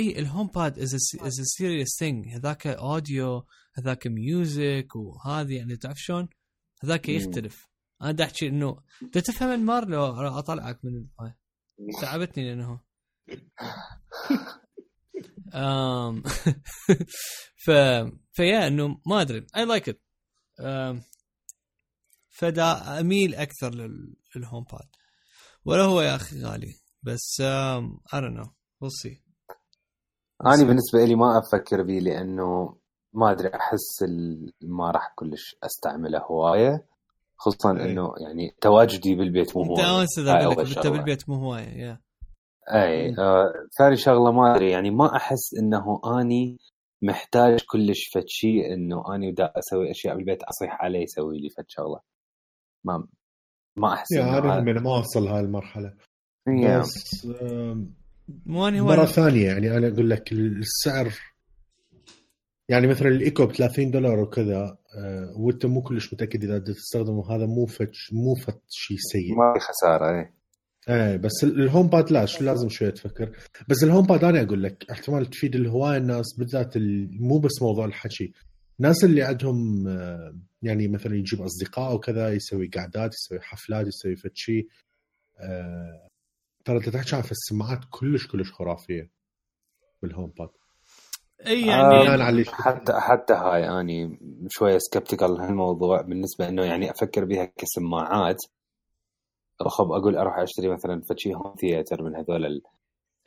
إي 0.00 0.18
ال 0.18 0.46
HomePod 0.46 0.78
is 0.78 0.94
is 1.22 1.40
serious 1.56 1.88
thing 1.98 2.28
هذاك 2.28 2.66
audio 2.66 3.46
هذاك 3.74 4.06
music 4.06 4.96
وهذه 4.96 5.56
يعني 5.56 5.76
تعرف 5.76 5.98
شلون؟ 5.98 6.28
هذاك. 6.84 7.08
يختلف. 7.08 7.68
أنا 8.02 8.12
دا 8.12 8.24
أحكي 8.24 8.48
إنه 8.48 8.82
انت 9.02 9.18
تفهم 9.18 9.48
أنمار 9.48 9.84
لو 9.88 10.04
أطلعك 10.38 10.84
من 10.84 11.06
هاي. 11.20 11.34
تعبتني 12.00 12.48
لأنه. 12.54 12.80
um, 15.52 16.28
ف 17.64 17.70
فيا 18.32 18.66
إنه 18.66 19.00
ما 19.06 19.20
أدري. 19.20 19.46
I 19.56 19.64
like 19.64 19.88
it 19.88 20.00
فدا 22.28 23.00
أميل 23.00 23.34
أكثر 23.34 23.74
لل- 23.74 24.16
لل 24.36 24.64
HomePod 24.72 24.88
ولا 25.64 25.82
هو 25.82 26.00
يا 26.00 26.16
أخي 26.16 26.42
غالي. 26.42 26.74
بس 27.02 27.42
I 28.14 28.16
don't 28.20 28.34
know. 28.36 28.48
We'll 28.80 28.90
see. 29.04 29.16
أنا 30.46 30.64
بالنسبة 30.64 31.04
لي 31.04 31.14
ما 31.14 31.38
أفكر 31.38 31.82
به 31.82 31.98
لأنه 31.98 32.76
ما 33.12 33.30
أدري 33.30 33.48
أحس 33.54 34.02
ال- 34.02 34.52
ما 34.62 34.90
راح 34.90 35.12
كلش 35.16 35.56
أستعمله 35.64 36.18
هواية 36.18 36.86
خصوصا 37.36 37.76
أي. 37.76 37.92
إنه 37.92 38.12
يعني 38.20 38.56
تواجدي 38.60 39.14
بالبيت 39.14 39.56
مو 39.56 39.62
أنت 39.62 39.70
هواية. 39.70 39.86
هاي 40.18 40.46
اذا 40.46 40.62
أنت. 40.62 40.86
بالبيت 40.86 41.28
مو 41.28 41.34
هواية 41.34 41.68
يا 41.68 42.00
اي 42.72 43.08
آه 43.18 43.52
ثاني 43.78 43.96
شغلة 43.96 44.32
ما 44.32 44.54
أدري 44.56 44.70
يعني 44.70 44.90
ما 44.90 45.16
أحس 45.16 45.54
إنه 45.62 46.00
أني 46.20 46.58
محتاج 47.02 47.60
كلش 47.70 48.08
فد 48.14 48.24
شيء 48.26 48.74
إنه 48.74 49.14
أني 49.14 49.32
دا 49.32 49.52
أسوي 49.58 49.90
أشياء 49.90 50.16
بالبيت 50.16 50.42
أصيح 50.42 50.82
عليه 50.82 51.02
يسوي 51.02 51.40
لي 51.40 51.48
فد 51.48 51.64
شغلة. 51.68 52.00
ما 52.84 53.08
ما 53.76 53.92
أحس 53.94 54.12
يا 54.12 54.22
أنا 54.22 54.38
هذا- 54.38 54.60
من 54.60 54.82
ما 54.82 54.96
اوصل 54.96 55.28
هاي 55.28 55.40
المرحلة. 55.40 55.94
بس 56.46 57.26
مو 58.46 58.68
اني 58.68 58.80
مرة 58.80 59.04
ثانية 59.04 59.46
يعني 59.46 59.76
أنا 59.76 59.88
أقول 59.88 60.10
لك 60.10 60.32
السعر. 60.32 61.12
يعني 62.68 62.86
مثلا 62.86 63.08
الايكو 63.08 63.46
ب 63.46 63.52
30 63.52 63.90
دولار 63.90 64.18
وكذا 64.18 64.78
آه، 64.98 65.32
وأنت 65.36 65.66
مو 65.66 65.82
كلش 65.82 66.14
متأكد 66.14 66.44
إذا 66.44 66.58
تستخدمه. 66.58 67.36
هذا 67.36 67.46
مو 67.46 67.66
فتش 67.66 68.12
مو 68.12 68.34
فت 68.34 68.60
شيء 68.68 68.96
سيء. 69.12 69.34
ما 69.38 69.54
في 69.54 69.60
خسارة 69.60 70.18
اي 70.20 70.32
إيه 70.88 71.16
بس 71.16 71.44
ال- 71.44 71.60
ال 71.62 71.86
HomePod 71.88 72.12
لا 72.12 72.26
شو 72.26 72.44
لازم 72.44 72.68
شوية 72.68 72.90
تفكر. 72.90 73.36
بس 73.68 73.84
ال 73.84 74.06
HomePod 74.06 74.24
أنا 74.24 74.42
أقول 74.42 74.62
لك 74.62 74.90
احتمال 74.90 75.26
تفيد 75.26 75.54
الهواية 75.56 75.96
الناس 75.98 76.26
بالذات 76.38 76.76
ال- 76.76 77.08
مو 77.22 77.38
بس 77.38 77.62
موضوع 77.62 77.84
الحكي. 77.84 78.32
الناس 78.80 79.04
اللي 79.04 79.22
عندهم 79.22 79.88
آه، 79.88 80.36
يعني 80.62 80.88
مثلا 80.88 81.16
يجيب 81.16 81.42
أصدقاء 81.42 81.94
وكذا 81.94 82.32
يسوي 82.32 82.68
قعدات 82.76 83.14
يسوي 83.14 83.40
حفلات 83.40 83.86
يسوي 83.86 84.16
فد 84.16 84.30
شيء 84.34 84.68
آه، 85.40 86.08
ترى 86.64 86.76
أنت 86.76 86.88
تحكي 86.88 87.16
عن 87.16 87.22
السماعات 87.30 87.80
كلش 87.90 88.26
كلش 88.26 88.52
خرافية 88.52 89.10
بال 90.02 90.32
HomePod 90.38 90.48
إي 91.46 91.64
آه، 91.64 91.66
يعني 91.66 91.88
بناء 91.88 92.08
على 92.20 92.28
اللي 92.28 92.44
شفته. 92.44 92.56
حتى 92.62 92.92
حتى 93.00 93.32
هاي 93.32 93.80
أني 93.80 94.18
شوية 94.48 94.78
skeptical 94.78 95.40
هالموضوع 95.40 96.00
بالنسبة 96.00 96.48
إنه 96.48 96.64
يعني 96.64 96.90
أفكر 96.90 97.24
بها 97.24 97.44
كسماعات. 97.44 98.36
خب 99.60 99.92
أقول 99.92 100.16
أروح 100.16 100.38
أشتري 100.38 100.68
مثلا 100.68 101.02
فشي 101.10 101.34
home 101.34 101.54
theater 101.60 102.02
من 102.02 102.16
هذول 102.16 102.46
ال- 102.46 102.62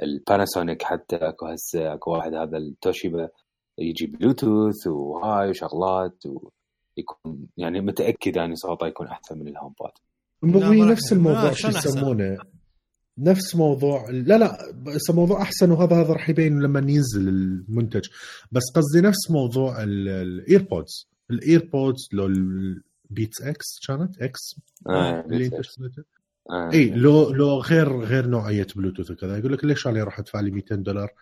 ال 0.04 0.12
Panasonic 0.12 0.84
حتى 0.84 1.16
أكو 1.16 1.46
هسه 1.46 1.94
أكو 1.94 2.12
واحد 2.12 2.34
هذا 2.34 2.58
التوشيبا 2.58 3.30
يجي 3.78 4.08
بلوتوث 4.08 4.88
وهاي 4.88 5.50
وشغلات 5.50 6.24
ويكون 6.26 7.48
يعني 7.58 7.82
متأكد 7.82 8.38
اني 8.38 8.56
صوته 8.56 8.88
يكون 8.88 9.08
أحسن 9.08 9.40
من 9.40 9.48
ال 9.48 9.74
HomePod 9.82 9.91
نفس 10.92 11.14
الموضوع 11.14 11.52
شو؟ 11.52 11.68
يسمونه؟ 11.68 12.38
نفس 13.18 13.56
موضوع 13.56 14.10
لا 14.10 14.38
لا 14.38 14.72
بس 14.72 15.10
موضوع 15.10 15.41
أحسن 15.41 15.72
وهذا 15.72 15.95
هذا 15.95 16.14
راح 16.14 16.30
يبين 16.30 16.60
لما 16.60 16.80
ينزل 16.91 17.27
المنتج. 17.27 18.07
بس 18.52 18.64
قصدي 18.76 19.02
نفس 19.02 19.31
موضوع 19.31 19.84
ال 19.84 19.99
AirPods 19.99 21.10
ال 21.32 21.41
AirPods 21.41 22.10
لو 22.14 22.26
ال 22.26 22.45
Beats 22.45 23.41
X 23.41 23.66
كانت؟ 23.88 24.22
X 24.22 24.40
آه، 24.90 25.22
اللي 25.22 25.45
أنت. 25.45 25.53
اشتريته 25.53 26.03
آه. 26.49 26.72
إي 26.73 26.90
لو 26.90 27.30
لو 27.30 27.60
غير 27.60 27.99
غير 27.99 28.27
نوعية 28.27 28.68
بلوتوث 28.76 29.11
وكذا. 29.11 29.38
يقول 29.38 29.53
لك 29.53 29.65
ليش 29.65 29.88
أنا 29.88 30.02
أروح 30.02 30.19
أدفع 30.19 30.40
لي 30.40 30.52
200 30.52 30.76
دولار؟ 30.76 31.14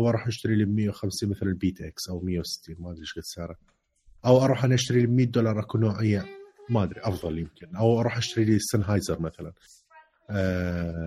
هو 0.00 0.08
أروح 0.08 0.26
اشتري 0.26 0.56
لي 0.56 0.64
ب 0.64 0.68
150 0.74 1.30
مثل 1.30 1.46
ال 1.46 1.52
Beats 1.52 1.80
X 1.80 2.08
أو 2.08 2.20
160 2.20 2.76
ما 2.78 2.90
أدري 2.90 3.00
إيش 3.00 3.14
قد 3.14 3.22
سعره. 3.22 3.56
أو 4.26 4.44
أروح 4.44 4.64
أنا 4.64 4.74
أشتري 4.74 5.00
لي 5.00 5.06
ب 5.06 5.10
100 5.10 5.26
دولار 5.26 5.60
أكو 5.60 5.78
نوعية 5.78 6.24
ما 6.70 6.82
أدري 6.82 7.00
أفضل 7.00 7.38
يمكن. 7.38 7.76
أو 7.76 8.00
أروح 8.00 8.16
أشتري 8.16 8.44
لي 8.44 8.58
Sennheiser 8.58 9.20
مثلا. 9.20 9.52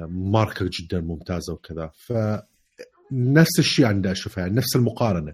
ماركة 0.10 0.70
جدا 0.80 1.02
ممتازة 1.02 1.54
وكذا. 1.54 1.92
ف 1.94 2.14
نفس 3.12 3.60
الشيء 3.60 3.86
عندي 3.86 4.12
أشوفها 4.12 4.42
يعني 4.42 4.56
نفس 4.56 4.76
المقارنة. 4.76 5.32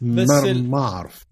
بس 0.00 0.28
ما, 0.28 0.50
ال- 0.50 0.70
ما 0.70 0.78
أعرف. 0.78 1.26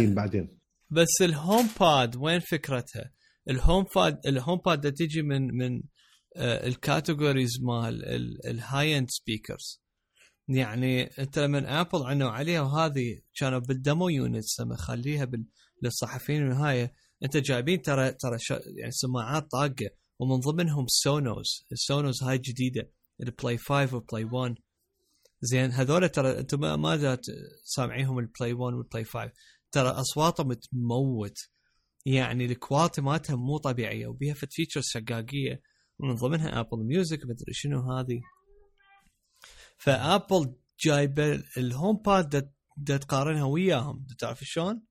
بين 0.00 0.14
بعدين. 0.14 0.58
بس 0.90 1.08
ال 1.22 1.68
HomePod 1.80 2.16
وين 2.16 2.40
فكرتها؟ 2.40 3.10
ال 3.50 3.84
HomePod 3.96 4.18
ال 4.26 4.60
HomePod 4.66 4.92
تجي 4.92 5.22
من 5.22 5.42
من 5.56 5.82
آه، 6.36 6.66
ال 6.66 6.74
categories 6.74 7.50
مال 7.62 8.04
ال 8.46 8.98
high 8.98 9.03
end 9.03 9.06
speakers 9.10 9.82
يعني 10.48 11.02
انت 11.18 11.38
لما 11.38 11.80
ابل 11.80 12.02
أعلنوا 12.06 12.30
عليها 12.30 12.60
وهذه 12.60 13.18
كانوا 13.36 13.58
بال 13.58 13.75
demo 13.75 14.08
units 14.08 14.60
لما 14.60 14.76
خليها 14.76 15.24
بال- 15.24 15.46
للصحفيين 15.82 16.42
وال 16.42 16.92
high 17.24 17.31
end 17.31 17.36
جايبين 17.36 17.82
ترى 17.82 18.10
ترى 18.10 18.38
يعني 18.76 18.90
سماعات 18.92 19.50
طاقة. 19.50 19.90
ومن 20.24 20.40
ضمنهم 20.40 20.86
Sonos 20.88 21.66
ال 21.72 21.80
Sonos 21.80 22.22
هاي 22.22 22.38
جديدة. 22.38 22.90
ال 23.20 23.28
Play 23.28 23.58
5 23.58 23.94
وال 23.94 24.04
Play 24.04 24.24
1 24.24 24.54
زين 25.40 25.70
هذول 25.70 26.08
ترى 26.08 26.38
أنتم 26.38 26.60
ما 26.60 27.18
سامعيهم 27.64 28.18
ال 28.18 28.25
Play 28.25 28.52
1 28.52 28.74
وال 28.74 28.84
Play 28.84 29.04
5 29.04 29.32
ترى 29.72 29.88
أصواتهم 29.88 30.52
تموت. 30.52 31.38
يعني 32.06 32.44
ال 32.44 32.51
quality 32.51 33.00
مالتها 33.00 33.36
مو 33.36 33.58
طبيعية 33.58 34.06
وبيها 34.06 34.34
فد 34.34 34.52
features 34.52 34.84
شقاقية. 34.84 35.62
ومن 35.98 36.14
ضمنها 36.14 36.60
Apple 36.60 36.84
Music 36.84 37.24
مدري 37.24 37.52
شنو 37.52 37.92
هذه. 37.92 38.20
فأبل 39.78 40.54
جايبة 40.80 41.42
ال 41.56 41.96
HomePod 41.96 42.52
تقارنها 42.86 43.44
وياهم. 43.44 44.06
تعرف 44.18 44.44
شلون؟ 44.44 44.82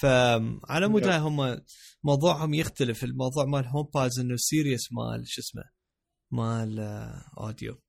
فعلى 0.00 0.88
مود 0.88 1.06
هاي 1.06 1.18
هم 1.18 1.60
موضوعهم 2.04 2.54
يختلف. 2.54 3.04
الموضوع 3.04 3.44
مال 3.44 3.66
HomePod 3.66 4.18
إنه 4.18 4.34
serious 4.36 4.92
مال 4.92 5.22
شو 5.28 5.40
اسمه 5.40 5.62
مال 6.30 6.80
آه، 6.80 7.24
audio. 7.40 7.80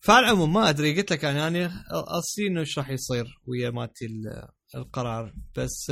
فعلى 0.00 0.26
العموم 0.26 0.52
ما 0.52 0.68
أدري 0.68 0.96
قلت 0.96 1.10
لك 1.12 1.22
يعني 1.24 1.46
أنا 1.46 1.84
أصلي 1.90 2.46
إنه 2.46 2.60
إيش 2.60 2.78
راح 2.78 2.90
يصير 2.90 3.40
ويا 3.46 3.70
مالتي 3.70 4.06
ال- 4.06 4.48
القرار. 4.74 5.34
بس 5.56 5.90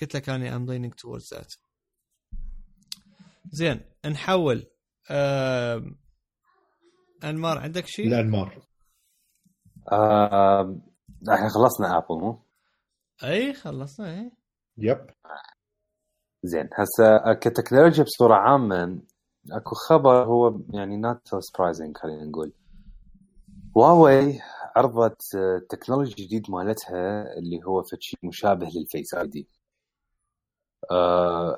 قلت 0.00 0.14
لك 0.16 0.28
أنا 0.28 0.56
I'm 0.56 0.66
leaning 0.66 0.92
towards 0.94 1.38
that. 1.38 1.56
زين 3.52 3.80
نحول 4.06 4.66
آه، 5.10 5.82
أنمار 7.24 7.58
عندك 7.58 7.86
شيء؟ 7.86 8.06
الانمار 8.06 8.62
آه، 9.92 10.80
إحنا 11.34 11.48
خلصنا 11.48 11.98
ابل 11.98 12.20
مو؟ 12.20 12.43
اي 13.22 13.52
خلصنا 13.54 14.20
اي. 14.20 14.32
yep. 14.78 15.06
زين 16.42 16.68
هسه 16.72 17.32
كتكنولوجيا 17.32 18.04
بصورة 18.04 18.34
عامة 18.34 19.00
أكو 19.52 19.74
خبر 19.74 20.24
هو 20.24 20.60
يعني 20.72 20.96
not 20.96 21.34
surprising 21.38 21.96
خلينا 21.96 22.24
نقول. 22.24 22.52
هواوي 23.76 24.40
عرضت 24.76 25.34
آه، 25.34 25.62
technology 25.68 26.24
جديد 26.24 26.50
مالتها 26.50 27.32
اللي 27.38 27.60
هو 27.66 27.82
فد 27.82 27.98
شيء 28.00 28.18
مشابه 28.22 28.66
لل 28.74 29.14
Face 29.14 29.26
ID. 29.26 29.48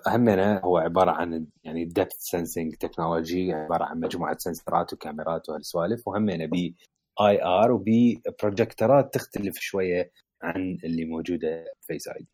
همنا 0.07 0.61
هو 0.61 0.79
عبارة 0.79 1.11
عن 1.11 1.47
يعني 1.65 1.85
depth 1.85 2.13
sensing 2.19 2.75
technology 2.75 3.53
عبارة 3.53 3.85
عن 3.85 4.01
مجموعة 4.01 4.37
sensorات 4.39 4.93
وكاميرات 4.93 5.49
وهالسوالف. 5.49 6.09
وهمنا 6.09 6.47
بي 6.47 6.77
IR 7.21 7.73
وبي 7.73 8.23
projectorات 8.43 9.15
تختلف 9.15 9.55
شوية 9.59 10.11
عن 10.43 10.79
اللي 10.85 11.05
موجودة 11.05 11.65
Face 11.81 12.09
ID 12.09 12.29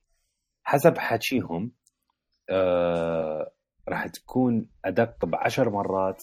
حسب 0.65 0.99
حكيهم 0.99 1.73
آه 2.51 3.53
راح 3.89 4.07
تكون 4.07 4.67
أدق 4.85 5.25
بعشر 5.25 5.71
مرات 5.71 6.23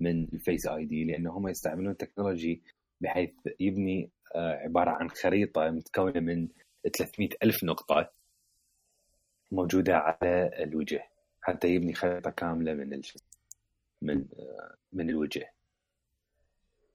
من 0.00 0.24
ال 0.24 0.66
Face 0.66 0.84
ID 0.84 1.04
لأنه 1.04 1.30
هم 1.32 1.48
يستعملون 1.48 1.96
technology 1.96 2.62
بحيث 3.00 3.30
يبني 3.60 4.10
آه 4.34 4.52
عبارة 4.52 4.90
عن 4.90 5.10
خريطة 5.10 5.70
متكونة 5.70 6.20
من 6.20 6.48
300 6.98 7.28
ألف 7.42 7.64
نقطة 7.64 8.10
موجودة 9.52 9.96
على 9.96 10.50
الوجه 10.62 11.08
حتى 11.40 11.68
يبني 11.68 11.94
خريطة 11.94 12.30
كاملة 12.30 12.74
من 12.74 12.94
الش... 12.94 13.18
من 14.02 14.16
آه 14.38 14.76
من 14.92 15.10
الوجه. 15.10 15.51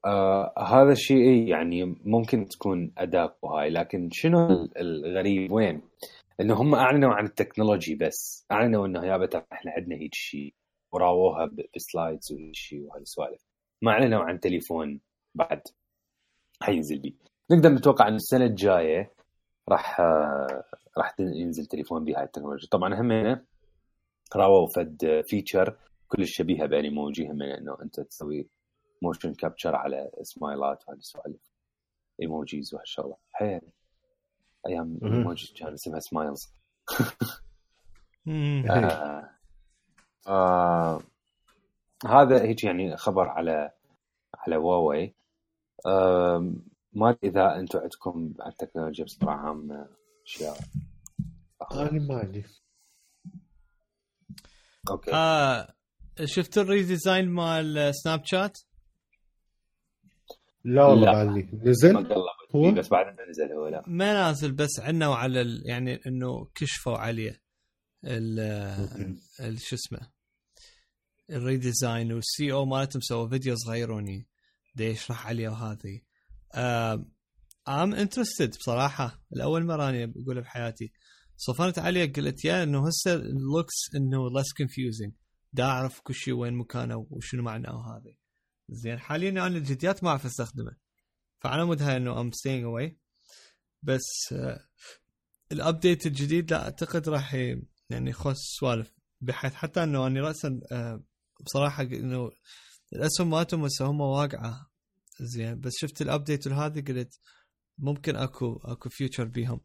آه 0.07 0.53
هذا 0.59 0.91
الشيء 0.91 1.47
يعني 1.47 1.95
ممكن 2.05 2.45
تكون 2.47 2.91
اداء 2.97 3.37
وهاي 3.41 3.69
لكن 3.69 4.09
شنو 4.11 4.47
ال- 4.51 4.77
الغريب 4.77 5.51
وين؟ 5.51 5.81
إنه 6.41 6.53
هم 6.61 6.75
أعلنوا 6.75 7.13
عن 7.13 7.25
ال 7.25 7.32
technology 7.32 7.95
بس 7.95 8.45
أعلنوا 8.51 8.85
إنه 8.87 9.05
يابا 9.05 9.25
ترى 9.25 9.43
إحنا 9.53 9.71
عندنا 9.71 9.95
هيك 9.95 10.13
شيء 10.15 10.53
وراووها 10.91 11.45
ب- 11.45 11.65
ب 11.75 11.83
slides 11.83 12.31
وهيك 12.31 12.55
شيء 12.55 12.81
وهالسوالف. 12.81 13.41
ما 13.81 13.91
أعلنوا 13.91 14.19
عن 14.23 14.39
تليفون 14.39 14.99
بعد 15.35 15.61
حينزل 16.61 16.99
بيه 16.99 17.13
نقدر 17.51 17.69
نتوقع 17.69 18.07
ان 18.07 18.15
السنة 18.15 18.45
الجاية 18.45 19.11
راح 19.69 19.99
آه، 19.99 20.63
راح 20.97 21.15
ينزل 21.19 21.65
تليفون 21.65 22.03
بهاي 22.05 22.23
التكنولوجيا 22.23 22.67
طبعا 22.71 23.01
هم 23.01 23.41
راووا 24.35 24.67
فد 24.75 25.21
feature 25.25 25.77
كلش 26.07 26.37
شبيهة 26.37 26.65
ب 26.65 26.73
Animoji 26.73 27.27
هم 27.27 27.41
إنه 27.41 27.77
أنت 27.83 27.99
تسوي 27.99 28.47
motion 29.01 29.33
capture 29.33 29.75
على 29.75 30.11
سمايلات 30.21 30.83
وهالسوالف 30.87 31.51
emojis 32.21 32.73
وهالشغلة. 32.73 33.17
حيل. 33.33 33.61
أيام. 34.67 34.99
الايموجي 35.03 35.53
كان 35.53 35.73
اسمها 35.73 35.99
smiles. 35.99 36.53
آه. 38.69 39.29
آه. 40.27 41.01
هذا 42.05 42.41
هيك 42.41 42.63
يعني 42.63 42.97
خبر 42.97 43.27
على 43.29 43.71
على 44.37 44.55
هواوي 44.55 45.15
آه. 45.85 46.53
ما 46.93 47.09
أدري 47.09 47.29
إذا 47.29 47.55
أنتم 47.55 47.79
عندكم 47.79 48.33
على 48.39 48.51
التكنولوجيا 48.51 49.05
بصوره 49.05 49.31
عامة 49.31 49.89
أشياء. 50.25 50.57
أنا 51.71 51.91
ما 51.91 52.19
عندي 52.19 52.45
okay. 54.89 55.11
آه. 55.13 55.73
شفت 56.25 56.57
ال 56.57 56.65
redesign 56.65 57.29
مال 57.29 57.95
Snapchat؟ 57.95 58.57
لا 60.75 60.85
والله 60.85 61.05
لا. 61.05 61.11
بعدني 61.13 61.49
نزل؟ 61.63 61.95
هو؟ 61.97 62.71
فيه 62.71 62.71
بس 62.79 62.87
بعد 62.89 63.05
ما 63.05 63.29
نزل 63.29 63.51
هو 63.53 63.67
لا. 63.67 63.83
ما 63.87 64.13
نازل 64.13 64.51
بس 64.51 64.79
عنا 64.79 65.07
وعلى 65.07 65.41
ال... 65.41 65.61
يعني 65.65 65.99
إنه 66.07 66.45
كشفوا 66.55 66.97
عليه. 66.97 67.41
ال 68.05 68.39
ال- 69.39 69.59
شو 69.61 69.75
اسمه؟ 69.75 69.99
ال 71.29 71.39
redesign 71.39 72.13
وال 72.13 72.51
CEO 72.51 72.65
مالتهم 72.65 73.01
سووا 73.01 73.29
فيديو 73.29 73.55
صغيروني 73.55 74.27
دا 74.75 74.85
يشرح 74.85 75.27
عليه 75.27 75.49
وهذه 75.49 76.01
I'm 77.67 77.93
interested 77.93 78.49
بصراحة. 78.49 79.21
الأول 79.33 79.65
مرة 79.65 79.89
أنا 79.89 80.05
بقولها 80.15 80.41
بحياتي. 80.41 80.91
صفنت 81.37 81.79
عليه 81.79 82.13
قلت 82.13 82.45
yeah 82.45 82.63
إنه 82.63 82.87
هسه 82.87 83.15
looks 83.15 83.95
إنه 83.95 84.29
less 84.29 84.53
confusing 84.57 85.13
دا 85.53 85.63
أعرف 85.63 85.99
كل 86.01 86.13
شيء 86.13 86.33
وين 86.33 86.53
مكانه 86.53 87.07
وشنو 87.09 87.43
معناه 87.43 87.71
هذا 87.97 88.13
زين 88.69 88.99
حاليا 88.99 89.29
أنا 89.29 89.47
الجديات 89.47 90.03
ما 90.03 90.09
أعرف 90.09 90.25
أستخدمه 90.25 90.75
فعلى 91.39 91.65
مود 91.65 91.81
هاي 91.81 91.97
إنه 91.97 92.21
I'm 92.21 92.31
staying 92.31 92.63
away 92.63 92.97
بس 93.83 94.33
آه، 94.33 94.67
ال 95.51 95.59
update 95.59 96.05
الجديد 96.05 96.51
لا 96.51 96.63
أعتقد 96.63 97.09
راح 97.09 97.33
يعني 97.89 98.09
يخص 98.09 98.37
سوالف 98.59 98.93
بحيث 99.21 99.53
حتى 99.53 99.83
إنه 99.83 100.07
أني 100.07 100.19
راسا 100.19 100.59
آه، 100.71 101.03
بصراحة 101.45 101.83
إنه 101.83 102.31
الأسهم 102.93 103.29
مالتهم 103.29 103.65
هسه 103.65 103.85
هم 103.85 104.01
واقعة. 104.01 104.71
زين 105.21 105.59
بس 105.59 105.73
شفت 105.77 106.01
ال 106.01 106.08
update 106.08 106.47
هذه 106.47 106.81
قلت 106.81 107.19
ممكن 107.77 108.15
أكو 108.15 108.55
أكو 108.63 108.89
future 108.89 109.23
بيهم. 109.23 109.61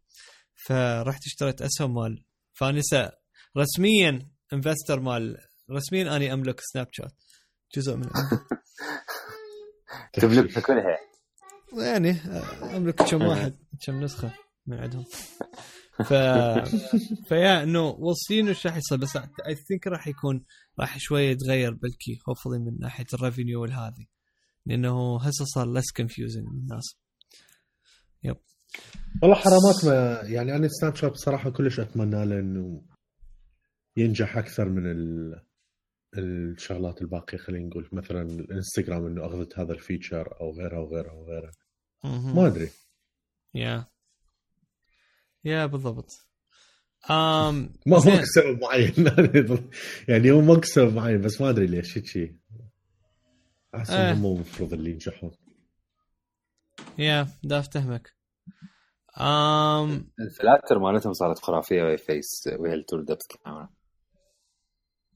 فرحت 0.67 1.27
اشتريت 1.27 1.63
أسهم 1.63 1.95
مال 1.95 2.25
فانسة 2.53 3.13
رسميا 3.57 4.31
investor 4.53 5.01
مال 5.01 5.37
رسميا 5.71 6.17
أني 6.17 6.33
أملك 6.33 6.61
Snapchat 6.61 7.15
جزء 7.75 7.97
من 7.97 8.09
تملك 10.13 10.59
كلها 10.59 10.99
يعني 11.79 12.11
آه، 12.11 12.77
أملك 12.77 13.03
كم 13.03 13.23
واحد 13.23 13.57
كم 13.87 14.01
نسخة 14.01 14.35
من 14.67 14.79
عندهم. 14.79 15.05
ف 16.05 16.13
ف 17.29 17.35
yeah 17.35 17.63
إنه 17.63 17.81
واصلين 17.81 18.51
وش 18.51 18.67
راح 18.67 18.77
يصير؟ 18.77 18.99
بس 18.99 19.17
I 19.47 19.55
think 19.55 19.87
راح 19.87 20.09
يكون 20.09 20.45
راح 20.81 20.99
شوية 20.99 21.31
يتغير 21.31 21.75
بلكي 21.75 22.19
hopefully 22.29 22.59
من 22.59 22.79
ناحية 22.81 23.07
ال 23.15 23.21
revenue 23.21 23.63
والهذه 23.63 24.07
لأنه 24.67 25.21
هسه 25.21 25.45
صار 25.45 25.73
less 25.73 25.93
confusing 25.93 26.47
للناس 26.49 27.03
والله 29.23 29.37
حرامات 29.37 29.85
ما 29.85 30.21
يعني 30.29 30.57
أنا 30.57 30.69
Snapchat 30.69 31.13
بصراحه 31.13 31.51
كلش 31.51 31.81
أتمنى 31.81 32.27
له 32.27 32.39
إنه 32.39 32.83
ينجح 33.97 34.37
أكثر 34.37 34.69
من 34.69 34.91
ال... 34.91 35.35
الشغلات 36.19 37.03
الباقية 37.03 37.39
خلينا 37.39 37.67
نقول 37.69 37.89
مثلا 37.93 38.23
الإنستغرام 38.23 39.07
إنه 39.07 39.27
أخذت 39.27 39.59
هذا 39.59 39.73
الفيتشر 39.73 40.41
أو 40.41 40.53
غيرها 40.53 40.79
وغيرها 40.79 41.13
وغيرها 41.13 41.51
ما 42.05 42.47
أدري. 42.47 42.71
يا. 43.55 43.85
يا 45.45 45.67
بالضبط. 45.67 46.29
آم 47.11 47.73
ما. 47.87 47.99
ماكو 47.99 48.25
سبب 48.25 48.61
معين. 48.61 48.93
يعني 50.09 50.31
هو 50.31 50.41
ماكو 50.41 50.63
سبب 50.63 50.95
معين 50.95 51.21
بس 51.21 51.41
ما 51.41 51.51
أدري 51.51 51.67
ليش 51.67 51.99
شيء 51.99 52.37
أحس 53.75 53.91
آه. 53.91 54.11
انهم 54.11 54.23
مو 54.23 54.35
المفروض 54.35 54.73
اللي 54.73 54.91
ينجحون. 54.91 55.31
يا 56.99 57.29
دا 57.45 57.59
أفتهمك. 57.59 58.13
آم 59.21 60.11
ال 60.21 60.28
filters 60.28 60.79
مالتهم 60.79 61.13
صارت 61.13 61.39
خرافية 61.39 61.83
وهي 61.83 61.97
face 61.97 62.49
وهي 62.59 62.75
ال 62.75 63.01
TrueDepth 63.01 63.27
camera 63.27 63.69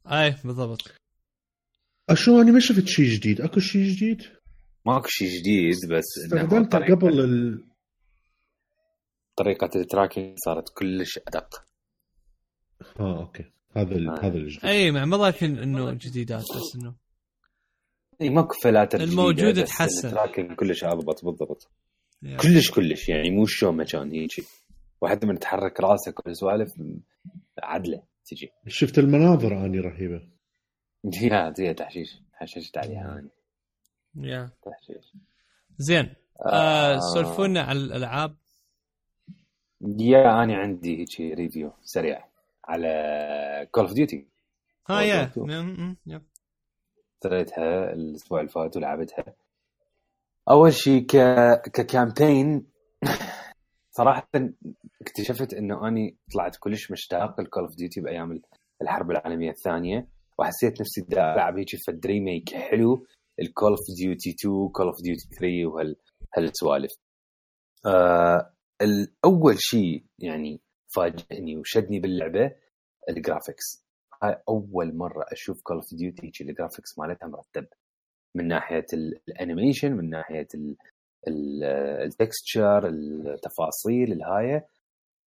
اي 0.06 0.34
بالضبط. 0.44 0.80
أشو 2.10 2.40
أنا 2.40 2.52
ما 2.52 2.60
شفت 2.60 2.86
شيء 2.86 3.04
جديد؟ 3.14 3.40
أكو 3.40 3.60
شيء 3.60 3.90
جديد؟ 3.90 4.22
ماكو 4.86 5.08
شيء 5.08 5.28
جديد 5.40 5.76
بس 5.90 6.04
طريقة- 6.30 6.90
قبل 6.90 7.20
ال... 7.20 7.64
طريقة 9.36 9.70
ال 9.76 9.83
tracking 9.83 10.34
صارت 10.44 10.68
كلش 10.68 11.18
أدق. 11.28 11.64
آه 13.00 13.20
okay. 13.20 13.44
هذا 13.76 13.94
ال... 13.94 14.08
آه. 14.08 14.26
هذا 14.26 14.36
الجديد 14.36 14.64
أي 14.64 14.90
مع 14.90 15.04
ما 15.04 15.16
ضايفين 15.16 15.58
إنه 15.58 15.92
جديدات 15.92 16.42
بس 16.42 16.76
إنه. 16.76 16.94
إي 18.20 18.30
ماكو 18.30 18.54
فلاتر 18.62 19.00
الموجود 19.00 19.64
تحسن. 19.64 20.08
ال 20.08 20.13
tracking 20.13 20.52
كلش 20.52 20.84
أضبط 20.84 21.24
بالضبط. 21.24 21.70
yeah. 22.22 22.36
كلش 22.36 22.70
كلش 22.70 23.08
يعني 23.08 23.30
مو 23.30 23.46
شو 23.46 23.72
ما 23.72 23.84
كان 23.84 24.10
هيك 24.12 24.30
وحتى 25.00 25.26
من 25.26 25.38
تحرك 25.38 25.80
راسك 25.80 26.26
والسوالف 26.26 26.72
عدلة. 27.62 28.02
تجي. 28.26 28.52
شفت 28.68 28.98
المناظر 28.98 29.64
أني 29.66 29.78
رهيبة. 29.80 30.28
يا 31.32 31.52
زي 31.56 31.74
تحشيش. 31.74 32.16
حششت 32.32 32.78
عليها 32.78 33.12
أنا 33.18 33.30
yeah. 34.14 34.50
تحشيش. 34.62 35.12
زين. 35.78 36.14
آه. 36.46 36.98
سولفونا 36.98 37.62
على 37.62 37.78
الألعاب. 37.78 38.36
yeah 39.98 40.42
أنا 40.42 40.56
عندي 40.56 40.98
هيك 41.00 41.20
review 41.38 41.72
سريع 41.82 42.24
على 42.64 42.88
Call 43.72 43.84
of 43.84 43.92
Duty 43.92 44.26
ها 44.88 45.00
yeah. 45.02 45.32
اشتريتها 47.14 47.92
الأسبوع 47.92 48.40
اللي 48.40 48.50
فات 48.50 48.76
ولعبتها. 48.76 49.24
أول 50.50 50.72
شيء 50.72 51.06
ك 51.06 51.16
ك 51.70 51.81
campaign 51.81 52.66
صراحة 53.98 54.28
اكتشفت 55.06 55.54
إنه 55.54 55.88
أني 55.88 56.16
طلعت 56.34 56.56
كلش 56.60 56.90
مشتاق 56.90 57.40
ل 57.40 57.45
Call 57.45 57.62
of 57.62 57.76
Duty 57.76 58.00
بأيام 58.00 58.42
الحرب 58.82 59.10
العالمية 59.10 59.50
الثانية 59.50 60.08
وحسيت 60.38 60.80
نفسي 60.80 61.00
بدي 61.02 61.16
العب 61.20 61.58
هيك 61.58 61.68
فد 61.86 62.06
remake 62.06 62.54
حلو. 62.54 63.06
ال 63.40 63.46
Call 63.46 63.70
of 63.70 63.80
Duty 63.98 64.30
2 64.30 64.68
Call 64.68 64.86
of 64.86 64.96
Duty 65.02 65.28
3 65.40 65.66
وهال 65.66 65.96
هالسوالف. 66.36 66.90
آه 67.86 68.52
الأول 68.82 69.54
شيء 69.58 70.04
يعني 70.18 70.60
فاجئني 70.96 71.56
وشدني 71.56 72.00
باللعبة 72.00 72.52
ال 73.08 73.17
graphics 73.17 73.86
هاي 74.22 74.42
أول 74.48 74.96
مرة 74.96 75.24
أشوف 75.32 75.62
Call 75.62 75.76
of 75.76 75.86
Duty 75.94 76.30
ال 76.44 76.50
graphics 76.50 76.98
مالتها 76.98 77.26
مرتب. 77.26 77.66
من 78.36 78.48
ناحية 78.48 78.86
ال- 78.92 79.20
ال 79.28 79.35
animation 79.35 79.92
من 79.92 80.10
ناحية 80.10 80.48
ال 81.28 81.48
texture 81.48 82.88
التفاصيل 82.88 84.12
الهاية. 84.12 84.66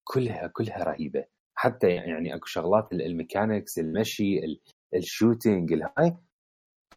كلها 0.09 0.47
كلها 0.47 0.83
رهيبة. 0.83 1.25
حتى 1.57 1.89
يعني 1.89 2.35
أكو 2.35 2.45
شغلات 2.45 2.93
ال- 2.93 3.01
ال 3.01 3.09
mechanics 3.09 3.79
المشي 3.79 4.39
ال- 4.45 4.61
ال 4.95 5.04
shooting 5.04 5.73
الهاي 5.73 6.17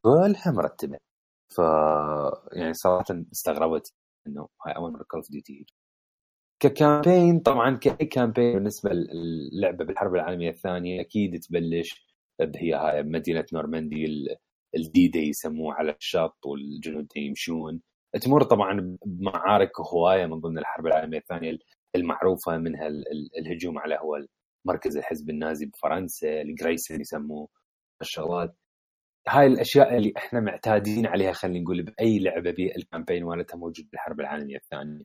كلها 0.03 0.51
مرتبة. 0.53 0.99
ف 1.55 1.59
يعني 2.53 2.75
صراحة 2.75 3.05
استغربت 3.33 3.93
إنه 4.27 4.49
هاي 4.67 4.77
أول 4.77 4.93
مرة 4.93 5.03
Call 5.03 5.21
of 5.21 5.31
Duty 5.31 5.67
ك 6.63 6.72
campaign 6.72 7.41
طبعا 7.41 7.77
كأي 7.77 8.07
campaign 8.07 8.55
بالنسبة 8.55 8.91
للعبة 8.93 9.85
بالحرب 9.85 10.15
العالمية 10.15 10.51
الثانية 10.51 11.01
أكيد 11.01 11.41
تبلش 11.41 12.07
هي 12.57 12.75
هاي 12.75 13.03
مدينة 13.03 13.45
نورماندي 13.53 14.05
ال- 14.07 14.37
ال 14.77 15.09
D-Day 15.09 15.19
يسموه 15.29 15.75
على 15.75 15.93
الشط 16.01 16.47
والجنود 16.47 17.13
يمشون. 17.17 17.81
تمر 18.23 18.43
طبعا 18.43 18.97
بمعارك 19.07 19.81
هواية 19.81 20.27
من 20.27 20.41
ضمن 20.41 20.59
الحرب 20.59 20.87
العالمية 20.87 21.19
الثانية. 21.19 21.59
المعروفة 21.97 22.59
منها 22.59 22.87
ال- 22.87 23.05
ال- 23.13 23.31
الهجوم 23.39 23.79
على 23.79 23.95
هو 23.95 24.27
مركز 24.65 24.97
الحزب 24.97 25.31
النازي 25.31 25.67
بفرنسا 25.67 26.41
ال 26.43 26.49
Garrison 26.49 27.01
يسموه 27.01 27.49
الشغلات. 28.03 28.55
هاي 29.29 29.47
الأشياء 29.47 29.97
اللي 29.97 30.13
إحنا 30.17 30.41
معتادين 30.41 31.07
عليها 31.07 31.33
خلينا 31.33 31.61
نقول 31.61 31.83
بأي 31.83 32.19
لعبة 32.19 32.51
بال 32.51 32.66
campaign 32.66 33.25
مالتها 33.25 33.57
موجود 33.57 33.89
بالحرب 33.93 34.21
العالمية 34.21 34.57
الثانية. 34.57 35.03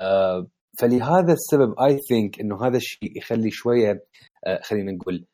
آه، 0.00 0.46
فلهذا 0.78 1.32
السبب 1.32 1.74
I 1.80 1.98
think 2.08 2.40
إنه 2.40 2.66
هذا 2.66 2.76
الشيء 2.76 3.18
يخلي 3.18 3.50
شوية 3.50 4.04
آه، 4.46 4.60
خلينا 4.62 4.92
نقول 4.92 5.26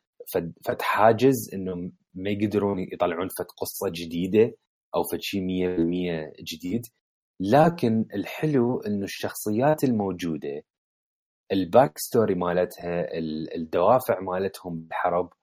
فد 0.65 0.81
حاجز 0.81 1.49
انه 1.53 1.91
ما 2.13 2.29
يقدرون 2.29 2.79
يطلعون 2.79 3.27
فد 3.27 3.45
قصة 3.45 3.91
جديدة 3.91 4.55
أو 4.95 5.03
فد 5.11 5.19
شيء 5.21 5.41
100% 5.41 6.33
جديد. 6.43 6.81
لكن 7.39 8.05
الحلو 8.13 8.79
إنه 8.79 9.03
الشخصيات 9.03 9.83
الموجودة 9.83 10.61
ال 11.51 11.60
back 11.60 11.97
story 11.97 12.35
مالتها 12.35 13.17
ال- 13.17 13.55
الدوافع 13.55 14.19
مالتهم 14.19 14.79
بالحرب 14.79 15.33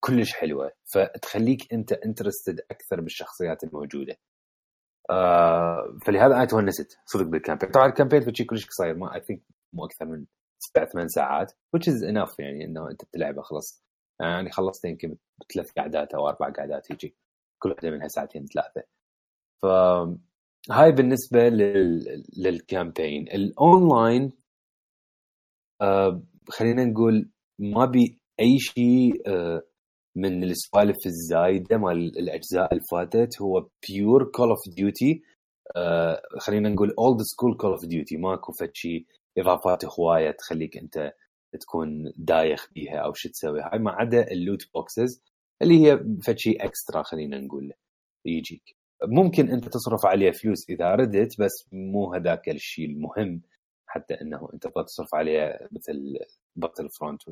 كلش 0.00 0.32
حلوة. 0.32 0.72
فتخليك 0.94 1.72
أنت 1.72 1.92
interested 1.92 2.60
أكثر 2.70 3.00
بالشخصيات 3.00 3.64
الموجودة. 3.64 4.16
آه 5.10 5.98
فلهذا 6.06 6.34
أنا 6.36 6.44
تونست. 6.44 6.98
صدق 7.06 7.26
بال 7.26 7.35
campaign 7.35 7.70
طبعا 7.70 7.86
ال 7.86 7.90
campaign 7.90 8.20
في 8.20 8.32
شيء 8.34 8.46
كلش 8.46 8.66
قصير. 8.66 8.94
ما 8.94 9.14
I 9.14 9.20
think 9.20 9.42
مو 9.72 9.84
أكثر 9.84 10.04
من 10.06 10.26
سبع 10.58 10.84
ثمان 10.84 11.08
ساعات 11.08 11.52
which 11.76 11.82
is 11.92 11.94
enough 12.02 12.34
يعني 12.38 12.64
إنه 12.64 12.90
أنت 12.90 13.04
بتلعبه 13.04 13.42
خلص 13.42 13.84
يعني 14.20 14.50
خلصت 14.50 14.84
يمكن 14.84 15.16
بثلاث 15.40 15.70
قعدات 15.78 16.14
أو 16.14 16.28
أربع 16.28 16.50
قعدات 16.50 16.92
هيجي. 16.92 17.16
كل 17.58 17.70
واحدة 17.70 17.90
منها 17.90 18.08
ساعتين 18.08 18.46
ثلاثة. 18.46 18.82
ف 19.62 19.66
هاي 20.70 20.92
بالنسبة 20.92 21.48
لل... 21.48 22.22
لل 22.38 22.55
campaign 22.55 23.22
ال 23.28 23.43
online 23.43 24.32
آه 25.80 26.22
خلينا 26.48 26.84
نقول 26.84 27.30
ما 27.58 27.84
بي 27.84 28.18
أي 28.40 28.58
شيء 28.58 29.22
آه 29.26 29.62
من 30.16 30.44
السوالف 30.44 30.96
الزايدة 31.06 31.78
مال 31.78 32.18
الأجزاء 32.18 32.72
اللي 32.72 32.82
فاتت. 32.90 33.42
هو 33.42 33.68
pure 33.88 34.30
Call 34.30 34.48
of 34.48 34.58
Duty 34.76 35.22
خلينا 36.40 36.68
نقول 36.68 36.94
old 36.98 37.22
school 37.22 37.56
Call 37.56 37.70
of 37.70 37.84
Duty 37.86 38.16
ماكو 38.16 38.52
فد 38.52 38.70
شيء 38.74 39.06
إضافات 39.38 39.84
هواية 39.84 40.30
تخليك 40.30 40.76
أنت 40.76 41.12
تكون 41.60 42.12
دايخ 42.16 42.68
بيها 42.74 42.96
أو 42.98 43.12
شو 43.14 43.28
تسوي. 43.28 43.60
هاي 43.60 43.78
ما 43.78 43.90
عدا 43.90 44.30
ال 44.32 44.37
loot 44.37 44.58
boxes 44.74 45.22
اللي 45.62 45.86
هي 45.86 45.98
فد 46.26 46.38
شيء 46.38 46.64
extra 46.64 47.02
خلينا 47.02 47.38
نقول 47.40 47.72
يجيك. 48.26 48.75
ممكن 49.04 49.48
أنت 49.50 49.68
تصرف 49.68 50.06
عليه 50.06 50.30
فلوس 50.30 50.70
إذا 50.70 50.94
ردت 50.94 51.40
بس 51.40 51.68
مو 51.72 52.14
هذاك 52.14 52.48
الشيء 52.48 52.86
المهم 52.90 53.42
حتى 53.86 54.14
إنه 54.14 54.48
أنت 54.54 54.66
تصرف 54.66 55.14
عليه 55.14 55.68
مثل 55.72 56.18
Battlefront 56.56 57.22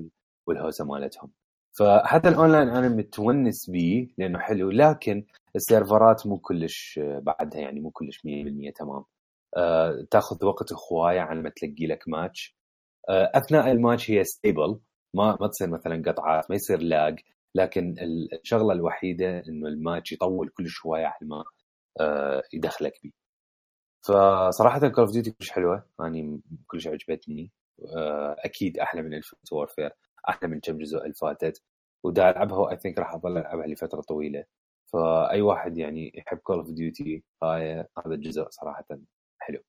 والهوسة 0.47 0.85
مالتهم. 0.85 1.31
فحتى 1.79 2.29
الأونلاين 2.29 2.69
أنا 2.69 2.89
متونس 2.89 3.71
بيه 3.71 4.09
لأنه 4.19 4.39
حلو 4.39 4.71
لكن 4.71 5.25
السيرفرات 5.57 6.27
مو 6.27 6.39
كلش 6.39 7.01
بعدها 7.03 7.61
يعني 7.61 7.81
مو 7.81 7.91
كلش 7.91 8.19
100% 8.19 8.73
تمام. 8.77 9.05
أه 9.57 10.07
تاخذ 10.11 10.45
وقت 10.45 10.73
هواية 10.93 11.21
على 11.21 11.43
ما 11.43 11.51
تلقي 11.57 11.87
لك 11.87 12.09
ماتش. 12.09 12.57
أه 13.09 13.31
أثناء 13.35 13.71
الماتش 13.73 14.11
هي 14.11 14.25
stable 14.25 14.81
ما 15.15 15.39
ما 15.41 15.49
تصير 15.49 15.69
مثلا 15.71 16.03
قطعات 16.07 16.51
ما 16.51 16.57
يصير 16.57 16.79
lag 16.83 17.21
لكن 17.57 17.95
الشغلة 18.33 18.73
الوحيدة 18.73 19.39
إنه 19.49 19.69
الماتش 19.69 20.13
يطول 20.13 20.49
كلش 20.49 20.87
هوايه 20.87 21.07
على 21.07 21.29
ما 21.29 21.45
أه 22.01 22.43
يدخلك 22.53 23.01
بيه. 23.03 23.11
فصراحة 24.07 24.79
Call 24.79 25.05
of 25.05 25.13
Duty 25.13 25.31
كلش 25.31 25.51
حلوة 25.51 25.87
يعني 26.01 26.41
كلش 26.67 26.87
عجبتني. 26.87 27.51
أه 27.97 28.37
أكيد 28.39 28.79
أحلى 28.79 29.03
من 29.03 29.15
ال 29.15 29.19
Infinite 29.19 29.53
Warfare 29.53 29.93
أحلى 30.29 30.49
من 30.49 30.61
كم 30.61 30.79
جزء 30.79 30.99
اللي 30.99 31.15
فاتت. 31.15 31.63
ودا 32.05 32.31
ألعبها 32.31 32.59
و 32.59 32.77
I 32.77 32.80
think 32.80 32.99
راح 32.99 33.15
أظل 33.15 33.39
ألعبها 33.39 33.67
لفترة 33.67 34.01
طويلة. 34.01 34.45
فأي 34.93 35.41
واحد 35.41 35.79
يعني 35.79 36.13
يحب 36.15 36.39
Call 36.39 36.59
of 36.59 36.71
Duty 36.71 37.25
هاي 37.43 37.73
هذا 37.73 38.15
الجزء 38.15 38.47
صراحة 38.51 38.87
حلو 39.39 39.61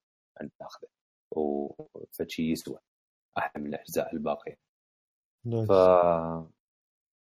أن 0.41 0.49
تأخذه. 0.59 0.87
وفشي 1.31 2.51
يسوى 2.51 2.79
أحلى 3.37 3.63
من 3.63 3.69
الأجزاء 3.69 4.13
الباقية. 4.13 4.57
ف 5.45 5.71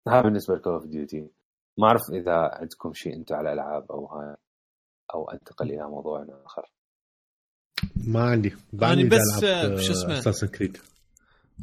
هاي 0.09 0.23
بالنسبة 0.23 0.55
ل 0.55 0.58
Call 0.58 0.73
of 0.73 0.87
Duty. 0.87 1.29
ما 1.79 1.87
أعرف 1.87 2.01
إذا 2.13 2.33
عندكم 2.53 2.93
شيء 2.95 3.17
أنتم 3.17 3.35
على 3.35 3.53
ألعاب 3.53 3.93
أو 3.93 4.07
هاي 4.07 4.37
أو 5.15 5.31
أنتقل 5.31 5.71
إلى 5.71 5.89
موضوع 5.89 6.27
آخر. 6.47 6.63
ما 7.97 8.21
عندي. 8.21 8.57
أنا 8.83 9.09
بس، 9.09 9.45
آه، 9.45 9.77
شو 9.77 9.93
اسمه؟ 9.93 10.19
Assassin's 10.19 10.47
Creed 10.47 10.79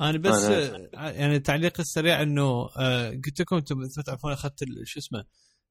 أنا 0.02 0.18
بس 0.18 0.44
أنا- 0.46 0.50
آه، 0.98 1.10
يعني 1.12 1.36
التعليق 1.36 1.80
السريع 1.80 2.22
إنه 2.22 2.70
آه، 2.80 3.10
قلت 3.10 3.40
لكم 3.42 3.56
أنتم 3.56 3.76
تعرفون 4.06 4.32
أخذت 4.32 4.62
ال- 4.64 4.84
شو 4.86 5.00
اسمه 5.00 5.26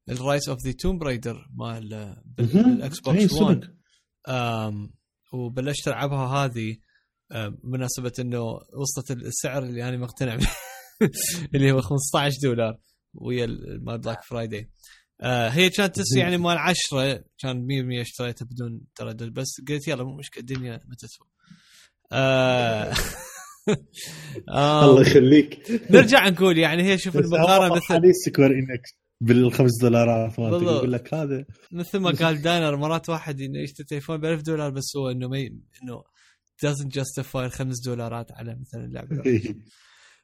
ال 0.09 0.17
Rise 0.17 0.49
of 0.49 0.59
the 0.67 0.73
Tomb 0.73 0.99
Raider 0.99 1.47
مال 1.55 1.95
آه، 1.95 2.23
بال- 2.27 2.47
بال 2.63 3.01
Xbox 3.01 3.33
1 3.33 3.77
آم، 4.29 4.93
وبلشت 5.33 5.89
ألعبها 5.89 6.27
هذه 6.27 6.77
بمناسبة 7.63 8.13
إنه 8.19 8.43
وصلت 8.77 9.11
السعر 9.11 9.63
اللي 9.63 9.89
أنا 9.89 9.97
مقتنع 9.97 10.37
به 10.37 10.49
اللي 11.55 11.73
هو 11.73 11.81
15 11.81 12.39
دولار 12.43 12.79
ويا 13.15 13.45
ال- 13.45 13.85
مال 13.85 13.99
Black 13.99 14.23
Friday 14.23 14.71
آه 15.21 15.49
هي 15.49 15.71
كانت 15.71 15.97
يعني 16.17 16.37
مال 16.39 16.59
10 16.59 17.25
كان 17.39 17.67
100% 17.99 18.01
اشتريتها 18.01 18.45
بدون 18.45 18.81
تردد 18.95 19.33
بس 19.33 19.61
قلت 19.69 19.89
يلا 19.89 20.05
مو 20.05 20.17
مشكلة 20.17 20.41
الدنيا 20.41 20.81
ما 20.89 20.95
تسوى. 20.99 21.27
آه. 22.13 22.93
آم، 24.49 24.85
الله 24.85 25.01
يخليك. 25.01 25.63
نرجع 25.91 26.29
نقول 26.29 26.59
يعني 26.59 26.83
هي 26.83 26.99
شوف 26.99 27.17
المقارنة 27.17 27.75
مثل 27.75 27.95
مثل 27.95 28.15
Square 28.27 28.51
Enix 28.51 28.91
بالخمس 29.21 29.71
دولارات 29.81 30.41
ما. 30.41 30.47
يقول 30.49 30.93
لك 30.93 31.15
هذا. 31.15 31.45
مثل 31.73 31.99
ما 31.99 32.11
قال 32.11 32.43
دانر 32.43 32.77
مرات 32.77 33.09
واحد 33.09 33.41
يشتري 33.41 33.87
تليفون 33.87 34.17
ب 34.17 34.25
1000 34.25 34.43
دولار 34.43 34.71
بس 34.71 34.97
هو 34.97 35.11
إنه 35.11 35.29
ما 35.29 35.39
إنه 35.83 36.03
doesn't 36.67 37.01
justify 37.01 37.37
الخمس 37.37 37.81
دولارات 37.85 38.33
على 38.33 38.57
مثلا 38.61 38.85
اللعبة. 38.85 39.11
الواحدة. 39.13 39.55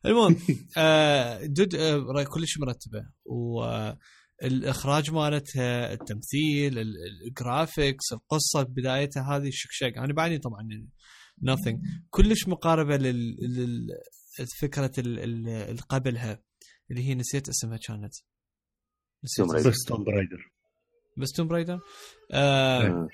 المهم 0.07 0.37
آه 0.79 1.47
dude 1.47 1.75
آه 1.75 2.23
كلش 2.25 2.59
مرتبة. 2.59 3.07
والاخراج 3.25 5.11
مالتها 5.11 5.93
التمثيل 5.93 6.79
ال- 6.79 6.95
ال 7.27 7.36
graphics 7.36 8.13
القصة 8.13 8.63
بدايتها 8.63 9.23
هذه 9.37 9.49
شكشك 9.53 9.99
أنا 9.99 10.13
بعدني 10.13 10.39
طبعا 10.39 10.69
nothing. 11.45 11.77
كلش 12.11 12.49
مقاربة 12.49 12.97
لل, 12.97 13.37
لل... 13.41 13.87
فكرة 14.61 14.93
ال... 14.99 15.19
ال... 15.19 15.49
اللي 15.49 15.83
قبلها 15.89 16.43
اللي 16.91 17.09
هي 17.09 17.15
نسيت 17.15 17.49
اسمها 17.49 17.77
كانت. 17.77 18.13
نسيت. 19.25 19.67
بس 19.67 19.85
Tomb 19.87 20.05
Raider 20.05 20.53
بس 21.17 21.33
Tomb 21.33 21.49
Raider 21.49 21.79
آه. 22.33 23.09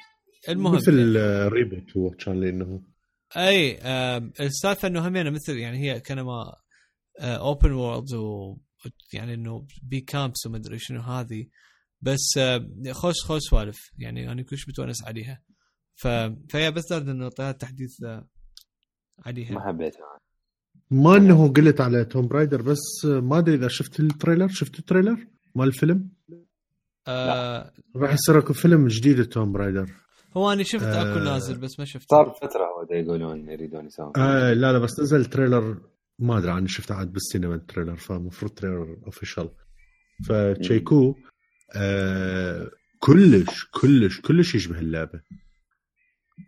المهم 0.48 0.74
مثل 0.74 1.14
آه، 1.18 1.48
reboot 1.48 1.96
هو 1.96 2.10
كان 2.10 2.40
لأنه 2.40 2.82
اي 3.36 3.78
السالفة 4.40 4.88
إنه 4.88 5.08
همينة 5.08 5.30
مثل 5.30 5.58
يعني 5.58 5.78
هي 5.78 6.00
كانما 6.00 6.54
open 7.20 7.72
world 7.72 8.12
و 8.14 8.56
يعني 9.12 9.34
إنه 9.34 9.66
بي 9.82 10.00
camps 10.00 10.46
وما 10.46 10.56
أدري 10.56 10.78
شنو 10.78 11.00
هذه. 11.00 11.46
بس 12.00 12.38
آم، 12.38 12.92
خوش 12.92 13.14
خوش 13.24 13.40
سوالف. 13.50 13.78
يعني 13.98 14.32
أنا 14.32 14.42
كلش 14.42 14.68
متونس 14.68 15.04
عليها. 15.04 15.42
ف 15.94 16.08
فهي 16.50 16.70
بس 16.70 16.82
دارد 16.90 17.08
إنه 17.08 17.28
طلعت 17.28 17.60
تحديث 17.60 18.02
آه، 18.04 18.28
عليها. 19.26 19.54
ما 19.54 19.68
حبيتها 19.68 20.18
ما 20.90 21.16
إنه 21.16 21.52
قلت 21.52 21.80
على 21.80 22.04
Tomb 22.04 22.28
Raider 22.28 22.62
بس 22.62 23.04
ما 23.04 23.38
أدري 23.38 23.54
إذا 23.54 23.68
شفت 23.68 24.00
ال 24.00 24.06
trailer. 24.06 24.48
شفت 24.48 24.78
ال 24.78 24.84
trailer 24.84 25.26
مال 25.54 25.68
الفيلم؟ 25.68 26.08
آه 27.08 27.72
راح 27.96 28.12
يصير 28.12 28.38
أكو 28.38 28.52
فيلم 28.52 28.88
جديد 28.88 29.24
Tomb 29.24 29.52
Raider 29.52 29.90
هو 30.36 30.52
أنا 30.52 30.62
شفت 30.62 30.82
أكو 30.84 31.18
آه. 31.18 31.24
نازل 31.24 31.58
بس 31.58 31.78
ما 31.78 31.84
شفت 31.84 32.10
صار 32.10 32.30
فترة 32.30 32.64
هو 32.64 32.84
دا 32.90 32.96
يقولون 32.96 33.50
يريدون 33.50 33.86
يسوون. 33.86 34.12
آه 34.16 34.52
لا 34.52 34.72
لا 34.72 34.78
بس 34.78 35.00
نزل 35.00 35.24
trailer 35.24 35.80
ما 36.18 36.38
أدري 36.38 36.50
عنه 36.50 36.66
شفته 36.66 36.94
عاد 36.94 37.12
بالسينما 37.12 37.54
ال 37.54 37.59
trailer 37.60 37.96
فمفروض 37.96 38.52
trailer 38.52 38.96
official 39.06 39.50
فتشيكو 40.28 41.14
آه 41.76 42.70
كلش 42.98 43.64
كلش 43.80 44.20
كلش 44.20 44.54
يشبه 44.54 44.78
اللعبة. 44.78 45.20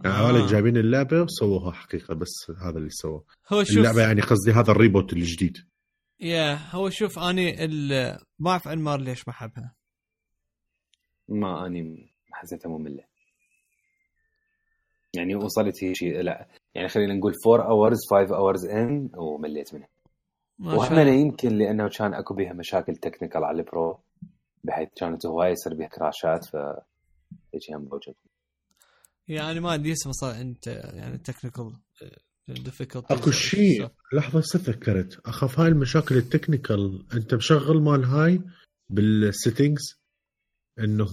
يعني 0.04 0.38
آه. 0.38 0.46
جايبين 0.46 0.76
اللعبة 0.76 1.22
وسووها 1.22 1.72
حقيقة 1.72 2.14
بس 2.14 2.52
هذا 2.62 2.78
اللي 2.78 2.90
سووه. 2.90 3.24
هو 3.52 3.64
شوف 3.64 3.76
اللعبة 3.78 4.00
يعني 4.02 4.20
قصدي 4.20 4.52
هذا 4.52 4.70
ال 4.72 4.78
reboot 4.78 5.12
الجديد. 5.12 5.56
يا 6.20 6.54
هو 6.70 6.90
شوف 6.90 7.18
أني 7.18 7.64
ال- 7.64 8.18
ما 8.38 8.50
أعرف 8.50 8.68
انمار 8.68 9.00
ليش 9.00 9.28
ما 9.28 9.34
احبها 9.34 9.74
ما 11.28 11.66
أني 11.66 12.12
حسيتها 12.32 12.68
مملة. 12.68 13.04
يعني 15.16 15.34
وصلت 15.34 15.84
هي 15.84 15.94
شيء 15.94 16.20
لا. 16.20 16.48
يعني 16.74 16.88
خلينا 16.88 17.14
نقول 17.14 17.32
4 17.46 17.68
hours 17.68 17.98
5 18.10 18.36
hours 18.36 18.64
in 18.64 19.10
ومليت 19.16 19.74
منها. 19.74 19.88
وهم. 20.60 21.08
يمكن 21.08 21.48
لأنه 21.58 21.88
كان 21.88 22.14
أكو 22.14 22.34
بها 22.34 22.52
مشاكل 22.52 22.96
technical 22.96 23.44
على 23.44 23.60
ال 23.60 23.70
Pro 23.70 23.98
بحيث 24.64 24.88
كانت 24.96 25.26
هواي 25.26 25.52
يصير 25.52 25.74
بها 25.74 25.86
كراشات 25.88 26.44
ف 26.44 26.56
هيك 27.54 27.62
هم 27.70 27.82
موجود 27.82 28.14
يعني 29.28 29.60
ما 29.60 29.74
ادري 29.74 29.92
اسمه 29.92 30.12
صار 30.12 30.40
انت 30.40 30.66
يعني 30.66 31.18
technical 31.18 31.72
difficulty 32.48 33.14
أكو 33.14 33.30
شيء 33.30 33.88
لحظة 34.12 34.38
هسه 34.38 34.58
تذكرت. 34.58 35.20
أخاف 35.26 35.60
هاي 35.60 35.68
المشاكل 35.68 36.16
ال 36.16 36.25
technical 36.25 37.06
أنت 37.14 37.34
مشغل 37.34 37.82
مال 37.82 38.04
هاي 38.04 38.40
بال 38.90 39.12
settings 39.12 40.00
إنه 40.78 41.04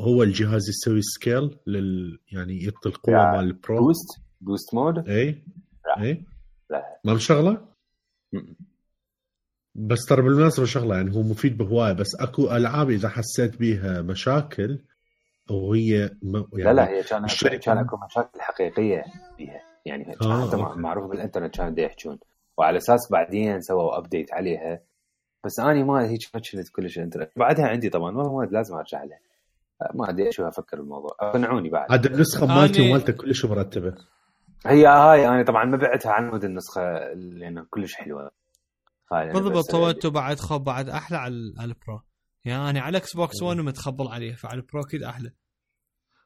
هو 0.00 0.22
الجهاز 0.22 0.68
يسوي 0.68 1.02
scale 1.02 1.58
لل 1.66 2.18
يعني 2.32 2.62
يعطي 2.62 2.88
القوة 2.88 3.30
مال 3.32 3.44
ال 3.44 3.53
Pro 3.53 3.78
boost 3.78 4.20
boost 4.40 4.74
mode 4.74 5.08
إي 5.08 5.42
لا. 5.86 6.02
إي. 6.02 6.24
لا. 6.70 7.00
ما 7.04 7.14
مشغله 7.14 7.68
م- 8.32 8.54
بس 9.74 10.04
ترى 10.08 10.22
بالمناسبة 10.22 10.66
شغلة 10.66 10.96
يعني 10.96 11.16
هو 11.16 11.22
مفيد 11.22 11.58
بهواية 11.58 11.92
بس 11.92 12.14
أكو 12.20 12.50
ألعاب 12.56 12.90
إذا 12.90 13.08
حسيت 13.08 13.56
بيها 13.56 14.02
مشاكل 14.02 14.78
وهي 15.50 16.10
م... 16.22 16.36
يعني 16.36 16.44
لا 16.64 16.72
لا 16.72 16.88
هي 16.88 17.02
كان 17.02 17.26
كان 17.58 17.78
أكو 17.78 17.96
مشاكل 18.06 18.40
حقيقية 18.40 19.04
بيها 19.38 19.60
يعني 19.86 20.16
آه، 20.22 20.46
حتى. 20.48 20.56
معروف 20.56 21.10
بالإنترنت 21.10 21.56
كانوا 21.56 21.80
يحجون 21.80 22.18
وعلى 22.58 22.76
أساس 22.76 23.12
بعدين 23.12 23.60
سووا 23.60 23.98
update 23.98 24.32
عليها. 24.34 24.80
بس 25.44 25.60
اني 25.60 25.82
ما 25.82 26.08
هيك 26.08 26.20
ما 26.34 26.40
كنت 26.40 26.68
كلش 26.68 27.00
بعدها 27.36 27.66
عندي 27.66 27.90
طبعا 27.90 28.16
والله 28.16 28.36
ما 28.38 28.44
لازم 28.44 28.74
أرجع 28.74 29.04
لها 29.04 29.20
ما 29.94 30.10
أدري 30.10 30.32
شو 30.32 30.48
أفكر 30.48 30.76
بالموضوع. 30.76 31.16
أقنعوني 31.20 31.68
بعد. 31.68 31.92
عاد 31.92 32.06
النسخة 32.06 32.46
مالتي 32.46 32.90
ومالتك 32.90 33.16
كلش 33.16 33.44
مرتبة. 33.44 33.94
هي 34.66 34.86
هاي 34.86 35.28
أنا 35.28 35.42
طبعا 35.42 35.64
ما 35.64 35.76
بعتها 35.76 36.12
عن 36.12 36.30
مود 36.30 36.44
النسخة 36.44 36.82
لأنه 37.14 37.66
كلش 37.70 37.94
حلوة. 37.94 38.30
هاي 39.12 39.32
بالضبط 39.32 39.70
طويته 39.70 40.10
بعد 40.10 40.40
خب 40.40 40.64
بعد 40.64 40.88
أحلى 40.88 41.18
على 41.18 41.54
على 41.58 41.68
ال 41.68 41.74
Pro. 41.74 42.00
يعني 42.44 42.80
على 42.80 42.98
Xbox 42.98 43.42
1 43.42 43.56
متخبل 43.56 44.08
عليه 44.08 44.34
فعلى 44.34 44.60
ال 44.60 44.65
Pro 44.65 44.80
أكيد 44.82 45.02
أحلى. 45.02 45.32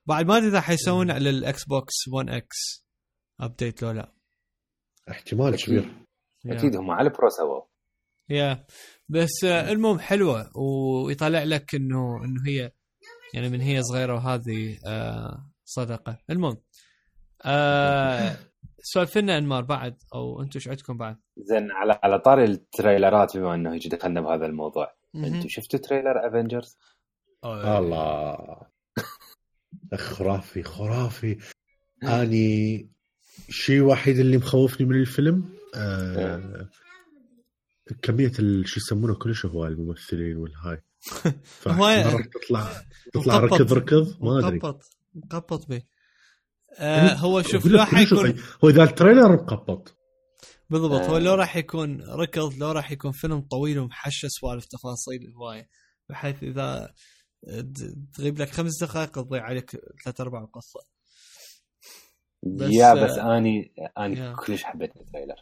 بعد 0.07 0.27
ما 0.27 0.37
أدري 0.37 0.49
إذا 0.49 0.61
حيسوون 0.61 1.11
على 1.11 1.31
ال 1.31 1.65
Xbox 1.65 2.09
1 2.13 2.29
X 2.31 2.87
update 3.41 3.83
لو 3.83 3.91
لا. 3.91 4.13
احتمال. 5.11 5.57
كبير. 5.57 5.93
أكيد 6.47 6.77
هم 6.77 6.91
على 6.91 7.09
ال 7.09 7.14
Pro 7.14 7.29
سووا. 7.29 7.72
yeah. 8.33 8.67
بس 9.09 9.45
آه، 9.45 9.73
المهم 9.73 9.99
حلوة 9.99 10.57
ويطلع 10.57 11.43
لك 11.43 11.75
إنه 11.75 12.25
إنه 12.25 12.47
هي 12.47 12.73
يعني 13.35 13.49
من 13.49 13.61
هي 13.61 13.83
صغيرة 13.83 14.15
وهذه 14.15 14.79
آه 14.87 15.51
صدقة. 15.65 16.19
المهم 16.31 16.57
آه 17.45 18.37
سولف 18.83 19.19
لنا 19.19 19.39
أنمار 19.39 19.63
بعد 19.63 19.97
أو 20.15 20.43
أنتم 20.43 20.53
إيش 20.55 20.69
عندكم 20.69 20.97
بعد؟ 20.97 21.17
زين 21.37 21.71
على 21.71 21.99
على 22.03 22.19
طاري 22.19 22.45
ال 22.45 22.55
trailer 22.55 23.26
ات 23.26 23.37
بما 23.37 23.55
أنه 23.55 23.79
دخلنا 23.79 24.21
بهذا 24.21 24.47
الموضوع. 24.47 24.95
أنتم 25.15 25.49
شفتوا 25.49 25.79
trailer 25.79 26.29
Avengers؟ 26.29 26.79
الله. 27.45 28.61
خرافي 29.95 30.63
خرافي. 30.63 31.39
أني 32.03 32.89
الشيء 33.49 33.77
الوحيد 33.77 34.19
اللي 34.19 34.37
مخوفني 34.37 34.87
من 34.87 34.97
الفيلم 34.97 35.55
آه 35.77 36.69
كمية 38.03 38.33
ال- 38.39 38.69
شو 38.69 38.81
يسمونه 38.81 39.15
كلش 39.15 39.47
هواي 39.47 39.69
الممثلين 39.71 40.37
والهاي 40.37 40.83
هواي. 41.67 42.23
تطلع 42.23 42.83
تطلع. 43.15 43.39
ركض 43.39 43.73
ركض 43.73 44.23
ما 44.25 44.39
أدري 44.39 44.57
مقبط 44.57 44.83
مقبط 45.15 45.67
به 45.69 45.83
آه 46.79 47.15
هو 47.15 47.43
شوف 47.43 47.67
لو 47.67 47.79
كلش 47.79 47.89
حيكون 47.95 48.19
هواي. 48.19 48.35
هو 48.65 48.69
إذا 48.69 48.83
ال 48.83 48.89
trailer 48.89 49.33
مقبط 49.33 49.97
بالضبط 50.71 51.01
هو 51.01 51.17
آه. 51.17 51.21
لو 51.21 51.35
راح 51.35 51.57
يكون 51.57 52.03
ركض 52.03 52.55
لو 52.59 52.73
راح 52.73 52.91
يكون 52.93 53.13
فيلم 53.13 53.41
طويل 53.41 53.79
ومحشى 53.79 54.29
سوالف 54.29 54.65
تفاصيل 54.67 55.33
هوايه 55.37 55.69
بحيث 56.09 56.43
إذا 56.43 56.93
تغيب 58.15 58.39
لك 58.39 58.51
خمس 58.51 58.83
دقائق 58.83 59.11
تضيع 59.11 59.43
عليك 59.43 59.71
ثلاث 60.05 60.21
ارباع 60.21 60.41
القصة 60.43 60.81
بس- 62.43 62.71
yeah 62.73 62.95
بس 63.05 63.19
اني 63.19 63.73
أني 63.99 64.19
yeah. 64.19 64.35
كلش 64.35 64.63
حبيت 64.63 64.97
ال 64.97 65.02
trailer 65.02 65.37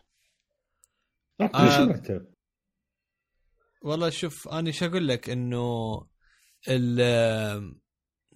كلش 1.39 1.53
آه. 1.75 1.85
مرتب 1.85 2.27
والله 3.83 4.11
شوف 4.11 4.49
أنا 4.49 4.71
شو 4.71 4.87
أقول 4.87 5.09
لك؟ 5.09 5.31
إنه 5.31 5.61
ال 6.69 7.01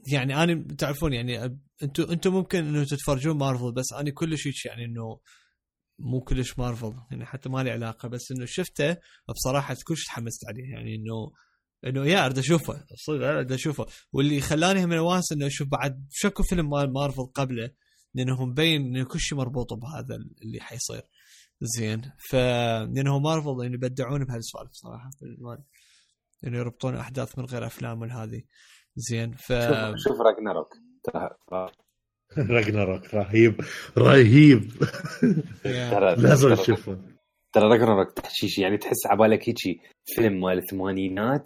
يعني 0.06 0.42
أنا 0.42 0.74
تعرفون 0.78 1.12
يعني 1.12 1.44
أنتم 1.82 2.10
أنتم 2.10 2.32
ممكن 2.32 2.58
إنه 2.58 2.84
تتفرجون 2.84 3.36
مارفل 3.36 3.72
بس 3.72 3.92
أنا 3.92 4.10
كلش 4.10 4.46
هيك 4.46 4.64
يعني 4.64 4.84
إنه 4.84 5.20
مو 5.98 6.20
كلش 6.20 6.58
مارفل 6.58 6.94
يعني 7.10 7.26
حتى 7.26 7.48
ما 7.48 7.62
لي 7.62 7.70
علاقة 7.70 8.08
بس 8.08 8.32
إنه 8.32 8.44
شفته 8.46 8.96
بصراحة 9.28 9.76
كلش 9.86 10.04
تحمست 10.06 10.46
عليه 10.48 10.70
يعني 10.72 10.94
إنه 10.94 11.32
إنه 11.86 12.06
يا 12.06 12.26
أريد 12.26 12.38
أشوفه 12.38 12.84
صدق 13.06 13.26
أريد 13.26 13.52
أشوفه. 13.52 13.86
واللي 14.12 14.40
خلاني 14.40 14.86
من 14.86 14.98
واس 14.98 15.32
إنه 15.32 15.46
أشوف 15.46 15.68
بعد 15.68 16.06
شكو 16.10 16.42
فيلم 16.42 16.70
مال 16.70 16.92
مارفل 16.92 17.26
قبله 17.34 17.70
لأنه 18.14 18.44
مبين 18.46 18.86
إنه 18.86 19.04
كل 19.04 19.20
شيء 19.20 19.38
مربوط 19.38 19.72
بهذا 19.72 20.16
اللي 20.42 20.60
حيصير. 20.60 21.02
زين. 21.78 22.02
ف 22.30 22.34
لأنه 22.94 23.18
مارفل 23.18 23.62
يعني 23.62 23.74
يبدعون 23.74 24.24
بهالسوالف 24.24 24.70
صراحة. 24.72 25.10
إنه 26.46 26.58
يربطون 26.58 26.96
أحداث 26.96 27.38
من 27.38 27.44
غير 27.44 27.66
أفلام 27.66 28.00
والهذه 28.00 28.42
زين 28.96 29.32
ف 29.32 29.46
شوف 29.52 29.96
شوف 29.96 30.20
راجناروك 30.20 30.68
راجناروك 32.38 33.14
رهيب. 33.14 33.60
رهيب. 33.98 34.70
لازم 35.64 36.54
ترى- 36.54 36.60
تشوفه 36.60 36.98
ترى 37.52 37.64
راجناروك 37.68 38.12
تحشيش 38.12 38.58
يعني 38.58 38.78
تحس 38.78 39.06
عبالك 39.06 39.48
هيجي 39.48 39.80
فيلم 40.06 40.40
مال 40.40 40.58
الثمانينات 40.58 41.44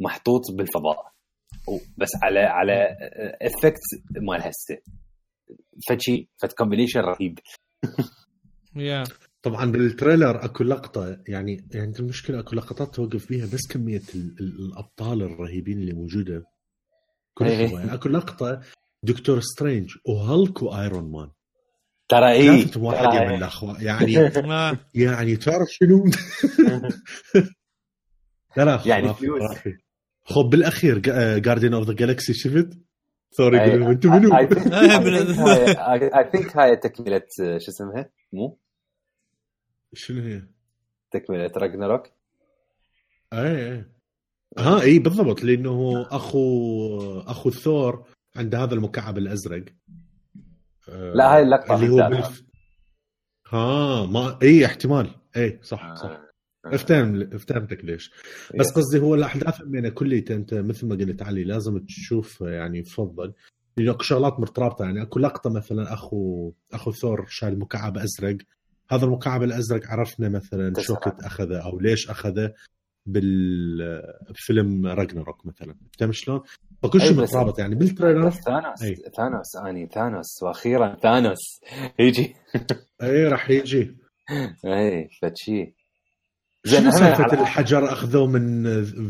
محطوط 0.00 0.42
بالفضاء. 0.58 1.12
بس 1.98 2.10
على 2.22 2.40
على 2.40 2.96
افكت 3.42 3.80
مال 4.16 4.42
هسه 4.42 4.78
فشي 5.88 6.28
فد 6.42 6.52
combination 6.52 7.00
رهيب. 7.00 7.38
yeah. 8.76 9.04
طبعا 9.46 9.72
بال 9.72 9.88
trailer 9.88 10.44
أكو 10.44 10.64
لقطة 10.64 11.18
يعني 11.28 11.68
يعني 11.74 11.92
المشكلة 11.98 12.40
أكو 12.40 12.54
لقطات 12.56 12.94
توقف 12.94 13.28
بيها 13.28 13.46
بس 13.46 13.60
كمية 13.70 14.02
ال- 14.14 14.36
ال- 14.40 14.58
الأبطال 14.68 15.22
الرهيبين 15.22 15.78
اللي 15.78 15.92
موجودة. 15.92 16.44
كلها 17.34 17.50
إيه. 17.50 17.72
يعني 17.74 17.94
أكو 17.94 18.08
لقطة 18.08 18.60
Doctor 19.02 19.40
Strange 19.40 19.90
و 20.08 20.19
Hulk 20.19 20.62
و 20.62 20.72
Iron 20.72 21.10
Man. 21.12 21.30
ترى 22.08 22.32
اي 22.32 22.48
واحد 22.76 23.26
من 23.28 23.34
الأخوة. 23.34 23.82
يعني 23.82 24.18
آه. 24.52 24.78
يعني 24.94 25.36
تعرف 25.36 25.68
شنو؟ 25.70 26.04
لا 28.56 28.64
لا 28.64 28.80
يعني 28.86 29.12
خب 30.24 30.44
بالأخير 30.50 30.98
Guardian 31.38 31.74
of 31.74 31.86
the 31.86 31.92
Galaxy 31.92 32.34
شفت؟ 32.34 32.68
ثور 33.38 33.54
يقول 33.54 33.82
أنتم 33.82 34.12
منو؟ 34.12 34.34
اي 34.38 34.46
think 36.32 36.56
هاي 36.56 36.76
تكملة 36.76 37.22
شو 37.38 37.70
اسمها؟ 37.70 38.10
مو؟ 38.32 38.58
شنو 39.94 40.22
هي؟ 40.22 40.42
تكملة 41.10 41.52
Ragnarok 41.56 42.10
اي 43.32 43.72
اي 43.72 43.84
ها 44.58 44.80
إي 44.80 44.98
بالضبط 44.98 45.44
لأنه 45.44 46.06
أخو 46.10 47.20
أخو 47.20 47.50
ثور 47.50 48.06
عنده 48.36 48.62
هذا 48.62 48.74
المكعب 48.74 49.18
الأزرق. 49.18 49.64
آه، 50.88 51.12
لا، 51.12 51.34
هاي 51.34 51.42
اللقطة 51.42 51.74
اللي 51.74 51.88
هو. 51.88 52.08
بالف... 52.08 52.42
ها 53.48 54.06
ما 54.06 54.38
إي 54.42 54.66
احتمال. 54.66 55.10
إي 55.36 55.58
صح 55.62 55.94
صح. 55.94 56.10
آه. 56.10 56.26
افتهم 56.66 57.22
افتهمتك 57.32 57.84
ليش. 57.84 58.12
بس 58.58 58.72
قصدي 58.72 58.98
هو 58.98 59.14
الأحداث 59.14 59.62
همينه 59.62 59.88
كلية 59.88 60.24
أنت 60.30 60.54
مثل 60.54 60.86
ما 60.86 60.94
قلت 60.94 61.22
علي 61.22 61.44
لازم 61.44 61.78
تشوف 61.78 62.40
يعني 62.40 62.78
يفضل 62.78 63.34
لأنه 63.76 63.90
اكو 63.90 64.02
شغلات 64.02 64.40
مرتبطة 64.40 64.84
يعني 64.84 65.02
أكو 65.02 65.18
لقطة 65.18 65.50
مثلا 65.50 65.92
أخو 65.92 66.52
أخو 66.72 66.92
ثور 66.92 67.26
شايل 67.28 67.58
مكعب 67.58 67.98
أزرق. 67.98 68.36
هذا 68.90 69.04
المكعب 69.04 69.42
الأزرق 69.42 69.86
عرفنا 69.86 70.28
مثلا 70.28 70.70
Tesseract. 70.72 70.84
شوكت 70.84 71.20
أخذه 71.24 71.64
أو 71.64 71.78
ليش 71.80 72.10
أخذه 72.10 72.52
بالفيلم 73.06 74.86
Ragnarok 74.86 75.46
مثلا. 75.46 75.74
فهمت 76.00 76.14
شلون؟ 76.14 76.40
فكل 76.82 77.00
شيء 77.00 77.12
بس- 77.12 77.34
مرتبط 77.34 77.58
يعني. 77.58 77.74
بال 77.74 77.85
trailer؟ 77.85 78.30
Thanos 78.30 78.82
أي. 78.82 78.94
Thanos 79.16 79.56
أني 79.66 79.86
Thanos 79.86 80.42
وأخيرا 80.42 80.96
Thanos. 81.02 81.60
يجي 81.98 82.34
أي 83.02 83.24
راح 83.24 83.50
يجي. 83.50 83.96
أي 84.64 85.08
فشي. 85.22 85.74
زين 86.64 86.90
سالفة 86.90 87.24
على- 87.24 87.32
الحجر؟ 87.40 87.92
أخذوه 87.92 88.26
من 88.26 88.64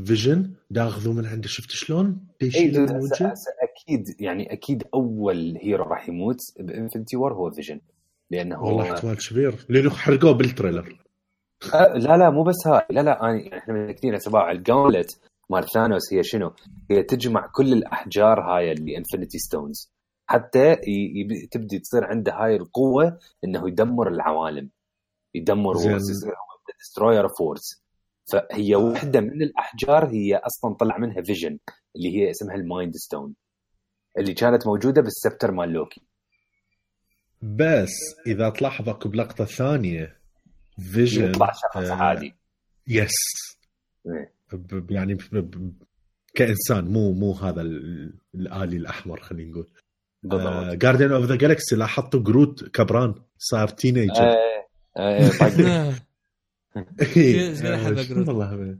Vision 0.05 0.52
دا 0.70 0.86
أخذوه 0.89 1.15
من 1.15 1.27
عنده. 1.27 1.48
شفت 1.48 1.70
شلون؟ 1.70 2.27
أكيد 3.62 4.20
يعني 4.20 4.53
أكيد 4.53 4.85
أول 4.94 5.59
hero 5.62 5.85
راح 5.85 6.09
يموت 6.09 6.39
ب 6.60 6.67
Infinity 6.67 7.16
War 7.16 7.35
هو 7.35 7.51
Vision 7.51 7.81
لأنه 8.31 8.62
والله 8.62 8.93
احتمال 8.93 9.16
كبير. 9.28 9.66
لأنه 9.69 9.90
حرقوه 9.90 10.32
بال 10.32 10.47
trailer. 10.47 11.02
آه 11.74 11.94
لا 11.94 12.16
لا 12.16 12.31
مو 12.31 12.43
بس 12.43 12.66
هاي. 12.66 12.86
لا 12.90 13.01
لا 13.01 13.19
يعني 13.23 13.59
إحنا 13.59 13.74
متاكدين 13.74 14.12
يا 14.12 14.19
سباع 14.19 14.51
ال 14.51 14.58
gauntlet 14.58 15.20
مال 15.51 15.70
Thanos 15.70 16.12
هي 16.12 16.23
شنو؟ 16.23 16.53
هي 16.90 17.03
تجمع 17.03 17.51
كل 17.55 17.73
الأحجار 17.73 18.40
هاي 18.40 18.73
اللي 18.73 18.97
Infinity 18.97 19.39
Stones 19.39 19.93
حتى 20.28 20.77
تبدي 21.51 21.78
تصير 21.78 22.05
عنده 22.05 22.32
هاي 22.32 22.57
القوة 22.57 23.19
إنه 23.44 23.69
يدمر 23.69 24.09
العوالم. 24.09 24.70
يدمر. 25.35 25.77
worlds 25.77 26.10
يصير 26.11 26.31
هو 26.31 26.74
destroyer 26.81 27.27
worlds 27.40 27.85
فهي 28.32 28.74
واحدة 28.74 29.20
من 29.20 29.43
الأحجار 29.43 30.07
هي 30.07 30.36
أصلا 30.36 30.74
طلع 30.74 30.98
منها 30.98 31.23
Vision 31.23 31.59
اللي 31.97 32.16
هي 32.16 32.31
اسمها 32.31 32.55
ال 32.55 32.62
Mind 32.62 32.93
Stone 32.97 33.35
اللي 34.19 34.35
كانت 34.35 34.66
موجودة 34.66 35.03
بال 35.02 35.14
scepter 35.14 35.52
مال 35.53 35.69
لوكي. 35.69 36.06
بس 37.42 37.92
إذا 38.26 38.48
تلاحظ 38.50 38.88
اكو 38.88 39.08
بلقطة 39.08 39.44
ثانية 39.44 40.16
Vision 40.93 41.31
يطلع 41.30 41.52
شخص 41.52 41.76
آه، 41.90 41.92
عادي. 41.92 42.34
yes 42.89 43.10
إيه. 44.06 44.32
يعني 44.90 45.18
كإنسان 46.34 46.84
مو 46.84 47.12
مو 47.12 47.32
هذا 47.32 47.60
ال- 47.60 48.14
الآلي 48.34 48.76
الأحمر 48.76 49.20
خلينا 49.20 49.50
نقول. 49.50 49.68
بالضبط. 50.22 50.74
Guardian 50.77 51.12
of 51.12 51.24
the 51.24 51.36
Galaxy 51.36 51.77
لاحظتوا 51.76 52.20
Groot 52.23 52.64
كبران 52.64 53.14
صار 53.38 53.68
teenager 53.68 54.23
إيه 54.22 54.66
إيه. 54.98 55.30
والله 58.28 58.78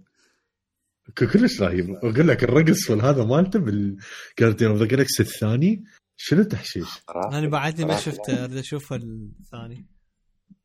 ك- 1.16 1.24
كلش 1.24 1.62
رهيب. 1.62 1.90
أقول 1.94 2.28
لك 2.28 2.44
الرقص 2.44 2.90
والهذا 2.90 3.24
مالته 3.24 3.58
بال 3.59 3.81
Guardian 3.81 4.70
of 4.70 4.80
the 4.80 4.86
Galaxy 4.86 5.22
الثاني. 5.22 5.84
شنو 6.16 6.43
تحشيش؟ 6.43 7.02
أنا 7.32 7.48
بعدني 7.48 7.86
ما. 7.86 7.97
شفته 7.97 8.44
أريد 8.44 8.56
أشوف 8.56 8.93
الثاني. 8.93 9.86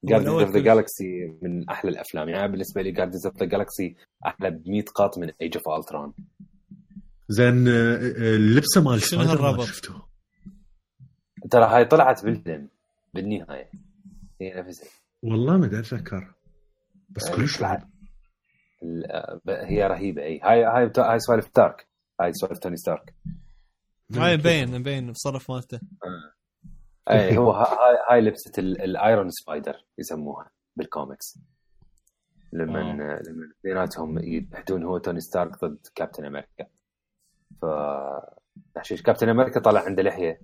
Guardians 0.03 0.27
of 0.29 0.49
the 0.51 0.59
Galaxy 0.59 1.37
من 1.41 1.69
أحلى 1.69 1.91
الأفلام. 1.91 2.29
يعني 2.29 2.51
بالنسبة 2.51 2.81
لي 2.81 2.91
Guardians 2.91 3.25
of 3.25 3.37
the 3.39 3.45
Galaxy 3.45 3.95
أحلى 4.25 4.51
ب 4.51 4.69
100 4.69 4.83
قاط 4.95 5.17
من 5.17 5.31
Age 5.41 5.57
of 5.57 5.79
Ultron 5.79 6.13
زين 7.29 7.67
آه، 7.67 7.71
آه، 7.71 8.35
اللبسة 8.35 8.81
مال 8.83 9.01
شنو 9.01 9.21
سبايدر 9.23 9.41
مان 9.41 9.45
هالربط؟ 9.51 9.65
شفته؟ 9.65 10.01
ترى 11.51 11.65
هاي 11.65 11.85
طلعت 11.85 12.25
بالفيلم 12.25 12.69
بالنهاية. 13.13 13.69
هي 14.41 14.53
نفسها. 14.61 14.89
والله 15.23 15.57
ما 15.57 15.65
أدري 15.65 15.79
أتذكر. 15.79 16.33
بس 17.09 17.23
آه، 17.27 17.35
كلش 17.35 17.57
طلعت. 17.57 17.79
رهيب 17.79 17.89
ال- 18.83 19.11
آه، 19.11 19.41
ب- 19.45 19.49
هي 19.49 19.87
رهيبة 19.87 20.23
إي. 20.23 20.39
هاي 20.43 20.63
هاي 20.63 20.91
هاي 20.97 21.19
سوالف 21.19 21.45
Stark 21.45 21.87
هاي 22.21 22.33
سوالف 22.33 22.59
Tony 22.59 22.77
Stark. 22.77 23.13
هاي 24.15 24.37
مبين 24.37 24.79
مبين 24.79 25.09
التصرف 25.09 25.51
مالته. 25.51 25.79
اي 27.09 27.37
هو 27.37 27.51
ها- 27.51 27.67
هاي 27.73 27.97
هاي 28.09 28.21
لبسة 28.21 28.51
ال- 28.57 28.81
ال 28.81 28.91
Iron 28.91 29.29
Spider 29.29 29.75
يسموها 29.97 30.51
بالكوميكس 30.75 31.39
لما 32.53 32.79
آه. 32.81 32.93
لما 32.93 33.49
اثنيناتهم 33.59 34.19
يتحدون 34.19 34.83
هو 34.83 34.97
Tony 34.97 35.19
Stark 35.19 35.65
ضد 35.65 35.87
Captain 35.95 36.25
America 36.25 36.65
ف 37.61 37.65
تحشيش 38.75 39.01
Captain 39.01 39.29
America 39.29 39.59
طلع 39.59 39.81
عنده 39.85 40.03
لحية. 40.03 40.41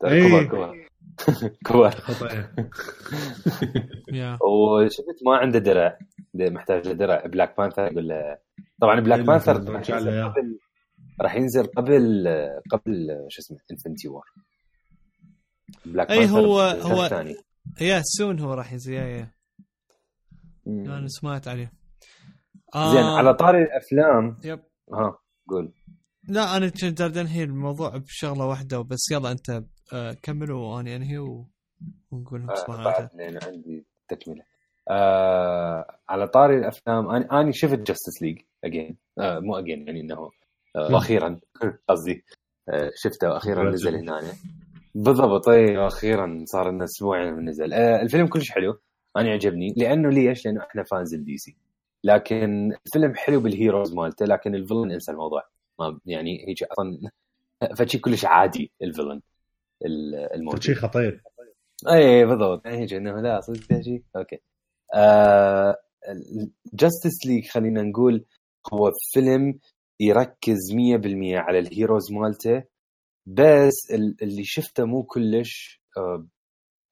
كبر 0.00 0.44
كبر 0.44 0.86
كبر 1.66 1.94
وشفت 4.42 5.18
ما 5.26 5.36
عنده 5.36 5.58
درع. 5.58 5.98
ده 6.34 6.50
محتاج 6.50 6.86
له 6.88 6.92
درع. 6.94 7.26
Black 7.26 7.56
Panther 7.58 7.92
يقول 7.92 8.08
له 8.08 8.38
طبعا 8.80 9.00
Black 9.00 9.18
إلا 9.20 9.26
Panther. 9.26 9.52
قبل 10.28 10.58
راح 11.20 11.34
ينزل 11.34 11.66
قبل 11.66 12.28
قبل 12.70 13.08
شو 13.28 13.40
اسمه 13.42 13.58
Infinity 13.70 14.08
War 14.08 14.24
Black 15.86 16.10
أي 16.10 16.30
هو- 16.30 16.60
هو- 16.60 17.34
yeah 17.80 18.02
soon 18.04 18.40
هو 18.40 18.54
راح 18.54 18.72
ينزل 18.72 18.92
yeah 18.92 19.04
yeah. 19.04 19.30
أنا 20.66 21.08
سمعت 21.08 21.48
عليه. 21.48 21.72
آه. 22.74 22.92
زين 22.94 23.04
على 23.04 23.34
طاري 23.34 23.62
الأفلام. 23.62 24.38
yep. 24.44 24.60
ها 24.92 25.18
قول. 25.48 25.72
لا 26.28 26.56
أنا 26.56 26.68
كنت 26.68 27.00
انهي 27.00 27.42
الموضوع 27.44 27.96
بشغلة 27.96 28.46
واحدة 28.46 28.80
بس 28.82 29.10
يلا 29.10 29.32
أنت 29.32 29.62
آه 29.92 30.12
كمل 30.22 30.50
واني 30.52 30.96
انهي 30.96 31.18
و... 31.18 31.46
ونقول 32.10 32.40
آه 32.50 32.66
بعد 32.68 32.86
الخير 32.86 33.08
لأن 33.14 33.38
عندي 33.42 33.86
تكملة. 34.08 34.42
آه 34.90 35.98
على 36.08 36.28
طاري 36.28 36.58
الأفلام 36.58 37.10
أنا 37.10 37.40
أنا 37.40 37.50
شفت 37.52 37.78
Justice 37.78 38.22
League 38.22 38.38
again 38.64 38.96
آه 39.18 39.38
مو 39.38 39.58
again 39.58 39.86
يعني 39.86 40.00
إنه 40.00 40.14
آه 40.14 40.30
وأخيرا 40.76 41.40
قصدي 41.88 42.24
آه 42.68 42.90
شفته 42.94 43.28
وأخيرا 43.28 43.70
نزل 43.70 43.96
هنا. 43.96 44.32
بالضبط 44.94 45.48
اي 45.48 45.76
وأخيرا 45.76 46.44
صار 46.46 46.70
لنا 46.70 46.84
أسبوعين 46.84 47.34
من 47.34 47.48
نزل. 47.48 47.72
آه 47.72 48.02
الفيلم 48.02 48.26
كلش 48.26 48.50
حلو. 48.50 48.78
أنا 49.16 49.30
عجبني 49.30 49.74
لأنه 49.76 50.08
ليش؟ 50.10 50.46
لأنه 50.46 50.60
إحنا 50.60 50.82
fans 50.84 51.14
ال 51.14 51.38
DC 51.38 51.56
لكن 52.04 52.72
الفيلم 52.86 53.14
حلو 53.14 53.40
بال 53.40 53.53
heroes 53.53 53.94
مالته 53.94 54.26
لكن 54.26 54.54
ال 54.54 54.59
villain 54.59 54.92
انسى 54.92 55.12
الموضوع. 55.12 55.42
ما 55.78 55.98
يعني 56.06 56.48
هيك 56.48 56.62
أصلا 56.62 57.10
فشي 57.76 57.98
كلش 57.98 58.24
عادي 58.24 58.72
ال 58.82 58.86
villain. 58.86 59.20
ال- 59.86 60.14
الموجود 60.34 60.62
شيء 60.62 60.74
خطير. 60.74 61.22
اي 61.92 62.24
بالضبط. 62.24 62.66
يعني 62.66 62.78
هيك 62.78 62.92
إنه 62.92 63.20
لا 63.20 63.40
صدق 63.40 63.80
شيء 63.80 64.02
أوكي. 64.16 64.40
آه 64.94 65.76
Justice 66.74 67.26
League 67.26 67.48
خلينا 67.48 67.82
نقول 67.82 68.24
هو 68.72 68.92
فيلم 69.12 69.58
يركز 70.00 70.72
100% 70.72 70.76
على 71.34 71.58
ال 71.58 71.66
heroes 71.66 72.12
مالته 72.12 72.62
بس 73.26 73.74
ال- 73.92 74.16
اللي 74.22 74.44
شفته 74.44 74.84
مو 74.84 75.02
كلش 75.02 75.82
آه 75.96 76.26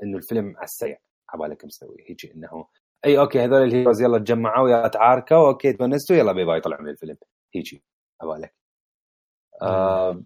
إنه 0.03 0.17
الفيلم 0.19 0.57
على 0.57 0.65
السريع 0.65 0.99
عبالك 1.29 1.65
مسوي 1.65 1.97
هيك 2.09 2.33
إنه 2.35 2.67
إي 3.05 3.19
أوكي 3.19 3.41
هذول 3.45 3.63
الهيروز 3.63 4.03
يلا 4.03 4.19
تجمعوا 4.19 4.69
يلا 4.71 4.89
تعاركوا 4.89 5.49
أوكي 5.49 5.73
تونستوا 5.73 6.17
يلا 6.17 6.33
باي 6.33 6.45
باي 6.45 6.61
طلعوا 6.61 6.83
من 6.83 6.89
الفيلم 6.89 7.17
هيك 7.55 7.83
عبالك 8.23 8.55
آه. 9.63 10.11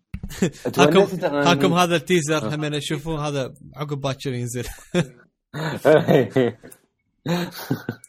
هاكم 0.79 0.93
تونست 0.93 1.21
أنا- 1.21 1.33
هاكم 1.33 1.73
هذا 1.73 1.97
ال 1.97 2.05
teaser 2.05 2.55
هم 2.55 2.65
اشوفوه 2.65 3.29
هذا 3.29 3.55
عقب 3.77 4.01
باكر 4.01 4.33
ينزل. 4.33 4.65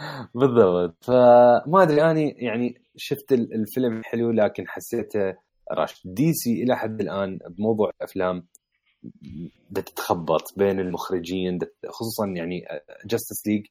بالضبط. 0.34 1.04
فما 1.04 1.82
أدري 1.82 2.10
أني 2.10 2.30
يعني 2.30 2.82
شفت 2.96 3.32
ال- 3.32 3.54
الفيلم 3.54 4.02
حلو 4.04 4.30
لكن 4.30 4.68
حسيته 4.68 5.34
راش 5.72 6.02
DC 6.04 6.62
إلى 6.62 6.76
حد 6.76 7.00
الآن 7.00 7.38
بموضوع 7.48 7.90
الافلام 7.90 8.46
تتخبط 9.74 10.42
بين 10.58 10.80
المخرجين 10.80 11.58
خصوصا 11.88 12.26
يعني 12.36 12.66
Justice 13.06 13.46
League 13.46 13.66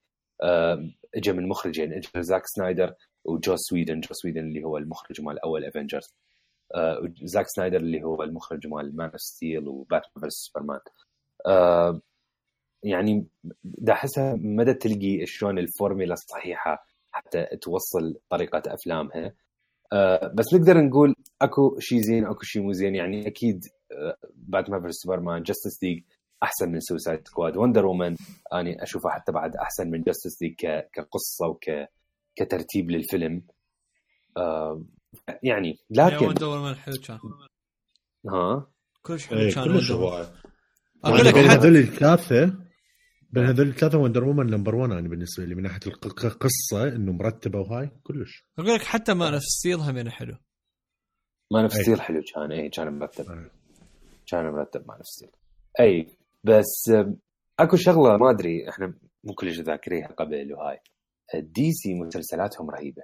اجى 1.16 1.32
من 1.32 1.48
مخرجين 1.50 1.94
اجى 1.94 2.08
زاك 2.18 2.42
سنايدر 2.46 2.94
وJoss 3.26 3.56
Whedon. 3.58 4.00
Joss 4.00 4.10
Whedon 4.14 4.40
اللي 4.48 4.64
هو 4.64 4.78
المخرج 4.78 5.22
مال 5.22 5.40
أول 5.40 5.66
Avengers 5.66 6.14
زاك 7.24 7.46
سنايدر 7.48 7.78
اللي 7.78 8.04
هو 8.04 8.24
المخرج 8.24 8.68
مال 8.68 8.96
Man 8.96 9.10
of 9.10 9.22
Steel 9.22 9.68
و 9.68 9.75
Batman 9.75 10.20
versus 10.20 10.34
Superman 10.34 10.80
آه، 11.48 12.02
يعني 12.84 13.28
دا 13.64 13.94
أحسها 13.94 14.36
مدى 14.36 14.74
تلقي 14.74 15.26
شلون 15.26 15.60
الفورميلا 15.60 16.14
الصحيحة 16.14 16.86
حتى 17.12 17.46
توصل 17.62 18.20
طريقة 18.30 18.62
أفلامها. 18.68 19.34
آه، 19.94 20.32
بس 20.36 20.54
نقدر 20.54 20.78
نقول 20.78 21.16
أكو 21.42 21.80
شيء 21.80 22.00
زين 22.00 22.26
أكو 22.26 22.42
شيء 22.44 22.62
مو 22.62 22.72
زين. 22.72 22.96
يعني 22.96 23.28
أكيد 23.28 23.66
Batman 24.36 24.82
versus 24.82 24.96
Superman 24.96 25.44
Justice 25.44 25.84
League 25.84 26.04
أحسن 26.44 26.72
من 26.72 26.80
Suicide 26.80 27.28
Squad 27.28 27.58
و 27.58 27.62
Wonder 27.62 27.86
Woman 27.86 28.16
أني 28.54 28.84
أشوفها 28.84 29.12
حتى 29.12 29.32
بعد 29.32 29.56
أحسن 29.56 29.92
من 29.92 30.02
Justice 30.02 30.42
League 30.42 30.54
كقصة 30.94 31.48
وك 31.48 31.66
كترتيب 32.36 32.92
للفيلم. 32.92 33.42
آه، 34.38 34.84
يعني 35.44 35.78
لكن 35.90 36.26
Wonder 36.26 36.46
Woman 36.48 36.76
حلو 36.76 36.96
كان. 37.08 37.20
ها؟ 38.30 38.68
كلش 39.02 39.28
حلو 39.28 39.40
اي 39.40 39.52
كان 39.52 39.64
أقول 41.04 41.26
لك 41.26 41.38
حتى 41.38 41.48
هذول 41.48 41.78
الثلاثة 41.78 42.69
بين 43.32 43.46
هذول 43.46 43.68
الثلاثة 43.68 43.98
Wonder 43.98 44.24
Woman 44.24 44.46
number 44.46 44.76
1 44.76 44.92
أنا 44.92 45.10
بالنسبة 45.10 45.46
لي 45.46 45.56
من 45.56 45.64
ناحية 45.64 45.80
الق- 45.88 46.26
القصة 46.26 46.88
إنه 46.88 47.12
مرتبة 47.12 47.60
وهاي 47.60 47.90
كلش. 48.04 48.46
أقول 48.60 48.74
لك 48.76 48.82
حتى 48.82 49.14
Man 49.14 49.30
of 49.30 49.46
Steel 49.46 49.80
هم 49.80 50.10
حلو. 50.10 50.38
Man 51.52 51.62
of 51.64 51.78
أي. 51.78 51.84
Steel 51.84 52.02
حلو 52.02 52.22
كان 52.36 52.52
اي 52.52 52.70
كان 52.70 53.00
مرتب. 53.00 53.26
آه. 53.30 53.52
كان 54.28 54.46
مرتب 54.52 54.88
Man 54.88 54.98
of 54.98 55.10
Steel 55.10 55.30
اي 55.80 56.08
بس 56.44 56.92
أكو 57.60 57.76
شغلة 57.78 58.18
ما 58.18 58.30
أدري 58.32 58.70
إحنا 58.70 58.94
مو 59.24 59.34
كلش 59.34 59.60
ذاكريها 59.60 60.08
قبل 60.08 60.54
وهاي. 60.54 60.80
DC 61.36 61.94
مسلسلاتهم 61.94 62.70
رهيبة. 62.70 63.04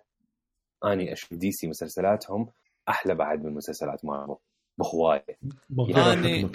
أني 0.86 1.14
أشوف 1.14 1.34
DC 1.34 1.68
مسلسلاتهم 1.68 2.50
أحلى 2.90 3.16
بعد 3.16 3.44
من 3.44 3.54
مسلسلات 3.54 4.06
مارفل 4.06 4.36
بهواية. 4.78 5.26
يعني- 5.98 6.30
يعني 6.32 6.52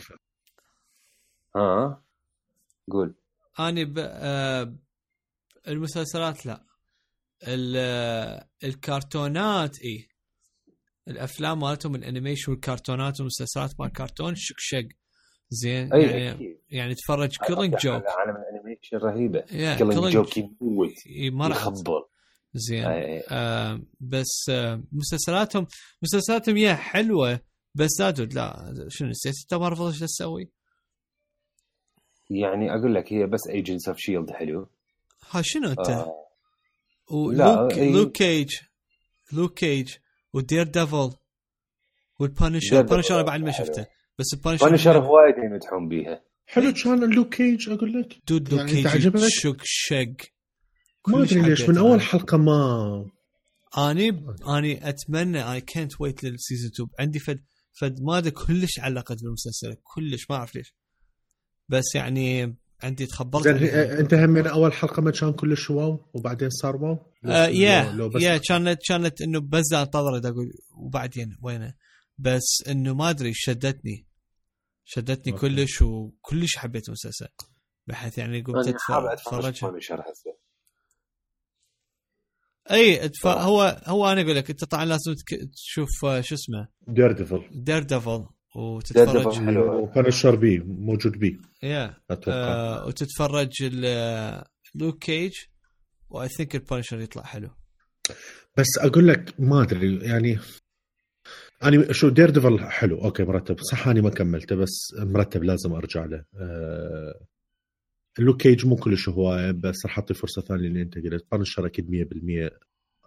ها 1.56 2.02
قول. 2.90 3.14
أني 3.68 3.84
ب... 3.84 3.94
آه 3.98 4.74
المسلسلات 5.68 6.46
لا. 6.46 6.64
ال... 7.42 7.74
آه، 7.76 8.48
الكرتونات 8.64 9.82
إي. 9.82 10.08
الأفلام 11.08 11.60
مالتهم 11.60 11.94
ال 11.94 12.00
animation 12.00 12.52
والكرتونات 12.52 13.20
والمسلسلات 13.20 13.80
مال 13.80 13.92
كرتون 13.92 14.34
شق 14.36 14.54
شق. 14.58 14.88
زين 15.50 15.92
أي 15.92 16.02
يعني 16.02 16.30
أكيد. 16.30 16.58
يعني 16.70 16.94
تفرج 16.94 17.36
Killing 17.46 17.76
Joke. 17.76 18.04
عالم 18.06 18.36
ال 18.36 18.42
animation 18.42 18.96
رهيبة. 18.96 19.40
Killing 19.40 19.92
Killing 19.92 20.12
Joke 20.12 20.28
مرعب 21.32 21.72
يخبل 21.72 22.04
زين. 22.54 22.84
أي- 22.84 22.88
أي. 22.88 23.24
آه 23.30 23.80
بس 24.00 24.46
آه 24.50 24.82
مسلسلاتهم 24.92 25.66
مسلسلاتهم 26.02 26.56
يا 26.56 26.74
حلوة 26.74 27.40
بس 27.74 28.00
لا 28.00 28.10
dude 28.10 28.34
لا 28.34 28.74
شنو 28.88 29.08
نسيت؟ 29.08 29.34
انت 29.42 29.54
مارفل 29.60 29.82
إيش 29.86 29.98
تسوي؟ 30.00 30.50
يعني 32.30 32.74
أقول 32.74 32.94
لك 32.94 33.12
هي 33.12 33.26
بس 33.26 33.48
Agents 33.48 33.88
of 33.88 33.98
Shield 33.98 34.30
حلو. 34.30 34.68
ها 35.30 35.42
شنو 35.42 35.68
أنت؟ 35.68 35.90
آه، 35.90 36.26
ولوك 37.10 37.72
لا،. 37.76 37.84
Luke 37.84 38.12
Cage 38.12 38.54
Luke 39.32 39.58
Cage 39.58 39.87
و 39.87 39.94
Daredevil 40.32 41.10
وال 42.18 42.31
Punisher 42.31 42.80
ال 42.80 42.84
Punisher 42.84 43.14
أنا 43.14 43.22
بعد 43.22 43.40
ما 43.40 43.52
حلو. 43.52 43.66
شفته. 43.66 43.86
بس 44.18 44.34
ال 44.34 44.38
Punisher 44.38 44.68
Punisher 44.68 44.98
هوايد 44.98 45.34
يمدحون 45.38 45.88
بيها. 45.88 46.22
حلو 46.46 46.72
كان 46.72 47.14
لوك 47.14 47.34
كيج 47.34 47.68
أقول 47.68 47.92
لك؟ 48.00 48.16
دود 48.28 48.54
لوك 48.54 48.72
يعني 48.72 48.82
كيج؟ 48.82 49.28
شق 49.28 49.56
شق. 49.62 50.16
ما 51.08 51.22
أدري 51.22 51.40
ليش 51.40 51.68
من. 51.68 51.78
أول 51.78 52.00
حلقة 52.00 52.38
ما. 52.38 53.10
أني 53.78 54.08
أني 54.48 54.88
أتمنى 54.88 55.52
اي 55.52 55.60
كانت 55.60 56.00
ويت 56.00 56.24
للسيزون 56.24 56.70
2 56.70 56.88
عندي 56.98 57.18
فد 57.18 57.40
فد 57.80 58.00
ماده 58.02 58.30
كلش 58.30 58.80
علقت 58.80 59.22
بالمسلسل 59.22 59.76
كلش 59.82 60.30
ما 60.30 60.36
أعرف 60.36 60.56
ليش. 60.56 60.74
بس 61.70 61.94
يعني 61.94 62.56
عندي 62.82 63.06
تخبرت 63.06 63.46
انت 63.46 64.14
هم 64.14 64.30
من 64.30 64.46
أول 64.46 64.72
حلقة 64.72 65.02
ما 65.02 65.10
كان 65.10 65.32
كلش 65.32 65.70
واو 65.70 66.10
وبعدين 66.14 66.50
صار 66.50 66.76
واو؟ 66.76 66.98
آه 67.24 67.46
يا 67.46 67.92
لو 67.92 68.08
بس 68.08 68.22
يا 68.22 68.38
كانت 68.38 68.80
كانت 68.88 69.22
إنه 69.22 69.40
بس 69.40 69.72
أنتظر 69.72 70.18
دا 70.18 70.28
أقول 70.28 70.52
وبعدين 70.76 71.36
وينه. 71.42 71.74
بس 72.18 72.64
إنه 72.68 72.94
ما 72.94 73.10
أدري 73.10 73.32
شدتني. 73.34 74.06
شدتني 74.84 75.32
أوكي. 75.32 75.48
كلش 75.48 75.82
وكلش 75.82 76.56
حبيت 76.56 76.88
المسلسل. 76.88 77.28
بحيث 77.86 78.18
يعني 78.18 78.40
قمت 78.40 78.68
اتفرج 78.68 79.64
إي 82.70 83.04
أتف... 83.04 83.26
هو 83.26 83.82
هو 83.86 84.12
أنا 84.12 84.20
أقول 84.20 84.36
لك 84.36 84.50
أنت 84.50 84.64
طبعا 84.64 84.84
لازم. 84.84 85.14
تشوف 85.52 86.04
آه، 86.04 86.20
شو 86.20 86.34
اسمه؟ 86.34 86.68
Daredevil 86.88 87.42
Daredevil 87.52 88.26
وتتفرج. 88.56 89.56
و 89.56 89.65
Punisher 89.65 90.34
بي 90.36 90.58
موجود 90.58 91.12
بي 91.18 91.40
يا 91.62 91.94
أتوقع. 92.10 92.38
آه 92.38 92.86
وتتفرج 92.86 93.52
ال- 93.62 94.44
Luke 94.74 94.98
Cage 94.98 95.32
و 96.10 96.28
I 96.28 96.32
think 96.32 96.54
ال 96.54 96.59
Punisher 96.59 97.00
يطلع 97.00 97.22
حلو. 97.22 97.50
بس 98.56 98.66
أقول 98.78 99.08
لك 99.08 99.40
ما 99.40 99.62
أدري 99.62 99.98
يعني 100.06 100.38
أنا 101.62 101.92
شو 101.92 102.08
Daredevil 102.08 102.60
حلو. 102.60 103.04
أوكي 103.04 103.22
مرتب. 103.22 103.60
صح 103.60 103.88
اني 103.88 104.00
ما 104.00 104.10
كملته 104.10 104.56
بس 104.56 104.94
مرتب 104.98 105.44
لازم 105.44 105.72
أرجع 105.72 106.04
له. 106.04 106.24
أه 106.40 107.20
Luke 108.18 108.42
Cage 108.42 108.66
مو 108.66 108.76
كلش 108.76 109.08
هواية 109.08 109.50
بس 109.50 109.86
راح 109.86 109.98
اعطي 109.98 110.14
فرصة 110.14 110.42
ثانية 110.42 110.66
اللي 110.68 110.82
انت 110.82 110.98
قلت 110.98 111.26
Punisher 111.32 111.66
أكيد 111.66 111.90
100% 111.90 112.50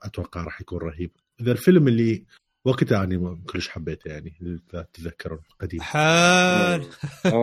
أتوقع 0.04 0.44
راح 0.44 0.62
يكون 0.62 0.80
رهيب. 0.80 1.12
إذا 1.42 1.52
الفيلم 1.52 1.88
اللي 1.88 2.26
وقتها 2.66 3.04
أني 3.04 3.18
ما 3.18 3.44
كلش 3.50 3.70
حبيته 3.70 4.10
يعني 4.10 4.34
إذا 4.42 4.88
تتذكرون 4.94 5.40
قديم 5.60 5.82
حال 5.92 6.90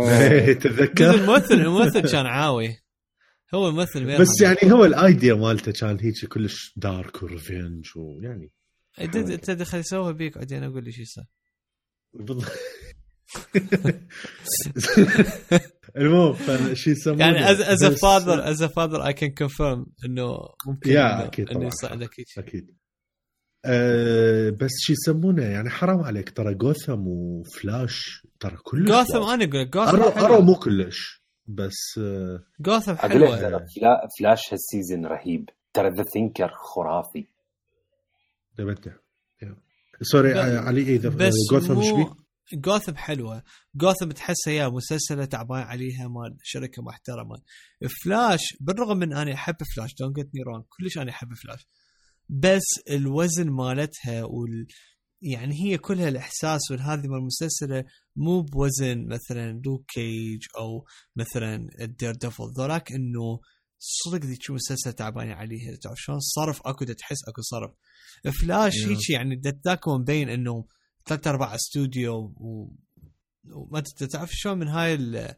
تتذكر 0.62 1.14
الممثل 1.14 1.54
الممثل 1.54 2.00
كان 2.12 2.26
عاوي. 2.26 2.76
هو 3.54 3.68
الممثل. 3.68 4.18
بس 4.20 4.40
يعني 4.42 4.72
هو 4.72 4.84
الأيديا 4.84 5.34
مالته 5.34 5.72
كان 5.72 6.00
هيك 6.00 6.24
كلش 6.24 6.72
دارك 6.76 7.22
وريفنج 7.22 7.86
ويعني 7.96 8.52
انت 9.00 9.50
دخل 9.50 9.78
يسويها 9.78 10.12
بيك 10.12 10.38
بعدين 10.38 10.62
أقول 10.62 10.84
لي 10.84 10.92
شو 10.92 11.02
يصير. 11.02 11.24
بالضبط. 12.14 12.44
المهم 15.96 16.32
فشو 16.32 16.90
يسمونه؟ 16.90 17.24
يعني 17.24 17.50
از 17.50 17.60
از 17.60 17.84
فاذر 17.84 18.40
از 18.50 18.62
فاذر 18.62 19.06
اي 19.06 19.12
كان 19.12 19.30
كونفيرم 19.30 19.86
إنه 20.04 20.38
ممكن 20.66 20.90
يا 20.90 21.24
أكيد 21.24 21.50
إنه. 21.50 21.66
يصعدك 21.66 22.10
أكيد. 22.38 22.79
أه 23.64 24.50
بس 24.50 24.70
شو 24.80 24.92
يسمونه؟ 24.92 25.42
يعني 25.42 25.70
حرام 25.70 26.00
عليك. 26.00 26.30
ترى 26.30 26.54
جوثم 26.54 27.06
وفلاش 27.06 28.26
ترى 28.40 28.56
كلش 28.56 28.88
جوثم. 28.88 29.16
أنا 29.16 29.24
أقول 29.24 29.40
لك 29.40 29.48
Gotham 29.48 29.88
Arrow 29.88 30.10
حلوة 30.10 30.40
مو 30.40 30.54
كلش 30.54 31.22
بس 31.46 31.98
آه، 31.98 32.42
جوثم 32.60 32.92
أقول 32.92 33.22
لك 33.22 33.38
حلوة 33.38 33.66
Flash 34.18 34.52
هال 34.52 34.66
season 34.66 35.06
رهيب. 35.06 35.48
ترى 35.72 35.88
The 35.88 36.02
Thinker 36.02 36.50
خرافي. 36.74 37.26
تبتع 38.58 38.92
sorry 40.02 40.34
آه، 40.34 40.58
علي 40.60 40.82
اذا 40.82 41.08
بس 41.08 41.34
جوثم 41.50 41.78
إيش 41.80 41.90
مو 41.90 41.96
بيه؟ 41.96 42.14
جوثم 42.58 42.96
حلوة. 42.96 43.42
جوثم 43.74 44.10
تحسها 44.10 44.52
يا 44.52 44.68
مسلسلة 44.68 45.24
تعبان 45.24 45.62
عليها 45.62 46.08
مال 46.08 46.36
شركة 46.42 46.82
محترمة. 46.82 47.36
فلاش 48.04 48.40
بالرغم 48.60 48.96
من 48.96 49.12
أني 49.12 49.34
أحب 49.34 49.56
Flash 49.76 49.94
don't 50.00 50.16
get 50.16 50.30
me 50.34 50.42
wrong 50.42 50.64
كلش 50.68 50.98
أنا 50.98 51.10
أحب 51.10 51.28
فلاش 51.34 51.66
بس 52.30 52.64
الوزن 52.90 53.50
مالتها 53.50 54.24
وال 54.24 54.66
يعني 55.22 55.54
هي 55.64 55.78
كلها 55.78 56.08
الإحساس 56.08 56.70
والهذه 56.70 57.06
مال 57.06 57.18
المسلسله 57.18 57.84
مو 58.16 58.42
بوزن 58.42 59.06
مثلا 59.06 59.60
Luke 59.64 59.84
Cage 59.88 60.40
أو 60.58 60.84
مثلا 61.16 61.68
ال 61.80 62.14
Daredevil 62.14 62.44
ذولاك 62.58 62.92
إنه 62.92 63.40
صدق 63.78 64.24
ذيك 64.24 64.50
مسلسل 64.50 64.92
تعبانين 64.92 65.32
عليها 65.32 65.76
تعرف 65.76 65.98
شلون 65.98 66.18
صرف 66.20 66.60
أكو 66.64 66.84
تحس 66.84 67.28
أكو 67.28 67.42
صرف 67.42 67.70
Flash 68.40 68.72
Yeah. 68.72 68.88
هيك 68.88 69.10
يعني 69.10 69.40
ذاك 69.64 69.88
مبين 69.88 70.28
إنه 70.28 70.64
ثلاث 71.06 71.26
ارباع 71.26 71.54
استوديو 71.54 72.14
و... 72.16 72.72
وما 73.52 73.80
تعرف 74.12 74.30
شلون 74.32 74.58
من 74.58 74.68
هاي 74.68 74.94
ال... 74.94 75.34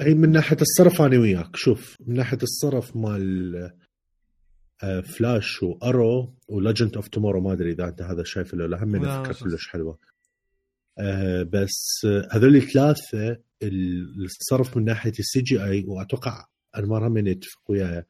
هي 0.00 0.14
من 0.14 0.30
ناحية 0.30 0.56
الصرف 0.60 1.02
أنا 1.02 1.18
وياك 1.18 1.56
شوف 1.56 1.96
من 2.06 2.16
ناحية 2.16 2.38
الصرف 2.42 2.96
مال 2.96 3.52
Flash 5.02 5.62
و 5.62 5.74
Arrow 5.74 6.34
و 6.48 6.54
Legends 6.54 6.94
of 6.96 7.08
Tomorrow 7.08 7.40
ما 7.40 7.52
أدري 7.52 7.72
إذا 7.72 7.88
أنت 7.88 8.02
هذا 8.02 8.22
شايفه 8.24 8.56
ولا 8.58 8.66
لا 8.66 8.84
هم 8.84 8.96
لا، 8.96 9.22
فكره. 9.22 9.44
كلش 9.44 9.68
حلوة. 9.68 9.98
آه، 10.98 11.42
بس 11.42 12.00
آه، 12.06 12.28
هذول 12.32 12.56
الثلاثة 12.56 13.36
الصرف 13.62 14.76
من 14.76 14.84
ناحية 14.84 15.12
ال 15.18 15.40
CGI 15.40 15.84
وأتوقع 15.88 16.44
انمار 16.78 17.06
هم 17.08 17.16
يتفق 17.26 17.60
وياي. 17.70 18.02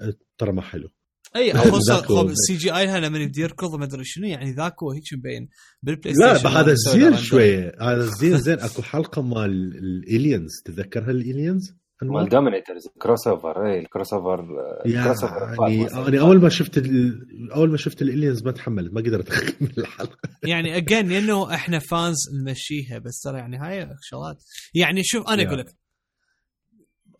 آه، 0.00 0.14
ترى 0.38 0.52
ما 0.52 0.62
حلو. 0.62 0.90
إي 1.36 1.52
هو- 2.10 2.28
السي 2.28 2.56
جي 2.56 2.72
اي 2.76 3.00
لما 3.00 3.18
يبدي 3.18 3.40
يركض 3.40 3.74
ما 3.74 3.84
أدري 3.84 4.04
شنو 4.04 4.26
يعني 4.26 4.52
ذاك 4.52 4.82
هو 4.82 4.92
هيك 4.92 5.02
مبين 5.12 5.48
بالبلاي 5.82 6.34
ستيشن 6.34 6.48
هذا 6.54 6.62
لما 6.62 6.72
يسوي 6.72 7.00
زين. 7.00 7.16
شوية 7.16 7.72
هذا 7.80 8.06
زين 8.20 8.38
زين. 8.38 8.58
أكو 8.66 8.82
حلقة 8.82 9.22
مال 9.22 9.50
ال 9.78 9.88
aliens 9.88 10.50
تتذكرها 10.64 11.10
ال 11.10 11.18
aliens؟ 11.18 11.74
مال 12.02 12.28
دومينيترز 12.28 12.88
كروس 13.02 13.26
اوفر 13.26 13.66
اي 13.66 13.78
الكروس 13.78 14.12
اوفر 14.12 14.40
الكروس 14.86 15.22
يعني 15.22 15.86
أنا 16.08 16.20
أول 16.20 16.40
ما 16.42 16.48
شفت 16.48 16.78
ال- 16.78 17.52
أول 17.52 17.70
ما 17.70 17.76
شفت 17.76 18.02
ال 18.02 18.08
aliens 18.08 18.42
ما 18.44 18.52
تحملت 18.52 18.92
ما 18.92 19.00
قدرت 19.00 19.30
اكمل 19.32 19.72
الحلقة. 19.78 20.16
يعني 20.42 20.76
اجين 20.76 21.08
لأنه 21.08 21.54
إحنا 21.54 21.78
fans 21.78 22.16
نمشيها 22.42 22.98
بس 22.98 23.20
ترى 23.24 23.38
يعني 23.38 23.56
هاي 23.56 23.88
شغلات. 24.02 24.36
يعني 24.74 25.00
شوف 25.04 25.28
أنا. 25.28 25.42
أقول 25.42 25.58
لك 25.58 25.74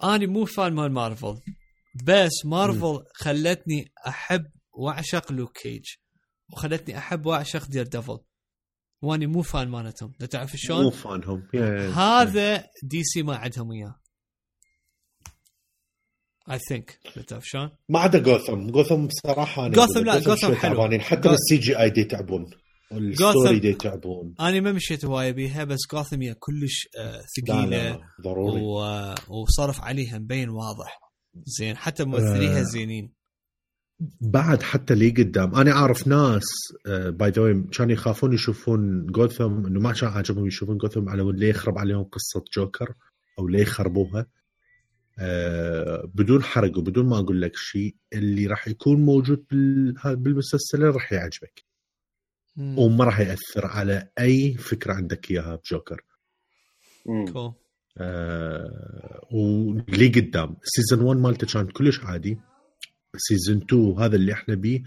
أنا 0.02 0.26
مو 0.26 0.44
fan 0.44 0.72
مال 0.72 0.92
مارفل 0.92 1.40
بس 2.06 2.30
مارفل 2.44 3.02
خلتني 3.14 3.92
أحب 4.08 4.44
وأعشق 4.72 5.32
لوك 5.32 5.58
كيج 5.58 5.84
وخلتني 6.52 6.98
أحب 6.98 7.26
وأعشق 7.26 7.66
Daredevil 7.68 8.18
وأني 9.02 9.26
مو 9.26 9.42
fan 9.42 9.68
مالتهم. 9.68 10.12
تعرف 10.30 10.50
مو 10.50 10.56
شلون؟ 10.56 10.90
fan 10.90 11.25
هم 11.25 11.48
يا- 11.54 11.90
هذا 11.90 12.64
DC 12.82 13.22
ما 13.22 13.36
عندهم 13.36 13.72
إياه. 13.72 13.94
I 16.50 16.58
think 16.58 16.98
تعرف 17.26 17.44
شلون؟ 17.46 17.70
ما 17.88 17.98
عدا 17.98 18.18
جوثم 18.18 18.66
جوثم 18.70 19.06
بصراحه 19.06 19.66
أنا 19.66 19.74
جوثم 19.74 20.04
لا، 20.04 20.18
جوثم 20.18 20.54
حلو. 20.54 20.74
تعبانين. 20.76 21.00
حتى 21.00 21.28
بال 21.28 21.56
CGI 21.56 21.90
دي 21.90 22.00
يتعبون 22.00 22.50
وال 22.92 23.11
story 23.11 23.58
دي 23.58 23.68
يتعبون 23.68 24.34
أنا 24.40 24.60
ما 24.60 24.72
مشيت 24.72 25.04
هواية 25.04 25.30
بيها 25.30 25.64
بس 25.64 25.78
جوثم 25.92 26.22
هي 26.22 26.34
كلش 26.34 26.88
آه، 26.98 27.20
ثقيلة. 27.40 28.00
ضروري. 28.24 28.60
و... 28.62 29.14
وصرف 29.28 29.80
عليها 29.80 30.18
مبين 30.18 30.48
واضح. 30.48 31.00
زين 31.44 31.76
حتى 31.76 32.04
ممثليها 32.04 32.60
آه. 32.60 32.62
زينين. 32.62 33.12
بعد 34.20 34.62
حتى 34.62 34.94
لي 34.94 35.10
قدام. 35.10 35.54
أنا 35.54 35.72
أعرف 35.72 36.06
ناس 36.08 36.44
by 36.86 37.30
the 37.30 37.64
كانوا 37.72 37.92
يخافون 37.92 38.32
يشوفون 38.32 39.06
جوثم 39.06 39.66
إنه 39.66 39.80
ما 39.80 39.92
كان 39.92 40.08
عاجبهم 40.10 40.46
يشوفون 40.46 40.78
جوثم 40.78 41.08
على 41.08 41.22
ود 41.22 41.36
ليه 41.38 41.48
يخرب 41.50 41.78
عليهم 41.78 42.04
قصة 42.04 42.44
جوكر 42.56 42.94
أو 43.38 43.48
ليه 43.48 43.62
يخربوها. 43.62 44.20
آه، 44.20 44.26
بدون 46.14 46.42
حرق 46.42 46.78
وبدون 46.78 47.06
ما 47.06 47.18
أقول 47.18 47.42
لك 47.42 47.56
شيء 47.56 47.96
اللي 48.12 48.46
راح 48.46 48.68
يكون 48.68 49.04
موجود 49.04 49.44
بالمسلسل 50.04 50.82
راح 50.82 51.12
يعجبك. 51.12 51.64
مم. 52.56 52.78
وما 52.78 53.04
راح 53.04 53.20
يأثر 53.20 53.66
على 53.66 54.08
أي 54.18 54.54
فكرة 54.54 54.92
عندك 54.92 55.30
إياها 55.30 55.56
بجوكر. 55.56 56.04
cool 57.32 57.52
آه 57.98 59.26
ولي 59.32 60.08
قدام. 60.08 60.56
season 60.62 61.00
1 61.04 61.20
مالته 61.20 61.46
كان 61.46 61.66
كلش 61.66 62.00
عادي. 62.00 62.38
season 63.16 63.56
2 63.56 63.98
هذا 63.98 64.16
اللي 64.16 64.32
إحنا 64.32 64.54
بيه 64.54 64.82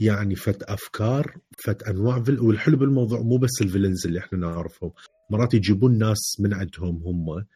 يعني 0.00 0.34
فت 0.34 0.62
أفكار 0.62 1.36
فت 1.58 1.82
أنواع 1.82 2.22
villain 2.22 2.40
والحلو 2.40 2.76
بالموضوع 2.76 3.20
مو 3.20 3.36
بس 3.36 3.62
ال 3.62 3.67
villains 3.67 4.06
اللي 4.06 4.18
إحنا 4.18 4.38
نعرفهم. 4.38 4.92
مرات 5.30 5.54
يجيبون 5.54 5.98
ناس 5.98 6.36
من 6.40 6.54
عندهم 6.54 7.02
هم. 7.02 7.30
آه 7.30 7.46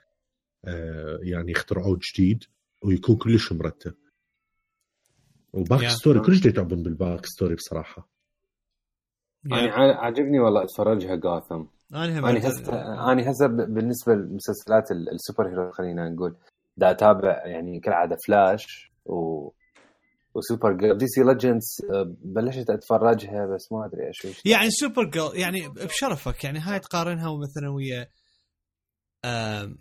يعني 1.22 1.50
يخترعوه 1.52 1.98
جديد 2.12 2.44
ويكون 2.82 3.16
كلش 3.16 3.52
مرتب. 3.52 3.94
و 5.52 5.58
back 5.58 5.80
Yeah. 5.80 5.86
story 5.88 6.20
كلش 6.20 6.46
يتعبون 6.46 6.82
بال 6.82 6.97
back 6.97 7.26
story 7.26 7.54
بصراحة. 7.54 8.08
يعني 9.44 9.68
ع- 9.68 9.96
عاجبني 10.00 10.38
والله 10.40 10.62
أتفرجها 10.62 11.16
جوثم 11.16 11.64
أنا 11.94 12.18
هم 12.20 12.24
أنا 12.26 12.48
هسه 12.48 13.12
أنا 13.12 13.30
هسه 13.30 13.46
ب- 13.46 13.74
بالنسبة 13.74 14.14
للمسلسلات 14.14 14.90
ال- 14.90 15.08
السوبر 15.14 15.48
هيرو 15.48 15.70
خلينا 15.70 16.08
نقول 16.08 16.36
دا 16.76 16.90
أتابع 16.90 17.46
يعني 17.46 17.80
كالعادة 17.80 18.16
فلاش 18.26 18.92
و 19.04 19.50
و 20.34 20.38
Supergirl 20.38 20.72
DC 20.72 21.22
Legends 21.22 21.64
بلشت 22.24 22.70
أتفرجها 22.70 23.46
بس 23.54 23.72
ما 23.72 23.86
أدري 23.86 24.06
إيش 24.06 24.24
وش 24.24 24.46
يعني 24.46 24.70
Supergirl 24.70 25.36
يعني 25.36 25.68
بشرفك 25.68 26.44
يعني 26.44 26.58
هاي 26.58 26.78
تقارنها 26.78 27.38
مثلا 27.38 27.68
ويا 27.70 28.08
آم، 29.24 29.78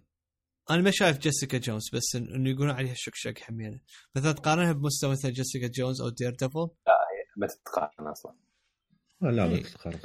أنا 0.70 0.82
ما 0.82 0.92
شايف 0.92 1.18
جيسيكا 1.18 1.58
جونز 1.58 1.84
بس 1.94 2.04
إن- 2.18 2.36
إنه 2.36 2.50
يقولون 2.50 2.72
عليها 2.72 2.94
شقشق 2.98 3.38
حمينه 3.40 3.80
مثلا 4.16 4.32
تقارنها 4.32 4.72
بمستوى 4.72 5.12
مثلا 5.12 5.32
جيسيكا 5.32 5.68
جونز 5.68 6.02
أو 6.02 6.10
Daredevil؟ 6.10 6.68
ما 7.38 7.48
تتقارن 7.48 8.08
أصلا. 8.08 8.34
آه، 9.24 9.26
لا 9.32 9.48
ما 9.48 9.56
إيه. 9.56 9.64
تتقارن. 9.64 9.96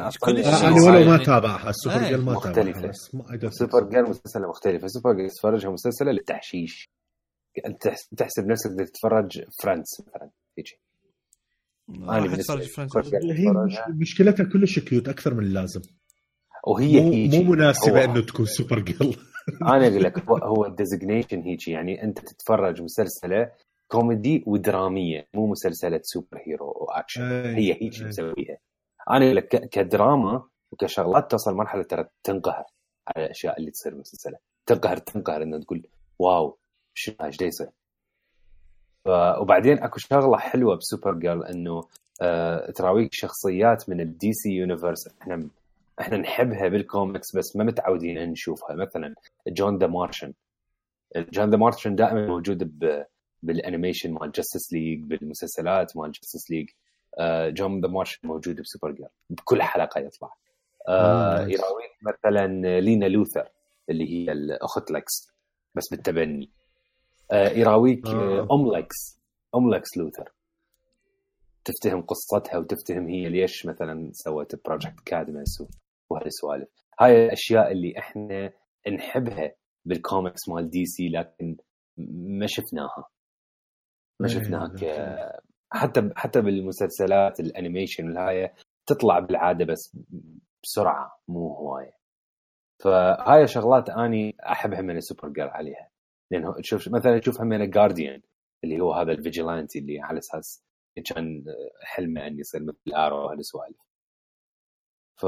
أصلا. 0.00 0.20
كلش 0.32 0.46
أنا 0.46 0.56
شيء 0.56 0.68
أنا 0.68 0.74
ولو 0.86 1.04
ما 1.04 1.10
يعني- 1.12 1.24
تابعها 1.24 1.70
السوبر 1.70 1.96
إيه، 2.00 2.08
جيل 2.08 2.20
ما 2.20 2.32
مختلفة. 2.32 2.80
تابعها 2.80 3.50
Supergirl 3.50 4.10
مسلسلة 4.10 4.48
مختلفة. 4.48 4.86
Supergirl 4.86 5.30
تتفرجها 5.30 5.70
مسلسله 5.70 6.12
للتحشيش 6.12 6.90
تحسب 8.16 8.46
نفسك 8.46 8.70
تتفرج 8.78 9.42
Friends 9.62 9.88
مثلا 9.98 10.30
أتفرج 12.58 12.62
Supergirl 12.62 13.32
هي. 13.32 13.84
مشكلتها 13.88 14.44
كلش 14.44 14.78
cute 14.78 15.08
أكثر 15.08 15.34
من 15.34 15.44
اللازم. 15.44 15.80
وهي 16.66 17.00
مو, 17.00 17.12
هيجي 17.12 17.44
مو 17.44 17.52
مناسبة 17.52 18.04
إنه 18.04 18.20
تكون 18.20 18.46
Supergirl 18.46 19.16
أنا 19.62 19.88
أقول 19.88 20.02
لك 20.04 20.28
هو- 20.28 20.36
هو 20.36 20.64
ال 20.66 20.72
designation 20.72 21.40
هيجي 21.42 21.70
يعني 21.72 22.02
أنت 22.02 22.18
تتفرج 22.18 22.82
مسلسلة 22.82 23.50
كوميدي 23.88 24.44
ودرامية 24.46 25.26
مو 25.34 25.46
مسلسلة 25.46 26.00
superhero 26.02 26.38
و 26.46 26.76
action 26.80 27.22
هي 27.32 27.72
هيجي 27.82 28.02
أي. 28.02 28.08
مسويها. 28.08 28.58
أنا 29.10 29.24
أقول 29.24 29.36
لك 29.36 29.68
كدراما 29.68 30.42
وكشغلات 30.72 31.30
توصل 31.30 31.54
مرحلة 31.54 31.82
ترى 31.82 32.04
تنقهر 32.24 32.64
على 33.08 33.24
الأشياء 33.26 33.58
اللي 33.58 33.70
تصير 33.70 33.94
بالسلسله 33.94 34.38
تنقهر 34.66 34.96
تنقهر 34.96 35.42
انه 35.42 35.58
تقول 35.60 35.86
wow 36.18 36.58
شو 36.94 37.12
إيش 37.22 37.40
يصير؟ 37.42 37.68
ف- 39.04 39.38
وبعدين 39.40 39.78
أكو 39.78 39.98
شغلة 39.98 40.38
حلوة 40.38 40.76
ب 40.76 41.14
Supergirl 41.14 41.44
إنه 41.44 41.82
آه 42.22 42.70
تراويك 42.70 43.08
شخصيات 43.14 43.88
من 43.88 44.00
ال 44.00 44.32
DC 44.32 44.50
Universe 44.50 45.08
إحنا 45.22 45.48
إحنا 46.00 46.16
نحبها 46.16 46.68
بالكوميكس 46.68 47.36
بس 47.36 47.56
ما 47.56 47.64
متعودين 47.64 48.30
نشوفها. 48.30 48.76
مثلا 48.76 49.14
John 49.48 49.78
the 49.78 49.86
Martian 49.86 50.32
John 51.16 51.50
the 51.50 51.56
Martian 51.56 51.94
دائما 51.94 52.26
موجود 52.26 52.78
بال 53.42 53.55
animation 53.55 54.12
مال 54.12 54.32
Justice 54.32 54.72
League 54.72 55.00
بالمسلسلات 55.00 55.96
مال 55.96 56.12
Justice 56.12 56.50
League 56.50 56.68
John 57.54 57.80
the 57.80 57.88
Martian 57.88 58.28
موجود 58.28 58.60
ب 58.60 58.90
Supergirl 58.90 59.08
بكل 59.30 59.62
حلقة 59.62 60.00
يطلع. 60.00 60.34
آه 60.88 61.38
nice. 61.38 61.60
يراويك 61.60 61.90
مثلا 62.02 62.80
لينا 62.80 63.06
لوثر 63.06 63.48
اللي 63.90 64.04
هي 64.12 64.32
الأخت 64.32 64.90
لكس 64.90 65.32
بس 65.74 65.88
بالتبني. 65.90 66.50
آه 67.32 67.48
يراويك 67.48 68.06
آه. 68.06 68.40
آه. 68.40 68.48
أم 68.54 68.72
لكس 68.76 69.20
أم 69.54 69.74
لكس 69.74 69.96
لوثر 69.96 70.32
تفتهم 71.64 72.02
قصتها 72.02 72.58
وتفتهم 72.58 73.08
هي 73.08 73.28
ليش 73.28 73.66
مثلا 73.66 74.10
سوت 74.12 74.66
Project 74.66 75.00
Cadmus 75.04 75.62
وهالسوالف 76.12 76.68
هاي 77.00 77.24
الأشياء 77.24 77.72
اللي 77.72 77.98
إحنا 77.98 78.52
نحبها 78.94 79.54
بالكوميكس 79.84 80.48
مال 80.48 80.70
DC 80.70 81.08
لكن 81.08 81.56
ما 82.38 82.46
شفناها. 82.46 83.08
ما 84.20 84.28
إيه، 84.28 84.34
شفناها. 84.34 84.68
ك 84.68 84.84
حتى 85.72 86.10
حتى 86.16 86.40
بالمسلسلات 86.40 87.40
ال 87.40 87.46
animation 87.46 88.04
والهاي 88.06 88.52
تطلع 88.86 89.18
بالعادة 89.18 89.64
بس 89.64 89.96
بسرعة 90.62 91.20
مو 91.28 91.54
هواية. 91.54 91.92
فهاي 92.82 93.46
شغلات 93.46 93.90
أني 93.90 94.36
احبها 94.46 94.80
من 94.80 94.96
ال 94.96 95.28
Supergirl 95.28 95.48
عليها. 95.48 95.88
لأنه 96.30 96.54
تشوف 96.62 96.88
مثلا 96.88 97.18
تشوفها 97.18 97.44
من 97.44 97.70
Guardian 97.70 98.22
اللي 98.64 98.80
هو 98.80 98.92
هذا 98.92 99.12
ال 99.12 99.19
vigilante 99.19 99.78
اللي 99.78 100.00
على 100.00 100.18
أساس 100.18 100.64
كان 101.04 101.44
حلمه 101.82 102.26
ان 102.26 102.38
يصير 102.38 102.62
مثل 102.62 102.96
Arrow 102.96 103.24
وهالسوالف. 103.26 103.76
ف 105.16 105.24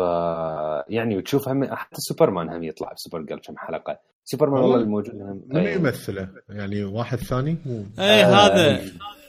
يعني 0.89 1.17
وتشوفها 1.17 1.53
من... 1.53 1.75
حتى 1.77 1.97
سوبرمان 1.99 2.49
هم 2.49 2.63
يطلع 2.63 2.93
ب 2.93 3.23
Supergirl 3.23 3.39
كم 3.39 3.57
حلقة 3.57 3.99
سوبرمان 4.25 4.63
والله؟ 4.63 4.71
والله 4.73 4.85
الموجود 4.85 5.15
هم 5.15 5.43
من 5.47 5.57
إيه. 5.57 5.75
يمثله؟ 5.75 6.29
يعني 6.49 6.85
واحد 6.85 7.19
ثاني 7.19 7.57
مو 7.67 7.87
إيه 7.99 8.05
آه، 8.05 8.47
هذا 8.47 8.81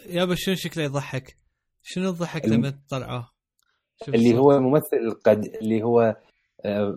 يابا 0.09 0.35
شنو 0.35 0.55
شكله 0.55 0.83
يضحك 0.83 1.37
شنو 1.83 2.09
الضحك 2.09 2.45
لما 2.45 2.73
طلعوه 2.89 3.29
شوف 4.05 4.15
اللي. 4.15 4.37
هو 4.37 4.59
ممثل 4.59 4.97
القد... 4.97 5.45
اللي 5.45 5.83
هو 5.83 6.15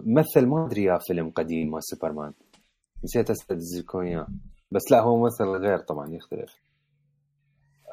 مثل 0.07 0.47
ما 0.47 0.67
أدري 0.67 0.85
يا 0.85 0.99
فيلم 0.99 1.31
قديم 1.31 1.71
مال 1.71 1.85
سوبرمان 1.85 2.33
نسيت 3.05 3.31
استدزكم 3.31 3.99
اياه 3.99 4.27
بس 4.71 4.83
لا 4.91 5.01
هو 5.01 5.17
ممثل 5.17 5.45
غير 5.45 5.79
طبعا 5.79 6.15
يختلف 6.15 6.55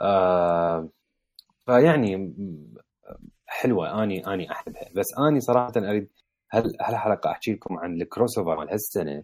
آه 0.02 0.90
فيعني 1.66 2.34
حلوة. 3.62 4.04
اني 4.04 4.28
أني 4.28 4.52
أحبها. 4.52 4.90
بس 4.96 5.06
أني 5.30 5.40
صراحة 5.40 5.72
اريد 5.78 6.10
هل 6.50 6.74
هالحلقه 6.82 7.32
أحكي 7.32 7.54
لكم 7.54 7.78
عن 7.80 8.02
ال 8.02 8.38
crossover 8.38 8.58
مال 8.58 8.70
هالسنة؟ 8.70 9.24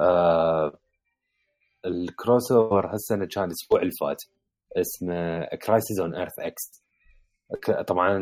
آه 0.00 0.78
ال 1.86 2.52
crossover 2.52 2.86
هالسنة 2.92 3.26
كان 3.26 3.44
الأسبوع 3.44 3.80
اللي 3.80 3.92
فات. 4.00 4.22
اسمه 4.76 5.44
Crisis 5.44 6.00
on 6.00 6.14
Earth-X 6.14 6.82
طبعا 7.86 8.18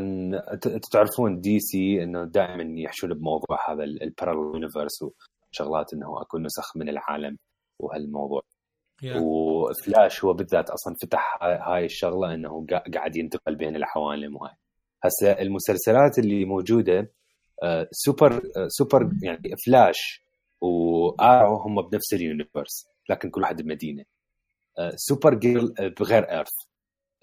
تعرفون 0.93 1.40
DC 1.41 2.03
إنه 2.02 2.24
دائما 2.24 2.81
يحشون 2.81 3.15
بموضوع 3.15 3.73
هذا 3.73 3.85
ال 3.85 3.92
parallel 3.92 4.55
universe 4.55 5.03
وشغلات 5.02 5.93
إنه 5.94 6.23
أكو 6.23 6.39
نسخ 6.39 6.77
من 6.77 6.89
العالم 6.89 7.39
وهالموضوع. 7.78 8.43
Yeah. 9.03 9.20
و 9.20 9.38
Flash 9.38 10.25
هو 10.24 10.32
بالذات 10.32 10.70
أصلا 10.70 10.94
فتح 11.02 11.39
هاي 11.43 11.85
الشغلة 11.85 12.35
إنه 12.35 12.66
قا- 12.70 12.90
قاعد 12.94 13.16
ينتقل 13.16 13.56
بين 13.56 13.77
العوالم 13.77 14.36
وهاي. 14.36 14.55
هسه 15.05 15.33
المسلسلات 15.33 16.19
اللي 16.19 16.45
موجودة 16.45 17.11
آه، 17.62 17.89
سوبر 17.93 18.43
آه، 18.57 18.69
سوبر 18.69 19.11
يعني 19.23 19.57
فلاش 19.66 20.25
و 20.61 20.77
Arrow 20.77 21.57
هم 21.57 21.83
بنفس 21.83 22.15
ال 22.15 22.23
universe 22.23 22.87
لكن 23.11 23.31
كل 23.31 23.43
واحد 23.43 23.62
بمدينة. 23.62 24.05
آه، 24.79 24.93
Supergirl 24.97 25.75
بغير 26.01 26.31
Earth 26.31 26.53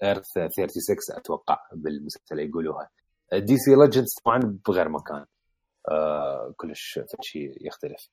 Earth 0.02 0.24
36 0.24 0.96
أتوقع 1.16 1.58
بالمسلسل 1.72 2.38
يقولوها. 2.38 2.88
DC 3.32 3.74
Legends 3.74 4.14
طبعا 4.24 4.58
بغير 4.68 4.88
مكان. 4.88 5.24
كلش 6.56 7.00
شيء 7.20 7.66
يختلف. 7.66 8.08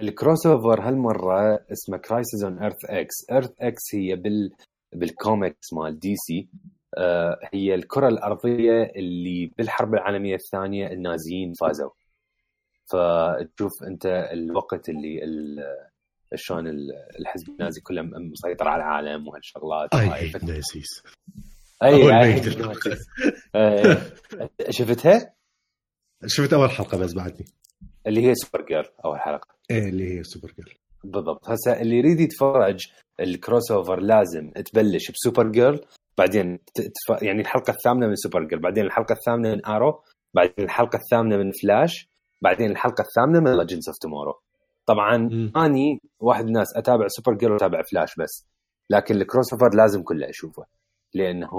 ال 0.00 0.46
crossover 0.46 0.80
هالمرة 0.80 1.64
اسمه 1.72 1.96
Crisis 1.96 2.44
on 2.44 2.58
Earth 2.58 2.84
X 2.84 3.14
Earth 3.30 3.50
X 3.60 3.94
هي 3.94 4.16
بال 4.16 4.52
بالكوميكس 4.92 5.72
مال 5.72 5.98
DC 5.98 6.48
هي 7.54 7.74
الكرة 7.74 8.08
الأرضية 8.08 8.82
اللي 8.96 9.50
بالحرب 9.58 9.94
العالمية 9.94 10.34
الثانية 10.34 10.86
النازيين 10.86 11.52
فازوا. 11.52 11.90
فتشوف 12.92 13.72
أنت 13.86 14.06
الوقت 14.32 14.88
اللي 14.88 15.24
ال- 15.24 15.88
شلون 16.34 16.66
ال- 16.68 16.90
الحزب 17.20 17.48
النازي 17.48 17.80
كله 17.80 18.02
مسيطر 18.02 18.68
على 18.68 18.82
العالم 18.82 19.28
وهالشغلات. 19.28 19.94
أي 19.94 20.32
Nazis 20.42 21.02
أي. 21.82 22.40
آه، 23.54 23.98
شفتها؟ 24.70 25.34
شفت 26.26 26.52
أول 26.52 26.70
حلقة 26.70 26.98
بس 26.98 27.12
بعدني 27.14 27.44
اللي 28.06 28.26
هي 28.26 28.34
Supergirl 28.34 28.92
أول 29.04 29.18
حلقة. 29.18 29.48
إيه 29.70 29.88
اللي 29.88 30.18
هي 30.18 30.22
Supergirl 30.24 30.74
بالضبط. 31.04 31.48
هسه 31.50 31.80
اللي 31.80 31.96
يريد 31.96 32.20
يتفرج 32.20 32.80
ال 33.20 33.70
crossover 33.70 34.00
لازم 34.00 34.50
تبلش 34.50 35.10
ب 35.10 35.48
Supergirl 35.48 35.80
بعدين 36.18 36.58
تتف... 36.74 37.22
يعني 37.22 37.40
الحلقة 37.40 37.70
الثامنة 37.70 38.06
من 38.06 38.14
Supergirl 38.14 38.62
بعدين 38.62 38.84
الحلقة 38.84 39.12
الثامنة 39.12 39.54
من 39.54 39.66
Arrow 39.66 40.00
بعدين 40.34 40.64
الحلقة 40.64 40.96
الثامنة 40.96 41.36
من 41.36 41.50
فلاش 41.62 42.08
بعدين 42.42 42.70
الحلقة 42.70 43.02
الثامنة 43.02 43.40
من 43.40 43.56
Legends 43.56 43.88
of 43.88 43.98
Tomorrow 43.98 44.34
طبعا 44.86 45.16
مم. 45.16 45.52
أني 45.56 46.00
واحد 46.20 46.42
من 46.44 46.48
الناس 46.48 46.76
أتابع 46.76 47.06
Supergirl 47.08 47.52
وأتابع 47.52 47.82
فلاش 47.82 48.14
بس 48.18 48.46
لكن 48.90 49.14
ال 49.14 49.52
crossover 49.52 49.76
لازم 49.76 50.02
كله 50.02 50.28
أشوفه 50.30 50.64
لأنه 51.14 51.54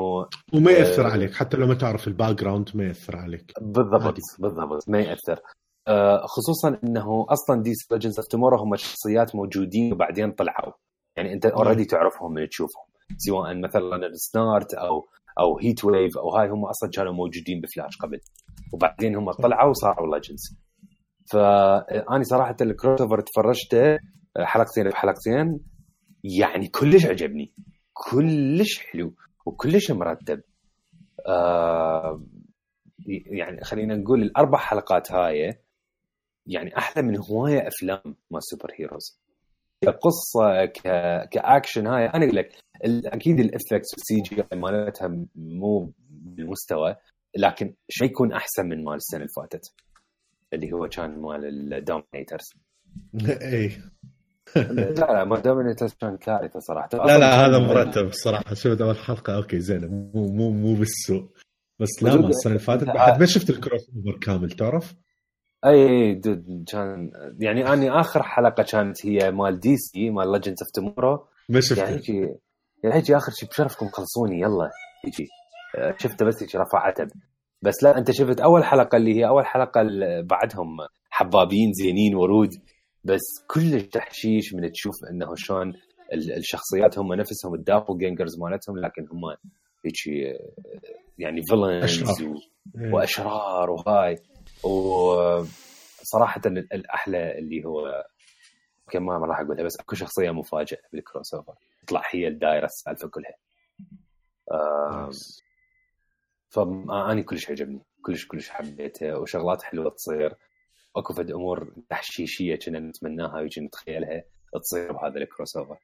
وما 0.54 0.72
يأثر 0.72 1.08
آه. 1.08 1.12
عليك 1.12 1.34
حتى 1.34 1.58
لو 1.58 1.68
ما 1.68 1.74
تعرف 1.74 2.08
ال 2.08 2.36
background 2.36 2.70
ما 2.76 2.84
يأثر 2.84 3.16
عليك 3.16 3.54
بالضبط 3.62 4.04
عادي. 4.04 4.22
بالضبط 4.40 4.90
ما 4.90 5.00
يأثر 5.00 5.40
آه، 5.88 6.26
خصوصا 6.26 6.80
إنه 6.84 7.26
أصلا 7.30 7.62
The 7.62 7.72
Legends 7.92 8.20
of 8.20 8.28
Tomorrow 8.28 8.58
هم 8.58 8.76
شخصيات 8.76 9.36
موجودين 9.36 9.94
وبعدين 9.94 10.32
طلعوا 10.32 10.74
يعني 11.18 11.34
أنت 11.34 11.46
already 11.46 11.86
تعرفهم 11.86 12.34
من 12.34 12.50
تشوفهم 12.50 12.86
سواء 13.18 13.60
مثلا 13.60 14.08
ال 14.08 14.19
Snart 14.19 14.74
أو 14.74 15.08
أو 15.40 15.60
Heat 15.60 15.86
Wave 15.86 16.18
أو 16.18 16.36
هاي 16.36 16.50
هم 16.50 16.66
أصلا 16.66 16.90
كانوا 16.94 17.14
موجودين 17.14 17.62
بفلاش 17.62 17.98
قبل. 17.98 18.20
وبعدين 18.74 19.16
هم 19.16 19.32
طلعوا 19.32 19.70
وصاروا 19.70 20.16
Legends 20.16 20.58
فاني 21.32 22.24
صراحة 22.24 22.56
ال 22.62 23.02
crossover 23.02 23.22
تفرجته 23.22 24.00
حلقتين 24.38 24.90
بحلقتين 24.90 25.60
يعني 26.24 26.68
كلش 26.68 27.06
عجبني. 27.06 27.54
كلش 27.94 28.80
حلو 28.80 29.14
وكلش 29.46 29.92
مرتب. 29.92 30.42
آه 31.28 32.24
يعني 33.08 33.64
خلينا 33.64 33.96
نقول 33.96 34.22
الأربع 34.22 34.58
حلقات 34.58 35.12
هاي 35.12 35.60
يعني 36.46 36.78
أحلى 36.78 37.04
من 37.04 37.18
هواية 37.18 37.68
أفلام 37.68 38.16
ما 38.32 38.40
superheroes 38.40 39.23
كقصة 39.86 40.66
ك... 40.66 40.82
كاكشن 41.30 41.88
هاي 41.88 42.06
أنا 42.06 42.26
أقول 42.26 42.36
لك 42.36 42.50
أكيد 42.86 43.40
ال 43.40 43.46
effects 43.47 43.94
وال 43.94 44.22
CG 44.22 44.44
مالتها 44.54 45.26
مو 45.36 45.92
بالمستوى 46.10 46.96
لكن 47.38 47.74
شيء 47.90 48.08
يكون 48.08 48.32
أحسن 48.32 48.66
من 48.66 48.84
مال 48.84 48.96
السنة 48.96 49.20
اللي 49.20 49.32
فاتت؟ 49.36 49.74
اللي 50.54 50.72
هو 50.74 50.88
كان 50.88 51.22
مال 51.22 51.74
ال 51.74 51.81
Dominators 51.81 52.54
اي 53.26 53.82
لا 55.00 55.06
لا 55.06 55.24
مال 55.24 55.42
Dominators 55.42 55.94
كان 55.94 56.18
كارثة 56.18 56.60
صراحة. 56.60 56.90
لا 56.94 57.18
لا 57.18 57.46
هذا 57.46 57.60
مرتب 57.60 58.08
الصراحه 58.08 58.54
شفت 58.54 58.82
أول 58.82 58.98
حلقة 58.98 59.36
okay 59.36 59.60
زين. 59.60 59.88
مو 59.88 60.28
مو 60.28 60.50
مو 60.50 60.76
بالسوء. 60.76 61.30
بس 61.80 62.04
لا 62.04 62.16
ما 62.16 62.28
السنة 62.28 62.54
اللي 62.54 62.64
فاتت 62.64 62.84
بعد 62.84 63.20
ما 63.20 63.26
شفت 63.26 63.50
ال 63.50 63.82
crossover 63.96 64.20
كامل 64.20 64.52
تعرف؟ 64.52 64.96
اي 65.66 65.90
اي 65.90 66.14
dude 66.14 66.66
كان 66.72 67.12
يعني 67.40 67.74
أني 67.74 67.92
آخر 67.92 68.24
حلقة 68.24 68.64
كانت 68.64 69.06
هي 69.06 69.32
مال 69.32 69.60
DC 69.60 70.10
مال 70.10 70.32
Legends 70.32 70.62
of 70.64 70.72
Tomorrow 70.72 71.26
ما 71.50 71.60
يعني 71.78 71.98
شفته 71.98 72.14
يعني 72.84 72.98
يجي 73.00 73.18
آخر 73.18 73.32
شيء 73.32 73.50
بشرفكم 73.50 73.88
خلصوني 73.88 74.40
يلا 74.42 74.70
يجي 75.08 75.28
آه، 75.78 75.96
شفته 75.98 76.26
بس 76.26 76.42
يجي 76.42 76.58
رفع 76.58 76.80
عتب 76.80 77.08
بس 77.62 77.84
لا 77.84 77.98
أنت 77.98 78.12
شفت 78.12 78.40
أول 78.42 78.64
حلقة 78.64 78.96
اللي 78.96 79.16
هي 79.16 79.28
أول 79.28 79.46
حلقة 79.46 79.82
اللي 79.82 80.24
بعدهم 80.30 80.68
حبابين 81.10 81.72
زينين 81.74 82.16
ورود. 82.16 82.50
بس 83.04 83.22
كلش 83.48 83.84
تحشيش 83.84 84.54
من 84.54 84.72
تشوف 84.72 84.94
إنه 85.12 85.28
شلون 85.36 85.74
ال- 86.14 86.38
الشخصيات 86.38 86.98
هم 87.00 87.14
نفسهم 87.14 87.54
ال 87.56 87.98
doppelgangers 87.98 88.40
مالتهم 88.40 88.78
لكن 88.78 89.02
هم 89.12 89.22
هيجي 89.86 90.32
آه، 90.32 90.40
يعني 91.18 91.42
villains 91.50 91.84
أشرار. 91.84 92.36
إيه. 92.82 92.94
وأشرار 92.94 93.70
وهاي. 93.72 94.16
وصراحة 94.64 96.42
ال- 96.46 96.74
الأحلى 96.74 97.38
اللي 97.40 97.66
هو 97.66 98.06
okay 98.88 99.00
ما 99.00 99.18
راح 99.18 99.40
أقولها 99.40 99.64
بس 99.64 99.80
أكو 99.80 99.96
شخصية 99.96 100.32
مفاجأة 100.32 100.78
بال 100.94 101.34
crossover 101.34 101.56
تطلع 101.86 102.04
هي 102.12 102.28
الدائره 102.28 102.66
السالفه 102.66 103.08
كلها. 103.08 103.38
فاني 106.50 107.24
كلش 107.24 107.50
عجبني. 107.50 107.82
كلش 108.06 108.28
كلش 108.28 108.50
حبيته 108.50 109.20
وشغلات 109.20 109.64
حلوة 109.64 109.90
تصير. 109.90 110.36
أكو 110.96 111.14
فد 111.14 111.32
أمور 111.32 111.74
تحشيشية 111.90 112.56
كنا 112.56 112.80
نتمناها 112.80 113.40
ويجي 113.42 113.62
نتخيلها 113.62 114.24
تصير 114.62 114.92
بهذا 114.92 115.18
ال 115.18 115.58
crossover 115.58 115.78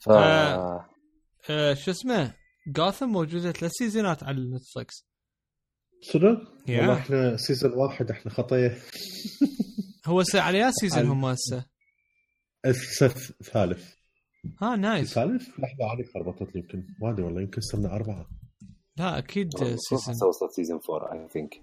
ف 0.00 0.08
آه. 0.08 0.88
آه 1.50 1.74
شو 1.74 1.90
اسمه؟ 1.90 2.34
جاثم 2.66 3.08
موجودة 3.08 3.52
ثلاث 3.52 3.72
season 3.72 4.15
ات 4.15 4.22
على 4.22 4.50
Netflix 4.56 5.07
صدق؟ 6.00 6.42
yeah. 6.68 6.78
والله 6.80 6.94
إحنا 6.94 7.36
season 7.36 7.72
واحد 7.72 8.10
إحنا 8.10 8.32
خطيه 8.32 8.78
هو 10.06 10.20
هسه 10.20 10.40
على 10.40 10.58
يا 10.58 10.70
season 10.70 11.06
هم 11.06 11.24
هسه. 11.24 11.64
الثالث. 12.66 13.30
ثالث 13.42 13.92
ها 14.62 14.76
nice 14.76 15.08
الثالث؟ 15.18 15.48
لحظة 15.58 15.90
علي 15.90 16.04
خربطت 16.14 16.54
لي 16.54 16.60
يمكن. 16.60 16.86
ما 17.02 17.10
أدري 17.10 17.22
والله 17.22 17.40
يمكن 17.40 17.60
صرنا 17.60 17.94
أربعة. 17.94 18.28
لا 18.96 19.18
أكيد 19.18 19.50
season 19.56 19.76
هسه 19.98 20.26
وصلت 20.26 20.50
سيزون 20.56 20.80
4 20.90 21.12
اي 21.12 21.28
ثينك 21.28 21.54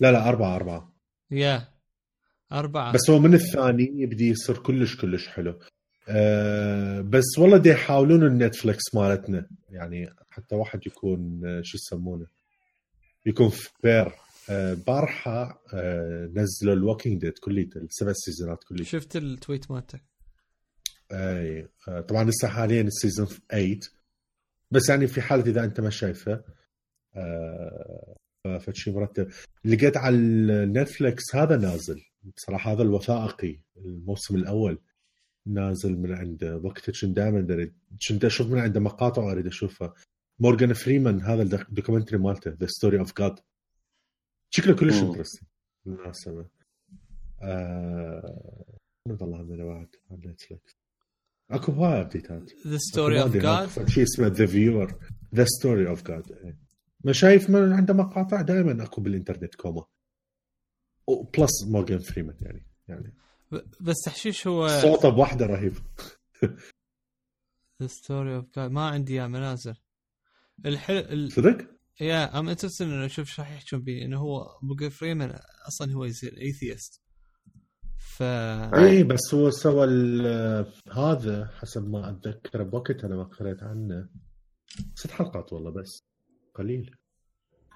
لا 0.00 0.12
لا 0.12 0.28
أربعة 0.28 0.56
أربعة. 0.56 0.92
yeah. 1.30 1.68
أربعة. 2.52 2.92
بس 2.92 3.10
هو 3.10 3.18
من 3.18 3.34
الثاني 3.34 3.92
يبدي 3.96 4.28
يصير 4.28 4.58
كلش 4.58 4.96
كلش 5.00 5.28
حلو. 5.28 5.58
أه 6.08 7.00
بس 7.00 7.38
والله 7.38 7.56
دي 7.56 7.68
يحاولون 7.70 8.26
ال 8.26 8.35
Netflix 8.35 8.94
مالتنا. 8.94 9.46
يعني 9.70 10.08
حتى 10.30 10.54
واحد 10.54 10.86
يكون 10.86 11.40
آه، 11.46 11.60
شو 11.64 11.76
يسمونه؟ 11.76 12.26
يكون 13.26 13.48
fair 13.48 14.12
أه 14.50 14.74
بارحه 14.74 15.62
أه 15.74 16.30
نزلوا 16.34 16.74
ال 16.74 16.80
Walking 16.80 17.20
Dead 17.20 17.38
كليته 17.38 17.78
السبع 17.78 18.12
season 18.12 18.57
ات 18.57 18.64
كليته 18.64 18.84
شفت 18.84 19.16
ال 19.16 19.25
tweet 19.25 19.70
مالتك 19.70 20.02
أي 21.12 21.68
آه، 21.88 22.00
طبعا 22.00 22.24
لسه 22.24 22.48
حاليا 22.48 22.82
ال 22.82 22.88
season 22.88 23.26
8 23.26 23.80
بس 24.70 24.88
يعني 24.88 25.06
في 25.06 25.20
حالة 25.20 25.46
إذا 25.46 25.64
أنت 25.64 25.80
ما 25.80 25.90
شايفه 25.90 26.44
آه، 27.16 28.58
فشي 28.58 28.90
مرتب. 28.90 29.28
لقيت 29.64 29.96
على 29.96 30.16
ال 30.16 30.31
Netflix 30.31 31.36
هذا 31.36 31.56
نازل. 31.56 32.02
بصراحه 32.36 32.72
هذا 32.72 32.82
الوثائقي 32.82 33.60
الموسم 33.76 34.36
الأول. 34.36 34.78
نازل 35.46 35.96
من 35.98 36.14
عنده 36.14 36.56
وقت 36.56 36.90
كنت 36.90 37.04
دائما 37.04 37.70
كنت 38.08 38.24
أشوف 38.24 38.46
من 38.46 38.58
عنده 38.58 38.80
مقاطع 38.80 39.22
واريد 39.22 39.46
اشوفها 39.46 39.94
مورغان 40.38 40.72
فريمان 40.72 41.20
هذا 41.20 41.42
ال 41.42 41.48
documentary 41.48 42.18
مالته 42.18 42.50
The 42.50 42.66
Story 42.66 42.98
of 42.98 43.18
God 43.18 43.40
شكله 44.50 44.76
كلش. 44.76 45.02
interesting 45.02 45.48
بالمناسبه 45.84 46.48
آه... 47.42 48.78
من 49.08 49.16
والله 49.20 49.42
من 49.42 49.66
بعد 49.66 49.96
على 50.10 50.20
Netflix 50.26 50.76
أكو 51.50 51.72
هواي 51.72 52.00
update 52.00 52.57
ات 52.57 52.66
The 52.66 52.76
Story 52.78 53.22
of 53.22 53.36
God 53.36 53.88
شيء 53.88 54.02
اسمه 54.02 54.26
ذا 54.26 54.46
فيور 54.46 54.98
The 55.34 55.44
Story 55.44 55.88
of 55.88 56.02
God 56.02 56.56
ما 57.04 57.12
شايف 57.12 57.50
من 57.50 57.72
عنده 57.72 57.94
مقاطع؟ 57.94 58.40
دائما 58.40 58.84
أكو 58.84 59.00
بالإنترنت 59.00 59.54
كوما 59.54 59.84
plus 61.38 61.64
مورجان 61.66 61.98
فريمان 61.98 62.36
يعني 62.40 62.66
يعني. 62.88 63.14
بس 63.80 63.96
تحشيش 64.04 64.46
هو 64.46 64.68
صوته 64.68 65.08
بوحدة 65.08 65.46
رهيب. 65.46 65.74
The 67.82 67.86
Story 67.86 68.36
of 68.36 68.44
God 68.56 68.70
ما 68.70 68.88
عندي 68.88 69.12
إياه 69.12 69.26
منازل. 69.26 69.76
الحل 70.66 70.94
ال... 70.96 71.32
صدق؟ 71.32 71.66
yeah 72.00 72.38
I'm 72.38 72.48
interested 72.48 72.86
إنه 72.86 73.06
أشوف 73.06 73.28
شو 73.28 73.42
راح 73.42 73.50
يحكون 73.52 73.80
بيه. 73.82 74.04
إنه 74.04 74.18
هو 74.20 74.58
مورجان 74.62 74.90
فريمان 74.90 75.38
أصلا 75.68 75.92
هو 75.92 76.04
يصير 76.04 76.36
atheist 76.38 77.02
ف 77.98 78.22
اي 78.22 79.02
بس 79.04 79.34
هو 79.34 79.50
سوى 79.50 79.84
ال- 79.84 80.72
هذا 80.92 81.46
حسب 81.46 81.88
ما 81.88 82.10
أتذكر 82.10 82.62
بوقت 82.62 83.04
أنا 83.04 83.16
ما 83.16 83.24
قريت 83.24 83.62
عنه. 83.62 84.08
ست 84.94 85.10
حلقات 85.10 85.52
والله 85.52 85.70
بس 85.70 86.04
قليل. 86.54 86.96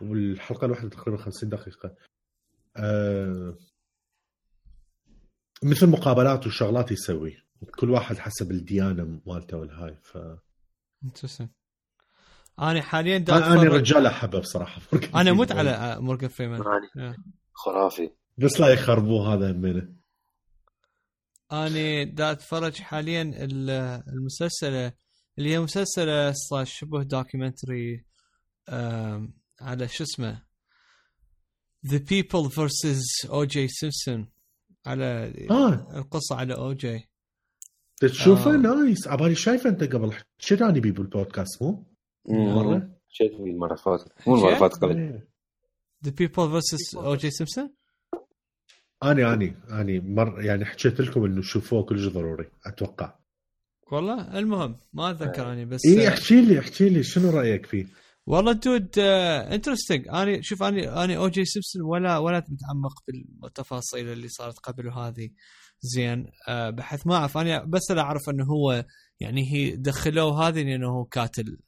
والحلقة 0.00 0.64
الواحدة 0.64 0.88
تقريبا 0.88 1.22
50 1.22 1.48
دقيقة. 1.48 1.94
آه 2.76 3.58
مثل 5.62 5.86
مقابلات 5.86 6.46
وشغلات 6.46 6.92
يسوي. 6.92 7.36
كل 7.78 7.90
واحد 7.90 8.18
حسب 8.18 8.50
الديانة 8.50 9.20
مالته 9.26 9.56
والهاي 9.56 9.96
ف 10.02 10.18
interesting 11.04 11.48
أنا 12.60 12.82
حاليا 12.82 13.16
أنا 13.16 13.36
أنا 13.52 13.60
أتفرج- 13.62 13.72
رجال 13.74 14.06
أحبه 14.06 14.38
بصراحة 14.38 14.80
أنا 15.14 15.32
مت 15.32 15.52
على 15.52 15.96
مورجان 16.00 16.28
فريمان 16.30 16.62
يعني. 16.96 17.16
خرافي. 17.52 18.10
بس 18.38 18.60
لا 18.60 18.68
يخربوه 18.68 19.34
هذا 19.34 19.50
همينه 19.50 19.88
أنا 21.52 22.04
دا 22.04 22.30
أتفرج 22.32 22.74
حاليا 22.80 23.22
ال- 23.22 23.70
المسلسله 24.08 24.92
اللي 25.38 25.50
هي 25.50 25.60
مسلسله 25.60 26.32
صار 26.32 26.64
شبه 26.64 27.02
documentary 27.02 28.04
على 29.60 29.88
شو 29.88 30.04
اسمه؟ 30.04 30.42
The 31.86 31.98
People 31.98 32.50
vs 32.50 33.30
O.J. 33.30 33.68
Simpson 33.68 34.28
على 34.86 35.32
آه. 35.50 35.98
القصة 35.98 36.36
على 36.36 36.54
أو 36.54 36.72
جي 36.72 37.08
تشوفه؟ 38.00 38.54
آه. 38.54 38.56
nice. 38.56 39.08
عبالي 39.08 39.34
شايفه 39.34 39.70
أنت 39.70 39.84
قبل. 39.84 40.12
شو 40.38 40.56
تاني 40.56 40.80
بيه 40.80 40.92
بالبودكاست 40.92 41.62
مو؟ 41.62 41.95
مرة؟ 42.28 42.90
شفت 43.08 43.30
المرة 43.40 43.66
اللي 43.66 43.82
فاتت 43.82 44.28
مو 44.28 44.34
المرة 44.34 44.48
اللي 44.48 44.60
فاتت 44.60 44.74
قبل. 44.74 45.20
The 46.06 46.10
People 46.10 46.60
vs 46.60 46.96
O.J. 46.96 47.30
Simpson 47.30 47.74
أني 49.04 49.32
أني 49.32 49.56
أني 49.70 50.00
مر 50.00 50.42
يعني 50.42 50.64
حكيت 50.64 51.00
لكم 51.00 51.24
إنه 51.24 51.42
شوفوه 51.42 51.82
كلش 51.82 52.06
ضروري 52.06 52.50
أتوقع. 52.66 53.14
والله؟ 53.92 54.38
المهم 54.38 54.76
ما 54.92 55.10
أتذكر 55.10 55.52
أني 55.52 55.64
بس 55.64 55.80
اي 55.86 56.08
احكي 56.08 56.40
لي 56.40 56.58
احكي 56.58 56.88
لي 56.88 57.02
شنو 57.02 57.30
رأيك 57.30 57.66
فيه؟ 57.66 57.86
والله 58.26 58.52
dude 58.52 58.98
interesting 58.98 60.08
أنا 60.08 60.38
شوف 60.42 60.62
أنا 60.62 61.04
أنا 61.04 61.16
أو 61.16 61.28
جي 61.28 61.44
سيمبسون 61.44 61.82
ولا 61.82 62.18
ولا 62.18 62.38
متعمق 62.38 62.92
بالتفاصيل 63.42 64.08
اللي 64.08 64.28
صارت 64.28 64.58
قبل 64.58 64.88
هذه. 64.90 65.30
زين 65.80 66.30
آه، 66.48 66.70
بحيث 66.70 67.06
ما 67.06 67.14
أعرف 67.14 67.38
أنا 67.38 67.64
بس 67.64 67.90
لا 67.90 68.02
أعرف 68.02 68.30
إنه 68.30 68.44
هو 68.44 68.84
يعني 69.20 69.52
هي 69.52 69.76
دخلوه 69.76 70.48
هذه 70.48 70.62
لأنه 70.62 70.88
هو 70.88 71.02
قاتل. 71.02 71.44
آه، 71.48 71.65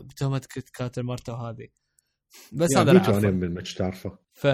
بتهمة 0.00 0.46
كنت 0.54 0.68
قاتل 0.78 1.02
مرته 1.02 1.50
هذه 1.50 1.68
بس 2.52 2.76
هذا 2.76 2.92
يعني 2.92 3.06
أنا 3.06 3.14
أعرفه. 3.14 3.30
من 3.30 3.54
ما 3.54 3.62
تعرفه 3.62 4.18
ف 4.32 4.44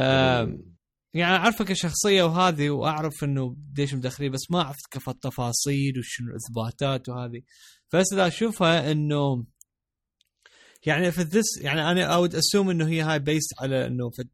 يعني 1.17 1.37
أعرفه 1.37 1.65
كشخصية 1.65 2.23
وهذه 2.23 2.71
وأعرف 2.71 3.25
إنه 3.25 3.49
قديش 3.49 3.95
مدخلين 3.95 4.33
بس 4.33 4.51
ما 4.51 4.61
أعرف 4.61 4.77
كيف 4.91 5.09
التفاصيل 5.09 5.99
وشنو 5.99 6.29
الإثباتات 6.31 7.09
وهذه. 7.09 7.43
بس 7.93 8.13
اذا 8.13 8.27
أشوفها 8.27 8.93
إنه 8.93 9.45
يعني 10.87 11.13
في 11.13 11.23
ذس 11.23 11.59
يعني 11.61 11.91
أنا 11.91 12.05
اود 12.05 12.35
اسوم 12.35 12.71
إنه 12.71 12.89
هي 12.89 13.03
هاي 13.03 13.19
بيست 13.19 13.55
على 13.61 13.87
إنه 13.87 14.11
في 14.11 14.25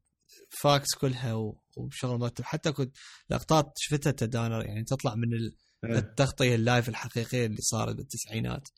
فاكس 0.49 0.95
كلها 0.95 1.53
وشغل 1.77 2.19
مرتب 2.19 2.45
حتى 2.45 2.73
كنت 2.73 2.97
لقطات 3.31 3.73
شفتها 3.77 4.11
تدانر 4.11 4.65
يعني 4.67 4.85
تطلع 4.85 5.15
من 5.15 5.33
إيه. 5.35 5.99
التغطية 5.99 6.55
اللايف 6.55 6.89
الحقيقية 6.89 7.47
اللي 7.47 7.61
صارت 7.61 7.97
بالتسعينات. 7.97 8.69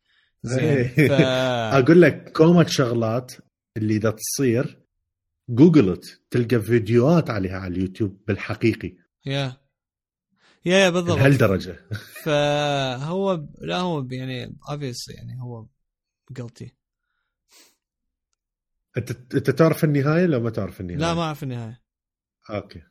زين. 0.45 0.65
إيه. 0.65 1.09
ف 1.09 1.13
أقول 1.79 2.03
لك 2.03 2.33
كومة 2.33 2.67
شغلات 2.67 3.33
اللي 3.77 3.97
إذا 3.97 4.11
تصير 4.11 4.79
جوجلت 5.49 6.21
تلقى 6.31 6.61
فيديوهات 6.61 7.31
عليها 7.31 7.59
على 7.59 7.75
اليوتيوب 7.75 8.21
بالحقيقي. 8.29 8.97
يا. 9.27 9.57
يا 10.65 10.79
يا 10.79 10.91
بالضبط. 10.91 11.19
لهالدرجة. 11.19 11.77
فهو 12.25 13.45
لا 13.61 13.77
هو 13.77 14.07
يعني 14.11 14.57
obvious 14.71 15.15
يعني 15.17 15.43
هو 15.43 15.67
قلتي 16.41 16.75
أنت 18.97 19.35
أنت 19.35 19.51
تعرف 19.51 19.85
النهاية 19.85 20.27
لو 20.27 20.41
ما 20.41 20.51
تعرف 20.51 20.81
النهاية؟ 20.81 20.99
لا 20.99 21.15
ما 21.15 21.23
أعرف 21.23 21.43
النهاية. 21.43 21.81
أوكي. 22.51 22.83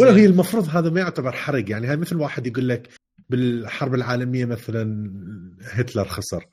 ولا 0.00 0.16
هي 0.16 0.26
المفروض 0.26 0.68
هذا 0.68 0.90
ما 0.90 1.00
يعتبر 1.00 1.32
حرق 1.32 1.70
يعني 1.70 1.86
هاي 1.86 1.96
مثل 1.96 2.16
واحد 2.16 2.46
يقول 2.46 2.68
لك 2.68 2.88
بالحرب 3.28 3.94
العالمية 3.94 4.44
مثلا 4.44 5.12
هتلر 5.62 6.04
خسر. 6.04 6.44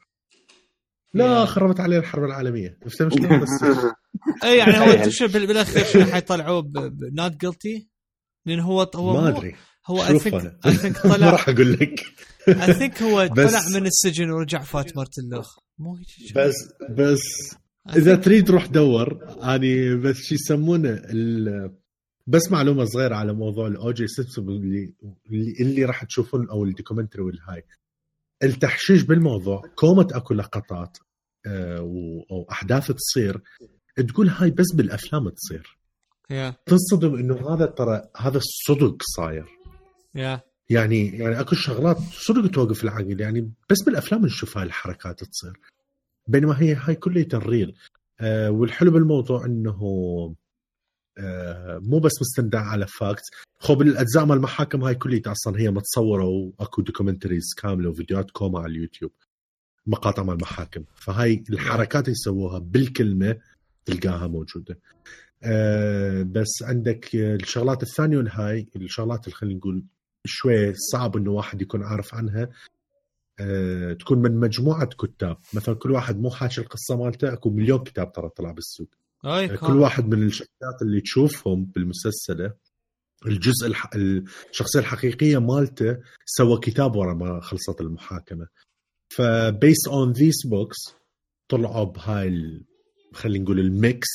لا. 1.14 1.45
خربت 1.45 1.80
عليه 1.80 1.97
الحرب 1.97 2.23
العالمية. 2.23 2.77
فهمت 2.99 3.14
شلون 3.14 3.39
بس؟ 3.39 3.49
اي 4.43 4.57
يعني 4.57 4.77
هو. 5.05 5.10
شو 5.10 5.27
بال- 5.27 5.47
بالأخير 5.47 5.84
شنو 5.85 6.05
حيطلعوه 6.05 6.72
not 7.14 7.32
guilty 7.41 7.90
لأن 8.45 8.60
هو 8.60 8.91
هو 8.95 9.22
ما 9.22 9.30
أدري. 9.30 9.55
هو 9.88 10.05
I 10.06 10.20
think 10.20 10.57
I 10.65 10.72
think 10.74 11.06
ما 11.05 11.14
طلع 11.15 11.30
راح 11.30 11.49
أقول 11.49 11.73
لك. 11.73 12.05
I 12.48 12.74
think 12.74 13.02
هو 13.01 13.27
طلع 13.38 13.61
من 13.76 13.85
السجن 13.85 14.30
ورجع 14.30 14.61
فات 14.64 14.97
مارتن 14.97 15.30
لوخ. 15.31 15.57
مو. 15.80 15.97
بس 16.35 16.53
بس 16.89 17.22
إذا 17.95 18.15
تريد 18.15 18.51
روح 18.51 18.65
دور 18.65 19.19
أني 19.55 19.95
بس 19.95 20.15
شو 20.15 20.35
يسمونه 20.35 20.89
ال- 20.89 21.82
بس 22.28 22.52
معلومة 22.52 22.86
صغيرة 22.86 23.16
على 23.16 23.34
موضوع 23.34 23.68
الاو 23.68 23.91
جي 23.91 24.08
سيمبسون 24.08 24.50
اللي 24.50 24.94
اللي, 25.60 25.86
راح 25.86 26.04
تشوفون 26.04 26.50
أو 26.50 26.64
ال 26.64 26.68
documentary 26.68 27.22
والهاي. 27.22 27.64
التحشيش 28.44 29.04
بالموضوع 29.04 29.62
كومة 29.76 30.08
أكو 30.12 30.34
لقطات 30.34 30.98
آه، 31.45 31.78
أو 32.32 32.48
أحداث 32.52 32.91
تصير 32.91 33.41
تقول 34.08 34.28
هاي 34.30 34.52
بس 34.52 34.74
بالأفلام 34.76 35.30
تصير. 35.30 35.78
yeah 36.30 36.56
تنصدم 36.66 37.16
إنه 37.16 37.54
هذا 37.54 37.66
ترى 37.66 38.10
هذا 38.18 38.38
الصدق 38.38 38.98
صاير. 39.02 39.45
yeah 40.15 40.41
يعني 40.70 41.18
يعني 41.18 41.40
أكو 41.40 41.56
شغلات 41.56 41.98
صدق 42.12 42.52
توقف 42.52 42.84
العقل 42.84 43.22
يعني 43.22 43.52
بس 43.70 43.84
بالأفلام 43.86 44.26
نشوف 44.26 44.58
هاي 44.58 44.66
الحركات 44.66 45.24
تصير. 45.24 45.60
بينما 46.28 46.62
هي 46.62 46.74
هاي 46.74 46.95
كلها 46.95 47.26
ال 47.34 47.42
real 47.42 47.76
آه 48.20 48.52
والحلو 48.52 48.91
بالموضوع 48.91 49.45
إنه 49.45 49.80
مو 51.80 51.99
بس 51.99 52.11
مستندة 52.22 52.60
على 52.60 52.88
fact 52.88 53.24
خو 53.60 53.76
بالاجزاء 53.76 54.26
مال 54.26 54.38
المحاكم 54.38 54.84
هاي 54.84 54.95
كلها 54.95 55.22
أصلا 55.27 55.60
هي 55.60 55.72
متصورة 55.72 56.26
وأكو 56.26 56.81
documentaries 56.82 57.44
كاملة 57.57 57.90
وفيديوهات 57.90 58.31
كومة 58.32 58.60
على 58.60 58.72
اليوتيوب 58.72 59.11
مقاطع 59.88 60.23
مال 60.23 60.34
المحاكم 60.35 60.84
فهاي 60.95 61.44
الحركات 61.49 62.03
اللي 62.03 62.11
يسووها 62.11 62.60
بالكلمة 62.60 63.38
تلقاها 63.85 64.27
موجودة. 64.27 64.80
آه 65.44 66.23
بس 66.23 66.64
عندك 66.64 67.15
آه، 67.15 67.35
الشغلات 67.35 67.84
الثانية 67.84 68.18
والهاي 68.18 68.68
الشغلات 68.76 69.26
اللي 69.26 69.35
خلينا 69.35 69.57
نقول 69.57 69.84
شوي 70.26 70.73
صعب 70.73 71.18
إنه 71.18 71.31
واحد 71.31 71.61
يكون 71.61 71.84
عارف 71.84 72.15
عنها 72.15 72.49
أه 73.40 73.94
تكون 73.94 74.19
من 74.22 74.40
مجموعة 74.40 74.85
كتاب. 74.85 75.38
مثلا 75.53 75.76
كل 75.76 75.91
واحد 75.91 76.19
مو 76.19 76.30
حاشي 76.30 76.61
القصة 76.61 76.98
مالته 76.98 77.34
أكو 77.34 77.49
مليون 77.49 77.84
كتاب 77.84 78.11
ترى 78.11 78.30
طلع 78.30 78.52
بالسوق. 78.52 78.90
كل 79.60 79.78
واحد 79.78 80.06
من 80.08 80.24
الشخصيات 80.24 80.82
اللي 80.82 81.02
تشوفهم 81.02 81.66
بالمسلسلة 81.66 82.54
الجزء 83.26 83.68
الح... 83.68 83.90
الشخصية 84.52 84.80
الحقيقية 84.80 85.38
مالته 85.38 85.98
سوى 86.26 86.60
كتاب 86.60 86.95
ورا 86.95 87.14
ما 87.14 87.41
خلصت 87.41 87.82
المحاكمة. 87.82 88.48
ف 89.10 89.23
based 89.23 89.88
on 89.88 90.11
these 90.11 90.48
books 90.48 90.78
طلعوا 91.50 91.84
بهاي 91.84 92.28
ال... 92.28 92.64
خلينا 93.14 93.44
نقول 93.44 93.60
ال 93.60 93.72
mix 93.72 94.07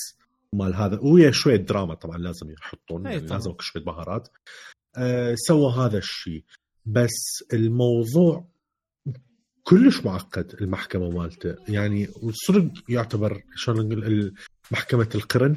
مال 0.52 0.74
هذا. 0.74 0.98
ويا 1.02 1.30
شوية 1.30 1.56
دراما 1.56 1.94
طبعا 1.94 2.18
لازم 2.18 2.50
يحطون 2.50 3.06
يعني. 3.06 3.26
لازم 3.26 3.54
شوية 3.60 3.84
بهارات. 3.84 4.28
أه 4.96 5.34
سوى 5.34 5.72
هذا 5.72 5.98
الشيء 5.98 6.44
بس 6.86 7.44
الموضوع 7.52 8.48
كلش 9.62 10.04
معقد 10.04 10.56
المحكمة 10.60 11.10
مالته. 11.10 11.54
يعني 11.68 12.08
والصدق 12.22 12.72
يعتبر 12.88 13.42
شلون 13.56 13.88
نقول 13.88 14.34
محكمة 14.70 15.08
القرن. 15.14 15.56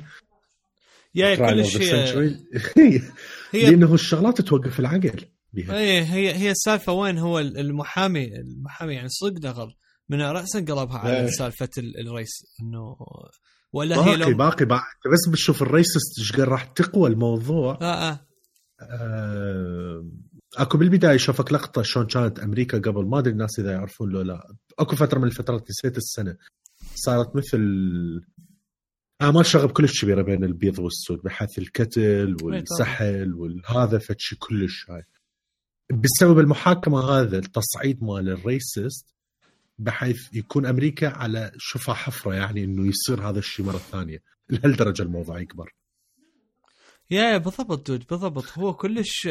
yeah 1.15 1.35
of 1.35 1.39
the 1.39 2.77
هي. 2.77 3.01
هي 3.51 3.69
لأنه 3.69 3.93
الشغلات 3.93 4.41
توقف 4.41 4.79
العقل 4.79 5.25
بها 5.53 5.77
اي 5.77 6.01
هي 6.01 6.33
هي 6.35 6.51
السالفة 6.51 6.93
وين 6.93 7.17
هو 7.17 7.39
المحامي 7.39 8.35
المحامي 8.35 8.93
يعني 8.93 9.09
صدق 9.09 9.39
دغل 9.39 9.73
من 10.09 10.21
راسا 10.21 10.59
قلبها 10.59 10.97
على 10.97 11.19
إيه. 11.21 11.27
سالفة 11.27 11.69
ال- 11.77 12.07
الرئيس 12.07 12.29
إنه 12.61 12.95
ولا 13.73 13.95
هي 13.95 14.17
باقي 14.17 14.31
لو 14.31 14.38
باقي 14.38 14.65
بعد 14.65 14.81
بس 15.13 15.29
بتشوف 15.31 15.61
الريسست 15.61 16.19
إيش 16.19 16.31
قد 16.31 16.39
راح 16.39 16.63
تقوى 16.63 17.09
الموضوع. 17.09 17.79
آه 17.81 18.09
آه. 18.11 18.25
آه، 18.81 20.05
أكو 20.57 20.77
بالبداية 20.77 21.17
شوفك 21.17 21.51
لقطة 21.53 21.81
شلون 21.81 22.05
كانت 22.07 22.39
أمريكا 22.39 22.77
قبل 22.77 23.05
ما 23.05 23.19
أدري 23.19 23.31
الناس 23.33 23.59
إذا 23.59 23.71
يعرفون 23.71 24.09
لو 24.09 24.21
لا. 24.21 24.47
أكو 24.79 24.95
فترة 24.95 25.19
من 25.19 25.27
الفترات 25.27 25.69
نسيت 25.69 25.97
السنة. 25.97 26.38
صارت 26.95 27.35
مثل 27.35 27.59
اعمال 29.22 29.45
شغب 29.45 29.72
كلش 29.72 30.02
كبيرة 30.02 30.22
بين 30.22 30.43
البيض 30.43 30.80
والسود 30.80 31.22
بحيث 31.22 31.60
الكتل 31.60 32.35
والسحل 32.41 33.34
والهذا 33.34 33.99
فشي 33.99 34.35
كلش 34.35 34.89
هاي. 34.89 35.03
بسبب 35.91 36.39
المحاكمة 36.39 36.99
هذا 36.99 37.38
التصعيد 37.38 38.03
مال 38.03 38.30
الريسست 38.30 39.15
بحيث 39.80 40.34
يكون 40.34 40.65
أمريكا 40.65 41.07
على 41.07 41.52
شفا 41.57 41.93
حفرة 41.93 42.34
يعني 42.34 42.64
إنه 42.64 42.88
يصير 42.88 43.30
هذا 43.30 43.39
الشيء 43.39 43.65
مرة 43.65 43.77
ثانية. 43.77 44.23
لهالدرجة 44.49 45.03
الموضوع 45.03 45.39
يكبر. 45.39 45.73
يا 47.11 47.38
بالضبط 47.38 47.88
دود 47.88 48.06
بالضبط. 48.10 48.57
هو 48.57 48.73
كلش 48.73 49.26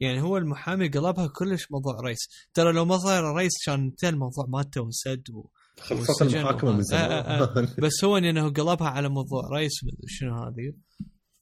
يعني 0.00 0.22
هو 0.22 0.36
المحامي 0.36 0.88
قلبها 0.88 1.26
كلش 1.26 1.70
موضوع 1.70 2.00
رئيس 2.00 2.18
ترى 2.54 2.72
لو 2.72 2.84
ما 2.84 2.98
صاير 2.98 3.22
رئيس 3.22 3.52
كان 3.66 3.80
انتهى 3.80 4.08
الموضوع 4.08 4.46
مالته 4.48 4.80
وانسد 4.80 5.30
و... 5.30 5.50
خلصت 5.80 6.22
المحاكمة 6.22 6.72
من. 6.72 6.82
زمان. 6.82 7.10
آه، 7.10 7.44
آه، 7.44 7.66
بس 7.84 8.04
هو 8.04 8.16
إنه 8.16 8.48
قلبها 8.52 8.88
على 8.88 9.08
موضوع 9.08 9.42
racist 9.52 9.72
شنو 10.06 10.34
هذه. 10.44 10.72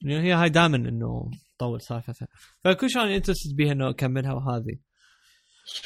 هي 0.07 0.33
هاي 0.33 0.49
دائما 0.51 0.77
إنه 0.77 1.31
طول 1.59 1.83
سالفتها 1.83 2.29
فكل 2.65 2.91
شيء 2.91 3.03
أنا 3.03 3.17
interested 3.17 3.57
بيها 3.57 3.73
إنه 3.73 3.91
أكملها 3.91 4.33
وهذه. 4.33 4.79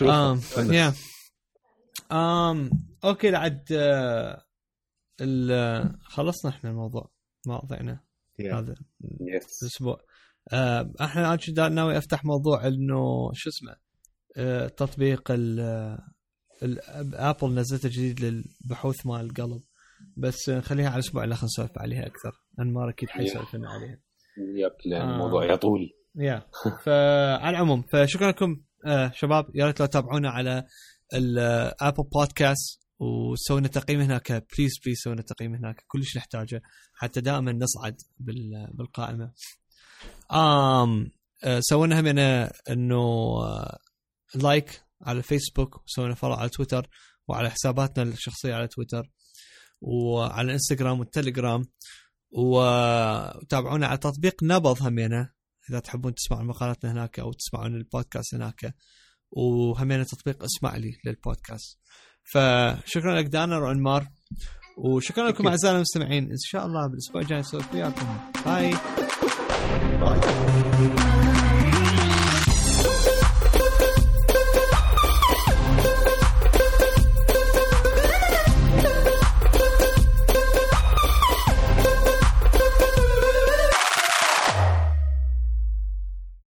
آم. 0.02 0.40
yeah 0.72 0.92
آم 2.12 2.70
okay 3.04 3.30
لعد 3.30 3.64
آه، 3.72 4.42
ال- 5.20 5.98
خلصنا 6.04 6.50
إحنا 6.50 6.70
الموضوع. 6.70 7.10
مواضيعنا 7.46 8.00
yeah. 8.38 8.58
هذا 8.58 8.74
yes 9.20 9.62
الأسبوع. 9.62 10.00
آه، 10.52 10.92
أحنا 11.00 11.38
دا- 11.48 11.68
ناوي 11.68 11.98
أفتح 11.98 12.24
موضوع 12.24 12.66
إنه 12.66 13.30
شو 13.34 13.50
اسمه 13.50 13.76
آه، 14.36 14.68
تطبيق 14.68 15.22
ال 15.30 15.60
Apple 17.14 17.54
نزلته 17.54 17.88
جديد 17.88 18.20
للبحوث 18.20 19.06
مال 19.06 19.20
القلب 19.20 19.62
بس 20.16 20.48
آه، 20.48 20.58
نخليها 20.58 20.86
على 20.86 20.94
الأسبوع 20.94 21.22
خلينا 21.22 21.44
نسولف 21.44 21.78
عليها 21.78 22.06
أكثر. 22.06 22.32
انمار 22.60 22.88
أكيد 22.88 23.08
حيسولف 23.10 23.54
لنا 23.54 23.70
عليها. 23.70 23.98
yep 24.56 24.72
لأن 24.86 25.08
آه. 25.08 25.12
الموضوع 25.14 25.52
يطول. 25.52 25.90
yeah. 26.16 26.46
فعلى 26.84 27.50
العموم 27.50 27.82
فشكرا 27.82 28.28
لكم 28.30 28.56
آه 28.86 29.10
شباب. 29.14 29.46
يا 29.54 29.66
ريت 29.66 29.80
لو 29.80 29.86
تتابعونا 29.86 30.30
على 30.30 30.64
ال 31.14 31.29
Apple 31.29 32.02
Podcast 32.12 32.82
وسوينا 32.98 33.68
تقييم 33.68 34.00
هناك. 34.00 34.32
please 34.32 34.72
please 34.84 34.98
سوينا 34.98 35.22
تقييم 35.22 35.54
هناك. 35.54 35.84
كلش 35.88 36.16
نحتاجه. 36.16 36.62
حتى 36.94 37.20
دائما 37.20 37.52
نصعد 37.52 37.96
بال- 38.18 38.70
بالقائمة. 38.74 39.32
آم 40.32 41.10
آه، 41.44 41.60
سوينا 41.60 42.00
هم 42.00 42.06
إنه 42.70 42.96
آه، 43.44 43.78
like 44.34 44.82
على 45.02 45.18
الفيسبوك 45.18 45.84
وسوينا 45.84 46.14
follow 46.14 46.34
على 46.34 46.48
تويتر 46.48 46.88
وعلى 47.28 47.50
حساباتنا 47.50 48.02
الشخصية 48.02 48.54
على 48.54 48.68
تويتر 48.68 49.10
وعلى 49.80 50.46
الانستغرام 50.46 51.00
والتليجرام 51.00 51.64
وتابعونا 52.30 53.86
على 53.86 53.98
تطبيق 53.98 54.42
نبض 54.42 54.82
همينة 54.82 55.30
إذا 55.70 55.78
تحبون 55.78 56.14
تسمعون 56.14 56.46
مقالاتنا 56.46 56.92
هناك 56.92 57.18
أو 57.20 57.32
تسمعون 57.32 57.74
البودكاست 57.74 58.34
هناك 58.34 58.74
وهمينة 59.30 60.04
تطبيق 60.04 60.44
اسمع 60.44 60.76
لي 60.76 60.96
للبودكاست. 61.04 61.78
فشكرا 62.32 63.20
لك 63.20 63.24
دانر 63.26 63.62
وانمار 63.62 64.08
وشكرا 64.78 65.28
لكم 65.28 65.48
اعزائنا 65.48 65.76
المستمعين. 65.76 66.30
إن 66.30 66.36
شاء 66.38 66.66
الله 66.66 66.86
بالأسبوع 66.86 67.22
الجاي 67.22 67.38
نسولف 67.38 67.74
وياكم. 67.74 68.30
bye 68.46 68.70
باي 70.00 71.01